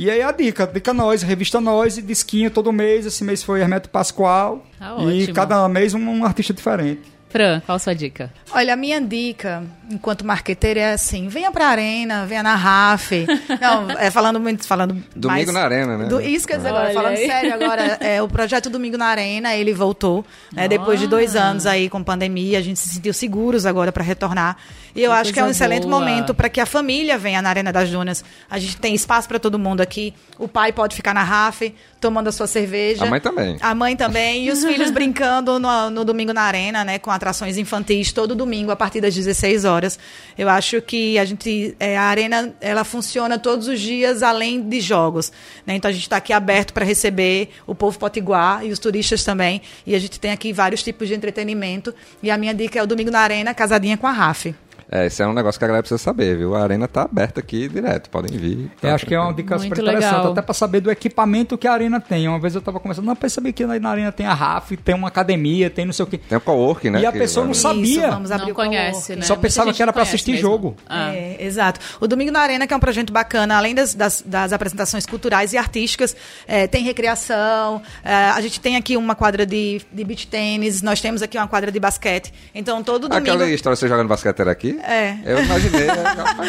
E 0.00 0.10
aí 0.10 0.22
a 0.22 0.32
dica, 0.32 0.66
dica 0.66 0.94
nós, 0.94 1.20
revista 1.22 1.60
nós, 1.60 1.98
e 1.98 2.00
disquinho 2.00 2.50
todo 2.50 2.72
mês. 2.72 3.04
Esse 3.04 3.22
mês 3.22 3.42
foi 3.42 3.60
Hermeto 3.60 3.90
Pascoal. 3.90 4.64
Tá 4.78 4.96
e 4.98 5.20
ótimo. 5.20 5.34
cada 5.34 5.68
mês 5.68 5.92
um, 5.92 6.00
um 6.00 6.24
artista 6.24 6.54
diferente. 6.54 7.02
Fran, 7.28 7.60
qual 7.60 7.76
a 7.76 7.78
sua 7.78 7.94
dica? 7.94 8.32
Olha, 8.50 8.72
a 8.72 8.76
minha 8.76 8.98
dica, 8.98 9.62
enquanto 9.90 10.24
marqueteira, 10.24 10.80
é 10.80 10.92
assim: 10.94 11.28
venha 11.28 11.52
pra 11.52 11.68
arena, 11.68 12.24
venha 12.24 12.42
na 12.42 12.56
RAF. 12.56 13.26
Não, 13.60 13.90
é, 13.90 14.10
falando 14.10 14.40
muito, 14.40 14.66
falando 14.66 14.94
Domingo 15.14 15.52
mais- 15.52 15.52
na 15.52 15.60
Arena, 15.60 15.98
né? 15.98 16.06
Do, 16.06 16.18
isso 16.18 16.48
quer 16.48 16.56
dizer 16.56 16.70
agora, 16.70 16.84
Olha 16.86 16.94
falando 16.94 17.16
aí. 17.16 17.26
sério 17.26 17.54
agora, 17.54 17.82
é, 18.00 18.22
o 18.22 18.26
projeto 18.26 18.70
Domingo 18.70 18.96
na 18.96 19.06
Arena, 19.06 19.54
ele 19.54 19.74
voltou, 19.74 20.24
né, 20.50 20.66
depois 20.66 20.98
de 20.98 21.06
dois 21.06 21.36
anos 21.36 21.66
aí 21.66 21.90
com 21.90 22.02
pandemia, 22.02 22.58
a 22.58 22.62
gente 22.62 22.80
se 22.80 22.88
sentiu 22.88 23.12
seguros 23.12 23.66
agora 23.66 23.92
para 23.92 24.02
retornar. 24.02 24.56
E 24.94 25.02
eu 25.02 25.10
Que 25.10 25.16
acho 25.16 25.32
que 25.32 25.38
é 25.38 25.42
um 25.42 25.46
coisa 25.46 25.56
excelente 25.56 25.86
boa. 25.86 25.98
momento 26.00 26.34
para 26.34 26.48
que 26.48 26.60
a 26.60 26.66
família 26.66 27.16
venha 27.18 27.40
na 27.40 27.48
Arena 27.48 27.72
das 27.72 27.90
Dunas. 27.90 28.24
A 28.50 28.58
gente 28.58 28.76
tem 28.76 28.94
espaço 28.94 29.28
para 29.28 29.38
todo 29.38 29.58
mundo 29.58 29.80
aqui. 29.80 30.12
O 30.38 30.48
pai 30.48 30.72
pode 30.72 30.96
ficar 30.96 31.14
na 31.14 31.22
RAF, 31.22 31.74
tomando 32.00 32.28
a 32.28 32.32
sua 32.32 32.46
cerveja. 32.46 33.04
A 33.04 33.10
mãe 33.10 33.20
também. 33.20 33.56
A 33.60 33.74
mãe 33.74 33.96
também. 33.96 34.46
E 34.46 34.50
os 34.50 34.64
filhos 34.64 34.90
brincando 34.90 35.58
no, 35.58 35.90
no 35.90 36.04
domingo 36.04 36.32
na 36.32 36.42
arena, 36.42 36.84
né? 36.84 36.98
Com 36.98 37.10
atrações 37.10 37.56
infantis 37.58 38.12
todo 38.12 38.34
domingo 38.34 38.70
a 38.70 38.76
partir 38.76 39.00
das 39.00 39.14
16 39.14 39.64
horas. 39.64 39.98
Eu 40.36 40.48
acho 40.48 40.80
que 40.82 41.18
a 41.18 41.24
gente. 41.24 41.74
é, 41.78 41.96
a 41.96 42.02
arena 42.04 42.52
ela 42.60 42.84
funciona 42.84 43.38
todos 43.38 43.68
os 43.68 43.80
dias 43.80 44.22
além 44.22 44.60
de 44.60 44.80
jogos. 44.80 45.30
né? 45.66 45.74
Então 45.76 45.88
a 45.88 45.92
gente 45.92 46.02
está 46.02 46.16
aqui 46.16 46.32
aberto 46.32 46.72
para 46.72 46.84
receber 46.84 47.50
o 47.66 47.74
povo 47.74 47.98
potiguar 47.98 48.64
e 48.64 48.70
os 48.72 48.78
turistas 48.78 49.22
também. 49.22 49.60
E 49.86 49.94
a 49.94 49.98
gente 49.98 50.18
tem 50.18 50.32
aqui 50.32 50.52
vários 50.52 50.82
tipos 50.82 51.06
de 51.08 51.14
entretenimento. 51.14 51.94
E 52.22 52.30
a 52.30 52.36
minha 52.36 52.54
dica 52.54 52.78
é 52.78 52.82
o 52.82 52.86
domingo 52.86 53.10
na 53.10 53.20
arena, 53.20 53.54
casadinha 53.54 53.96
com 53.96 54.06
a 54.06 54.12
RAF. 54.12 54.54
É, 54.90 55.06
esse 55.06 55.22
é 55.22 55.26
um 55.26 55.32
negócio 55.32 55.58
que 55.58 55.64
a 55.64 55.68
galera 55.68 55.82
precisa 55.82 55.98
saber, 55.98 56.36
viu? 56.36 56.54
A 56.54 56.62
arena 56.62 56.88
tá 56.88 57.02
aberta 57.02 57.40
aqui 57.40 57.68
direto, 57.68 58.10
podem 58.10 58.36
vir. 58.36 58.70
Eu 58.82 58.94
acho 58.94 59.06
que 59.06 59.14
é 59.14 59.20
uma 59.20 59.32
dica 59.32 59.56
Muito 59.56 59.68
super 59.68 59.82
interessante, 59.82 60.16
legal. 60.16 60.32
até 60.32 60.42
pra 60.42 60.54
saber 60.54 60.80
do 60.80 60.90
equipamento 60.90 61.56
que 61.56 61.68
a 61.68 61.72
arena 61.72 62.00
tem. 62.00 62.26
Uma 62.28 62.40
vez 62.40 62.54
eu 62.54 62.60
tava 62.60 62.80
conversando, 62.80 63.06
não, 63.06 63.14
percebi 63.14 63.52
que 63.52 63.64
na 63.64 63.78
na 63.78 63.90
arena 63.90 64.12
tem 64.12 64.26
a 64.26 64.34
RAF, 64.34 64.76
tem 64.76 64.94
uma 64.94 65.08
academia, 65.08 65.70
tem 65.70 65.86
não 65.86 65.92
sei 65.92 66.04
o 66.04 66.08
quê. 66.08 66.18
Tem 66.18 66.36
o 66.36 66.40
co-work, 66.40 66.90
né? 66.90 67.00
E 67.00 67.06
a 67.06 67.12
pessoa 67.12 67.46
não 67.46 67.54
sabia. 67.54 68.00
Isso, 68.00 68.10
vamos 68.10 68.30
abrir 68.30 68.48
Não 68.48 68.54
conhece, 68.54 69.16
né? 69.16 69.22
Só 69.22 69.34
Muita 69.34 69.42
pensava 69.42 69.72
que 69.72 69.80
era 69.80 69.92
conhece 69.92 70.10
assistir 70.10 70.32
mesmo. 70.32 70.48
jogo. 70.48 70.76
Ah. 70.88 71.14
É, 71.14 71.36
exato. 71.44 71.80
O 72.00 72.06
Domingo 72.08 72.32
na 72.32 72.40
Arena, 72.40 72.66
que 72.66 72.74
é 72.74 72.76
um 72.76 72.80
projeto 72.80 73.12
bacana, 73.12 73.56
além 73.56 73.74
das, 73.74 73.94
das, 73.94 74.22
das 74.26 74.52
apresentações 74.52 75.06
culturais 75.06 75.52
e 75.52 75.56
artísticas, 75.56 76.16
é, 76.46 76.66
tem 76.66 76.82
recreação, 76.82 77.80
é, 78.04 78.12
a 78.12 78.40
gente 78.40 78.60
tem 78.60 78.76
aqui 78.76 78.96
uma 78.96 79.14
quadra 79.14 79.46
de, 79.46 79.80
de 79.92 80.04
beach 80.04 80.26
tênis, 80.26 80.82
nós 80.82 81.00
temos 81.00 81.22
aqui 81.22 81.38
uma 81.38 81.48
quadra 81.48 81.70
de 81.70 81.78
basquete. 81.78 82.32
Então, 82.54 82.82
todo 82.82 83.08
domingo... 83.08 83.30
Aquela 83.30 83.48
história 83.50 83.74
de 83.74 83.80
você 83.80 83.88
jogando 83.88 84.08
basquete 84.08 84.40
era 84.40 84.50
aqui? 84.50 84.79
É. 84.82 85.16
Eu 85.24 85.42
imaginei. 85.44 85.86
né? 85.86 85.94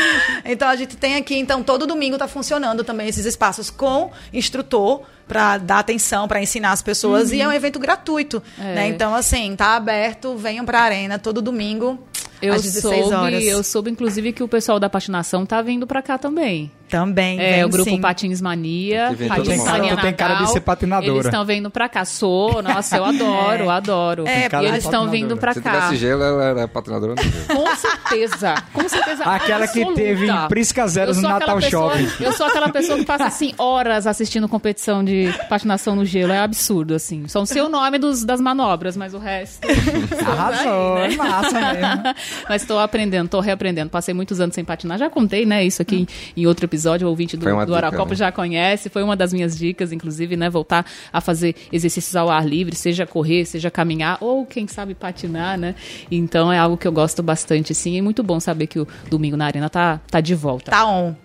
Então 0.45 0.67
a 0.67 0.75
gente 0.75 0.95
tem 0.97 1.15
aqui, 1.15 1.35
então 1.37 1.61
todo 1.63 1.85
domingo 1.85 2.15
está 2.15 2.27
funcionando 2.27 2.83
também 2.83 3.07
esses 3.07 3.25
espaços 3.25 3.69
com 3.69 4.11
instrutor 4.33 5.03
para 5.27 5.57
dar 5.57 5.79
atenção, 5.79 6.27
para 6.27 6.41
ensinar 6.41 6.71
as 6.71 6.81
pessoas 6.81 7.31
e 7.31 7.39
é 7.41 7.47
um 7.47 7.51
evento 7.51 7.79
gratuito, 7.79 8.41
É. 8.59 8.75
né? 8.75 8.87
Então 8.87 9.13
assim, 9.15 9.55
tá 9.55 9.75
aberto, 9.75 10.35
venham 10.35 10.65
para 10.65 10.79
a 10.79 10.83
arena 10.83 11.17
todo 11.19 11.41
domingo 11.41 11.99
Eu 12.41 12.53
às 12.53 12.63
16 12.63 13.01
soube, 13.03 13.15
horas. 13.15 13.43
eu 13.43 13.63
soube, 13.63 13.89
inclusive, 13.91 14.33
que 14.33 14.43
o 14.43 14.47
pessoal 14.47 14.79
da 14.79 14.89
patinação 14.89 15.45
tá 15.45 15.61
vindo 15.61 15.85
pra 15.87 16.01
cá 16.01 16.17
também. 16.17 16.71
Também, 16.91 17.39
É, 17.39 17.53
vem 17.53 17.63
o 17.65 17.69
grupo 17.69 17.89
sim. 17.89 17.99
Patins 18.01 18.41
Mania. 18.41 19.13
Vem 19.13 19.27
Patins. 19.29 19.63
Mania 19.63 19.95
Tu 19.95 20.01
tem 20.01 20.13
cara 20.13 20.33
de 20.33 20.39
Natal. 20.41 20.53
ser 20.53 20.59
patinadora. 20.59 21.11
Eles 21.13 21.25
estão 21.25 21.45
vindo 21.45 21.71
pra 21.71 21.87
cá. 21.89 22.03
Sou, 22.05 22.61
nossa, 22.61 22.97
eu 22.97 23.05
adoro, 23.05 23.69
adoro. 23.69 24.27
É, 24.27 24.47
e 24.61 24.65
eles 24.65 24.83
estão 24.83 25.09
vindo 25.09 25.37
pra 25.37 25.53
Se 25.53 25.61
cá. 25.61 25.71
tivesse 25.71 25.95
gelo, 25.95 26.21
ela 26.23 26.43
era 26.43 26.67
patinadora 26.67 27.15
gelo. 27.21 27.33
Com 27.61 27.75
certeza, 27.75 28.55
com 28.73 28.87
certeza. 28.89 29.23
Aquela 29.23 29.67
que 29.67 29.79
absoluta. 29.79 29.93
teve 30.01 30.27
em 30.29 30.47
Prisca 30.47 30.85
Zero 30.87 31.15
no 31.15 31.21
Natal 31.21 31.57
pessoa- 31.57 31.97
Shopping. 31.97 32.23
Eu 32.23 32.33
sou 32.33 32.45
aquela 32.45 32.69
pessoa 32.69 32.99
que 32.99 33.05
passa, 33.05 33.25
assim, 33.25 33.53
horas 33.57 34.05
assistindo 34.05 34.47
competição 34.49 35.03
de 35.03 35.33
patinação 35.49 35.95
no 35.95 36.03
gelo. 36.05 36.33
É 36.33 36.39
absurdo, 36.39 36.93
assim. 36.93 37.27
Só 37.27 37.39
não 37.39 37.45
sei 37.45 37.61
o 37.61 37.69
nome 37.69 37.97
dos, 37.97 38.25
das 38.25 38.41
manobras, 38.41 38.97
mas 38.97 39.13
o 39.13 39.17
resto... 39.17 39.65
Arrasou, 40.27 40.97
Aí, 40.97 41.07
né? 41.09 41.13
é 41.13 41.17
massa 41.17 41.51
mesmo. 41.73 42.15
Mas 42.49 42.61
estou 42.63 42.79
aprendendo, 42.79 43.25
estou 43.25 43.39
reaprendendo. 43.39 43.89
Passei 43.89 44.13
muitos 44.13 44.39
anos 44.39 44.55
sem 44.55 44.63
patinar. 44.63 44.97
Já 44.97 45.09
contei, 45.09 45.45
né? 45.45 45.63
Isso 45.63 45.81
aqui 45.81 46.07
em 46.35 46.45
outro 46.45 46.65
episódio. 46.65 46.80
O 46.85 47.07
ouvinte 47.07 47.37
do, 47.37 47.45
do 47.45 47.65
dica, 47.65 47.75
Aracopa 47.75 48.11
né? 48.11 48.15
já 48.15 48.31
conhece. 48.31 48.89
Foi 48.89 49.03
uma 49.03 49.15
das 49.15 49.33
minhas 49.33 49.57
dicas, 49.57 49.91
inclusive, 49.91 50.35
né? 50.35 50.49
Voltar 50.49 50.85
a 51.11 51.21
fazer 51.21 51.55
exercícios 51.71 52.15
ao 52.15 52.29
ar 52.29 52.45
livre, 52.47 52.75
seja 52.75 53.05
correr, 53.05 53.45
seja 53.45 53.69
caminhar, 53.71 54.17
ou 54.21 54.45
quem 54.45 54.67
sabe 54.67 54.93
patinar, 54.93 55.57
né? 55.57 55.75
Então 56.09 56.51
é 56.51 56.57
algo 56.57 56.77
que 56.77 56.87
eu 56.87 56.91
gosto 56.91 57.21
bastante, 57.23 57.73
sim. 57.73 57.95
E 57.95 57.97
é 57.99 58.01
muito 58.01 58.23
bom 58.23 58.39
saber 58.39 58.67
que 58.67 58.79
o 58.79 58.87
Domingo 59.09 59.37
na 59.37 59.45
Arena 59.45 59.69
tá, 59.69 59.99
tá 60.09 60.21
de 60.21 60.35
volta. 60.35 60.71
Tá 60.71 60.85
on. 60.85 61.15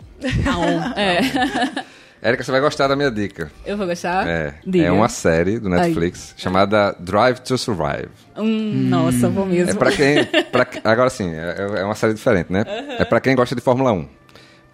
Tá 0.45 0.59
on. 0.59 0.77
É. 0.97 1.87
Érica, 2.23 2.43
você 2.43 2.51
vai 2.51 2.61
gostar 2.61 2.89
da 2.89 2.97
minha 2.97 3.11
dica. 3.11 3.53
Eu 3.65 3.77
vou 3.77 3.87
gostar? 3.87 4.27
É, 4.27 4.55
Diga. 4.67 4.87
é 4.87 4.91
uma 4.91 5.09
série 5.09 5.61
do 5.61 5.69
Netflix 5.69 6.35
chamada 6.37 6.97
Drive 6.99 7.39
to 7.41 7.57
Survive. 7.59 8.09
Hum, 8.37 8.89
nossa, 8.89 9.29
vou 9.29 9.47
mesmo. 9.47 9.71
É 9.71 9.75
pra 9.75 9.93
quem. 9.93 10.25
pra 10.51 10.67
agora 10.83 11.11
sim, 11.11 11.33
é, 11.35 11.81
é 11.81 11.85
uma 11.85 11.95
série 11.95 12.15
diferente, 12.15 12.53
né? 12.53 12.65
É 12.99 13.05
pra 13.05 13.21
quem 13.21 13.37
gosta 13.37 13.55
de 13.55 13.61
Fórmula 13.61 13.93
1. 13.93 14.09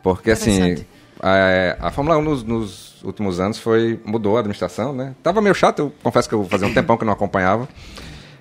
Porque 0.02 0.30
assim, 0.30 0.84
a, 1.20 1.86
a 1.88 1.90
Fórmula 1.90 2.18
1 2.18 2.22
nos, 2.22 2.42
nos 2.42 3.02
últimos 3.04 3.38
anos 3.40 3.58
foi. 3.58 4.00
mudou 4.04 4.36
a 4.36 4.40
administração, 4.40 4.92
né? 4.92 5.14
Tava 5.22 5.40
meio 5.40 5.54
chato, 5.54 5.78
eu 5.80 5.92
confesso 6.02 6.28
que 6.28 6.34
eu 6.34 6.44
fazia 6.44 6.66
um 6.66 6.74
tempão 6.74 6.96
que 6.96 7.04
eu 7.04 7.06
não 7.06 7.12
acompanhava. 7.12 7.68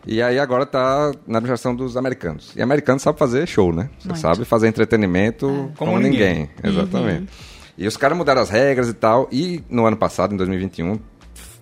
E 0.05 0.22
aí 0.22 0.39
agora 0.39 0.66
tá 0.66 1.12
na 1.28 1.38
administração 1.38 1.76
dos 1.76 1.95
americanos. 1.95 2.53
E 2.55 2.62
americanos 2.62 3.03
sabe 3.03 3.20
fazer 3.20 3.47
show, 3.47 3.72
né? 3.72 3.89
Você 3.99 4.07
Muito. 4.07 4.20
sabe 4.22 4.45
fazer 4.45 4.68
entretenimento 4.68 5.47
como, 5.78 5.91
Como 5.91 5.99
ninguém. 5.99 6.49
ninguém. 6.64 6.72
Exatamente. 6.72 7.28
E 7.78 7.88
os 7.88 7.95
caras 7.97 8.18
mudaram 8.18 8.41
as 8.41 8.49
regras 8.49 8.89
e 8.89 8.93
tal. 8.93 9.28
E 9.32 9.64
no 9.70 9.86
ano 9.86 9.95
passado, 9.95 10.34
em 10.34 10.38
2021, 10.38 10.99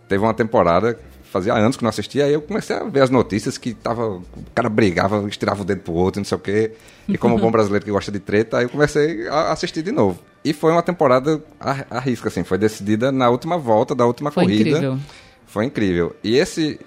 teve 0.08 0.24
uma 0.24 0.34
temporada. 0.34 0.98
Fazia 1.32 1.54
anos 1.54 1.78
que 1.78 1.84
não 1.84 1.90
assistia, 1.90 2.26
aí 2.26 2.34
eu 2.34 2.42
comecei 2.42 2.76
a 2.76 2.84
ver 2.84 3.02
as 3.02 3.12
notícias 3.12 3.56
que 3.58 3.76
tava, 3.76 4.08
o 4.08 4.24
cara 4.56 4.68
brigava, 4.68 5.28
estirava 5.28 5.62
o 5.62 5.66
dedo 5.66 5.82
pro 5.82 5.94
outro, 5.94 6.20
não 6.20 6.26
sei 6.26 6.36
o 6.36 6.42
quê. 6.42 6.72
E 7.08 7.18
como 7.20 7.38
bom 7.38 7.52
brasileiro 7.52 7.86
que 7.86 7.92
gosta 7.92 8.12
de 8.12 8.20
treta, 8.20 8.58
aí 8.58 8.66
eu 8.66 8.70
comecei 8.70 9.28
a 9.28 9.52
assistir 9.52 9.84
de 9.84 9.92
novo. 9.92 10.20
E 10.44 10.54
foi 10.54 10.72
uma 10.72 10.82
temporada 10.82 11.44
a, 11.60 11.86
a 11.92 12.00
risco, 12.00 12.28
assim, 12.28 12.44
foi 12.44 12.58
decidida 12.58 13.12
na 13.12 13.30
última 13.30 13.58
volta 13.60 13.94
da 13.94 14.06
última 14.08 14.32
Foi 14.32 14.46
corrida. 14.46 14.70
incrível. 14.70 15.00
Foi 15.46 15.66
incrível. 15.66 16.16
E 16.24 16.36
esse, 16.36 16.80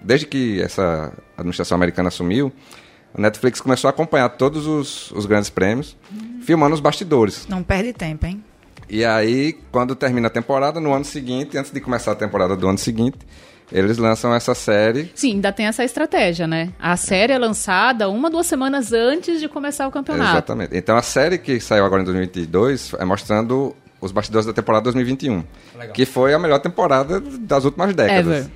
desde 0.00 0.26
que 0.26 0.60
essa 0.62 1.12
administração 1.36 1.74
americana 1.74 2.08
assumiu, 2.08 2.52
a 3.12 3.20
Netflix 3.20 3.60
começou 3.60 3.88
a 3.88 3.90
acompanhar 3.90 4.28
todos 4.30 4.66
os, 4.66 5.10
os 5.12 5.26
grandes 5.26 5.50
prêmios, 5.50 5.96
filmando 6.42 6.74
os 6.74 6.80
bastidores. 6.80 7.46
Não 7.48 7.62
perde 7.62 7.92
tempo, 7.92 8.26
hein? 8.26 8.42
E 8.88 9.04
aí, 9.04 9.58
quando 9.72 9.94
termina 9.96 10.26
a 10.28 10.30
temporada, 10.30 10.78
no 10.78 10.92
ano 10.92 11.04
seguinte, 11.04 11.56
antes 11.56 11.72
de 11.72 11.80
começar 11.80 12.12
a 12.12 12.14
temporada 12.14 12.56
do 12.56 12.68
ano 12.68 12.78
seguinte, 12.78 13.18
eles 13.72 13.98
lançam 13.98 14.34
essa 14.34 14.54
série. 14.54 15.10
Sim, 15.14 15.34
ainda 15.34 15.52
tem 15.52 15.66
essa 15.66 15.84
estratégia, 15.84 16.46
né? 16.46 16.70
A 16.78 16.96
série 16.96 17.32
é 17.32 17.38
lançada 17.38 18.08
uma, 18.08 18.30
duas 18.30 18.46
semanas 18.46 18.92
antes 18.92 19.40
de 19.40 19.48
começar 19.48 19.86
o 19.86 19.90
campeonato. 19.90 20.30
Exatamente. 20.30 20.76
Então 20.76 20.96
a 20.96 21.02
série 21.02 21.38
que 21.38 21.58
saiu 21.60 21.84
agora 21.84 22.02
em 22.02 22.04
2022 22.04 22.94
é 22.98 23.04
mostrando 23.04 23.74
os 24.00 24.12
bastidores 24.12 24.46
da 24.46 24.52
temporada 24.52 24.84
2021, 24.84 25.42
que 25.94 26.04
foi 26.04 26.34
a 26.34 26.38
melhor 26.38 26.58
temporada 26.58 27.20
das 27.20 27.64
últimas 27.64 27.94
décadas. 27.94 28.38
Ever. 28.38 28.50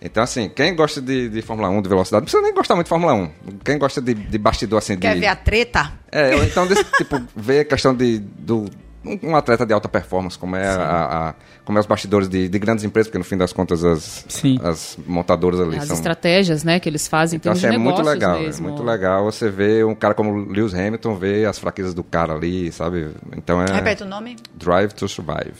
Então, 0.00 0.22
assim, 0.22 0.48
quem 0.48 0.74
gosta 0.76 1.00
de, 1.00 1.28
de 1.28 1.42
Fórmula 1.42 1.68
1, 1.68 1.82
de 1.82 1.88
velocidade, 1.88 2.20
não 2.20 2.24
precisa 2.24 2.42
nem 2.42 2.54
gostar 2.54 2.74
muito 2.76 2.86
de 2.86 2.88
Fórmula 2.88 3.14
1. 3.14 3.30
Quem 3.64 3.78
gosta 3.78 4.00
de, 4.00 4.14
de 4.14 4.38
bastidor, 4.38 4.78
assim, 4.78 4.94
de... 4.94 5.00
Quer 5.00 5.18
ver 5.18 5.26
a 5.26 5.36
treta? 5.36 5.92
É, 6.10 6.36
ou 6.36 6.44
então, 6.44 6.66
desse, 6.66 6.84
tipo, 6.96 7.20
ver 7.34 7.60
a 7.60 7.64
questão 7.64 7.94
de, 7.94 8.18
do, 8.18 8.66
um, 9.04 9.36
atleta 9.36 9.64
de 9.64 9.72
alta 9.72 9.88
performance, 9.88 10.36
como 10.38 10.56
é, 10.56 10.66
a, 10.68 11.28
a- 11.30 11.34
como 11.64 11.78
é 11.78 11.80
os 11.80 11.86
bastidores 11.86 12.28
de, 12.28 12.48
de 12.48 12.58
grandes 12.58 12.84
empresas, 12.84 13.08
porque 13.08 13.18
no 13.18 13.24
fim 13.24 13.36
das 13.36 13.52
contas 13.52 13.84
as, 13.84 14.24
Sim. 14.28 14.58
as 14.62 14.98
montadoras 15.06 15.60
ali 15.60 15.76
As 15.78 15.84
são... 15.86 15.96
estratégias, 15.96 16.64
né, 16.64 16.80
que 16.80 16.88
eles 16.88 17.06
fazem 17.06 17.36
em 17.36 17.38
Então, 17.38 17.52
assim, 17.52 17.66
é 17.66 17.78
muito 17.78 18.02
legal, 18.02 18.40
mesmo. 18.40 18.66
é 18.66 18.70
muito 18.70 18.82
legal 18.82 19.24
você 19.24 19.48
ver 19.50 19.84
um 19.86 19.94
cara 19.94 20.14
como 20.14 20.34
Lewis 20.50 20.74
Hamilton, 20.74 21.14
ver 21.16 21.46
as 21.46 21.58
fraquezas 21.58 21.94
do 21.94 22.02
cara 22.02 22.34
ali, 22.34 22.70
sabe? 22.72 23.10
Então 23.36 23.62
é 23.62 23.72
Repete 23.72 24.02
o 24.02 24.06
nome? 24.06 24.36
Drive 24.54 24.92
to 24.92 25.08
Survive. 25.08 25.54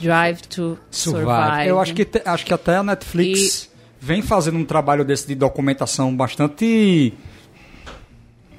Drive 0.00 0.40
to 0.42 0.78
Survive. 0.90 1.24
Survive. 1.26 1.68
Eu 1.68 1.80
acho 1.80 1.94
que, 1.94 2.04
te- 2.04 2.22
acho 2.24 2.46
que 2.46 2.54
até 2.54 2.76
a 2.76 2.82
Netflix 2.82 3.68
vem 4.00 4.22
fazendo 4.22 4.56
um 4.58 4.64
trabalho 4.64 5.04
desse 5.04 5.26
de 5.26 5.34
documentação 5.34 6.16
bastante, 6.16 7.12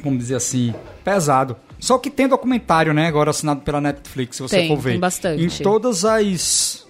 vamos 0.03 0.19
dizer 0.19 0.35
assim, 0.35 0.73
pesado. 1.03 1.55
Só 1.79 1.97
que 1.97 2.09
tem 2.09 2.27
documentário, 2.27 2.93
né, 2.93 3.07
agora 3.07 3.29
assinado 3.29 3.61
pela 3.61 3.79
Netflix, 3.79 4.35
se 4.35 4.41
você 4.41 4.57
Tem, 4.57 4.67
for 4.67 4.77
ver. 4.77 4.91
tem 4.91 4.99
bastante. 4.99 5.43
Em 5.43 5.63
todas 5.63 6.03
as... 6.05 6.85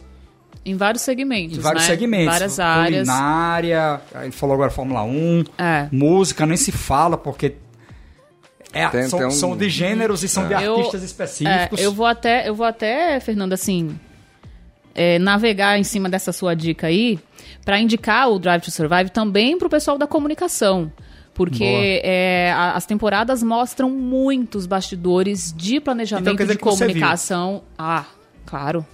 Em 0.65 0.75
vários 0.75 1.03
segmentos, 1.03 1.57
Em 1.57 1.61
vários 1.61 1.83
né? 1.83 1.89
segmentos. 1.89 2.25
Várias 2.33 2.59
áreas. 2.59 3.07
Culinária, 3.07 4.01
ele 4.23 4.31
falou 4.31 4.55
agora 4.55 4.69
Fórmula 4.69 5.03
1, 5.03 5.43
É. 5.57 5.87
música, 5.91 6.45
nem 6.45 6.57
se 6.57 6.71
fala, 6.71 7.17
porque 7.17 7.55
é, 8.73 8.87
Tem- 8.89 9.07
são, 9.07 9.19
tem 9.19 9.27
um- 9.27 9.31
são 9.31 9.55
de 9.57 9.69
gêneros 9.69 10.23
e 10.23 10.27
são 10.27 10.47
de 10.47 10.53
Eu- 10.53 10.75
artistas 10.75 11.01
É, 11.01 11.05
específicos. 11.05 11.79
eu 11.81 11.91
vou 11.93 12.05
até, 12.05 12.47
eu 12.47 12.53
vou 12.53 12.65
até, 12.65 13.19
Fernando, 13.19 13.53
assim, 13.53 13.97
é, 14.93 15.17
navegar 15.17 15.79
em 15.79 15.83
cima 15.83 16.09
dessa 16.09 16.31
sua 16.31 16.53
dica 16.55 16.87
aí, 16.87 17.17
para 17.63 17.79
indicar 17.79 18.29
o 18.29 18.37
Drive 18.37 18.61
to 18.61 18.69
Survive 18.71 19.09
também 19.11 19.57
pro 19.57 19.69
pessoal 19.69 19.97
da 19.97 20.05
comunicação. 20.07 20.91
Porque 21.39 22.01
é, 22.03 22.51
a- 22.53 22.73
as 22.73 22.85
temporadas 22.85 23.41
mostram 23.41 23.89
muitos 23.89 24.65
bastidores 24.65 25.53
de 25.55 25.79
planejamento 25.79 26.23
Então 26.23 26.35
quer 26.35 26.43
dizer 26.43 26.55
de 26.57 26.59
comunicação. 26.61 27.61
Ah, 27.77 28.03
claro. 28.49 28.85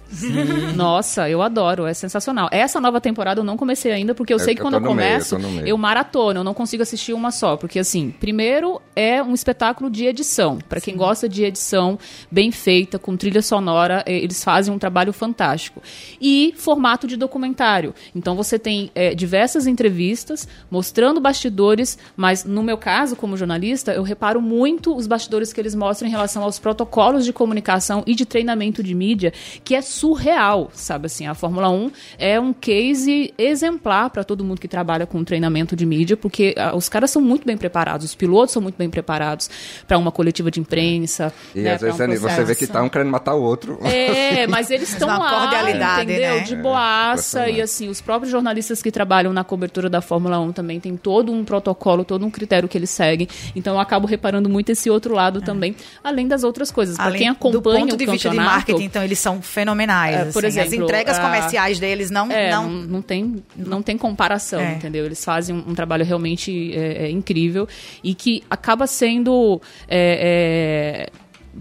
Nossa, 0.74 1.28
eu 1.28 1.42
adoro, 1.42 1.86
é 1.86 1.94
sensacional. 1.94 2.48
Essa 2.52 2.80
nova 2.80 3.00
temporada 3.00 3.40
eu 3.40 3.44
não 3.44 3.56
comecei 3.56 3.92
ainda, 3.92 4.14
porque 4.14 4.32
eu 4.32 4.38
Eu- 4.38 4.44
sei 4.44 4.54
que 4.54 4.60
eu 4.60 4.64
quando 4.64 4.74
eu 4.74 4.80
no 4.80 4.94
meio, 4.94 5.08
eu 5.08 5.12
começo, 5.12 5.36
eu 5.66 5.78
maratona, 5.78 6.40
eu 6.40 6.44
não 6.44 6.54
consigo 6.54 6.82
assistir 6.82 7.12
uma 7.12 7.30
só, 7.30 7.56
porque 7.56 7.78
assim, 7.78 8.10
primeiro 8.20 8.80
é 8.94 9.22
um 9.22 9.34
espetáculo 9.34 9.90
de 9.90 10.04
edição. 10.06 10.58
Pra 10.68 10.80
quem 10.80 10.96
gosta 10.96 11.28
de 11.28 11.44
edição 11.44 11.98
bem 12.30 12.50
feita, 12.50 12.98
com 12.98 13.16
trilha 13.16 13.42
sonora, 13.42 14.02
eh, 14.06 14.18
eles 14.18 14.42
fazem 14.42 14.72
um 14.72 14.78
trabalho 14.78 15.12
fantástico. 15.12 15.82
E 16.20 16.54
formato 16.56 17.06
de 17.06 17.16
documentário. 17.16 17.94
Então 18.14 18.34
você 18.36 18.58
tem 18.58 18.90
eh, 18.94 19.14
diversas 19.14 19.66
entrevistas 19.66 20.46
mostrando 20.70 21.20
bastidores, 21.20 21.98
mas 22.16 22.44
no 22.44 22.62
meu 22.62 22.76
caso, 22.78 23.16
como 23.16 23.36
jornalista, 23.36 23.92
eu 23.92 24.02
reparo 24.02 24.40
muito 24.40 24.94
os 24.96 25.06
bastidores 25.06 25.52
que 25.52 25.60
eles 25.60 25.74
mostram 25.74 26.08
em 26.08 26.10
relação 26.10 26.42
aos 26.42 26.58
protocolos 26.58 27.24
de 27.24 27.32
comunicação 27.32 28.02
e 28.06 28.14
de 28.14 28.24
treinamento 28.26 28.82
de 28.82 28.94
mídia, 28.94 29.32
que 29.64 29.74
é 29.74 29.82
surreal, 29.82 30.70
sabe 30.72 31.06
assim, 31.06 31.26
a 31.26 31.34
Fórmula 31.34 31.68
1 31.68 31.90
é 32.18 32.38
um 32.40 32.52
case 32.52 33.32
exemplar 33.38 34.10
para 34.10 34.24
todo 34.24 34.44
mundo 34.44 34.60
que 34.60 34.68
trabalha 34.68 35.06
com 35.06 35.22
treinamento 35.24 35.74
de 35.76 35.84
mídia, 35.86 36.16
porque 36.16 36.54
ah, 36.58 36.74
os 36.76 36.88
caras 36.88 37.10
são 37.10 37.20
muito 37.22 37.46
bem 37.46 37.56
preparados, 37.56 38.06
os 38.06 38.14
pilotos 38.14 38.52
são 38.52 38.62
muito 38.62 38.76
bem 38.76 38.88
preparados 38.90 39.50
para 39.86 39.98
uma 39.98 40.10
coletiva 40.12 40.50
de 40.50 40.60
imprensa, 40.60 41.32
E 41.54 41.60
né, 41.60 41.74
às 41.74 41.80
vezes 41.80 42.00
um 42.00 42.28
você 42.28 42.44
vê 42.44 42.54
que 42.54 42.66
tá 42.66 42.82
um 42.82 42.88
querendo 42.88 43.10
matar 43.10 43.34
o 43.34 43.42
outro. 43.42 43.78
É, 43.84 44.46
mas 44.48 44.70
eles 44.70 44.90
estão 44.90 45.08
lá, 45.08 45.40
cordialidade, 45.40 46.10
entendeu? 46.12 46.36
né? 46.36 46.40
De 46.40 46.54
É, 46.54 46.56
boaça. 46.56 47.38
impressionante. 47.40 47.58
e 47.58 47.62
assim, 47.62 47.88
os 47.88 48.00
próprios 48.00 48.30
jornalistas 48.30 48.82
que 48.82 48.90
trabalham 48.90 49.32
na 49.32 49.44
cobertura 49.44 49.88
da 49.88 50.00
Fórmula 50.00 50.38
1 50.40 50.52
também 50.52 50.80
tem 50.80 50.96
todo 50.96 51.32
um 51.32 51.44
protocolo, 51.44 52.04
todo 52.04 52.24
um 52.24 52.30
critério 52.30 52.68
que 52.68 52.76
eles 52.76 52.90
seguem. 52.90 53.28
Então 53.54 53.74
eu 53.74 53.80
acabo 53.80 54.06
reparando 54.06 54.48
muito 54.48 54.70
esse 54.70 54.88
outro 54.90 55.14
lado 55.14 55.40
também, 55.40 55.74
além 56.02 56.26
das 56.28 56.44
outras 56.44 56.70
coisas. 56.70 56.96
Para 56.96 57.14
É. 57.14 57.18
Quem 57.18 57.28
do 57.28 57.32
acompanha 57.32 57.80
ponto 57.80 57.94
o 57.94 57.96
de 57.96 58.06
vista 58.06 58.16
de 58.30 58.36
campeonato, 58.36 58.50
marketing, 58.56 58.84
então 58.84 59.02
eles 59.02 59.18
são 59.18 59.35
fenomenais. 59.42 60.14
É, 60.16 60.24
por 60.32 60.44
assim. 60.44 60.58
exemplo, 60.60 60.68
as 60.68 60.84
entregas 60.84 61.18
a- 61.18 61.22
comerciais 61.22 61.78
deles 61.78 62.10
não, 62.10 62.30
É, 62.30 62.50
não 62.50 62.68
não, 62.68 62.70
não 62.86 63.02
tem, 63.02 63.42
não 63.56 63.82
tem 63.82 63.96
comparação, 63.98 64.60
É. 64.60 64.74
entendeu? 64.74 65.04
Eles 65.04 65.24
fazem 65.24 65.54
um, 65.54 65.70
um 65.70 65.74
trabalho 65.74 66.04
realmente 66.04 66.72
é, 66.74 67.04
é, 67.06 67.10
incrível 67.10 67.68
e 68.02 68.14
que 68.14 68.42
acaba 68.50 68.86
sendo 68.86 69.60
é, 69.88 71.08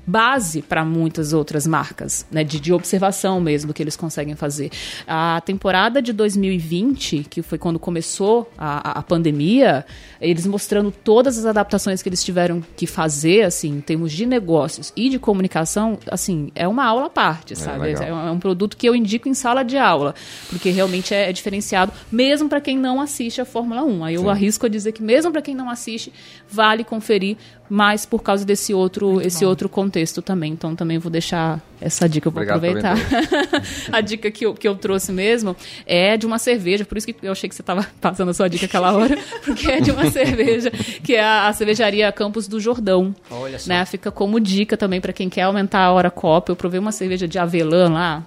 base 0.05 0.61
para 0.61 0.83
muitas 0.83 1.33
outras 1.33 1.65
marcas, 1.67 2.25
né? 2.31 2.43
De, 2.43 2.59
de 2.59 2.73
observação 2.73 3.39
mesmo 3.39 3.67
do 3.69 3.73
que 3.73 3.81
eles 3.83 3.95
conseguem 3.95 4.35
fazer. 4.35 4.71
A 5.07 5.41
temporada 5.45 6.01
de 6.01 6.11
2020, 6.13 7.25
que 7.29 7.41
foi 7.41 7.57
quando 7.57 7.77
começou 7.79 8.49
a, 8.57 8.99
a- 8.99 9.03
pandemia, 9.03 9.85
eles 10.19 10.45
mostrando 10.47 10.91
todas 10.91 11.37
as 11.37 11.45
adaptações 11.45 12.01
que 12.01 12.09
eles 12.09 12.23
tiveram 12.23 12.63
que 12.75 12.87
fazer, 12.87 13.43
assim, 13.43 13.69
em 13.77 13.81
termos 13.81 14.11
de 14.11 14.25
negócios 14.25 14.91
e 14.95 15.09
de 15.09 15.19
comunicação, 15.19 15.97
assim, 16.09 16.51
é 16.55 16.67
uma 16.67 16.83
aula 16.85 17.05
à 17.05 17.09
parte, 17.09 17.55
sabe? 17.55 17.79
legal. 17.99 18.03
É 18.03 18.13
um- 18.13 18.27
é 18.27 18.31
um 18.31 18.39
produto 18.39 18.75
que 18.77 18.87
eu 18.87 18.95
indico 18.95 19.29
em 19.29 19.33
sala 19.33 19.63
de 19.63 19.77
aula, 19.77 20.15
porque 20.49 20.69
realmente 20.69 21.13
é, 21.13 21.29
é 21.29 21.33
diferenciado, 21.33 21.91
mesmo 22.11 22.49
para 22.49 22.59
quem 22.61 22.77
não 22.77 22.99
assiste 22.99 23.39
a 23.41 23.45
Fórmula 23.45 23.83
1. 23.83 24.03
Aí 24.05 24.15
eu 24.15 24.29
arrisco 24.29 24.65
a 24.65 24.69
dizer 24.69 24.91
que 24.91 25.03
mesmo 25.03 25.31
para 25.31 25.41
quem 25.41 25.53
não 25.55 25.69
assiste, 25.69 26.11
vale 26.55 26.83
conferir, 26.83 27.37
mas 27.69 28.05
por 28.05 28.21
causa 28.21 28.45
desse 28.45 28.73
outro, 28.73 29.21
esse 29.21 29.43
outro 29.43 29.67
contexto 29.67 30.21
também. 30.21 30.53
Então 30.53 30.75
também 30.75 30.97
vou 30.97 31.11
deixar 31.11 31.59
essa 31.81 32.07
dica, 32.07 32.27
eu 32.27 32.31
vou 32.31 32.41
Obrigado 32.41 32.63
aproveitar. 32.63 32.97
a 33.91 34.01
dica 34.01 34.31
que 34.31 34.45
eu, 34.45 34.53
que 34.53 34.67
eu 34.67 34.75
trouxe 34.75 35.11
mesmo 35.11 35.55
é 35.85 36.15
de 36.15 36.25
uma 36.25 36.39
cerveja, 36.39 36.85
por 36.85 36.97
isso 36.97 37.07
que 37.07 37.15
eu 37.21 37.31
achei 37.31 37.49
que 37.49 37.55
você 37.55 37.61
estava 37.61 37.85
passando 37.99 38.29
a 38.29 38.33
sua 38.33 38.47
dica 38.47 38.65
aquela 38.65 38.93
hora, 38.93 39.17
porque 39.43 39.69
é 39.69 39.81
de 39.81 39.91
uma 39.91 40.09
cerveja, 40.09 40.71
que 41.03 41.15
é 41.15 41.23
a, 41.23 41.47
a 41.47 41.53
cervejaria 41.53 42.11
Campos 42.11 42.47
do 42.47 42.59
Jordão. 42.59 43.13
Olha 43.29 43.59
só. 43.59 43.69
Né? 43.69 43.83
Fica 43.85 44.11
como 44.11 44.39
dica 44.39 44.77
também 44.77 45.01
para 45.01 45.11
quem 45.11 45.29
quer 45.29 45.43
aumentar 45.43 45.81
a 45.81 45.91
hora 45.91 46.09
copa. 46.09 46.51
Eu 46.51 46.55
provei 46.55 46.79
uma 46.79 46.91
cerveja 46.91 47.27
de 47.27 47.37
avelã 47.37 47.89
lá. 47.89 48.23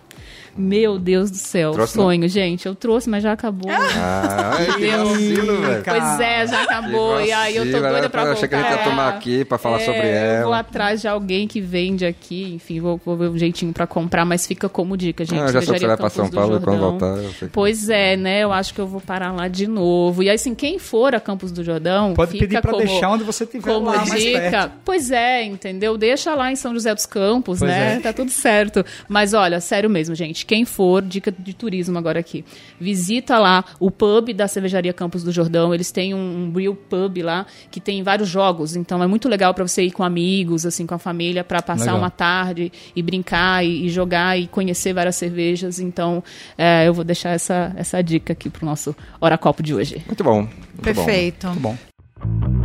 Meu 0.58 0.98
Deus 0.98 1.30
do 1.30 1.36
céu, 1.36 1.72
Trouxe, 1.72 1.94
sonho, 1.94 2.28
gente. 2.28 2.66
Eu 2.66 2.74
trouxe, 2.74 3.08
mas 3.08 3.22
já 3.22 3.32
acabou. 3.32 3.70
Ah, 3.70 4.56
que 4.74 4.80
Deus. 4.80 5.08
vacilo, 5.10 5.60
velho. 5.62 5.82
Pois 5.84 6.20
é, 6.20 6.46
já 6.46 6.62
acabou. 6.64 7.16
Que 7.18 7.26
e 7.26 7.32
aí 7.32 7.56
eu 7.56 7.64
tô 7.70 7.78
doida 7.80 8.10
pra 8.10 8.22
voltar. 8.24 8.32
achei 8.36 8.48
que 8.48 8.54
a 8.54 8.62
gente 8.62 8.70
ia 8.72 8.84
tomar 8.84 9.08
aqui 9.08 9.44
pra 9.44 9.58
falar 9.58 9.80
É, 9.80 9.84
sobre 9.84 10.00
Eu 10.00 10.04
vou 10.44 10.52
ela. 10.54 10.58
atrás 10.60 11.00
de 11.00 11.08
alguém 11.08 11.46
que 11.46 11.60
vende 11.60 12.04
aqui, 12.04 12.52
enfim, 12.54 12.80
vou, 12.80 13.00
vou 13.04 13.16
ver 13.16 13.28
um 13.28 13.38
jeitinho 13.38 13.72
pra 13.72 13.86
comprar, 13.86 14.24
mas 14.24 14.46
fica 14.46 14.68
como 14.68 14.96
dica, 14.96 15.24
gente. 15.24 15.38
Ah, 15.40 15.46
eu 15.46 15.52
já 15.52 15.62
sei 15.62 15.74
que 15.74 15.80
você 15.80 15.86
vai 15.86 15.96
pra 15.96 16.10
São 16.10 16.28
Paulo 16.28 16.60
quando 16.60 16.78
voltar. 16.80 17.16
eu 17.18 17.48
Pois 17.52 17.88
é, 17.88 18.16
né? 18.16 18.40
Eu 18.42 18.52
acho 18.52 18.74
que 18.74 18.80
eu 18.80 18.86
vou 18.86 19.00
parar 19.00 19.32
lá 19.32 19.46
de 19.48 19.66
novo. 19.66 20.22
E 20.22 20.28
aí, 20.28 20.34
assim, 20.34 20.54
quem 20.54 20.78
for 20.78 21.14
a 21.14 21.20
Campos 21.20 21.52
do 21.52 21.62
Jordão, 21.62 22.14
Pode 22.14 22.32
fica 22.32 22.44
pedir 22.46 22.60
pra 22.60 22.72
como, 22.72 22.84
deixar 22.84 23.10
onde 23.10 23.24
você 23.24 23.46
tiver 23.46 23.72
como 23.72 23.86
lá 23.90 24.04
mais 24.04 24.20
dica. 24.22 24.38
perto. 24.40 24.72
Pois 24.84 25.10
é, 25.10 25.44
entendeu? 25.44 25.96
Deixa 25.96 26.34
lá 26.34 26.50
em 26.50 26.56
São 26.56 26.72
José 26.74 26.94
dos 26.94 27.06
Campos, 27.06 27.58
Pois 27.60 27.70
né? 27.70 27.96
é. 27.96 28.00
Tá 28.00 28.12
tudo 28.12 28.30
certo. 28.30 28.84
Mas 29.08 29.34
olha, 29.34 29.60
sério 29.60 29.88
mesmo, 29.88 30.14
gente. 30.14 30.44
Quem 30.48 30.64
for, 30.64 31.02
dica 31.02 31.30
de 31.30 31.52
turismo 31.52 31.98
agora 31.98 32.18
aqui. 32.18 32.42
Visita 32.80 33.38
lá 33.38 33.62
o 33.78 33.90
pub 33.90 34.32
da 34.32 34.48
Cervejaria 34.48 34.94
Campos 34.94 35.22
do 35.22 35.30
Jordão. 35.30 35.74
Eles 35.74 35.92
têm 35.92 36.14
um, 36.14 36.44
um 36.44 36.50
Brew 36.50 36.74
Pub 36.74 37.18
lá 37.18 37.46
que 37.70 37.78
tem 37.80 38.02
vários 38.02 38.30
jogos. 38.30 38.74
Então 38.74 39.02
é 39.02 39.06
muito 39.06 39.28
legal 39.28 39.52
para 39.52 39.68
você 39.68 39.82
ir 39.82 39.90
com 39.90 40.02
amigos, 40.02 40.64
assim, 40.64 40.86
com 40.86 40.94
a 40.94 40.98
família, 40.98 41.44
para 41.44 41.60
passar 41.60 41.84
Legal. 41.84 41.98
uma 41.98 42.10
tarde 42.10 42.72
e 42.96 43.02
brincar 43.02 43.62
e, 43.62 43.84
e 43.84 43.90
jogar 43.90 44.38
e 44.38 44.46
conhecer 44.46 44.94
várias 44.94 45.16
cervejas. 45.16 45.78
Então 45.78 46.24
é, 46.56 46.88
eu 46.88 46.94
vou 46.94 47.04
deixar 47.04 47.30
essa, 47.30 47.70
essa 47.76 48.02
dica 48.02 48.32
aqui 48.32 48.48
pro 48.48 48.64
nosso 48.64 48.96
Hora 49.20 49.36
Copo 49.36 49.62
de 49.62 49.74
hoje. 49.74 50.02
Muito 50.06 50.24
bom. 50.24 50.40
Muito 50.40 50.50
bom. 50.76 50.82
Perfeito. 50.82 51.46
Muito 51.48 51.60
bom. 51.60 52.57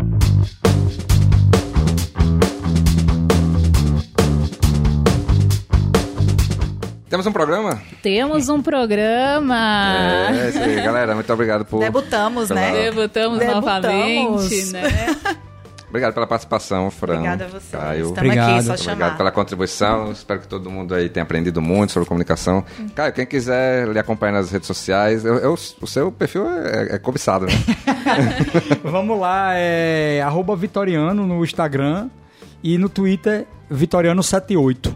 Temos 7.14 7.28
um 7.28 7.32
programa? 7.32 7.80
Temos 8.02 8.50
um 8.50 8.60
programa. 8.60 9.96
É, 10.32 10.50
isso 10.50 10.58
aí, 10.58 10.82
galera. 10.82 11.14
Muito 11.14 11.32
obrigado 11.32 11.64
por. 11.64 11.80
Debutamos, 11.80 12.48
pela- 12.48 12.60
né? 12.60 12.72
Debutamos, 12.72 13.38
Debutamos. 13.38 13.66
novamente, 13.66 14.66
né? 14.72 14.82
Obrigado 15.90 16.12
pela 16.16 16.26
participação, 16.26 16.90
Fran. 16.90 17.14
Obrigada 17.18 17.46
a 17.46 17.48
vocês. 17.50 17.70
Caio. 17.72 18.06
Estamos 18.08 18.18
Obrigado. 18.18 18.50
aqui, 18.50 18.64
só 18.64 18.74
Obrigado 18.74 18.98
chamar. 19.00 19.18
pela 19.18 19.32
contribuição. 19.32 20.12
Espero 20.12 20.40
que 20.40 20.48
todo 20.48 20.72
mundo 20.72 20.96
aí 20.96 21.08
tenha 21.08 21.22
aprendido 21.24 21.62
muito 21.62 21.92
sobre 21.92 22.10
comunicação. 22.10 22.66
Caio, 22.96 23.14
quem 23.14 23.28
quiser 23.28 23.88
lhe 23.90 24.00
acompanhar 24.00 24.32
nas 24.32 24.50
redes 24.50 24.66
sociais, 24.66 25.24
eu- 25.24 25.36
eu- 25.38 25.54
o 25.82 25.86
seu 25.86 26.12
perfil 26.12 26.48
é, 26.50 26.96
é 26.96 26.98
cobiçado, 26.98 27.46
né? 27.46 27.52
Vamos 28.84 29.20
lá, 29.20 29.52
é 29.54 30.20
arroba 30.26 30.56
Vitoriano 30.56 31.28
no 31.28 31.44
Instagram 31.46 32.10
e 32.64 32.76
no 32.80 32.90
Twitter 32.90 33.46
Vitoriano78. 33.72 34.96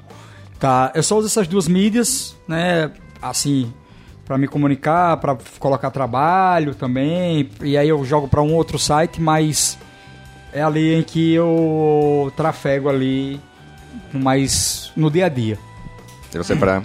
Tá, 0.60 0.92
eu 0.96 1.04
só 1.04 1.18
uso 1.18 1.28
essas 1.28 1.48
duas 1.48 1.68
mídias, 1.68 2.36
né, 2.48 2.92
assim, 3.22 3.72
para 4.26 4.38
me 4.38 4.48
comunicar, 4.48 5.18
para 5.18 5.38
colocar 5.60 5.92
trabalho 5.92 6.74
também, 6.74 7.50
e 7.62 7.78
aí 7.78 7.88
eu 7.88 8.04
jogo 8.04 8.28
para 8.28 8.42
um 8.42 8.54
outro 8.56 8.80
site, 8.80 9.22
mas 9.22 9.78
é 10.52 10.64
ali 10.64 10.96
em 10.96 11.04
que 11.04 11.34
eu 11.34 12.32
trafego 12.36 12.90
ali 12.90 13.40
mais 14.12 14.92
no 14.96 15.12
dia 15.12 15.28
a 15.28 15.30
dia. 15.30 15.60
E 16.34 16.38
você 16.38 16.56
pra. 16.56 16.84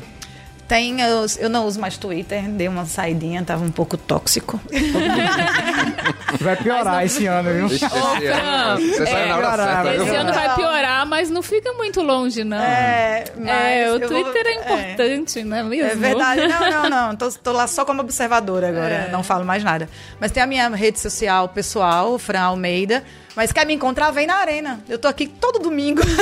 Tem, 0.72 1.02
eu, 1.02 1.26
eu 1.38 1.50
não 1.50 1.66
uso 1.66 1.78
mais 1.78 1.98
Twitter, 1.98 2.48
dei 2.48 2.66
uma 2.66 2.86
saidinha, 2.86 3.44
tava 3.44 3.62
um 3.62 3.70
pouco 3.70 3.98
tóxico. 3.98 4.58
Vai 6.40 6.56
piorar 6.56 7.04
esse 7.04 7.26
ano, 7.26 7.52
viu? 7.52 7.66
Esse 7.66 7.86
Fran, 7.88 7.98
ano, 8.32 8.80
você 8.80 9.06
saiu 9.06 9.28
na 9.28 9.36
hora 9.36 9.62
é, 9.62 9.66
certa, 9.66 9.88
esse 9.90 9.96
viu? 9.96 10.04
Esse 10.06 10.16
ano 10.16 10.30
Não. 10.30 10.34
vai 10.34 10.54
piorar, 10.54 11.06
mas 11.06 11.28
não 11.30 11.42
fica 11.42 11.72
muito 11.74 12.00
longe, 12.00 12.42
não. 12.42 12.56
É, 12.56 13.24
É, 13.46 13.90
o 13.90 13.96
eu 13.96 14.08
vou- 14.08 14.08
Twitter 14.08 14.46
é 14.46 14.50
é. 14.50 14.54
importante, 14.94 15.44
não 15.44 15.56
é 15.58 15.62
mesmo? 15.62 15.90
É 15.90 15.94
verdade, 15.94 16.48
não, 16.48 16.70
não, 16.70 16.88
não. 17.08 17.16
Tô, 17.22 17.30
tô 17.30 17.52
lá 17.52 17.66
só 17.66 17.84
como 17.84 18.00
observadora 18.00 18.70
agora, 18.70 18.94
É. 18.94 19.10
não 19.12 19.22
falo 19.22 19.44
mais 19.44 19.62
nada. 19.62 19.88
Mas 20.18 20.30
tem 20.32 20.42
a 20.42 20.46
minha 20.46 20.68
rede 20.70 20.98
social 20.98 21.50
pessoal, 21.50 22.18
Fran 22.18 22.40
Almeida. 22.40 23.04
Mas 23.34 23.52
quer 23.52 23.66
me 23.66 23.74
encontrar, 23.74 24.10
vem 24.10 24.26
na 24.26 24.36
Arena. 24.36 24.80
Eu 24.88 24.98
tô 24.98 25.08
aqui 25.08 25.26
todo 25.26 25.58
domingo. 25.58 26.02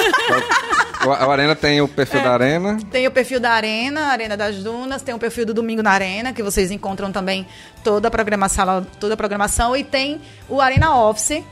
A 1.01 1.33
Arena 1.33 1.57
tem 1.57 1.81
o 1.81 1.89
perfil 1.89 2.23
da 2.23 2.33
Arena. 2.33 2.79
tem 2.91 3.07
o 3.07 3.11
perfil 3.11 3.41
da 3.41 3.53
Arena, 3.53 4.09
Arena 4.09 4.37
das 4.37 4.57
Dunas, 4.57 5.01
tem 5.01 5.15
o 5.15 5.19
perfil 5.19 5.47
do 5.47 5.55
Domingo 5.55 5.83
na 5.83 5.93
Arena, 5.93 6.31
que 6.31 6.43
vocês 6.43 6.71
encontram 6.71 7.11
também 7.11 7.47
toda 7.83 8.09
a 8.09 8.11
programação, 8.11 8.87
toda 9.01 9.15
a 9.15 9.17
programação. 9.17 9.75
E 9.75 9.83
tem 9.83 10.21
o 10.47 10.61
Arena 10.61 10.95
Office, 10.95 11.43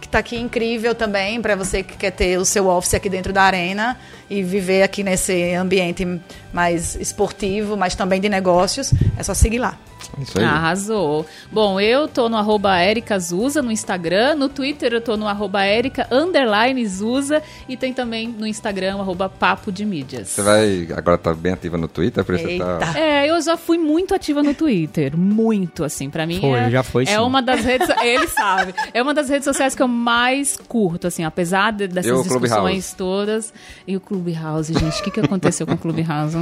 que 0.00 0.08
tá 0.08 0.18
aqui 0.18 0.36
incrível 0.36 0.96
também, 0.96 1.40
para 1.40 1.54
você 1.54 1.84
que 1.84 1.96
quer 1.96 2.10
ter 2.10 2.38
o 2.38 2.44
seu 2.44 2.66
office 2.66 2.94
aqui 2.94 3.08
dentro 3.08 3.32
da 3.32 3.42
Arena 3.42 3.96
e 4.28 4.42
viver 4.42 4.82
aqui 4.82 5.04
nesse 5.04 5.54
ambiente 5.54 6.04
mais 6.52 6.96
esportivo, 6.96 7.76
mas 7.76 7.94
também 7.94 8.20
de 8.20 8.28
negócios. 8.28 8.92
É 9.16 9.22
só 9.22 9.32
seguir 9.32 9.58
lá. 9.58 9.78
Isso 10.20 10.38
aí. 10.38 10.44
Arrasou. 10.44 11.24
Bom, 11.52 11.80
eu 11.80 12.08
tô 12.08 12.28
no 12.28 12.36
arroba 12.36 12.82
Erica 12.82 13.18
Zuza 13.18 13.62
no 13.62 13.70
Instagram, 13.70 14.34
no 14.34 14.48
Twitter 14.48 14.92
eu 14.92 15.00
tô 15.00 15.16
no 15.16 15.26
arroba 15.28 15.64
Erica 15.66 16.06
underline 16.10 16.84
Zuza 16.86 17.42
e 17.68 17.76
tem 17.76 17.92
também 17.92 18.28
no 18.28 18.46
Instagram 18.46 18.96
o 18.96 19.00
arroba 19.00 19.28
Papo 19.28 19.70
de 19.70 19.84
Mídias. 19.84 20.28
Você 20.28 20.42
vai. 20.42 20.88
Agora 20.96 21.18
tá 21.18 21.32
bem 21.34 21.52
ativa 21.52 21.76
no 21.76 21.86
Twitter, 21.88 22.24
por 22.24 22.34
isso 22.34 22.44
você 22.44 22.58
tá. 22.58 22.98
É, 22.98 23.28
eu 23.30 23.40
já 23.40 23.56
fui 23.56 23.78
muito 23.78 24.14
ativa 24.14 24.42
no 24.42 24.54
Twitter, 24.54 25.16
muito 25.16 25.84
assim, 25.84 26.10
pra 26.10 26.26
mim 26.26 26.40
Foi, 26.40 26.58
é, 26.58 26.70
já 26.70 26.82
foi, 26.82 27.02
é 27.04 27.06
sim. 27.06 27.18
uma 27.18 27.40
das 27.42 27.64
redes, 27.64 27.88
ele 28.02 28.26
sabe, 28.28 28.74
é 28.92 29.02
uma 29.02 29.14
das 29.14 29.28
redes 29.28 29.44
sociais 29.44 29.74
que 29.74 29.82
eu 29.82 29.88
mais 29.88 30.56
curto, 30.68 31.06
assim, 31.06 31.22
apesar 31.24 31.72
de- 31.72 31.86
dessas 31.88 32.18
o 32.18 32.22
discussões 32.22 32.92
todas. 32.94 33.52
E 33.86 33.96
o 33.96 34.00
Clubhouse, 34.00 34.72
gente, 34.72 35.00
o 35.00 35.04
que, 35.04 35.10
que 35.10 35.20
aconteceu 35.20 35.66
com 35.66 35.74
o 35.74 35.78
Clubhouse? 35.78 36.36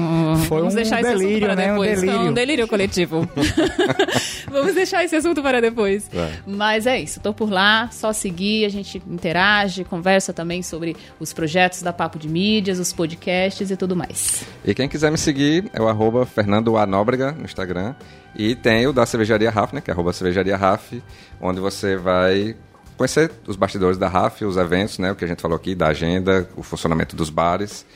Foi 0.49 0.59
Vamos 0.59 0.74
um 0.74 0.77
deixar 0.77 1.01
esse 1.01 1.09
assunto 1.11 1.19
delírio, 1.27 1.55
né? 1.55 1.66
Um 1.66 1.70
depois. 1.73 1.99
Foi 1.99 2.09
delírio. 2.09 2.31
um 2.31 2.33
delírio 2.33 2.69
coletivo. 2.69 3.28
Vamos 4.51 4.74
deixar 4.74 5.05
esse 5.05 5.16
assunto 5.16 5.43
para 5.43 5.60
depois. 5.60 6.09
É. 6.12 6.32
Mas 6.47 6.86
é 6.86 6.98
isso, 6.98 7.20
tô 7.20 7.32
por 7.32 7.51
lá, 7.51 7.89
só 7.93 8.12
seguir, 8.12 8.64
a 8.64 8.68
gente 8.68 9.02
interage, 9.09 9.85
conversa 9.85 10.32
também 10.32 10.62
sobre 10.62 10.97
os 11.18 11.32
projetos 11.32 11.82
da 11.82 11.93
Papo 11.93 12.18
de 12.18 12.28
Mídias, 12.28 12.78
os 12.78 12.93
podcasts 12.93 13.70
e 13.70 13.77
tudo 13.77 13.97
mais. 13.97 14.44
E 14.64 14.74
quem 14.74 14.89
quiser 14.89 15.10
me 15.10 15.18
seguir 15.18 15.70
é 15.73 15.81
o 15.81 15.89
arroba 15.89 16.27
Fernando 16.27 16.77
A. 16.77 16.86
Nóbrega 16.86 17.32
no 17.32 17.44
Instagram. 17.44 17.94
E 18.39 18.55
tem 18.55 18.86
o 18.86 18.93
da 18.93 19.06
Cervejaria 19.06 19.51
RAF, 19.51 19.74
né? 19.74 19.81
Que 19.81 19.90
é 19.90 19.94
arroba 19.94 20.12
Cervejaria 20.12 20.56
RAF, 20.56 21.02
onde 21.40 21.59
você 21.59 21.97
vai 21.97 22.55
conhecer 22.97 23.31
os 23.47 23.56
bastidores 23.56 23.98
da 23.98 24.09
RAF, 24.09 24.44
os 24.44 24.56
eventos, 24.56 24.98
né? 24.98 25.12
O 25.12 25.16
que 25.16 25.24
a 25.24 25.28
gente 25.28 25.40
falou 25.40 25.56
aqui, 25.56 25.74
da 25.74 25.89
agenda, 25.89 26.48
o 26.56 26.62
funcionamento 26.62 27.16
dos 27.16 27.31
bares. 27.31 27.86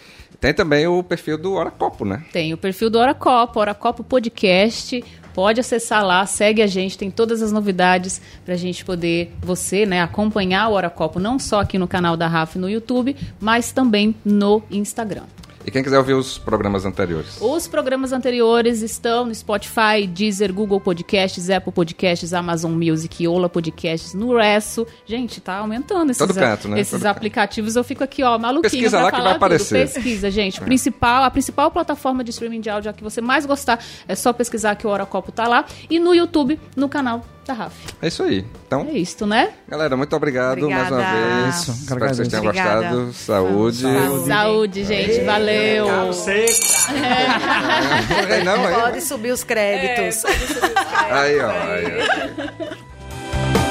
Tem 0.41 0.55
também 0.55 0.87
o 0.87 1.03
perfil 1.03 1.37
do 1.37 1.53
Hora 1.55 1.71
Copo, 1.71 2.05
né? 2.05 2.25
Tem 2.33 2.55
o 2.55 2.57
perfil 2.57 2.89
do 2.89 2.99
Hora 2.99 3.13
Copo, 3.13 3.61
Hora 3.61 3.75
Copo 3.75 4.03
Podcast. 4.03 5.05
Pode 5.35 5.61
acessar 5.61 6.05
lá, 6.05 6.25
segue 6.27 6.63
a 6.63 6.67
gente, 6.67 6.99
tem 6.99 7.11
todas 7.11 7.43
as 7.43 7.53
novidades 7.53 8.21
pra 8.45 8.57
gente 8.57 8.85
poder, 8.85 9.33
você, 9.41 9.87
né, 9.87 10.03
acompanhar 10.03 10.69
o 10.69 10.73
Hora 10.73 10.91
Copo, 10.91 11.19
não 11.21 11.39
só 11.39 11.61
aqui 11.61 11.79
no 11.79 11.89
canal 11.89 12.17
da 12.17 12.27
RAF 12.27 12.59
no 12.59 12.69
YouTube, 12.69 13.17
mas 13.41 13.73
também 13.73 14.15
no 14.25 14.63
Instagram. 14.71 15.25
E 15.65 15.71
quem 15.71 15.83
quiser 15.83 15.99
ouvir 15.99 16.15
os 16.15 16.39
programas 16.39 16.87
anteriores. 16.87 17.39
Os 17.41 17.69
programas 17.69 18.13
anteriores 18.13 18.81
estão 18.81 19.27
no 19.27 19.35
Spotify, 19.35 20.07
Deezer, 20.09 20.53
Google 20.55 20.81
Podcasts, 20.81 21.51
Apple 21.51 21.71
Podcasts, 21.73 22.33
Amazon 22.33 22.73
Music, 22.73 23.29
Ola 23.29 23.49
Podcasts, 23.49 24.15
no 24.15 24.35
Resso. 24.37 24.87
Gente, 25.05 25.39
tá 25.41 25.57
aumentando 25.57 26.11
esses, 26.11 26.19
Todo 26.27 26.35
canto, 26.35 26.67
né? 26.67 26.81
esses 26.81 26.93
Todo 26.93 27.03
canto. 27.03 27.17
aplicativos. 27.17 27.77
Eu 27.77 27.85
fico 27.85 28.03
aqui, 28.03 28.23
ó, 28.23 28.39
maluquinho 28.39 28.71
Pesquisa 28.71 29.01
lá 29.03 29.11
que 29.11 29.17
vai 29.19 29.27
tudo. 29.27 29.37
aparecer. 29.37 29.87
Pesquisa, 29.91 30.31
gente. 30.31 30.61
Principal, 30.63 31.25
a 31.25 31.31
principal 31.31 31.71
plataforma 31.71 32.25
de 32.25 32.31
streaming 32.31 32.61
de 32.63 32.71
áudio 32.71 32.91
a 32.91 32.95
que 32.95 33.03
você 33.05 33.21
mais 33.21 33.45
gostar 33.45 33.79
é 34.09 34.15
só 34.15 34.33
pesquisar 34.33 34.77
que 34.77 34.87
o 34.87 34.91
Hora 34.91 35.05
Copo 35.05 35.31
tá 35.31 35.47
lá. 35.47 35.67
E 35.91 35.99
no 35.99 36.15
YouTube, 36.15 36.59
no 36.75 36.89
canal 36.89 37.23
da 37.51 37.65
RAF. 37.65 37.75
É 38.01 38.09
isso 38.09 38.23
aí. 38.23 38.45
Então, 38.67 38.87
É 38.89 38.93
isto, 38.93 39.27
né? 39.27 39.51
galera, 39.69 39.97
muito 39.97 40.15
obrigado 40.15 40.69
mais 40.71 40.91
uma 40.91 40.99
Obrigada. 41.01 41.43
vez. 41.43 41.55
Isso, 41.57 41.71
Espero 41.73 42.01
que 42.01 42.09
vocês 42.15 42.29
tenham 42.29 42.45
Obrigada. 42.45 42.81
gostado. 42.89 43.13
Saúde. 43.13 43.81
Saúde. 43.83 44.27
Saúde, 44.27 44.85
gente. 44.85 45.21
Valeu. 45.25 45.87
Não, 48.45 48.57
não, 48.57 48.67
aí. 48.67 48.75
Pode 48.75 49.01
subir 49.03 49.33
os 49.33 49.43
créditos. 49.45 50.25
Aí, 51.11 51.39
ó. 51.41 51.51
Aí, 51.51 51.85
ó. 52.77 52.81